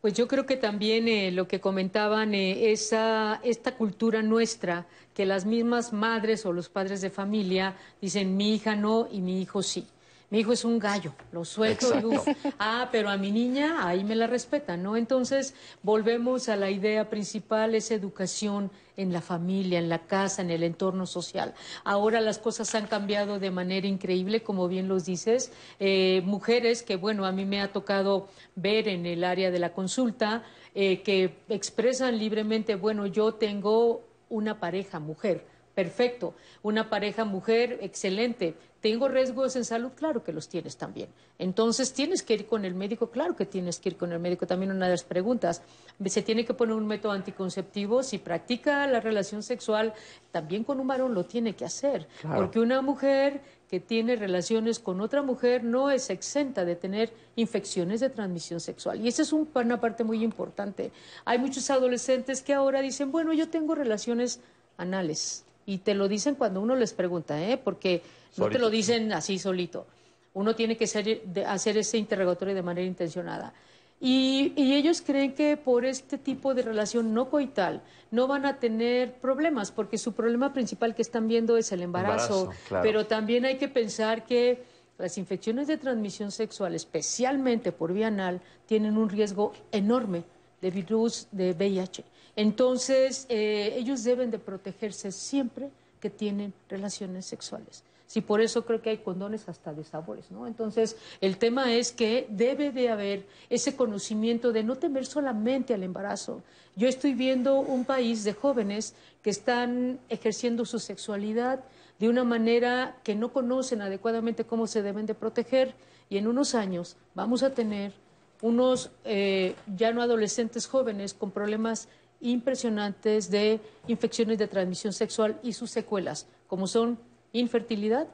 Pues 0.00 0.14
yo 0.14 0.28
creo 0.28 0.46
que 0.46 0.56
también 0.56 1.08
eh, 1.08 1.32
lo 1.32 1.48
que 1.48 1.60
comentaban, 1.60 2.34
eh, 2.34 2.70
esa, 2.70 3.40
esta 3.42 3.76
cultura 3.76 4.22
nuestra, 4.22 4.86
que 5.12 5.26
las 5.26 5.44
mismas 5.44 5.92
madres 5.92 6.46
o 6.46 6.52
los 6.52 6.68
padres 6.68 7.00
de 7.00 7.10
familia 7.10 7.76
dicen 8.00 8.36
mi 8.36 8.54
hija 8.54 8.76
no 8.76 9.08
y 9.10 9.20
mi 9.20 9.42
hijo 9.42 9.62
sí. 9.62 9.86
Mi 10.30 10.40
hijo 10.40 10.52
es 10.52 10.62
un 10.66 10.78
gallo, 10.78 11.14
lo 11.32 11.42
suelto 11.46 11.98
y 11.98 12.04
uf, 12.04 12.28
ah, 12.58 12.90
pero 12.92 13.08
a 13.08 13.16
mi 13.16 13.30
niña 13.30 13.88
ahí 13.88 14.04
me 14.04 14.14
la 14.14 14.26
respetan, 14.26 14.82
¿no? 14.82 14.94
Entonces 14.94 15.54
volvemos 15.82 16.50
a 16.50 16.56
la 16.56 16.70
idea 16.70 17.08
principal, 17.08 17.74
es 17.74 17.90
educación 17.90 18.70
en 18.98 19.10
la 19.10 19.22
familia, 19.22 19.78
en 19.78 19.88
la 19.88 20.00
casa, 20.00 20.42
en 20.42 20.50
el 20.50 20.64
entorno 20.64 21.06
social. 21.06 21.54
Ahora 21.82 22.20
las 22.20 22.38
cosas 22.38 22.74
han 22.74 22.88
cambiado 22.88 23.38
de 23.38 23.50
manera 23.50 23.86
increíble, 23.86 24.42
como 24.42 24.68
bien 24.68 24.86
los 24.86 25.06
dices. 25.06 25.50
Eh, 25.80 26.20
mujeres 26.26 26.82
que, 26.82 26.96
bueno, 26.96 27.24
a 27.24 27.32
mí 27.32 27.46
me 27.46 27.62
ha 27.62 27.72
tocado 27.72 28.28
ver 28.54 28.86
en 28.88 29.06
el 29.06 29.24
área 29.24 29.50
de 29.50 29.58
la 29.58 29.72
consulta, 29.72 30.42
eh, 30.74 31.00
que 31.02 31.38
expresan 31.48 32.18
libremente, 32.18 32.74
bueno, 32.74 33.06
yo 33.06 33.32
tengo 33.32 34.04
una 34.28 34.60
pareja 34.60 34.98
mujer, 34.98 35.46
perfecto, 35.82 36.34
una 36.64 36.90
pareja 36.90 37.24
mujer, 37.24 37.78
excelente. 37.82 38.54
¿Tengo 38.80 39.06
riesgos 39.06 39.54
en 39.54 39.64
salud? 39.64 39.92
Claro 39.94 40.24
que 40.24 40.32
los 40.32 40.48
tienes 40.48 40.76
también. 40.76 41.08
Entonces, 41.38 41.92
¿tienes 41.92 42.24
que 42.24 42.34
ir 42.34 42.46
con 42.46 42.64
el 42.64 42.74
médico? 42.74 43.10
Claro 43.10 43.36
que 43.36 43.46
tienes 43.46 43.78
que 43.78 43.90
ir 43.90 43.96
con 43.96 44.10
el 44.10 44.18
médico. 44.18 44.44
También 44.44 44.72
una 44.72 44.86
de 44.86 44.90
las 44.92 45.04
preguntas, 45.04 45.62
¿se 46.04 46.22
tiene 46.22 46.44
que 46.44 46.52
poner 46.52 46.74
un 46.74 46.88
método 46.88 47.12
anticonceptivo? 47.12 48.02
Si 48.02 48.18
practica 48.18 48.88
la 48.88 48.98
relación 48.98 49.44
sexual, 49.44 49.94
también 50.32 50.64
con 50.64 50.80
un 50.80 50.88
varón 50.88 51.14
lo 51.14 51.24
tiene 51.26 51.54
que 51.54 51.64
hacer. 51.64 52.08
Claro. 52.22 52.36
Porque 52.40 52.58
una 52.58 52.82
mujer 52.82 53.40
que 53.70 53.78
tiene 53.78 54.16
relaciones 54.16 54.80
con 54.80 55.00
otra 55.00 55.22
mujer 55.22 55.62
no 55.62 55.90
es 55.92 56.10
exenta 56.10 56.64
de 56.64 56.74
tener 56.74 57.12
infecciones 57.36 58.00
de 58.00 58.10
transmisión 58.10 58.58
sexual. 58.58 59.00
Y 59.00 59.06
esa 59.06 59.22
es 59.22 59.32
un- 59.32 59.48
una 59.54 59.80
parte 59.80 60.02
muy 60.02 60.24
importante. 60.24 60.90
Hay 61.24 61.38
muchos 61.38 61.70
adolescentes 61.70 62.42
que 62.42 62.52
ahora 62.52 62.80
dicen, 62.80 63.12
bueno, 63.12 63.32
yo 63.32 63.48
tengo 63.48 63.76
relaciones 63.76 64.40
anales. 64.76 65.44
Y 65.68 65.78
te 65.78 65.92
lo 65.92 66.08
dicen 66.08 66.34
cuando 66.34 66.62
uno 66.62 66.74
les 66.74 66.94
pregunta, 66.94 67.38
¿eh? 67.46 67.58
porque 67.62 68.00
no 68.38 68.48
te 68.48 68.58
lo 68.58 68.70
dicen 68.70 69.12
así 69.12 69.38
solito. 69.38 69.86
Uno 70.32 70.54
tiene 70.54 70.78
que 70.78 70.86
ser- 70.86 71.22
de- 71.22 71.44
hacer 71.44 71.76
ese 71.76 71.98
interrogatorio 71.98 72.54
de 72.54 72.62
manera 72.62 72.86
intencionada. 72.86 73.52
Y, 74.00 74.54
y 74.56 74.74
ellos 74.76 75.02
creen 75.02 75.34
que 75.34 75.58
por 75.58 75.84
este 75.84 76.16
tipo 76.16 76.54
de 76.54 76.62
relación 76.62 77.12
no 77.12 77.28
coital 77.28 77.82
no 78.10 78.26
van 78.26 78.46
a 78.46 78.58
tener 78.58 79.12
problemas, 79.20 79.70
porque 79.70 79.98
su 79.98 80.14
problema 80.14 80.54
principal 80.54 80.94
que 80.94 81.02
están 81.02 81.28
viendo 81.28 81.58
es 81.58 81.70
el 81.72 81.82
embarazo. 81.82 82.38
Embarazo, 82.44 82.62
claro. 82.68 82.82
Pero 82.84 83.06
también 83.06 83.44
hay 83.44 83.58
que 83.58 83.68
pensar 83.68 84.24
que 84.24 84.62
las 84.96 85.18
infecciones 85.18 85.66
de 85.66 85.76
transmisión 85.76 86.30
sexual, 86.30 86.74
especialmente 86.76 87.72
por 87.72 87.92
vía 87.92 88.06
anal, 88.06 88.40
tienen 88.64 88.96
un 88.96 89.10
riesgo 89.10 89.52
enorme 89.70 90.24
de 90.62 90.70
virus 90.70 91.28
de 91.30 91.52
VIH. 91.52 92.04
Entonces, 92.38 93.26
eh, 93.28 93.74
ellos 93.76 94.04
deben 94.04 94.30
de 94.30 94.38
protegerse 94.38 95.10
siempre 95.10 95.70
que 96.00 96.08
tienen 96.08 96.54
relaciones 96.68 97.26
sexuales. 97.26 97.82
Sí, 98.06 98.20
por 98.20 98.40
eso 98.40 98.64
creo 98.64 98.80
que 98.80 98.90
hay 98.90 98.98
condones 98.98 99.48
hasta 99.48 99.74
de 99.74 99.82
sabores, 99.82 100.30
¿no? 100.30 100.46
Entonces, 100.46 100.94
el 101.20 101.36
tema 101.36 101.72
es 101.72 101.90
que 101.90 102.28
debe 102.30 102.70
de 102.70 102.90
haber 102.90 103.26
ese 103.50 103.74
conocimiento 103.74 104.52
de 104.52 104.62
no 104.62 104.76
temer 104.76 105.04
solamente 105.04 105.74
al 105.74 105.82
embarazo. 105.82 106.44
Yo 106.76 106.86
estoy 106.86 107.12
viendo 107.12 107.58
un 107.58 107.84
país 107.84 108.22
de 108.22 108.34
jóvenes 108.34 108.94
que 109.20 109.30
están 109.30 109.98
ejerciendo 110.08 110.64
su 110.64 110.78
sexualidad 110.78 111.64
de 111.98 112.08
una 112.08 112.22
manera 112.22 112.98
que 113.02 113.16
no 113.16 113.32
conocen 113.32 113.82
adecuadamente 113.82 114.44
cómo 114.44 114.68
se 114.68 114.82
deben 114.82 115.06
de 115.06 115.14
proteger 115.14 115.74
y 116.08 116.18
en 116.18 116.28
unos 116.28 116.54
años 116.54 116.96
vamos 117.16 117.42
a 117.42 117.50
tener 117.52 117.94
unos 118.42 118.92
eh, 119.04 119.56
ya 119.76 119.92
no 119.92 120.02
adolescentes 120.02 120.68
jóvenes 120.68 121.12
con 121.14 121.32
problemas 121.32 121.88
impresionantes 122.20 123.30
de 123.30 123.60
infecciones 123.86 124.38
de 124.38 124.48
transmisión 124.48 124.92
sexual 124.92 125.38
y 125.42 125.52
sus 125.52 125.70
secuelas, 125.70 126.26
como 126.46 126.66
son 126.66 126.98
infertilidad 127.32 128.08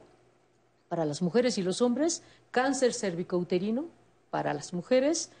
para 0.89 1.05
las 1.05 1.21
mujeres 1.21 1.57
y 1.57 1.63
los 1.63 1.81
hombres, 1.81 2.21
cáncer 2.51 2.93
cervicouterino 2.93 3.85
para 4.29 4.53
las 4.53 4.73
mujeres, 4.73 5.31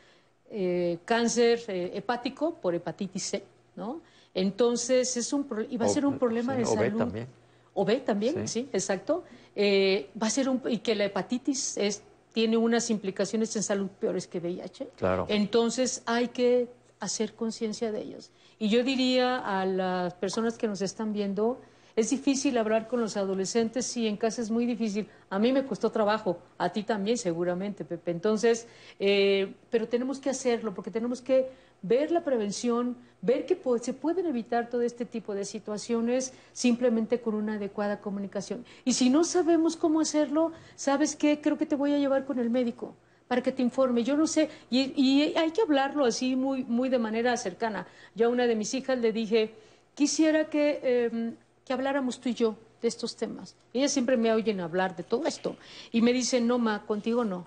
eh, 0.49 0.97
cáncer 1.05 1.61
eh, 1.67 1.91
hepático 1.95 2.55
por 2.55 2.73
hepatitis 2.75 3.23
C, 3.23 3.43
¿no? 3.75 4.01
Entonces 4.33 5.15
es 5.17 5.31
un 5.33 5.43
pro- 5.45 5.61
y 5.63 5.77
va 5.77 5.85
a 5.85 5.89
ser 5.89 6.05
un 6.05 6.17
problema 6.19 6.53
sí, 6.53 6.59
de 6.59 6.65
o 6.65 6.71
B 6.71 6.75
salud. 6.75 6.97
también. 6.97 7.27
O 7.73 7.85
B 7.85 7.97
también, 8.01 8.47
sí, 8.47 8.69
exacto. 8.73 9.23
Eh, 9.55 10.09
va 10.21 10.27
a 10.27 10.29
ser 10.29 10.49
un 10.49 10.61
y 10.69 10.79
que 10.79 10.95
la 10.95 11.05
hepatitis 11.05 11.77
es, 11.77 12.01
tiene 12.33 12.57
unas 12.57 12.89
implicaciones 12.89 13.55
en 13.55 13.63
salud 13.63 13.87
peores 13.99 14.27
que 14.27 14.39
VIH. 14.39 14.89
Claro. 14.97 15.25
Entonces 15.29 16.01
hay 16.05 16.29
que 16.29 16.67
hacer 16.99 17.33
conciencia 17.33 17.91
de 17.91 18.01
ellos. 18.01 18.31
Y 18.57 18.69
yo 18.69 18.83
diría 18.83 19.37
a 19.37 19.65
las 19.65 20.13
personas 20.13 20.57
que 20.57 20.67
nos 20.67 20.81
están 20.81 21.11
viendo, 21.11 21.59
es 21.95 22.09
difícil 22.09 22.57
hablar 22.57 22.87
con 22.87 22.99
los 22.99 23.15
adolescentes, 23.15 23.85
sí, 23.85 24.05
en 24.07 24.17
casa 24.17 24.41
es 24.41 24.51
muy 24.51 24.65
difícil. 24.65 25.07
A 25.29 25.39
mí 25.39 25.53
me 25.53 25.65
costó 25.65 25.91
trabajo, 25.91 26.39
a 26.57 26.69
ti 26.69 26.83
también 26.83 27.17
seguramente, 27.17 27.85
Pepe. 27.85 28.11
Entonces, 28.11 28.67
eh, 28.99 29.53
pero 29.69 29.87
tenemos 29.87 30.19
que 30.19 30.29
hacerlo 30.29 30.73
porque 30.73 30.91
tenemos 30.91 31.21
que 31.21 31.49
ver 31.81 32.11
la 32.11 32.23
prevención, 32.23 32.97
ver 33.21 33.45
que 33.45 33.57
se 33.81 33.93
pueden 33.93 34.25
evitar 34.25 34.69
todo 34.69 34.81
este 34.81 35.05
tipo 35.05 35.33
de 35.35 35.45
situaciones 35.45 36.33
simplemente 36.51 37.21
con 37.21 37.35
una 37.35 37.53
adecuada 37.53 38.01
comunicación. 38.01 38.65
Y 38.83 38.93
si 38.93 39.09
no 39.09 39.23
sabemos 39.23 39.77
cómo 39.77 40.01
hacerlo, 40.01 40.51
¿sabes 40.75 41.15
qué? 41.15 41.39
Creo 41.39 41.57
que 41.57 41.65
te 41.65 41.75
voy 41.75 41.93
a 41.93 41.97
llevar 41.97 42.25
con 42.25 42.39
el 42.39 42.49
médico 42.49 42.95
para 43.27 43.41
que 43.41 43.51
te 43.51 43.61
informe. 43.61 44.03
Yo 44.03 44.15
no 44.15 44.27
sé, 44.27 44.49
y, 44.69 45.33
hay 45.35 45.51
que 45.51 45.61
hablarlo 45.61 46.05
así 46.05 46.35
muy, 46.35 46.63
muy 46.63 46.89
de 46.89 46.99
manera 46.99 47.35
cercana. 47.37 47.87
Yo 48.13 48.27
a 48.27 48.29
una 48.29 48.47
de 48.47 48.55
mis 48.55 48.73
hijas 48.73 48.97
le 48.99 49.11
dije, 49.11 49.53
quisiera 49.93 50.49
que, 50.49 50.79
eh, 50.83 51.33
que 51.65 51.73
habláramos 51.73 52.19
tú 52.19 52.29
y 52.29 52.33
yo 52.33 52.55
de 52.81 52.87
estos 52.87 53.15
temas. 53.15 53.55
Ellas 53.73 53.91
siempre 53.91 54.17
me 54.17 54.31
oyen 54.31 54.59
hablar 54.59 54.95
de 54.95 55.03
todo 55.03 55.25
esto. 55.25 55.55
Y 55.91 56.01
me 56.01 56.13
dicen, 56.13 56.47
no, 56.47 56.59
ma, 56.59 56.85
contigo 56.85 57.23
no. 57.23 57.45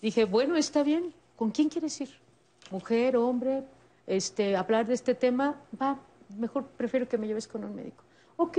Dije, 0.00 0.24
bueno, 0.24 0.56
está 0.56 0.82
bien. 0.82 1.12
¿Con 1.36 1.50
quién 1.50 1.68
quieres 1.68 2.00
ir? 2.00 2.10
Mujer, 2.70 3.16
hombre, 3.16 3.64
este, 4.06 4.56
hablar 4.56 4.86
de 4.86 4.94
este 4.94 5.14
tema, 5.14 5.60
va, 5.80 5.98
mejor 6.38 6.66
prefiero 6.76 7.08
que 7.08 7.18
me 7.18 7.26
lleves 7.26 7.46
con 7.46 7.64
un 7.64 7.74
médico. 7.74 8.02
Ok, 8.38 8.58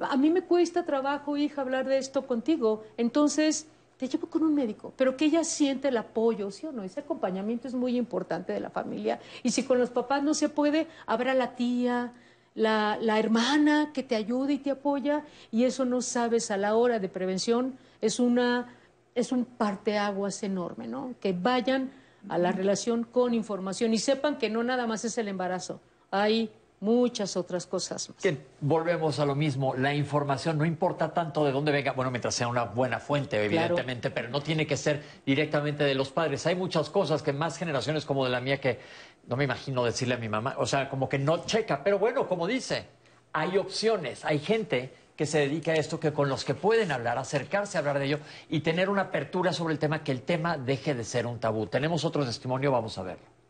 a 0.00 0.16
mí 0.16 0.30
me 0.30 0.42
cuesta 0.42 0.84
trabajo, 0.84 1.36
hija, 1.36 1.60
hablar 1.60 1.86
de 1.86 1.98
esto 1.98 2.26
contigo. 2.26 2.84
Entonces, 2.96 3.66
te 4.02 4.08
llevo 4.08 4.26
con 4.26 4.42
un 4.42 4.52
médico, 4.52 4.92
pero 4.96 5.16
que 5.16 5.26
ella 5.26 5.44
siente 5.44 5.86
el 5.86 5.96
apoyo, 5.96 6.50
¿sí 6.50 6.66
o 6.66 6.72
no? 6.72 6.82
Ese 6.82 6.98
acompañamiento 6.98 7.68
es 7.68 7.74
muy 7.74 7.96
importante 7.96 8.52
de 8.52 8.58
la 8.58 8.68
familia. 8.68 9.20
Y 9.44 9.52
si 9.52 9.62
con 9.62 9.78
los 9.78 9.90
papás 9.90 10.24
no 10.24 10.34
se 10.34 10.48
puede, 10.48 10.88
habrá 11.06 11.34
la 11.34 11.54
tía, 11.54 12.12
la, 12.56 12.98
la 13.00 13.20
hermana 13.20 13.92
que 13.94 14.02
te 14.02 14.16
ayude 14.16 14.54
y 14.54 14.58
te 14.58 14.72
apoya, 14.72 15.24
y 15.52 15.62
eso 15.62 15.84
no 15.84 16.02
sabes 16.02 16.50
a 16.50 16.56
la 16.56 16.74
hora 16.74 16.98
de 16.98 17.08
prevención, 17.08 17.78
es 18.00 18.18
una 18.18 18.74
es 19.14 19.30
un 19.30 19.44
parteaguas 19.44 20.42
enorme, 20.42 20.88
¿no? 20.88 21.14
Que 21.20 21.32
vayan 21.32 21.92
a 22.28 22.38
la 22.38 22.50
relación 22.50 23.04
con 23.04 23.34
información 23.34 23.94
y 23.94 23.98
sepan 23.98 24.36
que 24.36 24.50
no 24.50 24.64
nada 24.64 24.88
más 24.88 25.04
es 25.04 25.16
el 25.16 25.28
embarazo, 25.28 25.80
hay 26.10 26.50
muchas 26.82 27.36
otras 27.36 27.66
cosas 27.66 28.10
más. 28.10 28.18
Volvemos 28.60 29.20
a 29.20 29.24
lo 29.24 29.34
mismo, 29.34 29.74
la 29.74 29.94
información 29.94 30.58
no 30.58 30.64
importa 30.64 31.14
tanto 31.14 31.44
de 31.44 31.52
dónde 31.52 31.70
venga, 31.70 31.92
bueno, 31.92 32.10
mientras 32.10 32.34
sea 32.34 32.48
una 32.48 32.64
buena 32.64 32.98
fuente, 32.98 33.42
evidentemente, 33.42 34.10
pero 34.10 34.28
no 34.28 34.42
tiene 34.42 34.66
que 34.66 34.76
ser 34.76 35.02
directamente 35.24 35.84
de 35.84 35.94
los 35.94 36.10
padres. 36.10 36.44
Hay 36.46 36.56
muchas 36.56 36.90
cosas 36.90 37.22
que 37.22 37.32
más 37.32 37.56
generaciones 37.56 38.04
como 38.04 38.24
de 38.24 38.30
la 38.30 38.40
mía 38.40 38.60
que 38.60 38.80
no 39.28 39.36
me 39.36 39.44
imagino 39.44 39.84
decirle 39.84 40.14
a 40.14 40.18
mi 40.18 40.28
mamá, 40.28 40.56
o 40.58 40.66
sea, 40.66 40.88
como 40.88 41.08
que 41.08 41.18
no 41.18 41.46
checa, 41.46 41.84
pero 41.84 42.00
bueno, 42.00 42.26
como 42.26 42.48
dice, 42.48 42.86
hay 43.32 43.56
opciones, 43.58 44.24
hay 44.24 44.40
gente 44.40 44.92
que 45.16 45.24
se 45.24 45.38
dedica 45.38 45.70
a 45.70 45.76
esto, 45.76 46.00
que 46.00 46.12
con 46.12 46.28
los 46.28 46.44
que 46.44 46.54
pueden 46.54 46.90
hablar, 46.90 47.16
acercarse 47.16 47.78
a 47.78 47.80
hablar 47.80 48.00
de 48.00 48.06
ello 48.06 48.18
y 48.48 48.60
tener 48.60 48.90
una 48.90 49.02
apertura 49.02 49.52
sobre 49.52 49.74
el 49.74 49.78
tema, 49.78 50.02
que 50.02 50.10
el 50.10 50.22
tema 50.22 50.58
deje 50.58 50.94
de 50.94 51.04
ser 51.04 51.26
un 51.26 51.38
tabú. 51.38 51.68
Tenemos 51.68 52.04
otro 52.04 52.24
testimonio, 52.24 52.72
vamos 52.72 52.98
a 52.98 53.02
verlo 53.02 53.41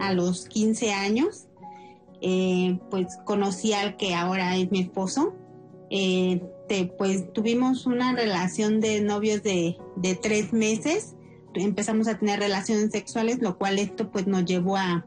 a 0.00 0.12
los 0.12 0.46
15 0.46 0.92
años, 0.92 1.46
eh, 2.22 2.78
pues 2.90 3.06
conocí 3.24 3.72
al 3.72 3.96
que 3.96 4.14
ahora 4.14 4.56
es 4.56 4.70
mi 4.70 4.80
esposo. 4.80 5.34
Eh, 5.90 6.42
pues 6.98 7.32
tuvimos 7.32 7.86
una 7.86 8.14
relación 8.14 8.80
de 8.80 9.00
novios 9.00 9.42
de, 9.42 9.76
de, 9.96 10.14
tres 10.14 10.52
meses. 10.52 11.16
Empezamos 11.54 12.06
a 12.06 12.18
tener 12.18 12.38
relaciones 12.38 12.92
sexuales, 12.92 13.40
lo 13.40 13.58
cual 13.58 13.78
esto 13.78 14.10
pues 14.10 14.28
nos 14.28 14.44
llevó 14.44 14.76
a, 14.76 15.04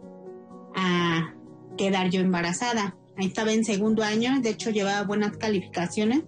a 0.75 1.33
quedar 1.77 2.09
yo 2.09 2.19
embarazada. 2.19 2.97
Estaba 3.17 3.53
en 3.53 3.63
segundo 3.63 4.03
año, 4.03 4.41
de 4.41 4.49
hecho 4.49 4.71
llevaba 4.71 5.03
buenas 5.03 5.37
calificaciones. 5.37 6.23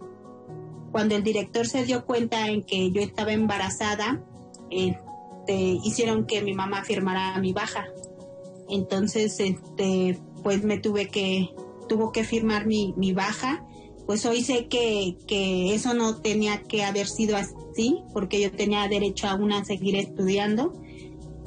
Cuando 0.91 1.15
el 1.15 1.23
director 1.23 1.67
se 1.67 1.83
dio 1.83 2.05
cuenta 2.05 2.47
en 2.47 2.63
que 2.63 2.91
yo 2.91 3.01
estaba 3.01 3.33
embarazada, 3.33 4.23
este, 4.69 5.79
hicieron 5.83 6.25
que 6.25 6.41
mi 6.41 6.53
mamá 6.53 6.83
firmara 6.83 7.37
mi 7.39 7.51
baja. 7.51 7.85
Entonces, 8.69 9.39
este, 9.39 10.19
pues 10.43 10.63
me 10.63 10.77
tuve 10.77 11.07
que, 11.07 11.49
tuvo 11.87 12.11
que 12.11 12.23
firmar 12.23 12.65
mi, 12.65 12.93
mi 12.97 13.13
baja. 13.13 13.65
Pues 14.05 14.25
hoy 14.25 14.43
sé 14.43 14.67
que, 14.67 15.17
que 15.27 15.73
eso 15.73 15.93
no 15.93 16.17
tenía 16.17 16.63
que 16.63 16.83
haber 16.83 17.07
sido 17.07 17.37
así, 17.37 18.03
porque 18.13 18.41
yo 18.41 18.51
tenía 18.51 18.87
derecho 18.87 19.27
aún 19.27 19.51
a 19.51 19.65
seguir 19.65 19.95
estudiando. 19.95 20.73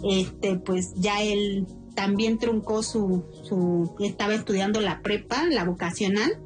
Este, 0.02 0.56
pues 0.56 0.94
ya 0.96 1.22
él 1.22 1.66
también 1.98 2.38
truncó 2.38 2.84
su, 2.84 3.24
su, 3.42 3.92
estaba 3.98 4.34
estudiando 4.34 4.80
la 4.80 5.02
prepa, 5.02 5.46
la 5.50 5.64
vocacional, 5.64 6.38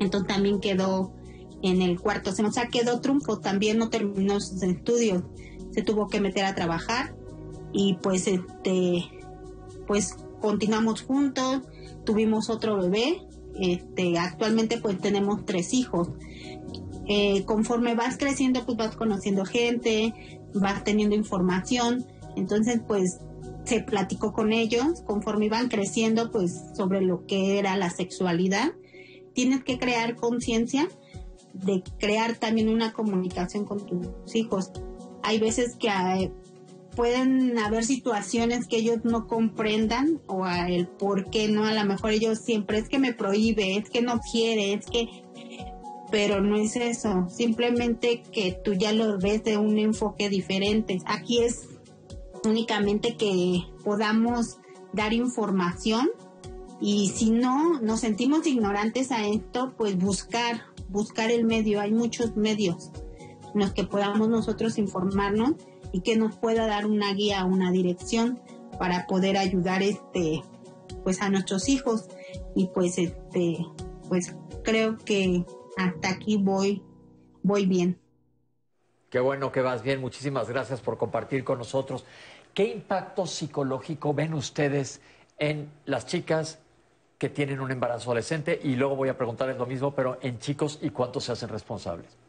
entonces 0.00 0.26
también 0.26 0.58
quedó 0.58 1.12
en 1.62 1.82
el 1.82 2.00
cuarto, 2.00 2.30
o 2.30 2.50
sea, 2.50 2.66
quedó 2.66 3.00
trunco, 3.00 3.38
también 3.38 3.78
no 3.78 3.90
terminó 3.90 4.40
sus 4.40 4.60
estudios, 4.64 5.22
se 5.70 5.82
tuvo 5.82 6.08
que 6.08 6.20
meter 6.20 6.44
a 6.44 6.56
trabajar 6.56 7.14
y 7.72 7.94
pues 8.02 8.26
este 8.26 9.04
pues 9.92 10.16
continuamos 10.40 11.02
juntos, 11.02 11.60
tuvimos 12.06 12.48
otro 12.48 12.78
bebé, 12.78 13.26
este, 13.60 14.18
actualmente 14.18 14.80
pues 14.80 14.98
tenemos 14.98 15.44
tres 15.44 15.74
hijos. 15.74 16.08
Eh, 17.06 17.44
conforme 17.44 17.94
vas 17.94 18.16
creciendo, 18.16 18.64
pues 18.64 18.78
vas 18.78 18.96
conociendo 18.96 19.44
gente, 19.44 20.40
vas 20.54 20.82
teniendo 20.82 21.14
información, 21.14 22.06
entonces 22.36 22.80
pues 22.88 23.18
se 23.66 23.82
platicó 23.82 24.32
con 24.32 24.54
ellos, 24.54 25.02
conforme 25.04 25.44
iban 25.44 25.68
creciendo 25.68 26.30
pues 26.30 26.58
sobre 26.74 27.02
lo 27.02 27.26
que 27.26 27.58
era 27.58 27.76
la 27.76 27.90
sexualidad. 27.90 28.72
Tienes 29.34 29.62
que 29.62 29.78
crear 29.78 30.16
conciencia 30.16 30.88
de 31.52 31.82
crear 31.98 32.36
también 32.36 32.70
una 32.70 32.94
comunicación 32.94 33.66
con 33.66 33.84
tus 33.84 34.34
hijos. 34.34 34.70
Hay 35.22 35.38
veces 35.38 35.76
que 35.76 35.90
pueden 36.94 37.58
haber 37.58 37.84
situaciones 37.84 38.66
que 38.66 38.78
ellos 38.78 38.98
no 39.04 39.26
comprendan 39.26 40.20
o 40.26 40.46
el 40.46 40.86
por 40.86 41.30
qué 41.30 41.48
no, 41.48 41.64
a 41.64 41.72
lo 41.72 41.84
mejor 41.84 42.10
ellos 42.10 42.38
siempre 42.38 42.78
es 42.78 42.88
que 42.88 42.98
me 42.98 43.12
prohíbe, 43.12 43.76
es 43.76 43.90
que 43.90 44.02
no 44.02 44.20
quiere, 44.20 44.74
es 44.74 44.86
que, 44.86 45.24
pero 46.10 46.40
no 46.40 46.56
es 46.56 46.76
eso, 46.76 47.28
simplemente 47.30 48.22
que 48.32 48.52
tú 48.52 48.74
ya 48.74 48.92
lo 48.92 49.18
ves 49.18 49.42
de 49.44 49.56
un 49.56 49.78
enfoque 49.78 50.28
diferente. 50.28 51.00
Aquí 51.06 51.40
es 51.40 51.68
únicamente 52.44 53.16
que 53.16 53.62
podamos 53.84 54.58
dar 54.92 55.12
información 55.12 56.10
y 56.80 57.08
si 57.14 57.30
no 57.30 57.80
nos 57.80 58.00
sentimos 58.00 58.46
ignorantes 58.46 59.12
a 59.12 59.26
esto, 59.26 59.72
pues 59.78 59.96
buscar, 59.96 60.62
buscar 60.88 61.30
el 61.30 61.44
medio, 61.44 61.80
hay 61.80 61.92
muchos 61.92 62.36
medios 62.36 62.90
en 63.54 63.60
los 63.60 63.72
que 63.72 63.84
podamos 63.84 64.28
nosotros 64.28 64.78
informarnos 64.78 65.54
y 65.92 66.00
que 66.00 66.16
nos 66.16 66.36
pueda 66.36 66.66
dar 66.66 66.86
una 66.86 67.12
guía, 67.12 67.44
una 67.44 67.70
dirección 67.70 68.40
para 68.78 69.06
poder 69.06 69.36
ayudar 69.36 69.82
este 69.82 70.42
pues 71.04 71.20
a 71.20 71.28
nuestros 71.28 71.68
hijos 71.68 72.08
y 72.54 72.68
pues 72.68 72.98
este 72.98 73.66
pues 74.08 74.34
creo 74.64 74.98
que 74.98 75.44
hasta 75.76 76.10
aquí 76.10 76.36
voy 76.36 76.82
voy 77.42 77.66
bien. 77.66 77.98
Qué 79.10 79.20
bueno 79.20 79.52
que 79.52 79.60
vas 79.60 79.82
bien, 79.82 80.00
muchísimas 80.00 80.48
gracias 80.48 80.80
por 80.80 80.96
compartir 80.96 81.44
con 81.44 81.58
nosotros. 81.58 82.04
¿Qué 82.54 82.64
impacto 82.64 83.26
psicológico 83.26 84.14
ven 84.14 84.34
ustedes 84.34 85.00
en 85.38 85.70
las 85.84 86.06
chicas 86.06 86.60
que 87.18 87.28
tienen 87.28 87.60
un 87.60 87.70
embarazo 87.70 88.10
adolescente? 88.10 88.58
Y 88.62 88.74
luego 88.76 88.96
voy 88.96 89.10
a 89.10 89.16
preguntarles 89.16 89.58
lo 89.58 89.66
mismo, 89.66 89.94
pero 89.94 90.18
en 90.22 90.38
chicos 90.38 90.78
y 90.80 90.90
cuántos 90.90 91.24
se 91.24 91.32
hacen 91.32 91.50
responsables. 91.50 92.21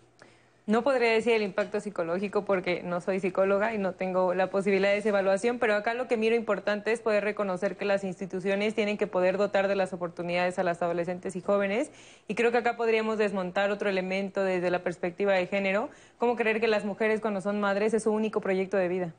No 0.65 0.81
podría 0.81 1.11
decir 1.11 1.34
el 1.34 1.41
impacto 1.41 1.81
psicológico 1.81 2.45
porque 2.45 2.84
no 2.84 3.02
soy 3.02 3.19
psicóloga 3.19 3.73
y 3.73 3.77
no 3.77 3.95
tengo 3.95 4.34
la 4.34 4.49
posibilidad 4.49 4.91
de 4.91 4.99
esa 4.99 5.10
evaluación, 5.10 5.60
pero 5.60 5.76
acá 5.76 5.94
lo 5.94 6.07
que 6.07 6.15
miro 6.15 6.38
importante 6.38 6.94
es 6.94 7.02
poder 7.02 7.26
reconocer 7.26 7.76
que 7.76 7.84
las 7.84 8.06
instituciones 8.06 8.73
tienen 8.73 8.98
que 8.98 9.06
poder 9.06 9.38
dotar 9.38 9.68
de 9.68 9.76
las 9.76 9.91
oportunidades 9.91 10.57
a 10.60 10.64
las 10.64 10.81
adolescentes 10.81 11.35
y 11.35 11.41
jóvenes 11.41 11.91
y 12.30 12.35
creo 12.35 12.53
que 12.53 12.60
acá 12.60 12.77
podríamos 12.77 13.18
desmontar 13.18 13.72
otro 13.72 13.90
elemento 13.90 14.45
desde 14.45 14.72
la 14.72 14.84
perspectiva 14.84 15.34
de 15.34 15.48
género, 15.48 15.90
como 16.18 16.38
creer 16.38 16.61
que 16.61 16.68
las 16.69 16.85
mujeres 16.85 17.19
cuando 17.19 17.41
son 17.41 17.60
madres 17.60 17.94
es 17.94 18.03
su 18.03 18.14
único 18.14 18.40
proyecto 18.40 18.77
de 18.77 18.88
vida, 18.88 19.14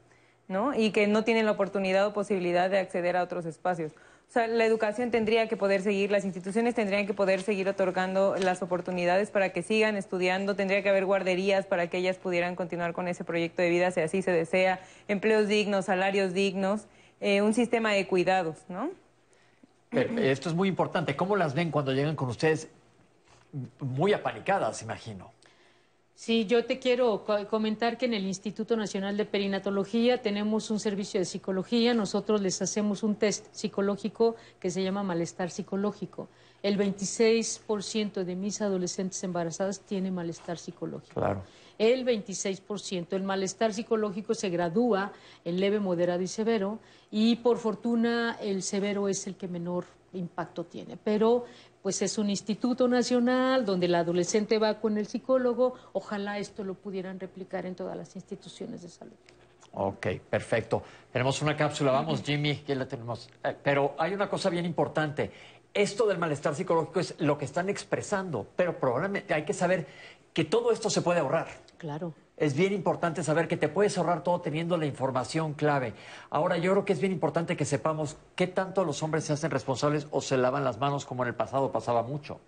¿no? 0.49 0.73
Y 0.75 0.93
que 0.93 1.07
no 1.09 1.25
tienen 1.25 1.45
la 1.45 1.53
oportunidad 1.53 2.07
o 2.07 2.15
posibilidad 2.15 2.71
de 2.71 2.79
acceder 2.79 3.19
a 3.19 3.23
otros 3.23 3.45
espacios. 3.45 3.93
Sea, 4.35 4.49
la 4.49 4.65
educación 4.65 5.13
tendría 5.13 5.47
que 5.47 5.57
poder 5.57 5.81
seguir, 5.83 6.11
las 6.11 6.25
instituciones 6.25 6.75
tendrían 6.75 7.07
que 7.07 7.15
poder 7.15 7.43
seguir 7.43 7.69
otorgando 7.69 8.35
las 8.35 8.63
oportunidades 8.63 9.31
para 9.31 9.51
que 9.51 9.63
sigan 9.63 9.95
estudiando, 9.95 10.57
tendría 10.57 10.83
que 10.83 10.89
haber 10.89 11.05
guarderías 11.05 11.67
para 11.67 11.87
que 11.87 11.99
ellas 11.99 12.17
pudieran 12.17 12.57
continuar 12.57 12.95
con 12.95 13.07
ese 13.07 13.23
proyecto 13.23 13.63
de 13.63 13.71
vida, 13.71 13.93
si 13.93 14.01
así 14.01 14.23
se 14.23 14.33
desea, 14.33 14.81
empleos 15.07 15.47
dignos, 15.47 15.85
salarios 15.85 16.35
dignos, 16.35 16.89
eh, 17.21 17.43
un 17.43 17.55
sistema 17.55 17.93
de 17.93 18.09
cuidados, 18.09 18.57
¿no? 18.69 18.91
esto 19.93 20.49
es 20.49 20.55
muy 20.57 20.67
importante. 20.67 21.15
¿Cómo 21.15 21.37
las 21.37 21.55
ven 21.55 21.71
cuando 21.71 21.93
llegan 21.93 22.17
con 22.17 22.29
ustedes 22.29 22.69
muy 23.79 24.15
apanicadas, 24.15 24.83
imagino? 24.83 25.31
Sí, 26.17 26.47
yo 26.47 26.65
te 26.65 26.79
quiero 26.79 27.25
comentar 27.51 27.99
que 27.99 28.07
en 28.07 28.15
el 28.15 28.25
Instituto 28.25 28.77
Nacional 28.77 29.17
de 29.17 29.25
Perinatología 29.25 30.23
tenemos 30.23 30.71
un 30.71 30.79
servicio 30.79 31.19
de 31.19 31.27
psicología. 31.27 31.93
Nosotros 31.93 32.41
les 32.41 32.63
hacemos 32.63 33.03
un 33.03 33.17
test 33.17 33.47
psicológico 33.51 34.37
que 34.61 34.71
se 34.71 34.83
llama 34.83 35.03
malestar 35.03 35.51
psicológico. 35.51 36.29
El 36.63 36.79
26% 36.79 38.25
de 38.25 38.37
mis 38.37 38.63
adolescentes 38.63 39.23
embarazadas 39.25 39.81
tiene 39.81 40.13
malestar 40.13 40.57
psicológico. 40.57 41.21
Claro. 41.21 41.43
El 41.79 42.07
26%. 42.07 43.09
El 43.11 43.25
malestar 43.25 43.75
psicológico 43.75 44.35
se 44.35 44.51
gradúa 44.51 45.13
en 45.45 45.59
leve, 45.59 45.81
moderado 45.81 46.23
y 46.23 46.29
severo. 46.29 46.79
Y 47.11 47.37
por 47.37 47.59
fortuna, 47.59 48.39
el 48.41 48.63
severo 48.63 49.09
es 49.09 49.27
el 49.27 49.35
que 49.35 49.49
menor 49.49 49.85
impacto 50.13 50.65
tiene. 50.65 50.97
Pero 50.97 51.45
pues 51.85 52.01
es 52.01 52.17
un 52.17 52.31
instituto 52.31 52.89
nacional 52.89 53.67
donde 53.67 53.85
el 53.85 53.95
adolescente 53.95 54.59
va 54.59 54.81
con 54.81 54.97
el 54.97 55.07
psicólogo. 55.07 55.75
Ojalá 55.93 56.39
esto 56.39 56.65
lo 56.65 56.73
pudieran 56.73 57.21
replicar 57.21 57.67
en 57.67 57.75
todas 57.75 57.95
las 57.95 58.17
instituciones 58.17 58.81
de 58.81 58.89
salud. 58.89 59.13
Ok, 59.75 60.07
perfecto. 60.31 60.83
Tenemos 61.13 61.43
una 61.43 61.55
cápsula, 61.55 61.93
vamos 61.93 62.23
Jimmy, 62.23 62.57
que 62.57 62.75
la 62.75 62.89
tenemos. 62.89 63.29
Eh, 63.45 63.55
pero 63.63 63.95
hay 63.99 64.15
una 64.15 64.31
cosa 64.31 64.49
bien 64.49 64.65
importante. 64.65 65.31
Esto 65.75 66.07
del 66.07 66.17
malestar 66.17 66.55
psicológico 66.55 67.01
es 67.01 67.17
lo 67.19 67.37
que 67.37 67.45
están 67.45 67.69
expresando, 67.69 68.47
pero 68.57 68.79
probablemente 68.79 69.35
hay 69.35 69.45
que 69.45 69.53
saber 69.53 69.87
que 70.33 70.47
todo 70.47 70.73
esto 70.73 70.89
se 70.89 71.03
puede 71.03 71.21
ahorrar. 71.21 71.49
Claro 71.77 72.15
es 72.37 72.55
bien 72.55 72.73
importante 72.73 73.23
saber 73.23 73.47
que 73.49 73.57
te 73.57 73.69
puedes 73.69 73.97
ahorrar 73.97 74.23
todo 74.23 74.41
teniendo 74.41 74.77
la 74.77 74.87
información 74.87 75.55
clave. 75.55 75.95
Ahora, 76.31 76.57
yo 76.57 76.73
creo 76.73 76.85
que 76.85 76.93
es 76.93 77.01
bien 77.01 77.13
importante 77.13 77.57
que 77.57 77.65
sepamos 77.65 78.17
qué 78.35 78.47
tanto 78.47 78.85
los 78.85 79.03
hombres 79.03 79.25
se 79.25 79.33
hacen 79.33 79.51
responsables 79.51 80.09
o 80.11 80.21
se 80.21 80.37
lavan 80.37 80.65
las 80.65 80.79
manos 80.79 81.05
como 81.05 81.23
en 81.23 81.29
el 81.29 81.35
pasado 81.35 81.71
pasaba 81.71 82.03
mucho. 82.03 82.41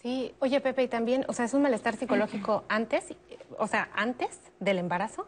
Sí, 0.00 0.34
oye 0.38 0.60
Pepe, 0.60 0.82
y 0.84 0.88
también, 0.88 1.24
o 1.28 1.32
sea, 1.32 1.46
es 1.46 1.54
un 1.54 1.62
malestar 1.62 1.96
psicológico 1.96 2.64
antes, 2.68 3.14
o 3.58 3.66
sea, 3.66 3.88
antes 3.94 4.38
del 4.60 4.78
embarazo 4.78 5.26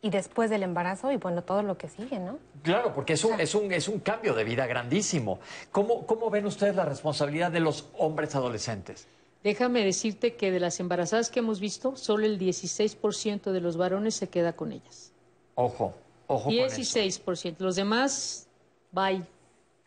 y 0.00 0.10
después 0.10 0.48
del 0.48 0.62
embarazo 0.62 1.12
y 1.12 1.18
bueno, 1.18 1.42
todo 1.42 1.62
lo 1.62 1.76
que 1.76 1.88
sigue, 1.88 2.18
¿no? 2.18 2.38
Claro, 2.62 2.94
porque 2.94 3.12
es 3.12 3.24
un, 3.24 3.38
es 3.38 3.54
un, 3.54 3.70
es 3.72 3.86
un 3.86 4.00
cambio 4.00 4.34
de 4.34 4.44
vida 4.44 4.66
grandísimo. 4.66 5.40
¿Cómo, 5.70 6.06
¿Cómo 6.06 6.30
ven 6.30 6.46
ustedes 6.46 6.74
la 6.74 6.84
responsabilidad 6.84 7.50
de 7.50 7.60
los 7.60 7.90
hombres 7.98 8.34
adolescentes? 8.34 9.06
Déjame 9.48 9.82
decirte 9.82 10.34
que 10.34 10.50
de 10.50 10.60
las 10.60 10.78
embarazadas 10.78 11.30
que 11.30 11.38
hemos 11.38 11.58
visto, 11.58 11.96
solo 11.96 12.26
el 12.26 12.38
16% 12.38 13.50
de 13.50 13.62
los 13.62 13.78
varones 13.78 14.14
se 14.14 14.28
queda 14.28 14.52
con 14.52 14.72
ellas. 14.72 15.14
Ojo, 15.54 15.94
ojo. 16.26 16.50
16%. 16.50 17.56
Los 17.58 17.74
demás, 17.74 18.46
bye. 18.92 19.24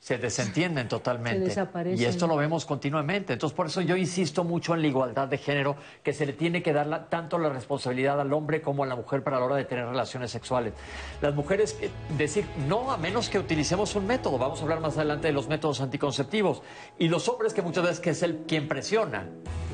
Se 0.01 0.17
desentienden 0.17 0.87
totalmente. 0.87 1.45
Se. 1.93 2.01
Y 2.01 2.05
esto 2.05 2.25
lo 2.25 2.35
vemos 2.35 2.65
continuamente. 2.65 3.33
Entonces, 3.33 3.55
por 3.55 3.67
eso 3.67 3.81
yo 3.81 3.95
insisto 3.95 4.43
mucho 4.43 4.73
en 4.73 4.81
la 4.81 4.87
igualdad 4.87 5.27
de 5.27 5.37
género, 5.37 5.75
que 6.01 6.11
se 6.11 6.25
le 6.25 6.33
tiene 6.33 6.63
que 6.63 6.73
dar 6.73 6.87
la- 6.87 7.07
tanto 7.07 7.37
la 7.37 7.49
responsabilidad 7.49 8.19
al 8.19 8.33
hombre 8.33 8.63
como 8.63 8.83
a 8.83 8.87
la 8.87 8.95
mujer 8.95 9.23
para 9.23 9.37
la 9.39 9.45
hora 9.45 9.55
de 9.57 9.65
tener 9.65 9.85
relaciones 9.85 10.31
sexuales. 10.31 10.73
Las 11.21 11.35
mujeres, 11.35 11.77
eh, 11.81 11.91
decir 12.17 12.45
no 12.67 12.91
a 12.91 12.97
menos 12.97 13.29
que 13.29 13.37
utilicemos 13.37 13.95
un 13.95 14.07
método. 14.07 14.39
Vamos 14.39 14.59
a 14.59 14.63
hablar 14.63 14.79
más 14.79 14.97
adelante 14.97 15.27
de 15.27 15.33
los 15.33 15.47
métodos 15.47 15.81
anticonceptivos. 15.81 16.63
Y 16.97 17.07
los 17.07 17.29
hombres, 17.29 17.53
que 17.53 17.61
muchas 17.61 17.83
veces 17.83 17.99
que 17.99 18.09
es 18.09 18.23
el 18.23 18.37
quien 18.47 18.67
presiona 18.67 19.27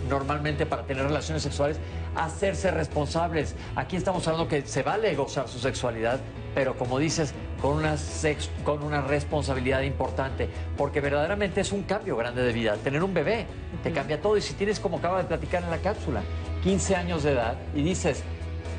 normalmente 0.07 0.65
para 0.65 0.83
tener 0.83 1.03
relaciones 1.05 1.43
sexuales, 1.43 1.77
hacerse 2.15 2.71
responsables. 2.71 3.55
Aquí 3.75 3.95
estamos 3.95 4.27
hablando 4.27 4.47
que 4.47 4.61
se 4.65 4.83
vale 4.83 5.13
gozar 5.15 5.47
su 5.47 5.59
sexualidad, 5.59 6.19
pero 6.55 6.75
como 6.77 6.97
dices, 6.99 7.33
con 7.61 7.73
una, 7.77 7.97
sex- 7.97 8.49
con 8.63 8.83
una 8.83 9.01
responsabilidad 9.01 9.81
importante, 9.81 10.49
porque 10.77 11.01
verdaderamente 11.01 11.61
es 11.61 11.71
un 11.71 11.83
cambio 11.83 12.15
grande 12.17 12.41
de 12.43 12.53
vida. 12.53 12.75
Tener 12.77 13.03
un 13.03 13.13
bebé 13.13 13.45
te 13.83 13.91
cambia 13.91 14.21
todo 14.21 14.37
y 14.37 14.41
si 14.41 14.53
tienes, 14.53 14.79
como 14.79 14.97
acaba 14.97 15.19
de 15.19 15.25
platicar 15.25 15.63
en 15.63 15.71
la 15.71 15.77
cápsula, 15.77 16.21
15 16.63 16.95
años 16.95 17.23
de 17.23 17.31
edad 17.33 17.55
y 17.75 17.81
dices, 17.83 18.23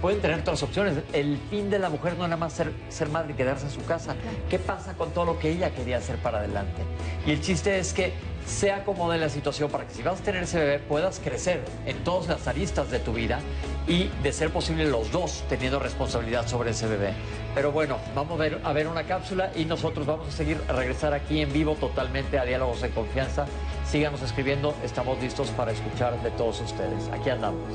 pueden 0.02 0.20
tener 0.20 0.40
otras 0.40 0.62
opciones. 0.62 0.94
El 1.12 1.38
fin 1.50 1.70
de 1.70 1.78
la 1.78 1.88
mujer 1.90 2.14
no 2.16 2.24
es 2.24 2.30
nada 2.30 2.36
más 2.36 2.52
ser, 2.52 2.72
ser 2.88 3.08
madre 3.08 3.32
y 3.32 3.34
quedarse 3.34 3.66
en 3.66 3.72
su 3.72 3.84
casa. 3.84 4.14
¿Qué 4.48 4.58
pasa 4.58 4.94
con 4.94 5.10
todo 5.10 5.24
lo 5.24 5.38
que 5.38 5.50
ella 5.50 5.70
quería 5.70 5.98
hacer 5.98 6.16
para 6.16 6.38
adelante? 6.38 6.82
Y 7.26 7.32
el 7.32 7.40
chiste 7.40 7.78
es 7.78 7.92
que 7.92 8.12
se 8.48 8.72
acomode 8.72 9.18
la 9.18 9.28
situación 9.28 9.70
para 9.70 9.86
que 9.86 9.94
si 9.94 10.02
vas 10.02 10.20
a 10.20 10.24
tener 10.24 10.42
ese 10.42 10.58
bebé 10.58 10.78
puedas 10.78 11.20
crecer 11.20 11.62
en 11.86 12.02
todas 12.02 12.28
las 12.28 12.48
aristas 12.48 12.90
de 12.90 12.98
tu 12.98 13.12
vida 13.12 13.40
y 13.86 14.08
de 14.22 14.32
ser 14.32 14.50
posible 14.50 14.86
los 14.86 15.12
dos 15.12 15.44
teniendo 15.48 15.78
responsabilidad 15.78 16.48
sobre 16.48 16.70
ese 16.70 16.86
bebé. 16.86 17.12
Pero 17.54 17.72
bueno, 17.72 17.98
vamos 18.14 18.34
a 18.34 18.42
ver, 18.42 18.60
a 18.64 18.72
ver 18.72 18.88
una 18.88 19.04
cápsula 19.04 19.52
y 19.54 19.64
nosotros 19.66 20.06
vamos 20.06 20.28
a 20.28 20.30
seguir 20.30 20.60
a 20.68 20.72
regresar 20.72 21.12
aquí 21.12 21.40
en 21.40 21.52
vivo 21.52 21.74
totalmente 21.74 22.38
a 22.38 22.44
Diálogos 22.44 22.80
de 22.80 22.90
Confianza. 22.90 23.46
Síganos 23.86 24.22
escribiendo, 24.22 24.74
estamos 24.82 25.20
listos 25.20 25.50
para 25.50 25.72
escuchar 25.72 26.20
de 26.22 26.30
todos 26.32 26.60
ustedes. 26.60 27.08
Aquí 27.12 27.30
andamos. 27.30 27.68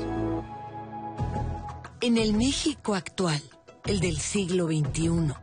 En 2.00 2.18
el 2.18 2.34
México 2.34 2.94
actual, 2.94 3.40
el 3.86 4.00
del 4.00 4.18
siglo 4.18 4.66
XXI, 4.66 5.34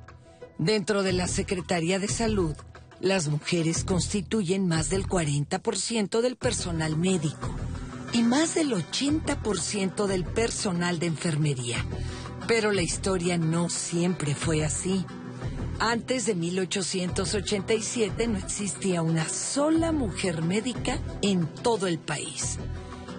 dentro 0.58 1.04
de 1.04 1.14
la 1.14 1.28
Secretaría 1.28 2.00
de 2.00 2.08
Salud, 2.08 2.56
las 3.02 3.28
mujeres 3.30 3.84
constituyen 3.84 4.68
más 4.68 4.90
del 4.90 5.08
40% 5.08 6.22
del 6.22 6.36
personal 6.36 6.96
médico 6.98 7.50
y 8.14 8.24
más 8.24 8.56
del 8.56 8.72
80% 8.74 10.06
del 10.06 10.24
personal 10.24 11.00
de 11.00 11.08
enfermería. 11.08 11.84
Pero 12.48 12.72
la 12.72 12.82
historia 12.82 13.38
no 13.38 13.70
siempre 13.70 14.36
fue 14.36 14.64
así. 14.64 15.06
Antes 15.80 16.28
de 16.28 16.36
1887 16.36 18.28
no 18.28 18.38
existía 18.38 19.02
una 19.02 19.28
sola 19.28 19.92
mujer 19.92 20.44
médica 20.44 21.00
en 21.22 21.48
todo 21.48 21.88
el 21.88 21.98
país. 21.98 22.60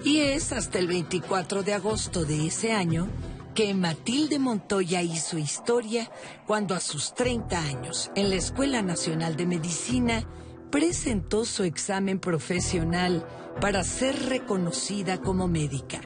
Y 0.04 0.20
es 0.20 0.52
hasta 0.52 0.78
el 0.78 0.86
24 0.86 1.62
de 1.62 1.74
agosto 1.74 2.24
de 2.24 2.46
ese 2.46 2.72
año 2.72 3.08
que 3.54 3.74
Matilde 3.74 4.38
Montoya 4.38 5.02
hizo 5.02 5.38
historia 5.38 6.10
cuando 6.46 6.74
a 6.74 6.80
sus 6.80 7.14
30 7.14 7.58
años, 7.58 8.10
en 8.14 8.30
la 8.30 8.36
Escuela 8.36 8.82
Nacional 8.82 9.36
de 9.36 9.46
Medicina, 9.46 10.24
presentó 10.70 11.44
su 11.44 11.64
examen 11.64 12.18
profesional 12.18 13.26
para 13.60 13.84
ser 13.84 14.28
reconocida 14.28 15.18
como 15.20 15.48
médica. 15.48 16.00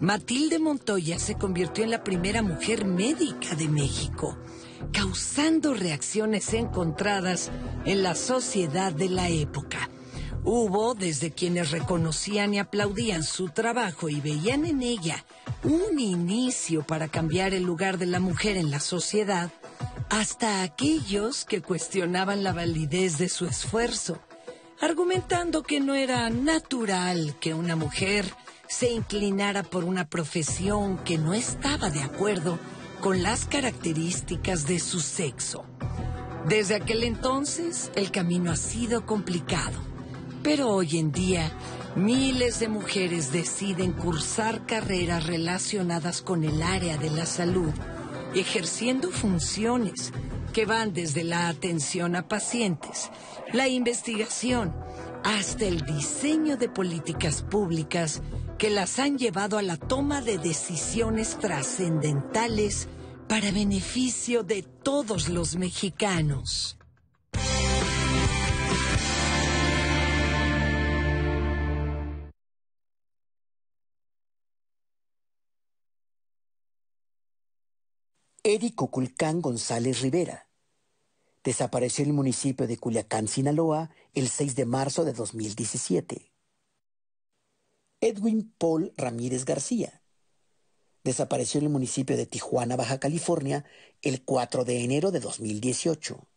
Matilde 0.00 0.58
Montoya 0.58 1.18
se 1.18 1.36
convirtió 1.36 1.82
en 1.82 1.90
la 1.90 2.04
primera 2.04 2.42
mujer 2.42 2.84
médica 2.84 3.54
de 3.54 3.68
México, 3.68 4.36
causando 4.92 5.72
reacciones 5.72 6.52
encontradas 6.52 7.50
en 7.86 8.02
la 8.02 8.14
sociedad 8.14 8.92
de 8.92 9.08
la 9.08 9.30
época. 9.30 9.88
Hubo 10.48 10.94
desde 10.94 11.32
quienes 11.32 11.72
reconocían 11.72 12.54
y 12.54 12.60
aplaudían 12.60 13.24
su 13.24 13.48
trabajo 13.48 14.08
y 14.08 14.20
veían 14.20 14.64
en 14.64 14.80
ella 14.80 15.24
un 15.64 15.98
inicio 15.98 16.86
para 16.86 17.08
cambiar 17.08 17.52
el 17.52 17.64
lugar 17.64 17.98
de 17.98 18.06
la 18.06 18.20
mujer 18.20 18.56
en 18.56 18.70
la 18.70 18.78
sociedad, 18.78 19.50
hasta 20.08 20.62
aquellos 20.62 21.44
que 21.44 21.62
cuestionaban 21.62 22.44
la 22.44 22.52
validez 22.52 23.18
de 23.18 23.28
su 23.28 23.46
esfuerzo, 23.46 24.20
argumentando 24.80 25.64
que 25.64 25.80
no 25.80 25.96
era 25.96 26.30
natural 26.30 27.34
que 27.40 27.52
una 27.52 27.74
mujer 27.74 28.32
se 28.68 28.92
inclinara 28.92 29.64
por 29.64 29.82
una 29.82 30.08
profesión 30.08 30.98
que 30.98 31.18
no 31.18 31.34
estaba 31.34 31.90
de 31.90 32.04
acuerdo 32.04 32.60
con 33.00 33.24
las 33.24 33.46
características 33.46 34.68
de 34.68 34.78
su 34.78 35.00
sexo. 35.00 35.64
Desde 36.46 36.76
aquel 36.76 37.02
entonces, 37.02 37.90
el 37.96 38.12
camino 38.12 38.52
ha 38.52 38.56
sido 38.56 39.06
complicado. 39.06 39.95
Pero 40.46 40.70
hoy 40.70 40.98
en 40.98 41.10
día, 41.10 41.50
miles 41.96 42.60
de 42.60 42.68
mujeres 42.68 43.32
deciden 43.32 43.90
cursar 43.90 44.64
carreras 44.64 45.26
relacionadas 45.26 46.22
con 46.22 46.44
el 46.44 46.62
área 46.62 46.96
de 46.96 47.10
la 47.10 47.26
salud, 47.26 47.72
ejerciendo 48.32 49.10
funciones 49.10 50.12
que 50.52 50.64
van 50.64 50.92
desde 50.92 51.24
la 51.24 51.48
atención 51.48 52.14
a 52.14 52.28
pacientes, 52.28 53.10
la 53.52 53.66
investigación, 53.66 54.72
hasta 55.24 55.64
el 55.64 55.80
diseño 55.80 56.56
de 56.56 56.68
políticas 56.68 57.42
públicas 57.42 58.22
que 58.56 58.70
las 58.70 59.00
han 59.00 59.18
llevado 59.18 59.58
a 59.58 59.62
la 59.62 59.76
toma 59.76 60.22
de 60.22 60.38
decisiones 60.38 61.40
trascendentales 61.40 62.86
para 63.28 63.50
beneficio 63.50 64.44
de 64.44 64.62
todos 64.62 65.28
los 65.28 65.56
mexicanos. 65.56 66.75
Eric 78.48 78.76
Cuculcán 78.76 79.42
González 79.42 80.02
Rivera. 80.02 80.46
Desapareció 81.42 82.04
en 82.04 82.10
el 82.10 82.14
municipio 82.14 82.68
de 82.68 82.76
Culiacán, 82.76 83.26
Sinaloa, 83.26 83.90
el 84.14 84.28
6 84.28 84.54
de 84.54 84.64
marzo 84.64 85.04
de 85.04 85.14
2017. 85.14 86.32
Edwin 88.00 88.54
Paul 88.56 88.92
Ramírez 88.96 89.44
García. 89.46 90.00
Desapareció 91.02 91.58
en 91.58 91.64
el 91.64 91.72
municipio 91.72 92.16
de 92.16 92.24
Tijuana, 92.24 92.76
Baja 92.76 93.00
California, 93.00 93.64
el 94.00 94.22
4 94.22 94.64
de 94.64 94.84
enero 94.84 95.10
de 95.10 95.18
2018. 95.18 96.28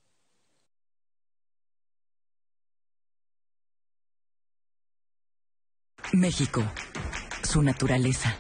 México, 6.14 6.64
su 7.44 7.62
naturaleza, 7.62 8.36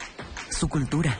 su 0.49 0.67
cultura, 0.67 1.19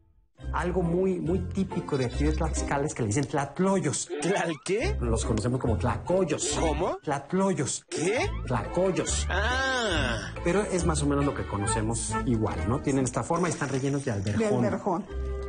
Algo 0.53 0.81
muy, 0.81 1.19
muy 1.19 1.39
típico 1.39 1.97
de 1.97 2.05
aquí 2.05 2.25
de 2.25 2.33
Tlaxcala 2.33 2.85
es 2.85 2.93
que 2.93 3.01
le 3.03 3.07
dicen 3.07 3.25
tlatloyos. 3.25 4.09
¿Tlal 4.21 4.53
qué? 4.65 4.97
Los 4.99 5.25
conocemos 5.25 5.59
como 5.59 5.77
tlacoyos. 5.77 6.57
¿Cómo? 6.59 6.97
Tlatloyos. 7.03 7.85
¿Qué? 7.89 8.29
Tlacoyos. 8.47 9.27
Ah. 9.29 10.33
Pero 10.43 10.61
es 10.63 10.85
más 10.85 11.01
o 11.03 11.05
menos 11.05 11.23
lo 11.25 11.33
que 11.33 11.45
conocemos 11.47 12.13
igual, 12.25 12.67
¿no? 12.67 12.79
Tienen 12.81 13.05
esta 13.05 13.23
forma 13.23 13.47
y 13.47 13.51
están 13.51 13.69
rellenos 13.69 14.03
de 14.05 14.11
alberjón. 14.11 14.39
De 14.61 14.67
alberjón. 14.67 15.05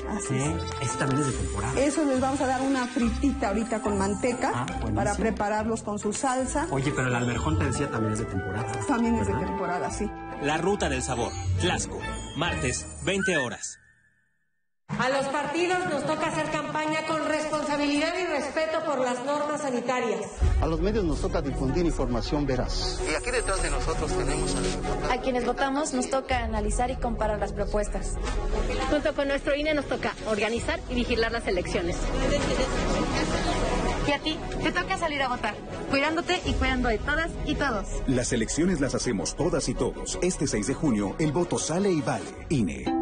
Así 0.09 0.35
¿Eh? 0.35 0.57
es. 0.57 0.63
Este 0.89 0.99
también 0.99 1.21
es 1.23 1.27
de 1.29 1.33
temporada. 1.33 1.81
Eso 1.81 2.05
les 2.05 2.21
vamos 2.21 2.41
a 2.41 2.47
dar 2.47 2.61
una 2.61 2.87
fritita 2.87 3.49
ahorita 3.49 3.81
con 3.81 3.99
manteca 3.99 4.53
Ah, 4.55 4.67
para 4.95 5.15
prepararlos 5.15 5.83
con 5.83 5.99
su 5.99 6.13
salsa. 6.13 6.67
Oye, 6.71 6.93
pero 6.95 7.09
el 7.09 7.15
alberjón 7.15 7.59
te 7.59 7.65
decía 7.65 7.91
también 7.91 8.13
es 8.13 8.19
de 8.21 8.27
temporada. 8.27 8.73
También 8.87 9.15
es 9.17 9.27
de 9.27 9.35
temporada, 9.35 9.91
sí. 9.91 10.09
La 10.43 10.59
Ruta 10.59 10.89
del 10.89 11.03
Sabor, 11.03 11.31
Tlasco, 11.61 11.99
martes, 12.37 12.87
20 13.05 13.37
horas. 13.39 13.79
A 15.03 15.09
los 15.09 15.27
partidos 15.27 15.81
nos 15.91 16.07
toca 16.07 16.27
hacer 16.27 16.49
campaña 16.51 17.05
con 17.09 17.25
responsabilidad 17.27 18.13
y 18.23 18.27
respeto 18.27 18.85
por 18.85 19.01
las 19.01 19.25
normas 19.25 19.63
sanitarias. 19.63 20.21
A 20.61 20.67
los 20.67 20.81
medios 20.81 21.05
nos 21.05 21.21
toca 21.21 21.43
difundir 21.43 21.85
información 21.85 22.47
veraz. 22.47 23.01
Y 23.11 23.15
aquí 23.15 23.33
detrás 23.33 23.61
de 23.65 23.71
nosotros 23.71 24.13
tenemos 24.17 24.55
a 25.11 25.21
quienes 25.21 25.45
votamos 25.45 25.93
nos 25.93 26.09
toca 26.09 26.45
analizar 26.45 26.93
y 26.93 26.97
comparar 26.97 27.41
las 27.41 27.53
propuestas. 27.53 28.15
Junto 28.91 29.13
con 29.15 29.27
nuestro 29.27 29.57
INE 29.57 29.75
nos 29.75 29.87
toca 29.87 30.15
organizar 30.29 30.79
y 30.89 30.95
vigilar 30.95 31.33
las 31.33 31.49
elecciones. 31.49 31.97
Y 34.07 34.13
a 34.13 34.19
ti, 34.21 34.39
te 34.63 34.71
toca 34.71 34.99
salir 34.99 35.21
a 35.23 35.29
votar, 35.29 35.55
cuidándote 35.91 36.41
y 36.45 36.53
cuidando 36.53 36.89
de 36.89 36.99
todas 36.99 37.31
y 37.45 37.57
todos. 37.57 37.89
Las 38.07 38.33
elecciones 38.33 38.81
las 38.81 38.95
hacemos 38.95 39.35
todas 39.35 39.69
y 39.69 39.75
todos. 39.75 40.19
Este 40.23 40.47
6 40.47 40.67
de 40.69 40.75
junio, 40.75 41.17
el 41.19 41.33
voto 41.33 41.59
sale 41.59 41.91
y 41.91 42.03
vale. 42.03 42.25
INE. 42.51 43.02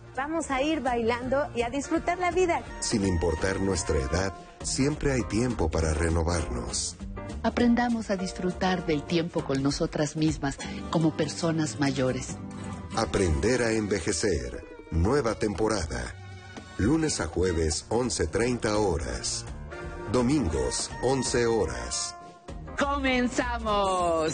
Vamos 0.15 0.51
a 0.51 0.61
ir 0.61 0.81
bailando 0.81 1.47
y 1.55 1.61
a 1.61 1.69
disfrutar 1.69 2.17
la 2.17 2.31
vida. 2.31 2.63
Sin 2.79 3.05
importar 3.05 3.61
nuestra 3.61 3.97
edad, 3.97 4.33
siempre 4.61 5.13
hay 5.13 5.23
tiempo 5.23 5.69
para 5.69 5.93
renovarnos. 5.93 6.97
Aprendamos 7.43 8.09
a 8.09 8.17
disfrutar 8.17 8.85
del 8.85 9.03
tiempo 9.03 9.43
con 9.43 9.63
nosotras 9.63 10.15
mismas 10.15 10.57
como 10.89 11.15
personas 11.15 11.79
mayores. 11.79 12.37
Aprender 12.95 13.63
a 13.63 13.71
envejecer. 13.71 14.65
Nueva 14.91 15.35
temporada. 15.35 16.13
Lunes 16.77 17.21
a 17.21 17.27
jueves, 17.27 17.85
11.30 17.89 18.75
horas. 18.75 19.45
Domingos, 20.11 20.91
11 21.03 21.45
horas. 21.45 22.15
¡Comenzamos! 22.77 24.33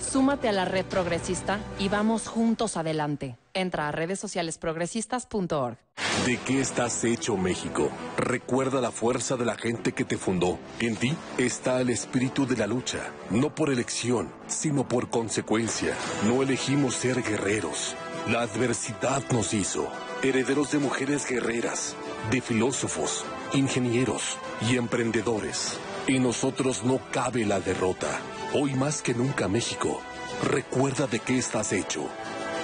súmate 0.00 0.48
a 0.48 0.52
la 0.52 0.64
red 0.64 0.84
progresista 0.84 1.58
y 1.78 1.88
vamos 1.88 2.28
juntos 2.28 2.76
adelante. 2.76 3.36
Entra 3.54 3.88
a 3.88 3.92
redes 3.92 4.20
sociales 4.20 4.58
progresistas.org. 4.58 5.78
¿De 6.24 6.36
qué 6.38 6.60
estás 6.60 7.02
hecho, 7.04 7.36
México? 7.36 7.90
Recuerda 8.16 8.80
la 8.80 8.90
fuerza 8.90 9.36
de 9.36 9.44
la 9.44 9.56
gente 9.56 9.92
que 9.92 10.04
te 10.04 10.16
fundó. 10.16 10.58
En 10.78 10.96
ti 10.96 11.16
está 11.38 11.80
el 11.80 11.90
espíritu 11.90 12.46
de 12.46 12.56
la 12.56 12.66
lucha, 12.66 13.12
no 13.30 13.54
por 13.54 13.70
elección, 13.70 14.30
sino 14.46 14.86
por 14.86 15.10
consecuencia. 15.10 15.94
No 16.26 16.42
elegimos 16.42 16.94
ser 16.94 17.22
guerreros. 17.22 17.96
La 18.28 18.42
adversidad 18.42 19.22
nos 19.32 19.54
hizo. 19.54 19.88
Herederos 20.22 20.72
de 20.72 20.78
mujeres 20.78 21.26
guerreras, 21.26 21.96
de 22.30 22.40
filósofos, 22.40 23.24
ingenieros 23.54 24.36
y 24.68 24.76
emprendedores. 24.76 25.78
En 26.06 26.22
nosotros 26.22 26.84
no 26.84 27.00
cabe 27.10 27.44
la 27.44 27.60
derrota. 27.60 28.20
Hoy 28.54 28.74
más 28.74 29.02
que 29.02 29.12
nunca, 29.12 29.46
México, 29.46 30.00
recuerda 30.42 31.06
de 31.06 31.20
qué 31.20 31.36
estás 31.36 31.70
hecho. 31.74 32.08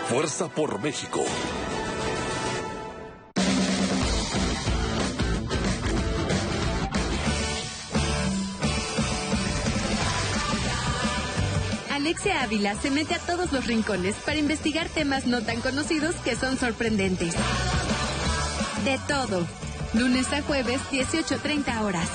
Fuerza 0.09 0.49
por 0.49 0.81
México. 0.81 1.23
Alexia 11.93 12.43
Ávila 12.43 12.75
se 12.77 12.91
mete 12.91 13.17
a 13.17 13.19
todos 13.19 13.53
los 13.53 13.67
rincones 13.67 14.15
para 14.25 14.39
investigar 14.39 14.89
temas 14.89 15.27
no 15.27 15.43
tan 15.43 15.61
conocidos 15.61 16.15
que 16.17 16.35
son 16.35 16.57
sorprendentes. 16.57 17.35
De 18.87 18.99
todo. 19.07 19.47
Lunes 19.93 20.33
a 20.33 20.41
jueves, 20.41 20.81
18.30 20.91 21.83
horas. 21.83 22.09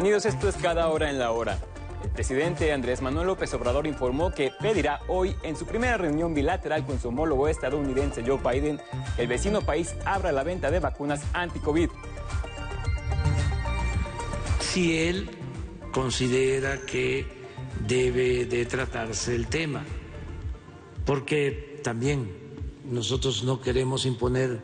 Bienvenidos, 0.00 0.24
esto 0.24 0.48
es 0.48 0.56
Cada 0.56 0.88
Hora 0.88 1.10
en 1.10 1.18
la 1.18 1.30
Hora. 1.30 1.58
El 2.02 2.08
presidente 2.08 2.72
Andrés 2.72 3.02
Manuel 3.02 3.26
López 3.26 3.52
Obrador 3.52 3.86
informó 3.86 4.30
que 4.30 4.50
pedirá 4.58 5.00
hoy, 5.08 5.36
en 5.42 5.56
su 5.56 5.66
primera 5.66 5.98
reunión 5.98 6.32
bilateral 6.32 6.86
con 6.86 6.98
su 6.98 7.08
homólogo 7.08 7.48
estadounidense 7.48 8.24
Joe 8.26 8.38
Biden, 8.38 8.80
que 9.14 9.22
el 9.22 9.28
vecino 9.28 9.60
país 9.60 9.94
abra 10.06 10.32
la 10.32 10.42
venta 10.42 10.70
de 10.70 10.80
vacunas 10.80 11.22
anti-COVID. 11.34 11.90
Si 14.60 15.00
él 15.00 15.28
considera 15.92 16.80
que 16.86 17.26
debe 17.86 18.46
de 18.46 18.64
tratarse 18.64 19.34
el 19.34 19.48
tema, 19.48 19.84
porque 21.04 21.78
también 21.84 22.32
nosotros 22.86 23.44
no 23.44 23.60
queremos 23.60 24.06
imponer 24.06 24.62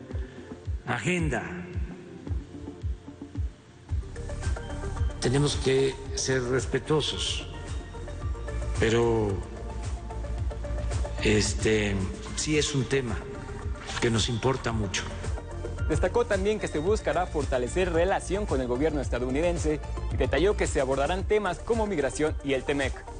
agenda 0.87 1.43
tenemos 5.19 5.55
que 5.55 5.95
ser 6.15 6.43
respetuosos, 6.43 7.47
pero 8.79 9.29
este 11.23 11.95
sí 12.35 12.57
es 12.57 12.75
un 12.75 12.85
tema 12.85 13.17
que 14.01 14.09
nos 14.09 14.29
importa 14.29 14.71
mucho. 14.71 15.03
Destacó 15.89 16.25
también 16.25 16.59
que 16.59 16.67
se 16.67 16.79
buscará 16.79 17.25
fortalecer 17.25 17.93
relación 17.93 18.45
con 18.45 18.59
el 18.59 18.67
gobierno 18.67 18.99
estadounidense 18.99 19.79
y 20.13 20.17
detalló 20.17 20.57
que 20.57 20.67
se 20.67 20.81
abordarán 20.81 21.23
temas 21.23 21.59
como 21.59 21.87
migración 21.87 22.35
y 22.43 22.53
el 22.53 22.63
TEMEC. 22.63 23.16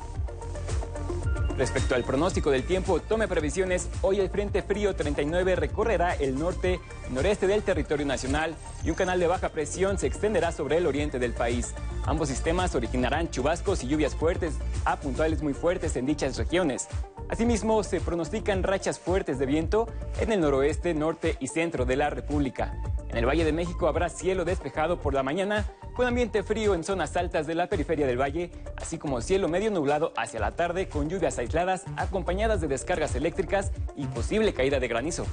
Respecto 1.57 1.95
al 1.95 2.03
pronóstico 2.03 2.51
del 2.51 2.63
tiempo, 2.63 2.99
tome 2.99 3.27
previsiones. 3.27 3.89
Hoy 4.03 4.19
el 4.19 4.29
Frente 4.29 4.61
Frío 4.61 4.95
39 4.95 5.55
recorrerá 5.55 6.13
el 6.13 6.37
norte 6.37 6.79
noreste 7.09 7.47
del 7.47 7.63
territorio 7.63 8.05
nacional 8.05 8.55
y 8.83 8.91
un 8.91 8.95
canal 8.95 9.19
de 9.19 9.25
baja 9.25 9.49
presión 9.49 9.97
se 9.97 10.05
extenderá 10.05 10.51
sobre 10.51 10.77
el 10.77 10.85
oriente 10.85 11.17
del 11.17 11.33
país. 11.33 11.73
Ambos 12.05 12.29
sistemas 12.29 12.75
originarán 12.75 13.31
chubascos 13.31 13.83
y 13.83 13.87
lluvias 13.87 14.15
fuertes 14.15 14.53
a 14.85 14.99
puntuales 14.99 15.41
muy 15.41 15.55
fuertes 15.55 15.95
en 15.95 16.05
dichas 16.05 16.37
regiones. 16.37 16.87
Asimismo, 17.29 17.83
se 17.83 17.99
pronostican 17.99 18.63
rachas 18.63 18.99
fuertes 18.99 19.37
de 19.37 19.45
viento 19.45 19.87
en 20.19 20.31
el 20.31 20.39
noroeste, 20.39 20.93
norte 20.93 21.35
y 21.39 21.47
centro 21.47 21.85
de 21.85 21.97
la 21.97 22.09
República. 22.09 22.81
En 23.09 23.17
el 23.17 23.25
Valle 23.25 23.43
de 23.43 23.51
México 23.51 23.87
habrá 23.87 24.09
cielo 24.09 24.45
despejado 24.45 25.01
por 25.01 25.13
la 25.13 25.23
mañana, 25.23 25.65
con 25.93 26.07
ambiente 26.07 26.43
frío 26.43 26.73
en 26.73 26.83
zonas 26.83 27.17
altas 27.17 27.47
de 27.47 27.55
la 27.55 27.67
periferia 27.67 28.07
del 28.07 28.21
valle, 28.21 28.51
así 28.77 28.97
como 28.97 29.19
cielo 29.19 29.49
medio 29.49 29.71
nublado 29.71 30.13
hacia 30.15 30.39
la 30.39 30.55
tarde 30.55 30.87
con 30.87 31.09
lluvias 31.09 31.37
aisladas 31.37 31.83
acompañadas 31.97 32.61
de 32.61 32.67
descargas 32.67 33.15
eléctricas 33.15 33.71
y 33.95 34.05
posible 34.05 34.53
caída 34.53 34.79
de 34.79 34.87
granizo. 34.87 35.25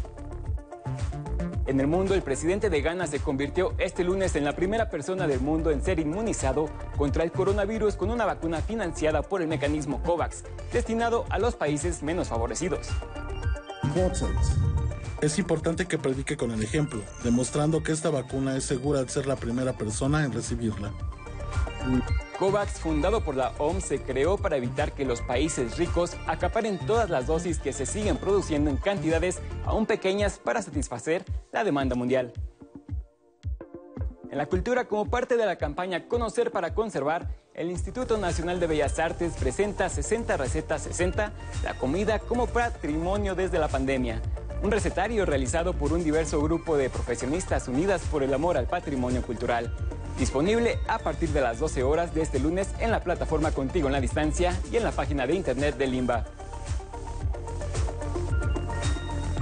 En 1.67 1.81
el 1.81 1.87
mundo, 1.87 2.15
el 2.15 2.21
presidente 2.21 2.69
de 2.69 2.83
Ghana 2.83 3.07
se 3.07 3.21
convirtió 3.21 3.73
este 3.79 4.05
lunes 4.05 4.37
en 4.37 4.45
la 4.45 4.55
primera 4.55 4.91
persona 4.91 5.27
del 5.27 5.41
mundo 5.41 5.71
en 5.71 5.83
ser 5.83 5.99
inmunizado 5.99 6.69
contra 6.99 7.25
el 7.25 7.33
coronavirus 7.33 7.97
con 7.97 8.11
una 8.11 8.27
vacuna 8.27 8.61
financiada 8.61 9.23
por 9.23 9.41
el 9.41 9.49
mecanismo 9.49 10.03
COVAX, 10.03 10.45
destinado 10.75 11.25
a 11.31 11.39
los 11.39 11.55
países 11.55 12.03
menos 12.03 12.29
favorecidos. 12.29 12.89
Es 15.23 15.39
importante 15.39 15.87
que 15.87 15.97
predique 15.97 16.37
con 16.37 16.51
el 16.51 16.63
ejemplo, 16.63 17.01
demostrando 17.23 17.83
que 17.83 17.93
esta 17.93 18.11
vacuna 18.11 18.59
es 18.59 18.65
segura 18.65 19.01
al 19.01 19.09
ser 19.09 19.27
la 19.27 19.37
primera 19.37 19.73
persona 19.73 20.23
en 20.23 20.33
recibirla. 20.33 20.93
COVAX, 22.39 22.81
fundado 22.81 23.23
por 23.23 23.37
la 23.37 23.53
OMS, 23.59 23.85
se 23.85 24.01
creó 24.01 24.37
para 24.37 24.57
evitar 24.57 24.93
que 24.93 25.05
los 25.05 25.21
países 25.23 25.77
ricos 25.77 26.17
acaparen 26.27 26.79
todas 26.79 27.11
las 27.11 27.27
dosis 27.27 27.59
que 27.59 27.73
se 27.73 27.87
siguen 27.87 28.17
produciendo 28.17 28.71
en 28.71 28.77
cantidades 28.77 29.41
aún 29.65 29.87
pequeñas 29.87 30.39
para 30.39 30.63
satisfacer 30.63 31.25
la 31.53 31.65
demanda 31.65 31.95
mundial. 31.95 32.33
En 34.31 34.39
la 34.39 34.47
cultura, 34.47 34.89
como 34.89 35.09
parte 35.09 35.37
de 35.37 35.47
la 35.47 35.57
campaña 35.57 36.09
Conocer 36.09 36.51
para 36.51 36.75
Conservar, 36.75 37.29
el 37.55 37.71
Instituto 37.71 38.19
Nacional 38.19 38.59
de 38.59 38.67
Bellas 38.67 38.99
Artes 38.99 39.35
presenta 39.39 39.89
60 39.89 40.37
recetas 40.37 40.83
60, 40.83 41.33
la 41.63 41.75
comida 41.75 42.19
como 42.19 42.49
patrimonio 42.49 43.37
desde 43.37 43.61
la 43.61 43.69
pandemia. 43.69 44.21
Un 44.61 44.73
recetario 44.73 45.25
realizado 45.25 45.75
por 45.75 45.93
un 45.93 46.03
diverso 46.03 46.43
grupo 46.43 46.77
de 46.77 46.91
profesionistas 46.91 47.69
unidas 47.69 48.03
por 48.11 48.25
el 48.25 48.35
amor 48.35 48.57
al 48.57 48.67
patrimonio 48.67 49.23
cultural. 49.23 49.73
Disponible 50.19 50.79
a 50.87 50.99
partir 50.99 51.31
de 51.31 51.41
las 51.41 51.59
12 51.59 51.83
horas 51.83 52.15
de 52.15 52.23
este 52.23 52.39
lunes 52.39 52.69
en 52.79 52.93
la 52.93 53.01
plataforma 53.01 53.51
Contigo 53.51 53.89
en 53.89 53.93
la 53.93 54.01
Distancia 54.01 54.57
y 54.71 54.77
en 54.77 54.85
la 54.85 54.93
página 54.93 55.27
de 55.27 55.35
internet 55.35 55.77
de 55.77 55.87
Limba. 55.89 56.25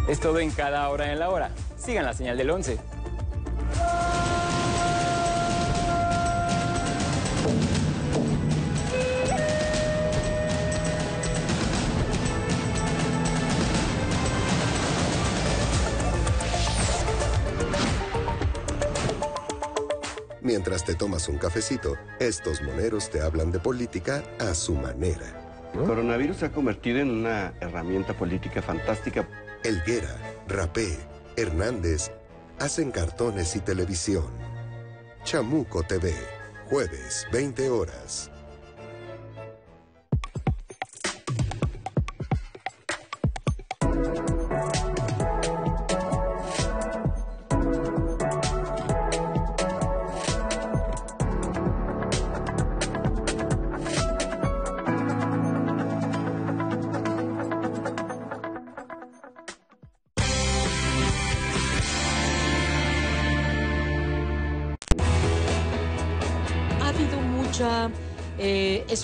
Es 0.08 0.18
todo 0.18 0.40
en 0.40 0.50
cada 0.50 0.88
hora 0.88 1.12
en 1.12 1.18
la 1.18 1.30
hora. 1.30 1.50
Sigan 1.76 2.04
la 2.04 2.14
señal 2.14 2.38
del 2.38 2.50
11. 2.50 2.78
Mientras 20.42 20.84
te 20.84 20.96
tomas 20.96 21.28
un 21.28 21.38
cafecito, 21.38 21.96
estos 22.18 22.62
moneros 22.62 23.08
te 23.10 23.20
hablan 23.20 23.52
de 23.52 23.60
política 23.60 24.24
a 24.40 24.54
su 24.54 24.74
manera. 24.74 25.70
El 25.72 25.84
coronavirus 25.84 26.38
se 26.38 26.46
ha 26.46 26.52
convertido 26.52 26.98
en 26.98 27.10
una 27.10 27.54
herramienta 27.60 28.12
política 28.12 28.60
fantástica. 28.60 29.28
Elguera, 29.62 30.16
Rapé, 30.48 30.98
Hernández 31.36 32.10
hacen 32.58 32.90
cartones 32.90 33.54
y 33.54 33.60
televisión. 33.60 34.26
Chamuco 35.22 35.84
TV, 35.84 36.12
jueves, 36.68 37.24
20 37.32 37.70
horas. 37.70 38.31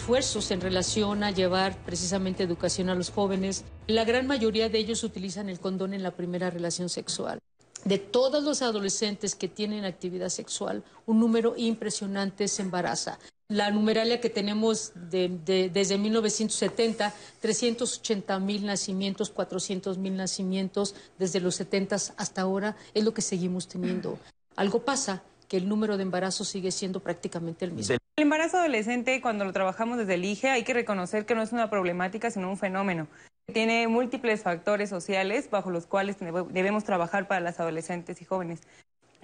Esfuerzos 0.08 0.50
en 0.52 0.62
relación 0.62 1.22
a 1.22 1.30
llevar 1.32 1.76
precisamente 1.84 2.42
educación 2.42 2.88
a 2.88 2.94
los 2.94 3.10
jóvenes. 3.10 3.64
La 3.88 4.06
gran 4.06 4.26
mayoría 4.26 4.70
de 4.70 4.78
ellos 4.78 5.04
utilizan 5.04 5.50
el 5.50 5.60
condón 5.60 5.92
en 5.92 6.02
la 6.02 6.12
primera 6.12 6.48
relación 6.48 6.88
sexual. 6.88 7.38
De 7.84 7.98
todos 7.98 8.42
los 8.42 8.62
adolescentes 8.62 9.34
que 9.34 9.48
tienen 9.48 9.84
actividad 9.84 10.30
sexual, 10.30 10.82
un 11.04 11.20
número 11.20 11.52
impresionante 11.58 12.48
se 12.48 12.62
embaraza. 12.62 13.18
La 13.48 13.70
numeralia 13.70 14.18
que 14.18 14.30
tenemos 14.30 14.92
de- 14.94 15.28
de- 15.44 15.68
desde 15.68 15.98
1970, 15.98 17.12
380 17.42 18.38
mil 18.38 18.64
nacimientos, 18.64 19.28
400 19.28 19.98
mil 19.98 20.16
nacimientos 20.16 20.94
desde 21.18 21.40
los 21.40 21.54
70 21.56 21.96
hasta 22.16 22.40
ahora, 22.40 22.76
es 22.94 23.04
lo 23.04 23.12
que 23.12 23.20
seguimos 23.20 23.68
teniendo. 23.68 24.18
Algo 24.56 24.78
pasa 24.86 25.22
que 25.48 25.56
el 25.56 25.68
número 25.68 25.96
de 25.96 26.02
embarazos 26.02 26.48
sigue 26.48 26.70
siendo 26.70 27.00
prácticamente 27.00 27.64
el 27.64 27.72
mismo. 27.72 27.96
El 28.16 28.22
embarazo 28.22 28.58
adolescente, 28.58 29.20
cuando 29.20 29.44
lo 29.44 29.52
trabajamos 29.52 29.98
desde 29.98 30.14
el 30.14 30.24
IGE, 30.24 30.50
hay 30.50 30.64
que 30.64 30.74
reconocer 30.74 31.24
que 31.24 31.34
no 31.34 31.42
es 31.42 31.52
una 31.52 31.70
problemática, 31.70 32.30
sino 32.30 32.50
un 32.50 32.58
fenómeno. 32.58 33.06
Tiene 33.52 33.88
múltiples 33.88 34.42
factores 34.42 34.90
sociales 34.90 35.48
bajo 35.50 35.70
los 35.70 35.86
cuales 35.86 36.18
debe- 36.20 36.46
debemos 36.50 36.84
trabajar 36.84 37.28
para 37.28 37.40
las 37.40 37.60
adolescentes 37.60 38.20
y 38.20 38.24
jóvenes. 38.24 38.60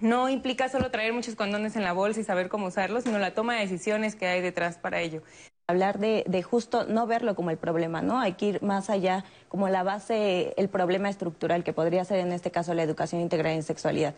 No 0.00 0.28
implica 0.28 0.68
solo 0.68 0.90
traer 0.90 1.12
muchos 1.12 1.34
condones 1.36 1.76
en 1.76 1.82
la 1.82 1.92
bolsa 1.92 2.20
y 2.20 2.24
saber 2.24 2.48
cómo 2.48 2.66
usarlos, 2.66 3.04
sino 3.04 3.18
la 3.18 3.34
toma 3.34 3.54
de 3.54 3.60
decisiones 3.60 4.16
que 4.16 4.26
hay 4.26 4.40
detrás 4.40 4.78
para 4.78 5.00
ello. 5.00 5.22
Hablar 5.66 5.98
de, 5.98 6.24
de 6.26 6.42
justo 6.42 6.84
no 6.84 7.06
verlo 7.06 7.34
como 7.34 7.50
el 7.50 7.56
problema, 7.56 8.02
¿no? 8.02 8.20
Hay 8.20 8.34
que 8.34 8.46
ir 8.46 8.62
más 8.62 8.90
allá, 8.90 9.24
como 9.48 9.68
la 9.68 9.82
base, 9.82 10.52
el 10.56 10.68
problema 10.68 11.08
estructural, 11.08 11.64
que 11.64 11.72
podría 11.72 12.04
ser 12.04 12.18
en 12.18 12.32
este 12.32 12.50
caso 12.50 12.74
la 12.74 12.82
educación 12.82 13.22
integral 13.22 13.52
en 13.54 13.62
sexualidad. 13.62 14.14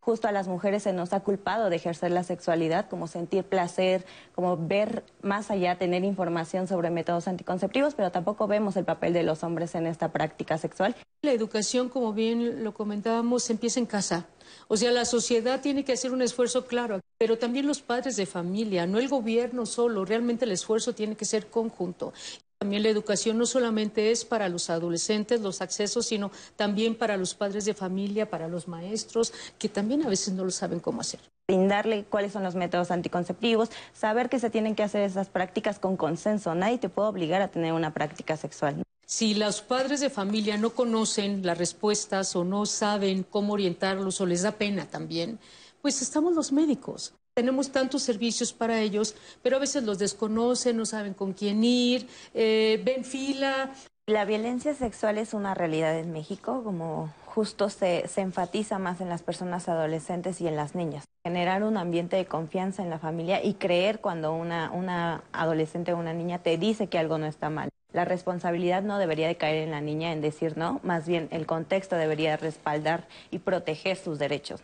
Justo 0.00 0.28
a 0.28 0.32
las 0.32 0.48
mujeres 0.48 0.84
se 0.84 0.94
nos 0.94 1.12
ha 1.12 1.20
culpado 1.20 1.68
de 1.68 1.76
ejercer 1.76 2.10
la 2.10 2.24
sexualidad, 2.24 2.88
como 2.88 3.06
sentir 3.06 3.44
placer, 3.44 4.06
como 4.34 4.56
ver 4.56 5.04
más 5.20 5.50
allá, 5.50 5.76
tener 5.76 6.04
información 6.04 6.66
sobre 6.66 6.88
métodos 6.88 7.28
anticonceptivos, 7.28 7.94
pero 7.94 8.10
tampoco 8.10 8.46
vemos 8.46 8.76
el 8.76 8.86
papel 8.86 9.12
de 9.12 9.22
los 9.22 9.44
hombres 9.44 9.74
en 9.74 9.86
esta 9.86 10.10
práctica 10.10 10.56
sexual. 10.56 10.96
La 11.22 11.32
educación, 11.32 11.90
como 11.90 12.14
bien 12.14 12.64
lo 12.64 12.72
comentábamos, 12.72 13.50
empieza 13.50 13.78
en 13.78 13.86
casa. 13.86 14.26
O 14.68 14.76
sea, 14.76 14.92
la 14.92 15.04
sociedad 15.04 15.60
tiene 15.60 15.84
que 15.84 15.92
hacer 15.92 16.12
un 16.12 16.22
esfuerzo 16.22 16.66
claro, 16.66 17.00
pero 17.18 17.38
también 17.38 17.66
los 17.66 17.80
padres 17.80 18.16
de 18.16 18.26
familia, 18.26 18.86
no 18.86 18.98
el 18.98 19.08
gobierno 19.08 19.66
solo. 19.66 20.04
Realmente 20.04 20.44
el 20.44 20.52
esfuerzo 20.52 20.94
tiene 20.94 21.16
que 21.16 21.24
ser 21.24 21.48
conjunto. 21.48 22.12
También 22.58 22.82
la 22.82 22.90
educación 22.90 23.38
no 23.38 23.46
solamente 23.46 24.10
es 24.10 24.26
para 24.26 24.50
los 24.50 24.68
adolescentes, 24.68 25.40
los 25.40 25.62
accesos, 25.62 26.04
sino 26.06 26.30
también 26.56 26.94
para 26.94 27.16
los 27.16 27.34
padres 27.34 27.64
de 27.64 27.72
familia, 27.72 28.28
para 28.28 28.48
los 28.48 28.68
maestros, 28.68 29.32
que 29.58 29.70
también 29.70 30.04
a 30.04 30.10
veces 30.10 30.34
no 30.34 30.44
lo 30.44 30.50
saben 30.50 30.78
cómo 30.78 31.00
hacer. 31.00 31.20
brindarle 31.48 32.04
cuáles 32.04 32.32
son 32.32 32.44
los 32.44 32.54
métodos 32.54 32.90
anticonceptivos, 32.92 33.70
saber 33.92 34.28
que 34.28 34.38
se 34.38 34.50
tienen 34.50 34.76
que 34.76 34.84
hacer 34.84 35.02
esas 35.02 35.28
prácticas 35.28 35.80
con 35.80 35.96
consenso. 35.96 36.54
Nadie 36.54 36.78
te 36.78 36.88
puede 36.88 37.08
obligar 37.08 37.42
a 37.42 37.48
tener 37.48 37.72
una 37.72 37.92
práctica 37.92 38.36
sexual. 38.36 38.84
Si 39.10 39.34
los 39.34 39.60
padres 39.60 39.98
de 39.98 40.08
familia 40.08 40.56
no 40.56 40.70
conocen 40.70 41.44
las 41.44 41.58
respuestas 41.58 42.36
o 42.36 42.44
no 42.44 42.64
saben 42.64 43.24
cómo 43.24 43.54
orientarlos 43.54 44.20
o 44.20 44.24
les 44.24 44.42
da 44.42 44.52
pena 44.52 44.86
también, 44.86 45.40
pues 45.82 46.00
estamos 46.00 46.32
los 46.32 46.52
médicos. 46.52 47.12
Tenemos 47.34 47.72
tantos 47.72 48.04
servicios 48.04 48.52
para 48.52 48.80
ellos, 48.80 49.16
pero 49.42 49.56
a 49.56 49.58
veces 49.58 49.82
los 49.82 49.98
desconocen, 49.98 50.76
no 50.76 50.86
saben 50.86 51.14
con 51.14 51.32
quién 51.32 51.64
ir, 51.64 52.06
eh, 52.34 52.80
ven 52.84 53.04
fila. 53.04 53.72
La 54.06 54.24
violencia 54.24 54.74
sexual 54.74 55.18
es 55.18 55.34
una 55.34 55.54
realidad 55.54 55.98
en 55.98 56.12
México, 56.12 56.62
como 56.62 57.12
justo 57.26 57.68
se, 57.68 58.06
se 58.06 58.20
enfatiza 58.20 58.78
más 58.78 59.00
en 59.00 59.08
las 59.08 59.22
personas 59.24 59.68
adolescentes 59.68 60.40
y 60.40 60.46
en 60.46 60.54
las 60.54 60.76
niñas. 60.76 61.04
Generar 61.24 61.64
un 61.64 61.78
ambiente 61.78 62.14
de 62.14 62.26
confianza 62.26 62.84
en 62.84 62.90
la 62.90 63.00
familia 63.00 63.44
y 63.44 63.54
creer 63.54 64.00
cuando 64.00 64.32
una, 64.32 64.70
una 64.70 65.24
adolescente 65.32 65.92
o 65.92 65.98
una 65.98 66.12
niña 66.12 66.44
te 66.44 66.56
dice 66.58 66.86
que 66.86 66.98
algo 66.98 67.18
no 67.18 67.26
está 67.26 67.50
mal. 67.50 67.70
La 67.92 68.04
responsabilidad 68.04 68.82
no 68.82 68.98
debería 68.98 69.26
de 69.26 69.36
caer 69.36 69.64
en 69.64 69.70
la 69.72 69.80
niña 69.80 70.12
en 70.12 70.20
decir 70.20 70.56
no, 70.56 70.80
más 70.82 71.06
bien 71.06 71.28
el 71.32 71.46
contexto 71.46 71.96
debería 71.96 72.36
respaldar 72.36 73.08
y 73.30 73.38
proteger 73.38 73.96
sus 73.96 74.18
derechos. 74.18 74.60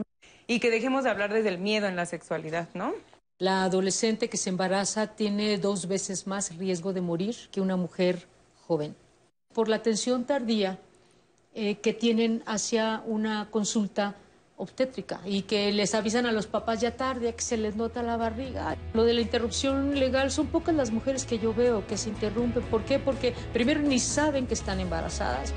Y 0.47 0.61
que 0.61 0.71
dejemos 0.71 1.05
de 1.05 1.11
hablar 1.11 1.33
desde 1.33 1.49
el 1.49 1.59
miedo 1.59 1.89
en 1.89 1.97
la 1.97 2.07
sexualidad, 2.07 2.69
¿no? 2.75 2.95
La 3.39 3.65
adolescente 3.65 4.29
que 4.29 4.37
se 4.37 4.49
embaraza 4.49 5.09
tiene 5.09 5.59
dos 5.59 5.89
veces 5.89 6.27
más 6.27 6.57
riesgo 6.57 6.93
de 6.93 7.01
morir 7.01 7.37
que 7.51 7.61
una 7.61 7.77
mujer 7.77 8.27
joven. 8.67 8.95
Por 9.53 9.69
la 9.69 9.77
atención 9.77 10.25
tardía 10.25 10.79
eh, 11.55 11.77
que 11.77 11.93
tienen 11.93 12.43
hacia 12.47 13.03
una 13.07 13.49
consulta 13.51 14.15
obstétrica 14.57 15.21
y 15.25 15.43
que 15.43 15.73
les 15.73 15.95
avisan 15.95 16.27
a 16.27 16.33
los 16.33 16.47
papás 16.47 16.81
ya 16.81 16.97
tarde, 16.97 17.35
que 17.35 17.43
se 17.43 17.57
les 17.57 17.77
nota 17.77 18.03
la 18.03 18.17
barriga. 18.17 18.77
Lo 18.95 19.05
de 19.05 19.15
la 19.15 19.21
interrupción 19.21 19.99
legal 19.99 20.31
son 20.31 20.47
pocas 20.47 20.75
las 20.75 20.91
mujeres 20.91 21.25
que 21.25 21.39
yo 21.39 21.55
veo 21.55 21.87
que 21.87 21.97
se 21.97 22.09
interrumpen. 22.09 22.63
¿Por 22.65 22.85
qué? 22.85 22.99
Porque 22.99 23.35
primero 23.53 23.81
ni 23.81 23.99
saben 23.99 24.47
que 24.47 24.55
están 24.55 24.81
embarazadas. 24.81 25.53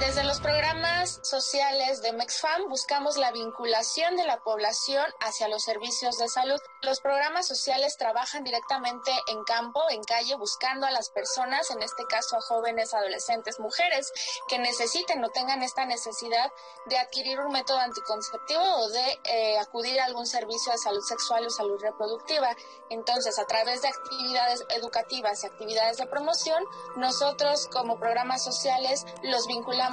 Desde 0.00 0.24
los 0.24 0.40
programas 0.40 1.20
sociales 1.22 2.02
de 2.02 2.12
MEXFAM 2.12 2.68
buscamos 2.68 3.16
la 3.16 3.30
vinculación 3.30 4.16
de 4.16 4.24
la 4.24 4.40
población 4.40 5.04
hacia 5.20 5.46
los 5.46 5.62
servicios 5.62 6.18
de 6.18 6.28
salud. 6.28 6.60
Los 6.82 7.00
programas 7.00 7.46
sociales 7.46 7.96
trabajan 7.96 8.42
directamente 8.42 9.12
en 9.28 9.44
campo, 9.44 9.80
en 9.90 10.02
calle, 10.02 10.34
buscando 10.34 10.86
a 10.86 10.90
las 10.90 11.10
personas, 11.10 11.70
en 11.70 11.80
este 11.80 12.04
caso 12.06 12.36
a 12.36 12.40
jóvenes, 12.40 12.92
adolescentes, 12.92 13.60
mujeres, 13.60 14.12
que 14.48 14.58
necesiten 14.58 15.22
o 15.22 15.28
tengan 15.30 15.62
esta 15.62 15.86
necesidad 15.86 16.50
de 16.86 16.98
adquirir 16.98 17.38
un 17.38 17.52
método 17.52 17.78
anticonceptivo 17.78 18.62
o 18.62 18.88
de 18.88 19.20
eh, 19.24 19.58
acudir 19.58 20.00
a 20.00 20.06
algún 20.06 20.26
servicio 20.26 20.72
de 20.72 20.78
salud 20.78 21.02
sexual 21.06 21.46
o 21.46 21.50
salud 21.50 21.80
reproductiva. 21.80 22.48
Entonces, 22.90 23.38
a 23.38 23.46
través 23.46 23.82
de 23.82 23.88
actividades 23.88 24.64
educativas 24.70 25.44
y 25.44 25.46
actividades 25.46 25.98
de 25.98 26.06
promoción, 26.06 26.64
nosotros 26.96 27.68
como 27.72 28.00
programas 28.00 28.42
sociales 28.42 29.06
los 29.22 29.46
vinculamos 29.46 29.83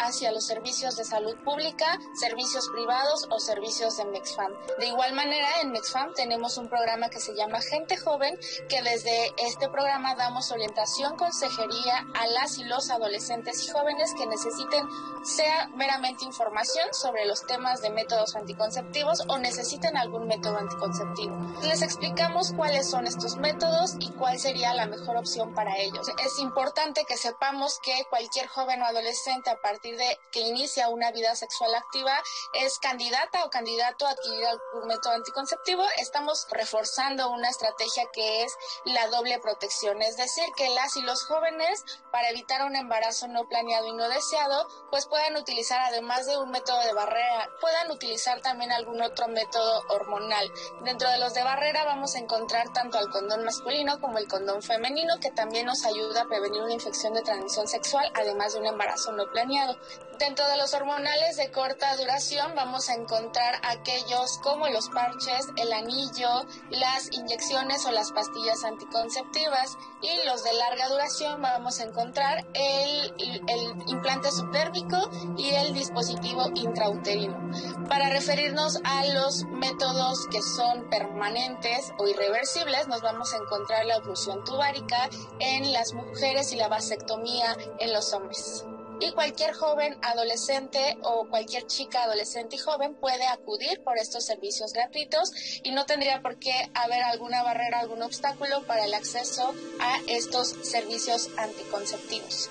hacia 0.00 0.32
los 0.32 0.46
servicios 0.46 0.96
de 0.96 1.04
salud 1.04 1.36
pública, 1.44 1.98
servicios 2.14 2.68
privados 2.72 3.26
o 3.30 3.38
servicios 3.38 3.96
de 3.96 4.04
MexFam. 4.06 4.52
De 4.78 4.86
igual 4.86 5.12
manera, 5.14 5.60
en 5.62 5.72
MexFam 5.72 6.14
tenemos 6.14 6.56
un 6.56 6.68
programa 6.68 7.10
que 7.10 7.20
se 7.20 7.34
llama 7.34 7.60
Gente 7.60 7.96
Joven, 7.96 8.38
que 8.68 8.82
desde 8.82 9.32
este 9.38 9.68
programa 9.68 10.14
damos 10.14 10.50
orientación, 10.50 11.16
consejería 11.16 12.06
a 12.14 12.26
las 12.28 12.58
y 12.58 12.64
los 12.64 12.90
adolescentes 12.90 13.66
y 13.66 13.70
jóvenes 13.70 14.14
que 14.16 14.26
necesiten 14.26 14.86
sea 15.24 15.68
meramente 15.74 16.24
información 16.24 16.88
sobre 16.92 17.26
los 17.26 17.46
temas 17.46 17.82
de 17.82 17.90
métodos 17.90 18.36
anticonceptivos 18.36 19.24
o 19.28 19.38
necesiten 19.38 19.96
algún 19.96 20.26
método 20.26 20.56
anticonceptivo. 20.58 21.36
Les 21.62 21.82
explicamos 21.82 22.52
cuáles 22.52 22.88
son 22.88 23.06
estos 23.06 23.36
métodos 23.36 23.96
y 23.98 24.10
cuál 24.12 24.38
sería 24.38 24.72
la 24.74 24.86
mejor 24.86 25.16
opción 25.16 25.54
para 25.54 25.76
ellos. 25.78 26.08
Es 26.24 26.38
importante 26.38 27.04
que 27.06 27.16
sepamos 27.16 27.78
que 27.82 28.04
cualquier 28.08 28.46
joven 28.46 28.82
o 28.82 28.86
adolescente 28.86 29.25
a 29.26 29.60
partir 29.60 29.96
de 29.96 30.20
que 30.30 30.38
inicia 30.38 30.88
una 30.88 31.10
vida 31.10 31.34
sexual 31.34 31.74
activa 31.74 32.16
es 32.52 32.78
candidata 32.78 33.44
o 33.44 33.50
candidato 33.50 34.06
a 34.06 34.10
adquirir 34.10 34.46
algún 34.46 34.86
método 34.86 35.14
anticonceptivo. 35.14 35.82
Estamos 35.98 36.46
reforzando 36.52 37.28
una 37.30 37.48
estrategia 37.48 38.04
que 38.12 38.44
es 38.44 38.52
la 38.84 39.08
doble 39.08 39.40
protección, 39.40 40.00
es 40.00 40.16
decir, 40.16 40.44
que 40.56 40.70
las 40.70 40.96
y 40.96 41.02
los 41.02 41.24
jóvenes 41.24 41.82
para 42.12 42.30
evitar 42.30 42.64
un 42.66 42.76
embarazo 42.76 43.26
no 43.26 43.48
planeado 43.48 43.88
y 43.88 43.94
no 43.94 44.08
deseado, 44.08 44.68
pues 44.90 45.06
puedan 45.06 45.34
utilizar 45.36 45.80
además 45.80 46.26
de 46.26 46.38
un 46.38 46.50
método 46.50 46.78
de 46.82 46.92
barrera, 46.92 47.50
puedan 47.60 47.90
utilizar 47.90 48.40
también 48.42 48.70
algún 48.70 49.02
otro 49.02 49.26
método 49.26 49.82
hormonal. 49.88 50.48
Dentro 50.84 51.10
de 51.10 51.18
los 51.18 51.34
de 51.34 51.42
barrera 51.42 51.84
vamos 51.84 52.14
a 52.14 52.20
encontrar 52.20 52.72
tanto 52.72 52.96
al 52.98 53.10
condón 53.10 53.44
masculino 53.44 54.00
como 54.00 54.18
el 54.18 54.28
condón 54.28 54.62
femenino 54.62 55.18
que 55.20 55.32
también 55.32 55.66
nos 55.66 55.84
ayuda 55.84 56.22
a 56.22 56.28
prevenir 56.28 56.62
una 56.62 56.74
infección 56.74 57.12
de 57.12 57.22
transmisión 57.22 57.66
sexual, 57.66 58.08
además 58.14 58.52
de 58.52 58.60
un 58.60 58.66
embarazo 58.66 59.15
no 59.16 59.30
planeado. 59.30 59.76
Dentro 60.18 60.48
de 60.48 60.56
los 60.56 60.72
hormonales 60.72 61.36
de 61.36 61.50
corta 61.50 61.94
duración 61.96 62.54
vamos 62.54 62.88
a 62.88 62.94
encontrar 62.94 63.60
aquellos 63.62 64.38
como 64.38 64.66
los 64.68 64.88
parches, 64.88 65.46
el 65.56 65.70
anillo, 65.74 66.46
las 66.70 67.12
inyecciones 67.12 67.84
o 67.84 67.90
las 67.90 68.12
pastillas 68.12 68.64
anticonceptivas 68.64 69.76
y 70.00 70.26
los 70.26 70.42
de 70.42 70.54
larga 70.54 70.88
duración 70.88 71.42
vamos 71.42 71.80
a 71.80 71.84
encontrar 71.84 72.46
el, 72.54 73.14
el 73.46 73.88
implante 73.88 74.30
subdérmico 74.32 74.96
y 75.36 75.50
el 75.50 75.74
dispositivo 75.74 76.46
intrauterino. 76.54 77.50
Para 77.86 78.08
referirnos 78.08 78.78
a 78.84 79.04
los 79.06 79.44
métodos 79.44 80.26
que 80.30 80.40
son 80.40 80.88
permanentes 80.88 81.92
o 81.98 82.06
irreversibles, 82.06 82.88
nos 82.88 83.02
vamos 83.02 83.34
a 83.34 83.36
encontrar 83.36 83.84
la 83.84 83.98
oclusión 83.98 84.42
tubárica 84.44 85.10
en 85.40 85.74
las 85.74 85.92
mujeres 85.92 86.52
y 86.52 86.56
la 86.56 86.68
vasectomía 86.68 87.54
en 87.78 87.92
los 87.92 88.14
hombres 88.14 88.64
y 89.00 89.12
cualquier 89.12 89.52
joven 89.52 89.96
adolescente 90.02 90.96
o 91.02 91.28
cualquier 91.28 91.66
chica 91.66 92.04
adolescente 92.04 92.56
y 92.56 92.58
joven 92.58 92.94
puede 92.94 93.26
acudir 93.26 93.82
por 93.82 93.98
estos 93.98 94.24
servicios 94.24 94.72
gratuitos 94.72 95.30
y 95.62 95.72
no 95.72 95.86
tendría 95.86 96.22
por 96.22 96.38
qué 96.38 96.70
haber 96.74 97.02
alguna 97.02 97.42
barrera, 97.42 97.80
algún 97.80 98.02
obstáculo 98.02 98.64
para 98.66 98.84
el 98.84 98.94
acceso 98.94 99.54
a 99.80 100.00
estos 100.08 100.48
servicios 100.62 101.30
anticonceptivos. 101.36 102.50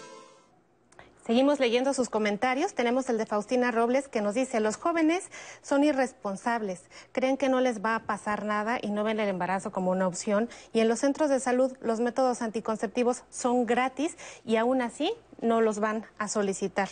Seguimos 1.25 1.59
leyendo 1.59 1.91
sus 1.95 2.11
comentarios. 2.11 2.75
Tenemos 2.75 3.09
el 3.09 3.17
de 3.17 3.25
Faustina 3.25 3.71
Robles 3.71 4.07
que 4.07 4.21
nos 4.21 4.35
dice, 4.35 4.59
los 4.59 4.77
jóvenes 4.77 5.23
son 5.63 5.83
irresponsables, 5.83 6.83
creen 7.13 7.35
que 7.35 7.49
no 7.49 7.61
les 7.61 7.83
va 7.83 7.95
a 7.95 8.03
pasar 8.03 8.45
nada 8.45 8.77
y 8.79 8.91
no 8.91 9.03
ven 9.03 9.19
el 9.19 9.29
embarazo 9.29 9.71
como 9.71 9.89
una 9.89 10.07
opción. 10.07 10.49
Y 10.71 10.81
en 10.81 10.87
los 10.87 10.99
centros 10.99 11.31
de 11.31 11.39
salud 11.39 11.75
los 11.81 11.99
métodos 11.99 12.43
anticonceptivos 12.43 13.23
son 13.31 13.65
gratis 13.65 14.15
y 14.45 14.57
aún 14.57 14.83
así 14.83 15.11
no 15.41 15.61
los 15.61 15.79
van 15.79 16.05
a 16.19 16.27
solicitar. 16.27 16.89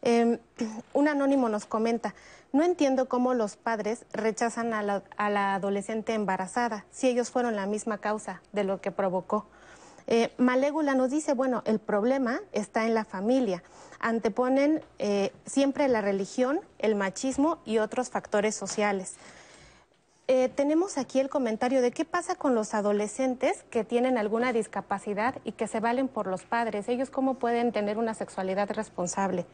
Em, 0.00 0.38
un 0.94 1.08
anónimo 1.08 1.50
nos 1.50 1.66
comenta, 1.66 2.14
no 2.54 2.62
entiendo 2.62 3.10
cómo 3.10 3.34
los 3.34 3.56
padres 3.56 4.06
rechazan 4.10 4.72
a 4.72 4.82
la, 4.82 5.02
a 5.18 5.28
la 5.28 5.54
adolescente 5.54 6.14
embarazada 6.14 6.86
si 6.90 7.08
ellos 7.08 7.30
fueron 7.30 7.56
la 7.56 7.66
misma 7.66 7.98
causa 7.98 8.40
de 8.52 8.64
lo 8.64 8.80
que 8.80 8.90
provocó. 8.90 9.46
Eh, 10.06 10.30
Malégula 10.38 10.94
nos 10.94 11.10
dice, 11.10 11.34
bueno, 11.34 11.62
el 11.66 11.78
problema 11.78 12.40
está 12.52 12.86
en 12.86 12.94
la 12.94 13.04
familia. 13.04 13.62
Anteponen 13.98 14.82
eh, 14.98 15.32
siempre 15.46 15.88
la 15.88 16.00
religión, 16.00 16.60
el 16.78 16.94
machismo 16.94 17.58
y 17.64 17.78
otros 17.78 18.10
factores 18.10 18.54
sociales. 18.54 19.14
Eh, 20.28 20.48
tenemos 20.48 20.98
aquí 20.98 21.20
el 21.20 21.28
comentario 21.28 21.80
de 21.80 21.92
qué 21.92 22.04
pasa 22.04 22.34
con 22.34 22.56
los 22.56 22.74
adolescentes 22.74 23.62
que 23.70 23.84
tienen 23.84 24.18
alguna 24.18 24.52
discapacidad 24.52 25.36
y 25.44 25.52
que 25.52 25.68
se 25.68 25.78
valen 25.78 26.08
por 26.08 26.26
los 26.26 26.42
padres. 26.42 26.88
Ellos 26.88 27.10
cómo 27.10 27.34
pueden 27.34 27.70
tener 27.70 27.96
una 27.96 28.12
sexualidad 28.12 28.68
responsable. 28.70 29.46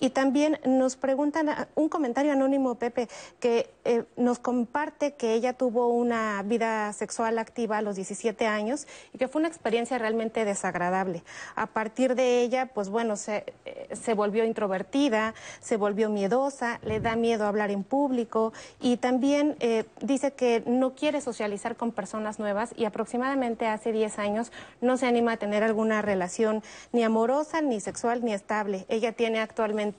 Y 0.00 0.10
también 0.10 0.58
nos 0.64 0.96
preguntan, 0.96 1.68
un 1.74 1.90
comentario 1.90 2.32
anónimo, 2.32 2.76
Pepe, 2.76 3.08
que 3.38 3.70
eh, 3.84 4.04
nos 4.16 4.38
comparte 4.38 5.12
que 5.12 5.34
ella 5.34 5.52
tuvo 5.52 5.88
una 5.88 6.42
vida 6.42 6.92
sexual 6.94 7.38
activa 7.38 7.78
a 7.78 7.82
los 7.82 7.96
17 7.96 8.46
años 8.46 8.86
y 9.12 9.18
que 9.18 9.28
fue 9.28 9.40
una 9.40 9.48
experiencia 9.48 9.98
realmente 9.98 10.46
desagradable. 10.46 11.22
A 11.54 11.66
partir 11.66 12.14
de 12.14 12.40
ella, 12.40 12.70
pues 12.72 12.88
bueno, 12.88 13.16
se, 13.16 13.44
eh, 13.66 13.88
se 13.92 14.14
volvió 14.14 14.44
introvertida, 14.44 15.34
se 15.60 15.76
volvió 15.76 16.08
miedosa, 16.08 16.80
le 16.82 17.00
da 17.00 17.14
miedo 17.14 17.46
hablar 17.46 17.70
en 17.70 17.84
público 17.84 18.54
y 18.80 18.96
también 18.96 19.56
eh, 19.60 19.84
dice 20.00 20.32
que 20.32 20.62
no 20.66 20.94
quiere 20.94 21.20
socializar 21.20 21.76
con 21.76 21.92
personas 21.92 22.38
nuevas 22.38 22.72
y 22.74 22.86
aproximadamente 22.86 23.66
hace 23.66 23.92
10 23.92 24.18
años 24.18 24.50
no 24.80 24.96
se 24.96 25.06
anima 25.06 25.32
a 25.32 25.36
tener 25.36 25.62
alguna 25.62 26.00
relación 26.00 26.62
ni 26.92 27.02
amorosa, 27.02 27.60
ni 27.60 27.80
sexual, 27.80 28.24
ni 28.24 28.32
estable. 28.32 28.86
Ella 28.88 29.12
tiene 29.12 29.40
actualmente 29.40 29.89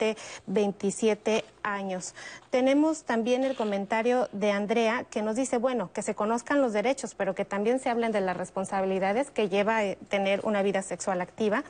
27 0.47 1.43
años. 1.63 2.15
Tenemos 2.49 3.03
también 3.03 3.43
el 3.43 3.55
comentario 3.55 4.27
de 4.31 4.51
Andrea 4.51 5.05
que 5.09 5.21
nos 5.21 5.35
dice, 5.35 5.57
bueno, 5.57 5.91
que 5.93 6.01
se 6.01 6.15
conozcan 6.15 6.61
los 6.61 6.73
derechos, 6.73 7.15
pero 7.15 7.35
que 7.35 7.45
también 7.45 7.79
se 7.79 7.89
hablen 7.89 8.11
de 8.11 8.21
las 8.21 8.37
responsabilidades 8.37 9.31
que 9.31 9.49
lleva 9.49 9.79
a 9.79 9.95
tener 10.09 10.41
una 10.43 10.61
vida 10.61 10.81
sexual 10.81 11.21
activa. 11.21 11.63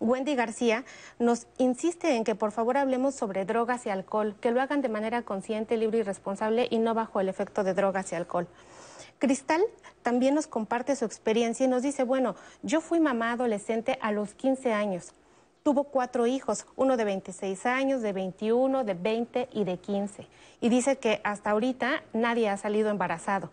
Wendy 0.00 0.36
García 0.36 0.84
nos 1.18 1.46
insiste 1.58 2.14
en 2.14 2.24
que 2.24 2.34
por 2.34 2.52
favor 2.52 2.76
hablemos 2.76 3.14
sobre 3.14 3.44
drogas 3.44 3.84
y 3.86 3.90
alcohol, 3.90 4.36
que 4.40 4.52
lo 4.52 4.60
hagan 4.60 4.80
de 4.80 4.88
manera 4.88 5.22
consciente, 5.22 5.76
libre 5.76 5.98
y 5.98 6.02
responsable 6.02 6.68
y 6.70 6.78
no 6.78 6.94
bajo 6.94 7.20
el 7.20 7.28
efecto 7.28 7.64
de 7.64 7.74
drogas 7.74 8.12
y 8.12 8.14
alcohol. 8.14 8.46
Cristal 9.18 9.62
también 10.02 10.34
nos 10.34 10.46
comparte 10.46 10.94
su 10.94 11.04
experiencia 11.04 11.66
y 11.66 11.68
nos 11.68 11.82
dice, 11.82 12.04
bueno, 12.04 12.36
yo 12.62 12.80
fui 12.80 13.00
mamá 13.00 13.32
adolescente 13.32 13.98
a 14.00 14.12
los 14.12 14.34
15 14.34 14.72
años. 14.72 15.12
Tuvo 15.62 15.84
cuatro 15.84 16.26
hijos, 16.26 16.66
uno 16.76 16.96
de 16.96 17.04
26 17.04 17.66
años, 17.66 18.02
de 18.02 18.12
21, 18.12 18.84
de 18.84 18.94
20 18.94 19.48
y 19.52 19.64
de 19.64 19.78
15. 19.78 20.26
Y 20.60 20.68
dice 20.68 20.98
que 20.98 21.20
hasta 21.24 21.50
ahorita 21.50 22.02
nadie 22.12 22.48
ha 22.48 22.56
salido 22.56 22.90
embarazado 22.90 23.50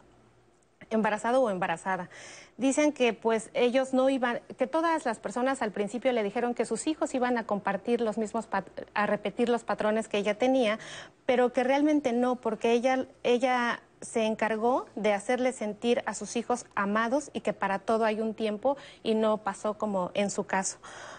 embarazado 0.90 1.42
o 1.42 1.50
embarazada. 1.50 2.10
Dicen 2.58 2.94
que 2.94 3.14
pues 3.14 3.50
ellos 3.54 3.94
no 3.94 4.10
iban, 4.10 4.42
que 4.58 4.68
todas 4.68 5.06
las 5.06 5.20
personas 5.20 5.62
al 5.62 5.72
principio 5.72 6.12
le 6.12 6.24
dijeron 6.24 6.54
que 6.54 6.66
sus 6.66 6.88
hijos 6.88 7.14
iban 7.14 7.38
a 7.38 7.46
compartir 7.46 8.02
los 8.02 8.18
mismos, 8.18 8.48
a 8.94 9.06
repetir 9.06 9.50
los 9.50 9.64
patrones 9.64 10.08
que 10.08 10.18
ella 10.18 10.38
tenía, 10.38 10.80
pero 11.26 11.52
que 11.52 11.64
realmente 11.64 12.14
no, 12.14 12.36
porque 12.38 12.72
ella, 12.72 13.08
ella 13.24 13.82
se 14.06 14.26
encargó 14.26 14.86
de 14.96 15.14
hacerle 15.14 15.52
sentir 15.52 16.04
a 16.06 16.14
sus 16.14 16.36
hijos 16.36 16.66
amados 16.76 17.30
y 17.34 17.42
que 17.42 17.54
para 17.54 17.80
todo 17.80 18.06
hay 18.06 18.22
un 18.22 18.34
tiempo 18.34 18.78
y 19.04 19.16
no 19.16 19.38
pasó 19.40 19.78
como 19.78 20.12
en 20.14 20.30
su 20.30 20.46
caso. 20.46 20.78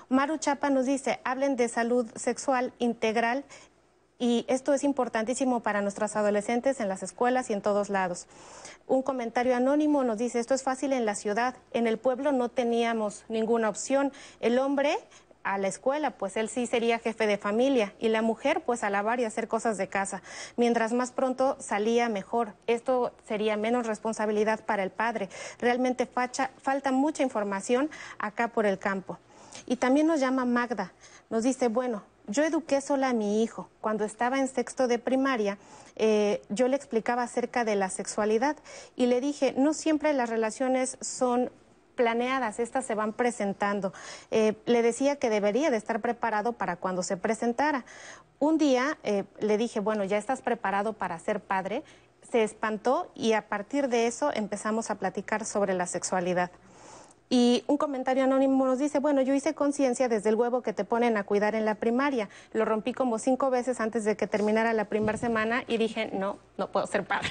Maru 0.08 0.38
Chapa 0.38 0.70
nos 0.70 0.86
dice, 0.86 1.20
hablen 1.24 1.56
de 1.56 1.68
salud 1.68 2.06
sexual 2.14 2.72
integral 2.78 3.44
y 4.18 4.46
esto 4.48 4.72
es 4.72 4.82
importantísimo 4.82 5.60
para 5.60 5.82
nuestras 5.82 6.16
adolescentes 6.16 6.80
en 6.80 6.88
las 6.88 7.02
escuelas 7.02 7.50
y 7.50 7.52
en 7.52 7.60
todos 7.60 7.90
lados. 7.90 8.26
Un 8.86 9.02
comentario 9.02 9.54
anónimo 9.54 10.04
nos 10.04 10.16
dice, 10.16 10.38
esto 10.38 10.54
es 10.54 10.62
fácil 10.62 10.92
en 10.92 11.04
la 11.04 11.14
ciudad, 11.14 11.54
en 11.72 11.86
el 11.86 11.98
pueblo 11.98 12.32
no 12.32 12.48
teníamos 12.48 13.24
ninguna 13.28 13.68
opción. 13.68 14.12
El 14.40 14.58
hombre 14.58 14.96
a 15.46 15.58
la 15.58 15.68
escuela, 15.68 16.10
pues 16.10 16.36
él 16.36 16.48
sí 16.48 16.66
sería 16.66 16.98
jefe 16.98 17.28
de 17.28 17.38
familia 17.38 17.94
y 18.00 18.08
la 18.08 18.20
mujer 18.20 18.62
pues 18.66 18.82
a 18.82 18.90
lavar 18.90 19.20
y 19.20 19.24
hacer 19.24 19.46
cosas 19.46 19.78
de 19.78 19.86
casa. 19.86 20.20
Mientras 20.56 20.92
más 20.92 21.12
pronto 21.12 21.56
salía 21.60 22.08
mejor. 22.08 22.54
Esto 22.66 23.12
sería 23.28 23.56
menos 23.56 23.86
responsabilidad 23.86 24.64
para 24.64 24.82
el 24.82 24.90
padre. 24.90 25.28
Realmente 25.60 26.06
falta 26.06 26.90
mucha 26.90 27.22
información 27.22 27.90
acá 28.18 28.48
por 28.48 28.66
el 28.66 28.80
campo. 28.80 29.18
Y 29.66 29.76
también 29.76 30.08
nos 30.08 30.18
llama 30.18 30.44
Magda, 30.44 30.92
nos 31.30 31.44
dice, 31.44 31.68
bueno, 31.68 32.02
yo 32.26 32.42
eduqué 32.42 32.80
sola 32.80 33.10
a 33.10 33.12
mi 33.12 33.44
hijo. 33.44 33.70
Cuando 33.80 34.04
estaba 34.04 34.40
en 34.40 34.48
sexto 34.48 34.88
de 34.88 34.98
primaria, 34.98 35.58
eh, 35.94 36.42
yo 36.48 36.66
le 36.66 36.74
explicaba 36.74 37.22
acerca 37.22 37.64
de 37.64 37.76
la 37.76 37.88
sexualidad 37.88 38.56
y 38.96 39.06
le 39.06 39.20
dije, 39.20 39.54
no 39.56 39.74
siempre 39.74 40.12
las 40.12 40.28
relaciones 40.28 40.98
son 41.00 41.52
planeadas, 41.96 42.60
estas 42.60 42.84
se 42.84 42.94
van 42.94 43.12
presentando. 43.12 43.92
Eh, 44.30 44.54
le 44.66 44.82
decía 44.82 45.16
que 45.16 45.30
debería 45.30 45.70
de 45.70 45.76
estar 45.76 46.00
preparado 46.00 46.52
para 46.52 46.76
cuando 46.76 47.02
se 47.02 47.16
presentara. 47.16 47.84
Un 48.38 48.58
día 48.58 48.98
eh, 49.02 49.24
le 49.40 49.56
dije, 49.56 49.80
bueno, 49.80 50.04
ya 50.04 50.18
estás 50.18 50.42
preparado 50.42 50.92
para 50.92 51.18
ser 51.18 51.40
padre. 51.40 51.82
Se 52.30 52.42
espantó 52.42 53.10
y 53.14 53.32
a 53.32 53.48
partir 53.48 53.88
de 53.88 54.06
eso 54.06 54.30
empezamos 54.32 54.90
a 54.90 54.96
platicar 54.96 55.44
sobre 55.44 55.74
la 55.74 55.86
sexualidad. 55.86 56.50
Y 57.28 57.64
un 57.66 57.76
comentario 57.76 58.24
anónimo 58.24 58.66
nos 58.66 58.78
dice, 58.78 59.00
bueno, 59.00 59.20
yo 59.20 59.34
hice 59.34 59.54
conciencia 59.54 60.08
desde 60.08 60.28
el 60.28 60.36
huevo 60.36 60.62
que 60.62 60.72
te 60.72 60.84
ponen 60.84 61.16
a 61.16 61.24
cuidar 61.24 61.54
en 61.54 61.64
la 61.64 61.74
primaria. 61.74 62.28
Lo 62.52 62.64
rompí 62.64 62.92
como 62.92 63.18
cinco 63.18 63.50
veces 63.50 63.80
antes 63.80 64.04
de 64.04 64.16
que 64.16 64.26
terminara 64.26 64.72
la 64.72 64.84
primera 64.84 65.18
semana 65.18 65.64
y 65.66 65.76
dije, 65.76 66.10
no, 66.12 66.38
no 66.56 66.70
puedo 66.70 66.86
ser 66.86 67.04
padre. 67.04 67.30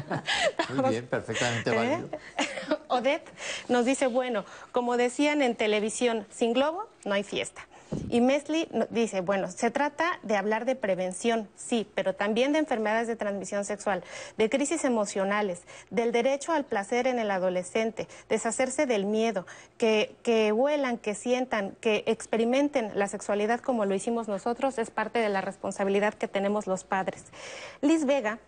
Muy 0.74 0.90
bien, 0.90 1.06
perfectamente 1.06 1.74
válido. 1.74 2.08
Odette 2.88 3.28
nos 3.68 3.84
dice, 3.84 4.06
bueno, 4.06 4.44
como 4.72 4.96
decían 4.96 5.42
en 5.42 5.56
televisión, 5.56 6.26
sin 6.30 6.54
globo 6.54 6.88
no 7.04 7.12
hay 7.14 7.22
fiesta. 7.22 7.67
Y 8.08 8.20
Mesli 8.20 8.68
dice, 8.90 9.20
bueno, 9.20 9.50
se 9.50 9.70
trata 9.70 10.18
de 10.22 10.36
hablar 10.36 10.64
de 10.64 10.76
prevención, 10.76 11.48
sí, 11.56 11.88
pero 11.94 12.14
también 12.14 12.52
de 12.52 12.58
enfermedades 12.58 13.08
de 13.08 13.16
transmisión 13.16 13.64
sexual, 13.64 14.02
de 14.36 14.50
crisis 14.50 14.84
emocionales, 14.84 15.62
del 15.90 16.12
derecho 16.12 16.52
al 16.52 16.64
placer 16.64 17.06
en 17.06 17.18
el 17.18 17.30
adolescente, 17.30 18.08
deshacerse 18.28 18.86
del 18.86 19.04
miedo, 19.04 19.46
que, 19.76 20.14
que 20.22 20.52
huelan, 20.52 20.98
que 20.98 21.14
sientan, 21.14 21.76
que 21.80 22.04
experimenten 22.06 22.92
la 22.94 23.08
sexualidad 23.08 23.60
como 23.60 23.84
lo 23.84 23.94
hicimos 23.94 24.28
nosotros, 24.28 24.78
es 24.78 24.90
parte 24.90 25.18
de 25.18 25.28
la 25.28 25.40
responsabilidad 25.40 26.14
que 26.14 26.28
tenemos 26.28 26.66
los 26.66 26.84
padres. 26.84 27.24
Liz 27.80 28.04
Vega 28.04 28.38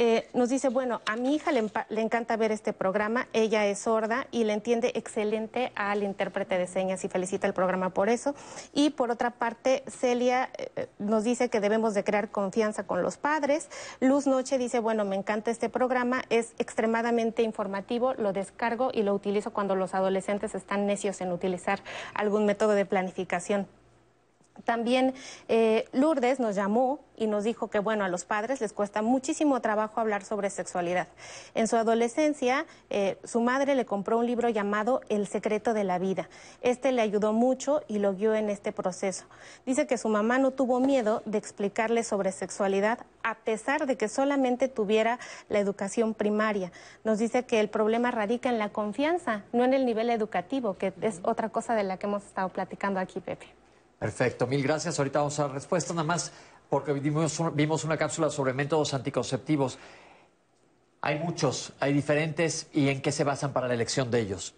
eh, 0.00 0.28
nos 0.32 0.48
dice, 0.48 0.68
bueno, 0.68 1.00
a 1.06 1.16
mi 1.16 1.34
hija 1.34 1.50
le, 1.50 1.68
encanta 2.00 2.36
ver 2.36 2.52
este 2.52 2.72
programa, 2.72 3.26
ella 3.32 3.66
es 3.66 3.80
sorda 3.80 4.28
y 4.30 4.44
le 4.44 4.52
entiende 4.52 4.92
excelente 4.94 5.72
al 5.74 6.04
intérprete 6.04 6.56
de 6.56 6.68
señas 6.68 7.04
y 7.04 7.08
felicita 7.08 7.48
el 7.48 7.52
programa 7.52 7.90
por 7.90 8.08
eso. 8.08 8.36
Y 8.72 8.90
por 8.90 9.10
otra 9.10 9.32
parte, 9.32 9.82
Celia 9.88 10.50
eh, 10.56 10.86
nos 11.00 11.24
dice 11.24 11.50
que 11.50 11.58
debemos 11.58 11.94
de 11.94 12.04
crear 12.04 12.30
confianza 12.30 12.86
con 12.86 13.02
los 13.02 13.16
padres. 13.16 13.68
Luz 13.98 14.28
Noche 14.28 14.56
dice, 14.56 14.78
bueno, 14.78 15.04
me 15.04 15.16
encanta 15.16 15.50
este 15.50 15.68
programa, 15.68 16.22
es 16.30 16.52
extremadamente 16.60 17.42
informativo, 17.42 18.14
lo 18.14 18.32
descargo 18.32 18.92
y 18.94 19.02
lo 19.02 19.12
utilizo 19.14 19.52
cuando 19.52 19.74
los 19.74 19.94
adolescentes 19.94 20.54
están 20.54 20.86
necios 20.86 21.20
en 21.22 21.32
utilizar 21.32 21.80
algún 22.14 22.46
método 22.46 22.74
de 22.74 22.86
planificación. 22.86 23.66
También 24.64 25.14
eh, 25.48 25.84
Lourdes 25.92 26.40
nos 26.40 26.54
llamó 26.54 27.00
y 27.16 27.26
nos 27.26 27.44
dijo 27.44 27.68
que, 27.68 27.80
bueno, 27.80 28.04
a 28.04 28.08
los 28.08 28.24
padres 28.24 28.60
les 28.60 28.72
cuesta 28.72 29.02
muchísimo 29.02 29.60
trabajo 29.60 30.00
hablar 30.00 30.24
sobre 30.24 30.50
sexualidad. 30.50 31.08
En 31.54 31.66
su 31.66 31.76
adolescencia, 31.76 32.64
eh, 32.90 33.18
su 33.24 33.40
madre 33.40 33.74
le 33.74 33.84
compró 33.84 34.18
un 34.18 34.26
libro 34.26 34.48
llamado 34.48 35.00
El 35.08 35.26
secreto 35.26 35.74
de 35.74 35.84
la 35.84 35.98
vida. 35.98 36.28
Este 36.62 36.92
le 36.92 37.02
ayudó 37.02 37.32
mucho 37.32 37.82
y 37.88 37.98
lo 37.98 38.14
guió 38.14 38.34
en 38.34 38.50
este 38.50 38.72
proceso. 38.72 39.24
Dice 39.66 39.86
que 39.86 39.98
su 39.98 40.08
mamá 40.08 40.38
no 40.38 40.52
tuvo 40.52 40.78
miedo 40.80 41.22
de 41.24 41.38
explicarle 41.38 42.04
sobre 42.04 42.30
sexualidad 42.30 43.00
a 43.22 43.34
pesar 43.34 43.86
de 43.86 43.96
que 43.96 44.08
solamente 44.08 44.68
tuviera 44.68 45.18
la 45.48 45.58
educación 45.58 46.14
primaria. 46.14 46.72
Nos 47.04 47.18
dice 47.18 47.44
que 47.44 47.60
el 47.60 47.68
problema 47.68 48.10
radica 48.10 48.48
en 48.48 48.58
la 48.58 48.70
confianza, 48.70 49.42
no 49.52 49.64
en 49.64 49.74
el 49.74 49.84
nivel 49.84 50.10
educativo, 50.10 50.74
que 50.74 50.92
es 51.02 51.20
otra 51.24 51.48
cosa 51.48 51.74
de 51.74 51.82
la 51.82 51.98
que 51.98 52.06
hemos 52.06 52.24
estado 52.24 52.48
platicando 52.48 53.00
aquí, 53.00 53.20
Pepe. 53.20 53.57
Perfecto, 53.98 54.46
mil 54.46 54.62
gracias. 54.62 54.98
Ahorita 54.98 55.18
vamos 55.18 55.38
a 55.38 55.42
dar 55.44 55.52
respuesta, 55.52 55.92
nada 55.92 56.04
más 56.06 56.32
porque 56.70 56.92
vimos, 56.92 57.38
un- 57.40 57.54
vimos 57.56 57.84
una 57.84 57.96
cápsula 57.96 58.30
sobre 58.30 58.52
métodos 58.52 58.94
anticonceptivos. 58.94 59.78
Hay 61.00 61.18
muchos, 61.18 61.72
hay 61.80 61.92
diferentes, 61.92 62.68
¿y 62.72 62.88
en 62.88 63.00
qué 63.00 63.12
se 63.12 63.24
basan 63.24 63.52
para 63.52 63.68
la 63.68 63.74
elección 63.74 64.10
de 64.10 64.20
ellos? 64.20 64.54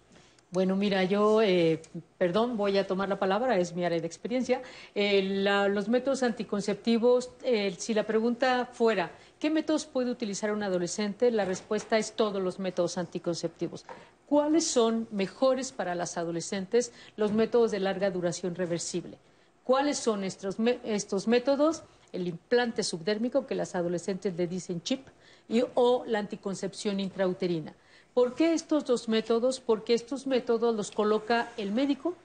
Bueno, 0.51 0.75
mira, 0.75 1.05
yo, 1.05 1.41
eh, 1.41 1.81
perdón, 2.17 2.57
voy 2.57 2.77
a 2.77 2.85
tomar 2.85 3.07
la 3.07 3.17
palabra, 3.17 3.57
es 3.57 3.73
mi 3.73 3.85
área 3.85 3.99
de 4.01 4.05
experiencia. 4.05 4.61
Eh, 4.93 5.21
la- 5.23 5.69
los 5.69 5.87
métodos 5.87 6.23
anticonceptivos, 6.23 7.29
eh, 7.43 7.73
si 7.77 7.93
la 7.93 8.03
pregunta 8.03 8.69
fuera, 8.73 9.11
¿qué 9.39 9.49
métodos 9.49 9.85
puede 9.85 10.11
utilizar 10.11 10.51
un 10.51 10.61
adolescente? 10.61 11.31
La 11.31 11.45
respuesta 11.45 11.97
es 11.97 12.11
todos 12.13 12.41
los 12.41 12.59
métodos 12.59 12.97
anticonceptivos. 12.97 13.85
¿Cuáles 14.27 14.67
son 14.67 15.07
mejores 15.11 15.71
para 15.71 15.95
las 15.95 16.17
adolescentes? 16.17 16.91
Los 17.15 17.31
métodos 17.31 17.71
de 17.71 17.79
larga 17.79 18.11
duración 18.11 18.53
reversible. 18.55 19.17
¿Cuáles 19.63 19.97
son 19.97 20.23
estos, 20.23 20.57
estos 20.83 21.27
métodos? 21.27 21.83
El 22.11 22.27
implante 22.27 22.83
subdérmico, 22.83 23.45
que 23.47 23.55
las 23.55 23.75
adolescentes 23.75 24.35
le 24.35 24.47
dicen 24.47 24.81
chip, 24.83 25.07
y, 25.47 25.63
o 25.75 26.03
la 26.07 26.19
anticoncepción 26.19 26.99
intrauterina. 26.99 27.73
¿Por 28.13 28.35
qué 28.35 28.53
estos 28.53 28.85
dos 28.85 29.07
métodos? 29.07 29.59
Porque 29.59 29.93
estos 29.93 30.27
métodos 30.27 30.75
los 30.75 30.91
coloca 30.91 31.51
el 31.57 31.71
médico. 31.71 32.15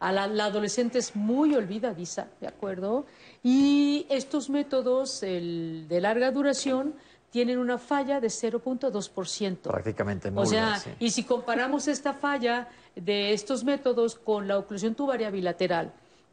A 0.00 0.10
la, 0.10 0.26
la 0.26 0.46
adolescente 0.46 0.98
es 0.98 1.14
muy 1.14 1.54
olvidadiza, 1.54 2.26
¿de 2.40 2.48
acuerdo? 2.48 3.06
Y 3.44 4.04
estos 4.10 4.50
métodos 4.50 5.22
el 5.22 5.86
de 5.88 6.00
larga 6.00 6.32
duración 6.32 6.94
tienen 7.30 7.58
una 7.58 7.78
falla 7.78 8.20
de 8.20 8.26
0.2%. 8.26 9.58
Prácticamente 9.62 10.28
O 10.28 10.32
nula, 10.32 10.46
sea, 10.46 10.76
sí. 10.80 10.90
y 10.98 11.10
si 11.10 11.22
comparamos 11.22 11.86
esta 11.86 12.14
falla 12.14 12.68
de 12.96 13.32
estos 13.32 13.62
métodos 13.62 14.16
con 14.16 14.48
la 14.48 14.58
oclusión 14.58 14.96
tubaria 14.96 15.30
bilateral, 15.30 15.92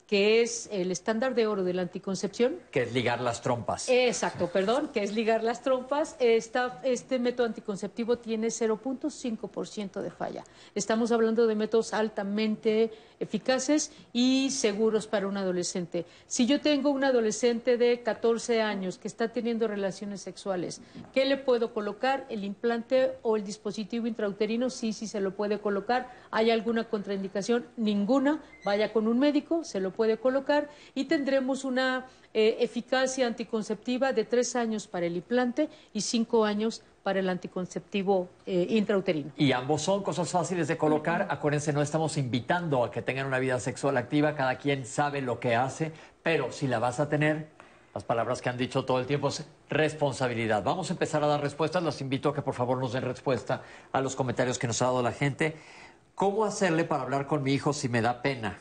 que 0.10 0.41
es 0.41 0.68
el 0.72 0.90
estándar 0.91 1.36
de 1.36 1.45
oro 1.45 1.64
de 1.64 1.72
la 1.76 1.84
anticoncepción, 1.84 2.56
Que 2.72 2.81
es 2.81 2.94
ligar 2.94 3.22
las 3.22 3.44
trompas. 3.44 3.88
Exacto, 3.90 4.48
perdón, 4.48 4.90
que 4.91 5.03
es 5.03 5.14
ligar 5.14 5.44
las 5.44 5.61
trompas. 5.61 6.15
Esta- 6.19 6.81
este 6.84 7.19
método 7.19 7.45
anticonceptivo 7.45 8.18
tiene 8.18 8.49
0.5% 8.49 10.02
de 10.02 10.10
falla. 10.10 10.44
Estamos 10.73 11.11
hablando 11.11 11.45
de 11.45 11.53
métodos 11.53 11.94
altamente 11.94 12.91
eficaces 13.19 13.91
y 14.13 14.49
seguros 14.51 15.07
para 15.07 15.27
un 15.27 15.37
adolescente. 15.37 16.05
Si 16.27 16.45
yo 16.45 16.61
tengo 16.61 16.89
un 16.89 17.03
adolescente 17.03 17.77
de 17.77 18.01
14 18.01 18.61
años 18.61 18.97
que 18.97 19.07
está 19.07 19.29
teniendo 19.29 19.67
relaciones 19.67 20.21
sexuales, 20.21 20.81
¿qué 21.13 21.25
le 21.25 21.37
puedo 21.37 21.73
colocar? 21.73 22.25
¿El 22.29 22.43
implante 22.43 23.13
o 23.21 23.35
el 23.35 23.43
dispositivo 23.43 24.07
intrauterino? 24.07 24.69
Sí, 24.69 24.93
sí 24.93 25.07
se 25.07 25.19
lo 25.19 25.35
puede 25.35 25.59
colocar. 25.59 26.11
¿Hay 26.31 26.51
alguna 26.51 26.85
contraindicación? 26.85 27.65
Ninguna. 27.77 28.41
Vaya 28.63 28.91
con 28.93 29.07
un 29.07 29.19
médico, 29.19 29.63
se 29.63 29.79
lo 29.79 29.91
puede 29.91 30.17
colocar 30.17 30.69
y 30.95 31.05
tendremos 31.05 31.63
una 31.63 32.07
eh, 32.33 32.57
eficacia 32.59 33.25
anticonceptiva 33.25 34.13
de 34.13 34.23
tres 34.23 34.55
años 34.55 34.87
para 34.87 35.07
el 35.07 35.15
implante 35.15 35.69
y 35.93 36.01
cinco 36.01 36.45
años 36.45 36.83
para 37.03 37.19
el 37.19 37.30
anticonceptivo 37.30 38.30
eh, 38.45 38.67
intrauterino. 38.69 39.31
Y 39.38 39.51
ambos 39.51 39.81
son 39.81 40.03
cosas 40.03 40.30
fáciles 40.30 40.67
de 40.67 40.77
colocar. 40.77 41.27
Acuérdense, 41.30 41.73
no 41.73 41.81
estamos 41.81 42.17
invitando 42.17 42.84
a 42.84 42.91
que 42.91 43.01
tengan 43.01 43.27
una 43.27 43.39
vida 43.39 43.59
sexual 43.59 43.97
activa. 43.97 44.35
Cada 44.35 44.57
quien 44.57 44.85
sabe 44.85 45.21
lo 45.21 45.39
que 45.39 45.55
hace. 45.55 45.91
Pero 46.23 46.51
si 46.51 46.67
la 46.67 46.80
vas 46.80 46.99
a 46.99 47.09
tener, 47.09 47.47
las 47.93 48.03
palabras 48.03 48.41
que 48.41 48.49
han 48.49 48.57
dicho 48.57 48.85
todo 48.85 48.99
el 48.99 49.05
tiempo 49.05 49.30
es 49.30 49.45
responsabilidad. 49.69 50.63
Vamos 50.63 50.89
a 50.89 50.93
empezar 50.93 51.23
a 51.23 51.27
dar 51.27 51.41
respuestas. 51.41 51.81
Los 51.81 52.01
invito 52.01 52.30
a 52.30 52.35
que 52.35 52.41
por 52.41 52.53
favor 52.53 52.77
nos 52.77 52.93
den 52.93 53.03
respuesta 53.03 53.61
a 53.91 54.01
los 54.01 54.15
comentarios 54.15 54.59
que 54.59 54.67
nos 54.67 54.81
ha 54.81 54.85
dado 54.85 55.01
la 55.01 55.11
gente. 55.11 55.55
¿Cómo 56.15 56.45
hacerle 56.45 56.84
para 56.84 57.03
hablar 57.03 57.27
con 57.27 57.43
mi 57.43 57.53
hijo 57.53 57.73
si 57.73 57.89
me 57.89 58.01
da 58.01 58.21
pena? 58.21 58.59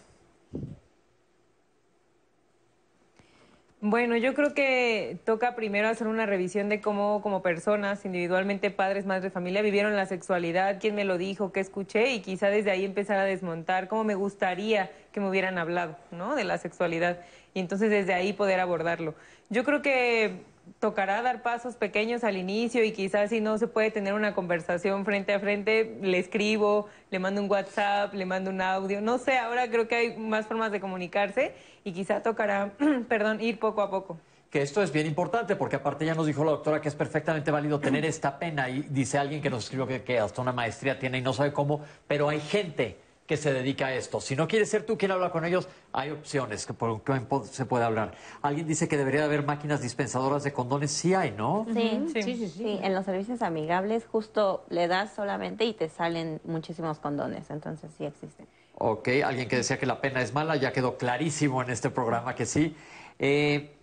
Bueno, 3.80 4.16
yo 4.16 4.34
creo 4.34 4.54
que 4.54 5.20
toca 5.24 5.54
primero 5.54 5.86
hacer 5.86 6.08
una 6.08 6.26
revisión 6.26 6.68
de 6.68 6.80
cómo 6.80 7.22
como 7.22 7.42
personas, 7.42 8.04
individualmente 8.04 8.72
padres, 8.72 9.06
madres, 9.06 9.32
familia, 9.32 9.62
vivieron 9.62 9.94
la 9.94 10.04
sexualidad, 10.06 10.78
quién 10.80 10.96
me 10.96 11.04
lo 11.04 11.16
dijo, 11.16 11.52
qué 11.52 11.60
escuché 11.60 12.10
y 12.12 12.20
quizá 12.20 12.48
desde 12.48 12.72
ahí 12.72 12.84
empezar 12.84 13.18
a 13.18 13.24
desmontar 13.24 13.86
cómo 13.86 14.02
me 14.02 14.16
gustaría 14.16 14.90
que 15.12 15.20
me 15.20 15.28
hubieran 15.28 15.58
hablado, 15.58 15.96
¿no? 16.10 16.34
De 16.34 16.42
la 16.42 16.58
sexualidad 16.58 17.20
y 17.54 17.60
entonces 17.60 17.88
desde 17.88 18.14
ahí 18.14 18.32
poder 18.32 18.58
abordarlo. 18.58 19.14
Yo 19.48 19.62
creo 19.62 19.80
que 19.80 20.42
tocará 20.78 21.22
dar 21.22 21.42
pasos 21.42 21.76
pequeños 21.76 22.24
al 22.24 22.36
inicio 22.36 22.84
y 22.84 22.92
quizás 22.92 23.30
si 23.30 23.40
no 23.40 23.58
se 23.58 23.66
puede 23.66 23.90
tener 23.90 24.14
una 24.14 24.34
conversación 24.34 25.04
frente 25.04 25.32
a 25.32 25.40
frente, 25.40 25.98
le 26.02 26.18
escribo, 26.18 26.88
le 27.10 27.18
mando 27.18 27.42
un 27.42 27.50
WhatsApp, 27.50 28.14
le 28.14 28.26
mando 28.26 28.50
un 28.50 28.60
audio, 28.60 29.00
no 29.00 29.18
sé, 29.18 29.38
ahora 29.38 29.68
creo 29.68 29.88
que 29.88 29.94
hay 29.94 30.16
más 30.16 30.46
formas 30.46 30.72
de 30.72 30.80
comunicarse 30.80 31.54
y 31.84 31.92
quizá 31.92 32.22
tocará, 32.22 32.72
perdón, 33.08 33.40
ir 33.40 33.58
poco 33.58 33.82
a 33.82 33.90
poco. 33.90 34.18
Que 34.50 34.62
esto 34.62 34.82
es 34.82 34.92
bien 34.92 35.06
importante 35.06 35.56
porque 35.56 35.76
aparte 35.76 36.06
ya 36.06 36.14
nos 36.14 36.26
dijo 36.26 36.42
la 36.42 36.52
doctora 36.52 36.80
que 36.80 36.88
es 36.88 36.94
perfectamente 36.94 37.50
válido 37.50 37.80
tener 37.80 38.06
esta 38.06 38.38
pena 38.38 38.70
y 38.70 38.80
dice 38.88 39.18
alguien 39.18 39.42
que 39.42 39.50
nos 39.50 39.64
escribió 39.64 39.86
que, 39.86 40.02
que 40.02 40.18
hasta 40.18 40.40
una 40.40 40.52
maestría 40.52 40.98
tiene 40.98 41.18
y 41.18 41.22
no 41.22 41.34
sabe 41.34 41.52
cómo, 41.52 41.82
pero 42.06 42.30
hay 42.30 42.40
gente 42.40 42.96
que 43.28 43.36
se 43.36 43.52
dedica 43.52 43.88
a 43.88 43.94
esto. 43.94 44.20
Si 44.22 44.34
no 44.34 44.48
quieres 44.48 44.70
ser 44.70 44.84
tú 44.84 44.96
quien 44.96 45.12
habla 45.12 45.30
con 45.30 45.44
ellos, 45.44 45.68
hay 45.92 46.10
opciones 46.10 46.64
que 46.64 46.72
por 46.72 47.02
que 47.02 47.12
se 47.44 47.66
puede 47.66 47.84
hablar. 47.84 48.14
Alguien 48.40 48.66
dice 48.66 48.88
que 48.88 48.96
debería 48.96 49.24
haber 49.24 49.44
máquinas 49.44 49.82
dispensadoras 49.82 50.42
de 50.42 50.52
condones, 50.54 50.90
sí 50.90 51.12
hay, 51.14 51.30
¿no? 51.32 51.66
Sí, 51.72 52.06
Sí, 52.14 52.22
sí, 52.22 52.34
sí. 52.36 52.48
sí, 52.48 52.80
en 52.82 52.94
los 52.94 53.04
servicios 53.04 53.42
amigables 53.42 54.06
justo 54.06 54.64
le 54.70 54.88
das 54.88 55.12
solamente 55.14 55.66
y 55.66 55.74
te 55.74 55.90
salen 55.90 56.40
muchísimos 56.44 56.98
condones, 57.00 57.50
entonces 57.50 57.90
sí 57.98 58.06
existen. 58.06 58.46
Ok, 58.74 59.08
alguien 59.22 59.46
que 59.46 59.56
decía 59.56 59.78
que 59.78 59.84
la 59.86 60.00
pena 60.00 60.22
es 60.22 60.32
mala, 60.32 60.56
ya 60.56 60.72
quedó 60.72 60.96
clarísimo 60.96 61.62
en 61.62 61.68
este 61.68 61.90
programa 61.90 62.34
que 62.34 62.46
sí. 62.46 62.74
Eh, 63.18 63.74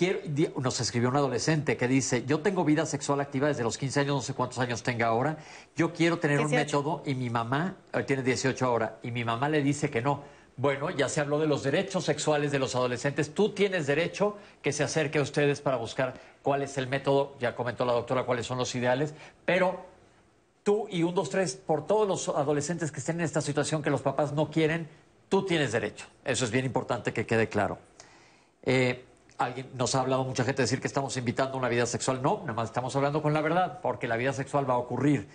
quiero- 0.00 0.20
nos 0.60 0.80
escribió 0.80 1.10
un 1.10 1.16
adolescente 1.16 1.76
que 1.76 1.86
dice, 1.86 2.24
yo 2.24 2.40
tengo 2.40 2.64
vida 2.64 2.86
sexual 2.86 3.20
activa 3.20 3.48
desde 3.48 3.62
los 3.62 3.76
15 3.76 4.00
años, 4.00 4.14
no 4.14 4.22
sé 4.22 4.32
cuántos 4.32 4.58
años 4.58 4.82
tenga 4.82 5.08
ahora, 5.08 5.36
yo 5.76 5.92
quiero 5.92 6.18
tener 6.18 6.40
un 6.40 6.48
18. 6.48 6.64
método 6.78 7.02
y 7.04 7.14
mi 7.14 7.28
mamá, 7.28 7.76
eh, 7.92 8.02
tiene 8.04 8.22
18 8.22 8.64
ahora, 8.64 8.98
y 9.02 9.10
mi 9.10 9.24
mamá 9.26 9.50
le 9.50 9.62
dice 9.62 9.90
que 9.90 10.00
no. 10.00 10.22
Bueno, 10.56 10.88
ya 10.88 11.08
se 11.10 11.20
habló 11.20 11.38
de 11.38 11.46
los 11.46 11.62
derechos 11.62 12.04
sexuales 12.06 12.50
de 12.50 12.58
los 12.58 12.74
adolescentes. 12.74 13.34
Tú 13.34 13.50
tienes 13.50 13.86
derecho 13.86 14.36
que 14.62 14.72
se 14.72 14.82
acerque 14.84 15.18
a 15.18 15.22
ustedes 15.22 15.60
para 15.60 15.76
buscar 15.76 16.14
cuál 16.42 16.62
es 16.62 16.78
el 16.78 16.86
método. 16.86 17.34
Ya 17.38 17.54
comentó 17.54 17.84
la 17.84 17.92
doctora 17.92 18.24
cuáles 18.24 18.46
son 18.46 18.56
los 18.56 18.74
ideales, 18.74 19.12
pero 19.44 19.84
tú 20.62 20.86
y 20.90 21.02
un, 21.02 21.14
dos, 21.14 21.28
tres, 21.30 21.56
por 21.56 21.86
todos 21.86 22.08
los 22.08 22.28
adolescentes 22.36 22.90
que 22.90 23.00
estén 23.00 23.20
en 23.20 23.24
esta 23.26 23.40
situación 23.42 23.82
que 23.82 23.90
los 23.90 24.00
papás 24.02 24.32
no 24.32 24.50
quieren, 24.50 24.88
tú 25.28 25.44
tienes 25.46 25.72
derecho. 25.72 26.06
Eso 26.24 26.44
es 26.46 26.50
bien 26.50 26.64
importante 26.64 27.12
que 27.12 27.26
quede 27.26 27.48
claro. 27.50 27.78
Eh, 28.62 29.04
alguien 29.40 29.70
nos 29.74 29.94
ha 29.94 30.00
hablado 30.00 30.24
mucha 30.24 30.44
gente 30.44 30.62
decir 30.62 30.80
que 30.80 30.86
estamos 30.86 31.16
invitando 31.16 31.54
a 31.54 31.56
una 31.56 31.68
vida 31.68 31.86
sexual. 31.86 32.22
No, 32.22 32.40
nada 32.40 32.52
más 32.52 32.68
estamos 32.68 32.94
hablando 32.94 33.22
con 33.22 33.32
la 33.32 33.40
verdad, 33.40 33.80
porque 33.80 34.06
la 34.06 34.16
vida 34.16 34.32
sexual 34.32 34.68
va 34.68 34.74
a 34.74 34.78
ocurrir. 34.78 35.28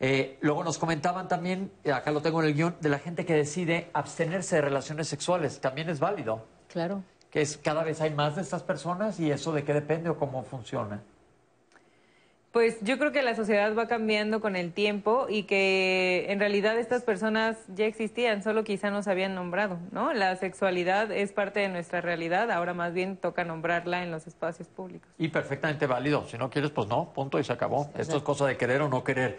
Eh, 0.00 0.38
luego 0.40 0.64
nos 0.64 0.78
comentaban 0.78 1.28
también, 1.28 1.70
eh, 1.84 1.92
acá 1.92 2.10
lo 2.10 2.22
tengo 2.22 2.42
en 2.42 2.48
el 2.48 2.54
guion, 2.54 2.76
de 2.80 2.88
la 2.88 2.98
gente 2.98 3.24
que 3.24 3.34
decide 3.34 3.90
abstenerse 3.92 4.56
de 4.56 4.62
relaciones 4.62 5.06
sexuales. 5.06 5.60
También 5.60 5.90
es 5.90 6.00
válido. 6.00 6.46
Claro. 6.68 7.04
Que 7.30 7.42
es 7.42 7.58
cada 7.58 7.84
vez 7.84 8.00
hay 8.00 8.10
más 8.10 8.36
de 8.36 8.42
estas 8.42 8.62
personas 8.62 9.20
y 9.20 9.30
eso 9.30 9.52
de 9.52 9.64
qué 9.64 9.74
depende 9.74 10.08
o 10.08 10.18
cómo 10.18 10.42
funciona. 10.42 11.02
Pues 12.52 12.76
yo 12.82 12.98
creo 12.98 13.12
que 13.12 13.22
la 13.22 13.34
sociedad 13.34 13.74
va 13.74 13.88
cambiando 13.88 14.42
con 14.42 14.56
el 14.56 14.74
tiempo 14.74 15.26
y 15.26 15.44
que 15.44 16.26
en 16.28 16.38
realidad 16.38 16.78
estas 16.78 17.02
personas 17.02 17.56
ya 17.74 17.86
existían, 17.86 18.42
solo 18.42 18.62
quizá 18.62 18.90
no 18.90 19.02
se 19.02 19.10
habían 19.10 19.34
nombrado, 19.34 19.78
¿no? 19.90 20.12
La 20.12 20.36
sexualidad 20.36 21.10
es 21.10 21.32
parte 21.32 21.60
de 21.60 21.70
nuestra 21.70 22.02
realidad, 22.02 22.50
ahora 22.50 22.74
más 22.74 22.92
bien 22.92 23.16
toca 23.16 23.44
nombrarla 23.44 24.02
en 24.02 24.10
los 24.10 24.26
espacios 24.26 24.68
públicos. 24.68 25.08
Y 25.16 25.28
perfectamente 25.28 25.86
válido. 25.86 26.26
Si 26.28 26.36
no 26.36 26.50
quieres, 26.50 26.70
pues 26.72 26.88
no, 26.88 27.10
punto 27.14 27.38
y 27.38 27.44
se 27.44 27.54
acabó. 27.54 27.90
Esto 27.96 28.18
es 28.18 28.22
cosa 28.22 28.46
de 28.46 28.58
querer 28.58 28.82
o 28.82 28.88
no 28.90 29.02
querer. 29.02 29.38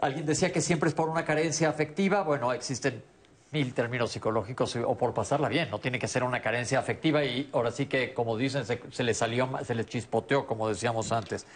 Alguien 0.00 0.24
decía 0.24 0.50
que 0.50 0.62
siempre 0.62 0.88
es 0.88 0.94
por 0.94 1.10
una 1.10 1.26
carencia 1.26 1.68
afectiva. 1.68 2.22
Bueno, 2.22 2.54
existen 2.54 3.02
mil 3.50 3.74
términos 3.74 4.12
psicológicos 4.12 4.76
o 4.76 4.96
por 4.96 5.12
pasarla 5.12 5.50
bien. 5.50 5.68
No 5.70 5.78
tiene 5.78 5.98
que 5.98 6.08
ser 6.08 6.24
una 6.24 6.40
carencia 6.40 6.78
afectiva 6.78 7.22
y 7.22 7.50
ahora 7.52 7.70
sí 7.70 7.84
que, 7.84 8.14
como 8.14 8.38
dicen, 8.38 8.64
se, 8.64 8.80
se 8.90 9.04
le 9.04 9.12
salió, 9.12 9.50
se 9.62 9.74
le 9.74 9.84
chispoteó, 9.84 10.46
como 10.46 10.70
decíamos 10.70 11.12
antes. 11.12 11.46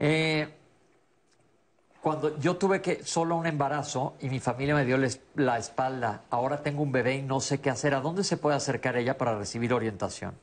Eh, 0.00 0.48
cuando 2.00 2.38
yo 2.40 2.56
tuve 2.56 2.80
que 2.80 3.04
solo 3.04 3.36
un 3.36 3.46
embarazo 3.46 4.14
y 4.20 4.30
mi 4.30 4.40
familia 4.40 4.74
me 4.74 4.86
dio 4.86 4.98
la 5.34 5.58
espalda, 5.58 6.24
ahora 6.30 6.62
tengo 6.62 6.82
un 6.82 6.90
bebé 6.90 7.16
y 7.16 7.22
no 7.22 7.40
sé 7.40 7.60
qué 7.60 7.70
hacer. 7.70 7.94
¿A 7.94 8.00
dónde 8.00 8.24
se 8.24 8.38
puede 8.38 8.56
acercar 8.56 8.96
ella 8.96 9.18
para 9.18 9.38
recibir 9.38 9.72
orientación? 9.74 10.34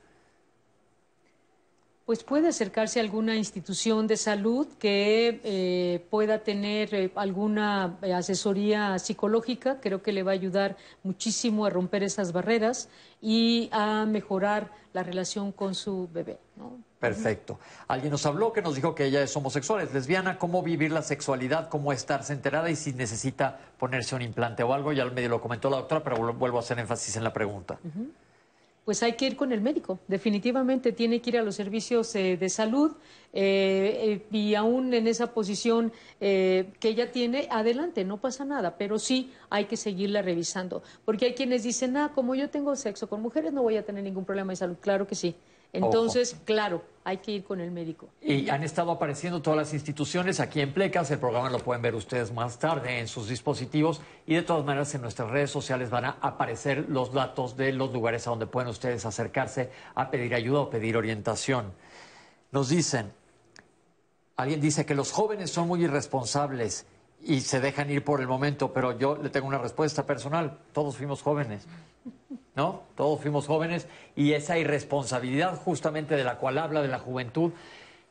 Pues 2.06 2.24
puede 2.24 2.48
acercarse 2.48 3.00
a 3.00 3.04
alguna 3.04 3.36
institución 3.36 4.08
de 4.08 4.16
salud 4.16 4.66
que 4.80 5.42
eh, 5.44 6.06
pueda 6.10 6.40
tener 6.40 6.96
eh, 6.96 7.12
alguna 7.16 7.98
eh, 8.02 8.14
asesoría 8.14 8.98
psicológica. 8.98 9.82
Creo 9.82 10.02
que 10.02 10.14
le 10.14 10.24
va 10.24 10.32
a 10.32 10.36
ayudar 10.36 10.78
muchísimo 11.04 11.66
a 11.66 11.70
romper 11.70 12.04
esas 12.04 12.32
barreras 12.32 12.88
y 13.22 13.68
a 13.74 14.06
mejorar 14.06 14.72
la 14.94 15.04
relación 15.04 15.52
con 15.52 15.76
su 15.76 16.08
bebé. 16.14 16.38
¿no? 16.56 16.80
Perfecto. 17.00 17.60
Alguien 17.88 18.12
nos 18.12 18.26
habló 18.26 18.52
que 18.52 18.62
nos 18.62 18.76
dijo 18.76 18.96
que 18.96 19.06
ella 19.06 19.22
es 19.22 19.36
homosexual, 19.38 19.84
es 19.84 19.94
lesbiana, 19.94 20.40
cómo 20.40 20.64
vivir 20.64 20.92
la 20.92 21.04
sexualidad, 21.04 21.70
cómo 21.70 21.94
estarse 21.94 22.34
enterada 22.34 22.72
y 22.72 22.76
si 22.76 22.92
necesita 22.94 23.60
ponerse 23.78 24.16
un 24.16 24.24
implante 24.24 24.64
o 24.64 24.74
algo. 24.74 24.92
Ya 24.94 25.06
medio 25.06 25.30
lo 25.30 25.40
comentó 25.40 25.70
la 25.70 25.78
doctora, 25.78 26.04
pero 26.04 26.18
vuel- 26.18 26.36
vuelvo 26.38 26.58
a 26.58 26.62
hacer 26.62 26.80
énfasis 26.80 27.16
en 27.16 27.24
la 27.24 27.32
pregunta. 27.34 27.78
Pues 28.84 29.04
hay 29.04 29.14
que 29.14 29.26
ir 29.28 29.36
con 29.36 29.52
el 29.52 29.62
médico. 29.62 30.00
Definitivamente 30.08 30.92
tiene 30.92 31.22
que 31.22 31.30
ir 31.30 31.38
a 31.38 31.44
los 31.44 31.56
servicios 31.56 32.16
eh, 32.16 32.38
de 32.38 32.50
salud 32.50 32.94
eh, 33.34 34.22
eh, 34.32 34.36
y 34.36 34.56
aún 34.56 34.92
en 34.94 35.08
esa 35.08 35.34
posición 35.34 35.92
eh, 36.22 36.72
que 36.80 36.88
ella 36.90 37.12
tiene, 37.12 37.48
adelante, 37.52 38.06
no 38.06 38.18
pasa 38.18 38.44
nada, 38.46 38.76
pero 38.78 38.98
sí 38.98 39.34
hay 39.50 39.66
que 39.66 39.76
seguirla 39.78 40.22
revisando. 40.24 40.82
Porque 41.06 41.26
hay 41.26 41.34
quienes 41.36 41.64
dicen, 41.64 41.96
ah, 41.98 42.12
como 42.16 42.34
yo 42.34 42.50
tengo 42.50 42.76
sexo 42.76 43.08
con 43.08 43.22
mujeres 43.22 43.52
no 43.54 43.62
voy 43.62 43.76
a 43.78 43.86
tener 43.86 44.04
ningún 44.04 44.26
problema 44.26 44.54
de 44.54 44.56
salud. 44.56 44.78
Claro 44.82 45.06
que 45.06 45.16
sí. 45.16 45.36
Entonces, 45.74 46.38
claro, 46.46 46.84
hay 47.04 47.18
que 47.18 47.32
ir 47.32 47.44
con 47.44 47.62
el 47.62 47.72
médico. 47.72 48.10
Y 48.22 48.50
han 48.50 48.64
estado 48.64 48.92
apareciendo 48.92 49.42
todas 49.42 49.58
las 49.58 49.74
instituciones 49.74 50.40
aquí 50.40 50.60
en 50.60 50.74
Plecas. 50.74 51.10
El 51.12 51.20
programa 51.20 51.50
lo 51.50 51.60
pueden 51.60 51.82
ver 51.82 51.96
ustedes 51.96 52.34
más 52.34 52.60
tarde 52.60 53.00
en 53.00 53.08
sus 53.08 53.30
dispositivos. 53.30 54.02
Y 54.26 54.36
de 54.36 54.42
todas 54.42 54.66
maneras, 54.66 54.94
en 54.96 55.02
nuestras 55.02 55.30
redes 55.30 55.52
sociales 55.52 55.90
van 55.90 56.06
a 56.06 56.18
aparecer 56.22 56.90
los 56.90 57.14
datos 57.14 57.56
de 57.56 57.72
los 57.74 57.94
lugares 57.94 58.28
a 58.28 58.32
donde 58.32 58.48
pueden 58.48 58.70
ustedes 58.70 59.06
acercarse 59.06 59.72
a 59.96 60.10
pedir 60.10 60.36
ayuda 60.36 60.62
o 60.62 60.70
pedir 60.70 60.98
orientación. 60.98 61.74
Nos 62.52 62.70
dicen, 62.70 63.14
alguien 64.36 64.60
dice 64.60 64.86
que 64.86 64.96
los 64.96 65.12
jóvenes 65.12 65.52
son 65.52 65.68
muy 65.68 65.84
irresponsables 65.84 66.86
y 67.22 67.42
se 67.42 67.60
dejan 67.60 67.90
ir 67.90 68.04
por 68.04 68.22
el 68.22 68.28
momento, 68.28 68.74
pero 68.74 68.98
yo 68.98 69.18
le 69.18 69.30
tengo 69.30 69.48
una 69.48 69.58
respuesta 69.58 70.06
personal. 70.06 70.60
Todos 70.72 70.98
fuimos 70.98 71.22
jóvenes. 71.22 71.68
¿No? 72.58 72.82
Todos 72.96 73.22
fuimos 73.22 73.46
jóvenes 73.46 73.88
y 74.16 74.34
esa 74.34 74.58
irresponsabilidad 74.58 75.56
justamente 75.56 76.16
de 76.16 76.24
la 76.24 76.38
cual 76.38 76.58
habla 76.58 76.82
de 76.82 76.88
la 76.88 76.98
juventud, 76.98 77.52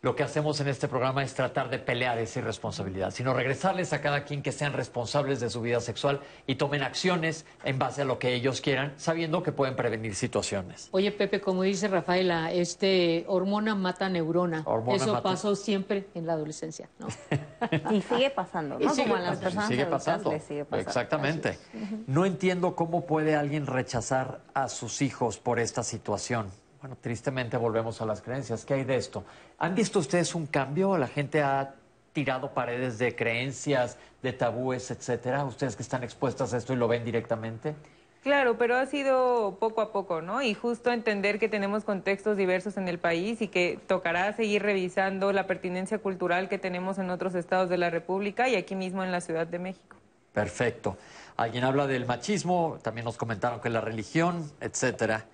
lo 0.06 0.14
que 0.14 0.22
hacemos 0.22 0.60
en 0.60 0.68
este 0.68 0.86
programa 0.86 1.24
es 1.24 1.34
tratar 1.34 1.68
de 1.68 1.80
pelear 1.80 2.16
esa 2.18 2.38
irresponsabilidad, 2.38 3.10
sino 3.10 3.34
regresarles 3.34 3.92
a 3.92 4.00
cada 4.00 4.22
quien 4.22 4.40
que 4.40 4.52
sean 4.52 4.72
responsables 4.72 5.40
de 5.40 5.50
su 5.50 5.60
vida 5.60 5.80
sexual 5.80 6.20
y 6.46 6.54
tomen 6.54 6.84
acciones 6.84 7.44
en 7.64 7.80
base 7.80 8.02
a 8.02 8.04
lo 8.04 8.20
que 8.20 8.32
ellos 8.32 8.60
quieran, 8.60 8.94
sabiendo 8.98 9.42
que 9.42 9.50
pueden 9.50 9.74
prevenir 9.74 10.14
situaciones. 10.14 10.90
Oye, 10.92 11.10
Pepe, 11.10 11.40
como 11.40 11.62
dice 11.64 11.88
Rafaela, 11.88 12.52
este 12.52 13.24
hormona 13.26 13.74
mata 13.74 14.08
neurona. 14.08 14.62
Hormona 14.64 14.96
Eso 14.96 15.12
mata- 15.14 15.24
pasó 15.24 15.56
siempre 15.56 16.06
en 16.14 16.24
la 16.24 16.34
adolescencia, 16.34 16.88
¿no? 17.00 17.08
Y 17.90 18.00
sigue 18.02 18.30
pasando, 18.30 18.78
Y 18.78 18.84
¿no? 18.84 18.94
sigue 18.94 19.08
Como 19.08 19.16
a 19.16 19.22
las 19.22 19.38
personas 19.40 19.66
sigue 19.66 19.86
pasando. 19.86 20.30
les 20.30 20.44
sigue 20.44 20.64
pasando. 20.64 20.88
Exactamente. 20.88 21.58
No 22.06 22.24
entiendo 22.24 22.76
cómo 22.76 23.06
puede 23.06 23.34
alguien 23.34 23.66
rechazar 23.66 24.42
a 24.54 24.68
sus 24.68 25.02
hijos 25.02 25.38
por 25.38 25.58
esta 25.58 25.82
situación. 25.82 26.52
Bueno, 26.86 26.98
tristemente 27.00 27.56
volvemos 27.56 28.00
a 28.00 28.06
las 28.06 28.22
creencias. 28.22 28.64
¿Qué 28.64 28.74
hay 28.74 28.84
de 28.84 28.94
esto? 28.94 29.24
¿Han 29.58 29.74
visto 29.74 29.98
ustedes 29.98 30.36
un 30.36 30.46
cambio? 30.46 30.96
La 30.96 31.08
gente 31.08 31.42
ha 31.42 31.74
tirado 32.12 32.54
paredes 32.54 32.96
de 32.98 33.16
creencias, 33.16 33.98
de 34.22 34.32
tabúes, 34.32 34.92
etcétera. 34.92 35.44
Ustedes 35.44 35.74
que 35.74 35.82
están 35.82 36.04
expuestas 36.04 36.54
a 36.54 36.58
esto 36.58 36.74
y 36.74 36.76
lo 36.76 36.86
ven 36.86 37.04
directamente. 37.04 37.74
Claro, 38.22 38.56
pero 38.56 38.76
ha 38.76 38.86
sido 38.86 39.56
poco 39.58 39.80
a 39.80 39.90
poco, 39.90 40.22
¿no? 40.22 40.42
Y 40.42 40.54
justo 40.54 40.92
entender 40.92 41.40
que 41.40 41.48
tenemos 41.48 41.82
contextos 41.82 42.36
diversos 42.36 42.76
en 42.76 42.86
el 42.86 43.00
país 43.00 43.42
y 43.42 43.48
que 43.48 43.80
tocará 43.88 44.32
seguir 44.34 44.62
revisando 44.62 45.32
la 45.32 45.48
pertinencia 45.48 45.98
cultural 45.98 46.48
que 46.48 46.58
tenemos 46.58 46.98
en 46.98 47.10
otros 47.10 47.34
estados 47.34 47.68
de 47.68 47.78
la 47.78 47.90
República 47.90 48.48
y 48.48 48.54
aquí 48.54 48.76
mismo 48.76 49.02
en 49.02 49.10
la 49.10 49.20
Ciudad 49.20 49.48
de 49.48 49.58
México. 49.58 49.96
Perfecto. 50.32 50.96
Alguien 51.36 51.64
habla 51.64 51.88
del 51.88 52.06
machismo, 52.06 52.78
también 52.80 53.06
nos 53.06 53.16
comentaron 53.16 53.60
que 53.60 53.70
la 53.70 53.80
religión, 53.80 54.48
etcétera. 54.60 55.24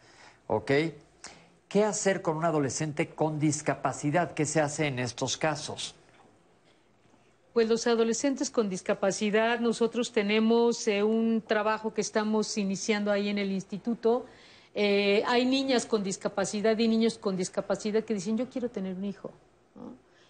¿Ok? 0.46 0.70
¿Qué 1.72 1.84
hacer 1.84 2.20
con 2.20 2.36
un 2.36 2.44
adolescente 2.44 3.08
con 3.08 3.40
discapacidad? 3.40 4.34
¿Qué 4.34 4.44
se 4.44 4.60
hace 4.60 4.88
en 4.88 4.98
estos 4.98 5.38
casos? 5.38 5.94
Pues 7.54 7.66
los 7.66 7.86
adolescentes 7.86 8.50
con 8.50 8.68
discapacidad, 8.68 9.58
nosotros 9.58 10.12
tenemos 10.12 10.86
eh, 10.86 11.02
un 11.02 11.40
trabajo 11.40 11.94
que 11.94 12.02
estamos 12.02 12.58
iniciando 12.58 13.10
ahí 13.10 13.30
en 13.30 13.38
el 13.38 13.50
instituto. 13.50 14.26
Eh, 14.74 15.22
hay 15.26 15.46
niñas 15.46 15.86
con 15.86 16.02
discapacidad 16.02 16.78
y 16.78 16.88
niños 16.88 17.16
con 17.16 17.38
discapacidad 17.38 18.04
que 18.04 18.12
dicen, 18.12 18.36
yo 18.36 18.50
quiero 18.50 18.68
tener 18.68 18.94
un 18.94 19.06
hijo. 19.06 19.30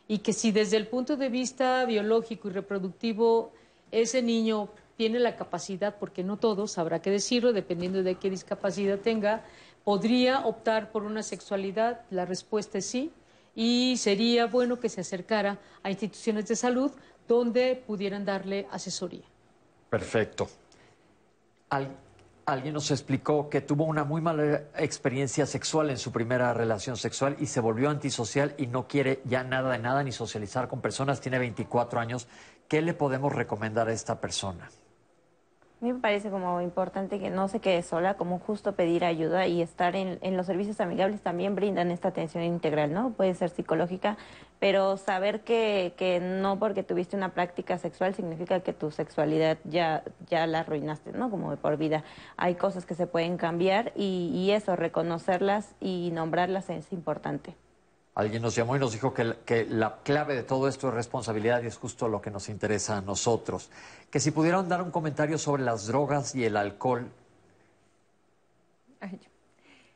Y 0.07 0.19
que 0.19 0.33
si 0.33 0.53
desde 0.53 0.77
el 0.77 0.87
punto 0.87 1.17
de 1.17 1.29
vista 1.29 1.85
biológico 1.87 2.51
y 2.51 2.53
reproductivo 2.53 3.51
ese 3.91 4.23
niño 4.23 4.69
tiene 4.97 5.19
la 5.19 5.35
capacidad, 5.35 5.97
porque 5.99 6.23
no 6.23 6.37
todos, 6.37 6.79
habrá 6.79 7.03
que 7.03 7.11
decirlo, 7.11 7.53
dependiendo 7.53 8.05
de 8.05 8.15
qué 8.15 8.31
discapacidad 8.31 9.01
tenga, 9.01 9.45
podría 9.85 10.47
optar 10.47 10.91
por 10.93 11.03
una 11.05 11.23
sexualidad, 11.23 12.03
la 12.11 12.25
respuesta 12.25 12.79
es 12.79 12.87
sí, 12.87 13.13
y 13.55 13.97
sería 13.99 14.47
bueno 14.47 14.81
que 14.81 14.89
se 14.89 15.03
acercara 15.03 15.59
a 15.83 15.91
instituciones 15.91 16.47
de 16.49 16.57
salud 16.57 16.91
donde 17.29 17.83
pudieran 17.87 18.25
darle 18.25 18.67
asesoría. 18.71 19.25
Perfecto. 19.91 20.49
Al- 21.71 21.97
alguien 22.47 22.75
nos 22.75 22.91
explicó 22.91 23.49
que 23.49 23.61
tuvo 23.61 23.85
una 23.85 24.05
muy 24.05 24.21
mala 24.21 24.63
experiencia 24.77 25.47
sexual 25.47 25.91
en 25.91 25.99
su 25.99 26.13
primera 26.13 26.53
relación 26.55 26.97
sexual 26.97 27.37
y 27.39 27.47
se 27.47 27.61
volvió 27.61 27.91
antisocial 27.91 28.55
y 28.59 28.67
no 28.67 28.89
quiere 28.89 29.21
ya 29.25 29.45
nada 29.45 29.73
de 29.73 29.79
nada 29.79 30.03
ni 30.03 30.13
socializar 30.13 30.69
con 30.69 30.81
personas. 30.81 31.21
Tiene 31.21 31.39
24 31.39 32.01
años. 32.01 32.27
¿Qué 32.69 32.83
le 32.83 32.95
podemos 32.95 33.33
recomendar 33.35 33.89
a 33.89 33.93
esta 33.93 34.21
persona? 34.21 34.71
A 35.83 35.85
mí 35.85 35.93
me 35.93 35.99
parece 35.99 36.31
como 36.31 36.61
importante 36.61 37.19
que 37.19 37.29
no 37.29 37.49
se 37.49 37.59
quede 37.59 37.83
sola, 37.83 38.15
como 38.15 38.39
justo 38.39 38.77
pedir 38.77 39.05
ayuda 39.05 39.49
y 39.49 39.63
estar 39.63 39.97
en, 39.97 40.37
los 40.37 40.47
servicios 40.47 40.81
amigables 40.81 41.23
también 41.23 41.57
brindan 41.57 41.91
esta 41.91 42.07
atención 42.07 42.45
integral, 42.45 42.93
¿no? 42.93 43.11
Puede 43.15 43.35
ser 43.35 43.51
psicológica, 43.51 44.17
pero 44.61 44.97
saber 44.97 45.41
que, 45.41 45.95
que 45.97 46.21
no 46.21 46.61
porque 46.61 46.85
tuviste 46.85 47.17
una 47.17 47.31
práctica 47.31 47.79
sexual 47.79 48.15
significa 48.15 48.61
que 48.61 48.73
tu 48.73 48.93
sexualidad 48.93 49.59
ya, 49.65 50.05
ya 50.31 50.47
la 50.47 50.61
arruinaste, 50.61 51.11
¿no? 51.11 51.31
Como 51.33 51.51
de 51.51 51.57
por 51.57 51.77
vida. 51.77 52.05
Hay 52.37 52.55
cosas 52.55 52.87
que 52.87 52.95
se 52.95 53.09
pueden 53.09 53.37
cambiar 53.37 53.91
y, 53.97 54.31
y 54.33 54.53
eso, 54.53 54.77
reconocerlas 54.77 55.75
y 55.81 56.13
nombrarlas 56.13 56.71
es 56.71 56.93
importante. 56.93 57.57
Alguien 58.15 58.43
nos 58.43 58.55
llamó 58.55 58.77
y 58.77 58.79
nos 58.79 58.93
dijo 58.93 59.15
que, 59.15 59.65
la- 59.69 59.99
clave 60.03 60.35
de 60.35 60.43
todo 60.43 60.69
esto 60.69 60.89
es 60.89 60.95
responsabilidad 60.95 61.63
y 61.63 61.67
es 61.67 61.79
justo 61.79 62.09
lo 62.09 62.21
que 62.21 62.31
nos 62.31 62.49
interesa 62.49 62.99
a 62.99 63.01
nosotros. 63.01 63.71
Que 64.11 64.21
si 64.21 64.31
pudieran 64.31 64.69
dar 64.69 64.83
un 64.83 64.91
comentario 64.91 65.39
sobre 65.39 65.63
las 65.63 65.87
drogas 65.87 66.35
y 66.35 66.45
el 66.45 66.57
alcohol. 66.57 67.11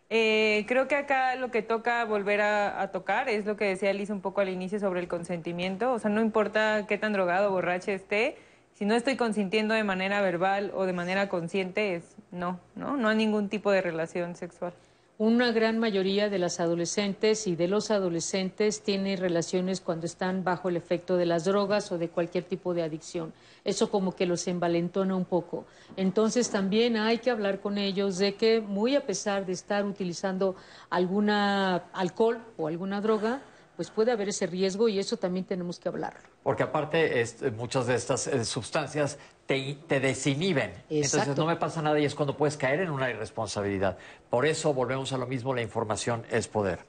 Eh, 0.08 0.64
creo 0.68 0.88
que 0.88 0.94
acá 0.94 1.34
lo 1.34 1.50
que 1.50 1.62
toca 1.62 2.04
volver 2.04 2.40
a, 2.40 2.80
a, 2.80 2.92
tocar 2.92 3.28
es 3.28 3.44
lo 3.44 3.56
que 3.56 3.64
decía 3.64 3.92
Liz 3.92 4.08
un 4.10 4.20
poco 4.20 4.40
al 4.40 4.48
inicio 4.48 4.78
sobre 4.78 5.00
el 5.00 5.08
consentimiento. 5.08 5.92
O 5.92 5.98
sea, 5.98 6.10
no 6.10 6.22
importa 6.22 6.86
qué 6.86 6.96
tan 6.96 7.12
drogado 7.12 7.48
o 7.48 7.52
borracho 7.52 7.90
esté, 7.90 8.38
si 8.76 8.84
no 8.84 8.94
estoy 8.94 9.16
consintiendo 9.16 9.74
de 9.74 9.84
manera 9.84 10.20
verbal 10.20 10.70
o 10.74 10.84
de 10.84 10.92
manera 10.92 11.28
consciente, 11.28 11.94
es 11.94 12.14
no, 12.30 12.60
¿no? 12.74 12.96
No 12.96 13.08
hay 13.08 13.16
ningún 13.16 13.48
tipo 13.48 13.70
de 13.70 13.80
relación 13.80 14.36
sexual. 14.36 14.74
Una 15.18 15.50
gran 15.50 15.78
mayoría 15.78 16.28
de 16.28 16.38
las 16.38 16.60
adolescentes 16.60 17.46
y 17.46 17.56
de 17.56 17.68
los 17.68 17.90
adolescentes 17.90 18.82
tiene 18.82 19.16
relaciones 19.16 19.80
cuando 19.80 20.04
están 20.04 20.44
bajo 20.44 20.68
el 20.68 20.76
efecto 20.76 21.16
de 21.16 21.24
las 21.24 21.46
drogas 21.46 21.90
o 21.90 21.96
de 21.96 22.10
cualquier 22.10 22.44
tipo 22.44 22.74
de 22.74 22.82
adicción. 22.82 23.32
Eso 23.64 23.90
como 23.90 24.14
que 24.14 24.26
los 24.26 24.46
envalentona 24.46 25.16
un 25.16 25.24
poco. 25.24 25.64
Entonces 25.96 26.50
también 26.50 26.98
hay 26.98 27.16
que 27.16 27.30
hablar 27.30 27.60
con 27.60 27.78
ellos 27.78 28.18
de 28.18 28.34
que 28.34 28.60
muy 28.60 28.94
a 28.94 29.06
pesar 29.06 29.46
de 29.46 29.54
estar 29.54 29.86
utilizando 29.86 30.54
alguna 30.90 31.76
alcohol 31.94 32.38
o 32.58 32.66
alguna 32.66 33.00
droga, 33.00 33.40
pues 33.74 33.90
puede 33.90 34.12
haber 34.12 34.28
ese 34.28 34.46
riesgo 34.46 34.86
y 34.86 34.98
eso 34.98 35.16
también 35.16 35.46
tenemos 35.46 35.78
que 35.78 35.88
hablar. 35.88 36.14
Porque 36.42 36.62
aparte 36.62 37.24
muchas 37.56 37.86
de 37.86 37.94
estas 37.94 38.26
eh, 38.26 38.44
sustancias 38.44 39.18
te, 39.46 39.78
te 39.86 40.00
desinhiben. 40.00 40.72
Entonces 40.90 41.36
no 41.36 41.46
me 41.46 41.56
pasa 41.56 41.82
nada 41.82 41.98
y 41.98 42.04
es 42.04 42.14
cuando 42.14 42.36
puedes 42.36 42.56
caer 42.56 42.80
en 42.80 42.90
una 42.90 43.10
irresponsabilidad. 43.10 43.96
Por 44.28 44.46
eso 44.46 44.74
volvemos 44.74 45.12
a 45.12 45.18
lo 45.18 45.26
mismo, 45.26 45.54
la 45.54 45.62
información 45.62 46.24
es 46.30 46.48
poder. 46.48 46.80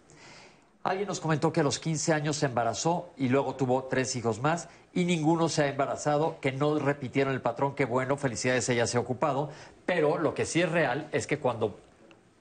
Alguien 0.83 1.07
nos 1.07 1.19
comentó 1.19 1.51
que 1.51 1.59
a 1.59 1.63
los 1.63 1.79
15 1.79 2.13
años 2.13 2.37
se 2.37 2.45
embarazó 2.45 3.11
y 3.17 3.27
luego 3.27 3.55
tuvo 3.55 3.83
tres 3.85 4.15
hijos 4.15 4.41
más 4.41 4.69
y 4.93 5.03
ninguno 5.03 5.49
se 5.49 5.63
ha 5.63 5.67
embarazado, 5.67 6.39
que 6.39 6.53
no 6.53 6.79
repitieron 6.79 7.33
el 7.33 7.41
patrón, 7.41 7.75
que 7.75 7.83
bueno, 7.83 8.15
felicidades, 8.15 8.69
ella 8.69 8.87
se 8.87 8.97
ha 8.97 9.01
ocupado, 9.01 9.49
pero 9.85 10.17
lo 10.17 10.33
que 10.33 10.45
sí 10.45 10.61
es 10.61 10.71
real 10.71 11.09
es 11.11 11.27
que 11.27 11.39
cuando 11.39 11.77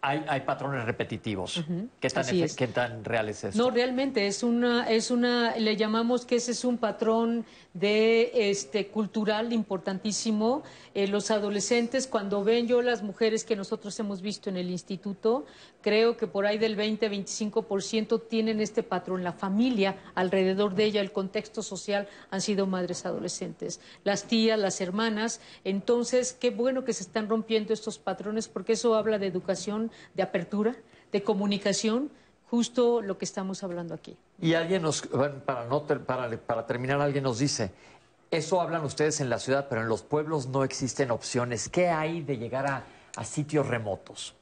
hay, 0.01 0.41
patrones 0.43 0.85
repetitivos. 0.85 1.65
¿Qué, 2.01 2.11
tan 2.11 2.27
¿Qué 2.57 2.67
tan 2.69 3.05
real 3.05 3.29
es 3.29 3.45
eso? 3.45 3.59
No, 3.59 3.71
realmente 3.71 4.27
es 4.27 4.43
una, 4.43 4.89
es 4.89 5.11
una, 5.11 5.57
le 5.57 5.77
llamamos 5.77 6.25
que 6.25 6.37
ese 6.37 6.53
es 6.53 6.65
un 6.65 6.79
patrón 6.79 7.45
de 7.75 8.51
este 8.51 8.87
cultural 8.89 9.53
importantísimo. 9.53 10.63
Eh, 10.95 11.09
los 11.09 11.31
adolescentes, 11.31 12.07
cuando 12.07 12.45
ven 12.45 12.67
yo 12.67 12.83
las 12.83 13.03
mujeres 13.03 13.45
que 13.45 13.57
nosotros 13.57 13.99
hemos 13.99 14.23
visto 14.23 14.49
en 14.49 14.57
el 14.57 14.71
instituto, 14.71 15.45
creo 15.83 16.17
que 16.17 16.27
por 16.27 16.47
ahí 16.47 16.57
del 16.57 16.77
20-25% 16.77 18.23
tienen 18.29 18.61
este 18.61 18.83
patrón. 18.83 19.23
La 19.23 19.33
familia 19.33 19.97
alrededor 20.15 20.75
de 20.75 20.85
ella, 20.85 21.01
el 21.01 21.13
contexto 21.13 21.63
social, 21.63 22.09
han 22.31 22.41
sido 22.41 22.67
madres 22.67 23.05
adolescentes. 23.05 23.81
Las 24.05 24.25
tías, 24.25 24.59
las 24.59 24.81
hermanas. 24.81 25.41
Entonces, 25.65 26.33
qué 26.33 26.51
bueno 26.51 26.85
que 26.85 26.93
se 26.93 27.03
están 27.03 27.29
rompiendo 27.29 27.75
estos 27.75 27.99
patrones 27.99 28.49
porque 28.49 28.73
eso 28.73 28.95
habla 28.95 29.19
de 29.19 29.27
educación, 29.27 29.91
de 30.15 30.23
apertura, 30.23 30.77
de 31.13 31.23
comunicación 31.23 32.11
justo 32.51 33.03
lo 33.03 33.19
que 33.19 33.25
estamos 33.25 33.63
hablando 33.63 33.95
aquí. 33.95 34.17
Y 34.41 34.55
alguien 34.55 34.83
nos, 34.83 35.03
para, 35.45 35.67
no, 35.67 35.87
para, 35.87 36.67
terminar, 36.67 37.01
alguien 37.01 37.25
nos 37.25 37.39
dice, 37.39 37.73
eso 38.31 38.61
hablan 38.61 38.85
ustedes 38.85 39.21
en 39.21 39.31
la 39.31 39.39
ciudad, 39.39 39.67
pero 39.69 39.83
en 39.83 39.89
los 39.89 40.03
pueblos 40.03 40.47
no 40.47 40.65
existen 40.65 41.11
opciones. 41.11 41.69
¿Qué 41.69 41.89
hay 41.89 42.23
de 42.23 42.39
llegar 42.39 42.85
a 43.17 43.25
sitios 43.25 43.67
remotos? 43.67 44.35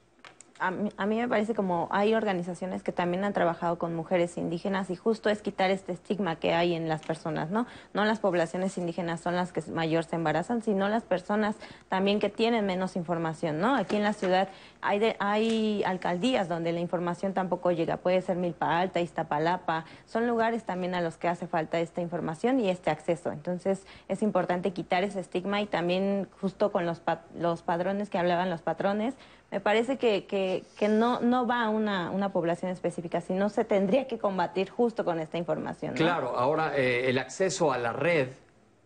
A 0.59 0.71
mí, 0.71 1.17
me 1.17 1.27
parece 1.27 1.53
como 1.53 1.89
hay 1.91 2.13
organizaciones 2.13 2.81
que 2.81 2.93
también 2.93 3.25
han 3.25 3.33
trabajado 3.33 3.77
con 3.77 3.93
mujeres 3.93 4.37
indígenas 4.37 4.89
y 4.89 4.95
justo 4.95 5.29
es 5.29 5.41
quitar 5.41 5.69
este 5.69 5.91
estigma 5.91 6.37
que 6.37 6.53
hay 6.53 6.75
en 6.75 6.87
las 6.87 7.01
personas, 7.01 7.49
¿no? 7.49 7.67
No 7.93 8.05
las 8.05 8.19
poblaciones 8.19 8.77
indígenas 8.77 9.19
son 9.19 9.35
las 9.35 9.51
que 9.51 9.61
mayor 9.71 10.05
se 10.05 10.15
embarazan, 10.15 10.61
sino 10.61 10.87
las 10.87 11.03
personas 11.03 11.57
también 11.89 12.19
que 12.19 12.29
tienen 12.29 12.65
menos 12.65 12.95
información, 12.95 13.59
¿no? 13.59 13.75
Aquí 13.75 13.97
en 13.97 14.03
la 14.03 14.13
ciudad 14.13 14.47
hay, 14.81 15.15
hay 15.19 15.83
alcaldías 15.83 16.47
donde 16.47 16.71
la 16.71 16.79
información 16.79 17.33
tampoco 17.33 17.71
llega, 17.71 17.97
puede 17.97 18.21
ser 18.21 18.37
Milpa 18.37 18.79
Alta, 18.79 19.01
Iztapalapa, 19.01 19.83
son 20.05 20.25
lugares 20.25 20.63
también 20.63 20.95
a 20.95 21.01
los 21.01 21.17
que 21.17 21.27
hace 21.27 21.47
falta 21.47 21.79
esta 21.79 21.99
información 21.99 22.61
y 22.61 22.69
este 22.69 22.91
acceso. 22.91 23.33
Entonces 23.33 23.85
es 24.07 24.21
importante 24.21 24.71
quitar 24.71 25.03
ese 25.03 25.19
estigma 25.19 25.59
y 25.59 25.65
también 25.65 26.29
justo 26.39 26.71
con 26.71 26.85
los, 26.85 27.01
los 27.37 27.61
padrones 27.61 28.09
que 28.09 28.17
hablaban 28.17 28.49
los 28.49 28.61
patrones, 28.61 29.15
me 29.51 29.59
parece 29.59 29.97
que, 29.97 30.25
que, 30.25 30.87
no, 30.87 31.21
no 31.21 31.47
va 31.47 31.63
a 31.63 31.69
una, 31.69 32.11
una, 32.11 32.29
población 32.31 32.71
específica, 32.71 33.21
sino 33.21 33.49
se 33.49 33.63
tendría 33.63 34.07
que 34.07 34.17
combatir 34.17 34.69
justo 34.69 35.05
con 35.05 35.19
esta 35.19 35.37
información. 35.37 35.93
Claro, 35.93 36.37
ahora 36.37 36.75
eh, 36.75 37.09
el 37.09 37.17
acceso 37.17 37.71
a 37.71 37.77
la 37.77 37.93
red 37.93 38.29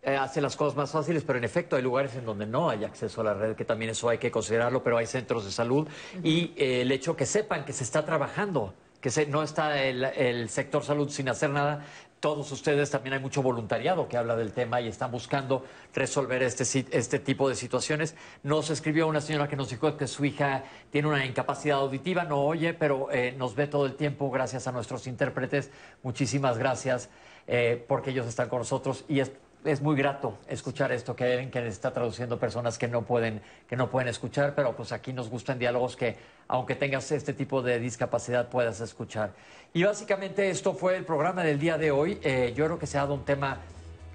eh, 0.02 0.16
hace 0.16 0.40
las 0.40 0.56
cosas 0.56 0.76
más 0.76 0.90
fáciles, 0.90 1.24
pero 1.24 1.38
en 1.38 1.44
efecto 1.44 1.76
hay 1.76 1.82
lugares 1.82 2.14
en 2.14 2.24
donde 2.24 2.46
no 2.46 2.70
hay 2.70 2.84
acceso 2.84 3.20
a 3.20 3.24
la 3.24 3.34
red, 3.34 3.56
que 3.56 3.64
también 3.64 3.90
eso 3.90 4.08
hay 4.08 4.18
que 4.18 4.30
considerarlo, 4.30 4.82
pero 4.82 4.96
hay 4.96 5.06
centros 5.06 5.44
de 5.44 5.50
salud 5.50 5.88
y 6.22 6.52
eh, 6.56 6.82
el 6.82 6.92
hecho 6.92 7.16
que 7.16 7.26
sepan 7.26 7.64
que 7.64 7.72
se 7.72 7.84
está 7.84 8.04
trabajando 8.04 8.74
que 9.00 9.10
se, 9.10 9.26
no 9.26 9.42
está 9.42 9.82
el, 9.82 10.04
el, 10.04 10.48
sector 10.50 10.84
salud 10.84 11.08
sin 11.08 11.28
hacer 11.28 11.50
nada, 11.50 11.84
todos 12.20 12.52
ustedes 12.52 12.90
también 12.90 13.14
hay 13.14 13.20
mucho 13.20 13.42
voluntariado 13.42 14.06
que 14.06 14.18
habla 14.18 14.36
del 14.36 14.52
tema 14.52 14.80
y 14.80 14.88
están 14.88 15.10
buscando 15.10 15.64
resolver 15.94 16.42
este, 16.42 16.64
este 16.90 17.18
tipo 17.18 17.48
de 17.48 17.54
situaciones. 17.54 18.14
Nos 18.42 18.68
escribió 18.68 19.08
una 19.08 19.22
señora 19.22 19.48
que 19.48 19.56
nos 19.56 19.70
dijo 19.70 19.96
que 19.96 20.06
su 20.06 20.26
hija 20.26 20.64
tiene 20.90 21.08
una 21.08 21.24
incapacidad 21.24 21.78
auditiva, 21.78 22.24
no 22.24 22.42
oye, 22.42 22.74
pero 22.74 23.10
eh, 23.10 23.34
nos 23.38 23.54
ve 23.54 23.66
todo 23.66 23.86
el 23.86 23.94
tiempo 23.94 24.30
gracias 24.30 24.66
a 24.66 24.72
nuestros 24.72 25.06
intérpretes. 25.06 25.70
Muchísimas 26.02 26.58
gracias 26.58 27.08
eh, 27.46 27.82
porque 27.88 28.10
ellos 28.10 28.26
están 28.26 28.50
con 28.50 28.58
nosotros 28.58 29.04
y 29.08 29.20
es 29.20 29.32
es 29.64 29.80
muy 29.80 29.96
grato 29.96 30.38
escuchar 30.48 30.92
esto 30.92 31.14
que 31.14 31.48
que 31.52 31.66
está 31.66 31.92
traduciendo 31.92 32.38
personas 32.38 32.78
que 32.78 32.88
no 32.88 33.02
pueden 33.02 33.40
que 33.68 33.76
no 33.76 33.90
pueden 33.90 34.08
escuchar, 34.08 34.54
pero 34.54 34.74
pues 34.76 34.92
aquí 34.92 35.12
nos 35.12 35.28
gustan 35.28 35.58
diálogos 35.58 35.96
que 35.96 36.16
aunque 36.48 36.74
tengas 36.74 37.10
este 37.12 37.32
tipo 37.32 37.62
de 37.62 37.78
discapacidad 37.78 38.48
puedas 38.48 38.80
escuchar. 38.80 39.32
Y 39.72 39.84
básicamente 39.84 40.50
esto 40.50 40.74
fue 40.74 40.96
el 40.96 41.04
programa 41.04 41.44
del 41.44 41.58
día 41.60 41.78
de 41.78 41.92
hoy. 41.92 42.18
Eh, 42.22 42.52
yo 42.56 42.64
creo 42.64 42.78
que 42.78 42.86
se 42.86 42.98
ha 42.98 43.02
dado 43.02 43.14
un 43.14 43.24
tema 43.24 43.58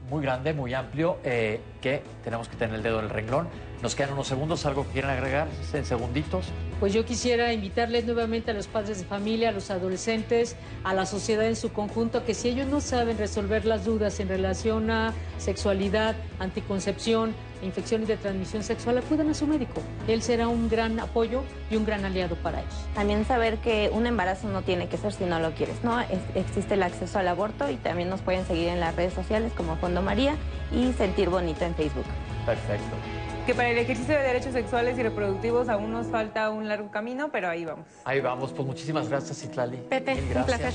muy 0.09 0.21
grande, 0.21 0.53
muy 0.53 0.73
amplio, 0.73 1.17
eh, 1.23 1.59
que 1.81 2.01
tenemos 2.23 2.49
que 2.49 2.57
tener 2.57 2.75
el 2.75 2.83
dedo 2.83 2.99
en 2.99 3.05
el 3.05 3.09
renglón. 3.09 3.47
Nos 3.81 3.95
quedan 3.95 4.13
unos 4.13 4.27
segundos, 4.27 4.65
algo 4.65 4.85
que 4.87 4.93
quieran 4.93 5.11
agregar 5.11 5.47
en 5.73 5.85
segunditos. 5.85 6.47
Pues 6.79 6.93
yo 6.93 7.05
quisiera 7.05 7.53
invitarles 7.53 8.05
nuevamente 8.05 8.51
a 8.51 8.53
los 8.53 8.67
padres 8.67 8.99
de 8.99 9.05
familia, 9.05 9.49
a 9.49 9.51
los 9.51 9.69
adolescentes, 9.69 10.55
a 10.83 10.93
la 10.93 11.05
sociedad 11.05 11.45
en 11.45 11.55
su 11.55 11.71
conjunto, 11.71 12.25
que 12.25 12.33
si 12.33 12.49
ellos 12.49 12.67
no 12.67 12.81
saben 12.81 13.17
resolver 13.17 13.65
las 13.65 13.85
dudas 13.85 14.19
en 14.19 14.27
relación 14.27 14.89
a 14.91 15.13
sexualidad, 15.37 16.15
anticoncepción, 16.39 17.33
infecciones 17.61 18.07
de 18.07 18.17
transmisión 18.17 18.63
sexual, 18.63 18.97
acudan 18.97 19.29
a 19.29 19.33
su 19.33 19.47
médico. 19.47 19.81
Él 20.07 20.21
será 20.21 20.47
un 20.47 20.69
gran 20.69 20.99
apoyo 20.99 21.43
y 21.69 21.75
un 21.75 21.85
gran 21.85 22.05
aliado 22.05 22.35
para 22.35 22.61
ellos. 22.61 22.73
También 22.93 23.25
saber 23.25 23.57
que 23.57 23.89
un 23.91 24.05
embarazo 24.05 24.47
no 24.49 24.61
tiene 24.61 24.87
que 24.87 24.97
ser 24.97 25.13
si 25.13 25.25
no 25.25 25.39
lo 25.39 25.51
quieres, 25.53 25.83
¿no? 25.83 25.99
existe 26.35 26.75
el 26.75 26.83
acceso 26.83 27.19
al 27.19 27.27
aborto 27.27 27.69
y 27.69 27.75
también 27.77 28.09
nos 28.09 28.21
pueden 28.21 28.45
seguir 28.45 28.69
en 28.69 28.79
las 28.79 28.95
redes 28.95 29.13
sociales 29.13 29.51
como 29.55 29.75
Fondo 29.77 30.01
María 30.01 30.35
y 30.71 30.93
Sentir 30.93 31.29
Bonito 31.29 31.65
en 31.65 31.75
Facebook. 31.75 32.05
Perfecto. 32.45 33.24
Que 33.45 33.53
para 33.53 33.69
el 33.69 33.77
ejercicio 33.77 34.15
de 34.15 34.23
derechos 34.23 34.53
sexuales 34.53 34.97
y 34.97 35.03
reproductivos 35.03 35.69
aún 35.69 35.91
nos 35.91 36.07
falta 36.07 36.49
un 36.49 36.67
largo 36.67 36.89
camino, 36.89 37.29
pero 37.31 37.47
ahí 37.47 37.63
vamos. 37.63 37.85
Ahí 38.03 38.19
vamos, 38.19 38.51
pues 38.51 38.65
muchísimas 38.65 39.07
gracias, 39.07 39.43
Itlali. 39.43 39.77
Pepe, 39.87 40.13
un 40.35 40.43
placer. 40.45 40.73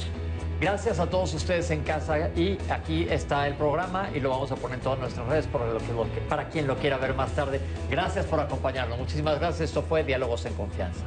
Gracias 0.61 1.01
a 1.01 1.07
todos 1.09 1.35
ustedes 1.35 1.71
en 1.71 1.83
casa 1.83 2.29
y 2.37 2.59
aquí 2.71 3.09
está 3.11 3.49
el 3.49 3.55
programa 3.55 4.11
y 4.15 4.21
lo 4.21 4.31
vamos 4.31 4.53
a 4.53 4.57
poner 4.57 4.77
en 4.77 4.85
todas 4.85 4.99
nuestras 5.01 5.27
redes 5.27 5.49
para 6.29 6.49
quien 6.49 6.67
lo 6.67 6.77
quiera 6.77 6.99
ver 6.99 7.15
más 7.15 7.33
tarde. 7.33 7.61
Gracias 7.91 8.27
por 8.27 8.39
acompañarnos. 8.39 8.99
Muchísimas 8.99 9.41
gracias. 9.41 9.71
Esto 9.71 9.83
fue 9.83 10.05
Diálogos 10.05 10.45
en 10.47 10.55
Confianza. 10.55 11.07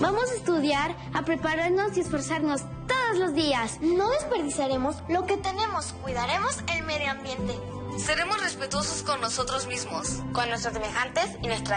Vamos 0.00 0.30
a 0.30 0.34
estudiar, 0.34 0.96
a 1.14 1.24
prepararnos 1.24 1.96
y 1.96 2.00
esforzarnos 2.00 2.62
todos 2.86 3.18
los 3.18 3.34
días. 3.34 3.78
No 3.80 4.10
desperdiciaremos 4.10 4.96
lo 5.08 5.26
que 5.26 5.36
tenemos, 5.36 5.92
cuidaremos 6.02 6.58
el 6.74 6.84
medio 6.84 7.10
ambiente. 7.10 7.54
Seremos 7.98 8.40
respetuosos 8.42 9.02
con 9.02 9.20
nosotros 9.20 9.66
mismos, 9.66 10.22
con 10.32 10.48
nuestros 10.50 10.74
semejantes 10.74 11.30
y 11.42 11.46
nuestra 11.48 11.74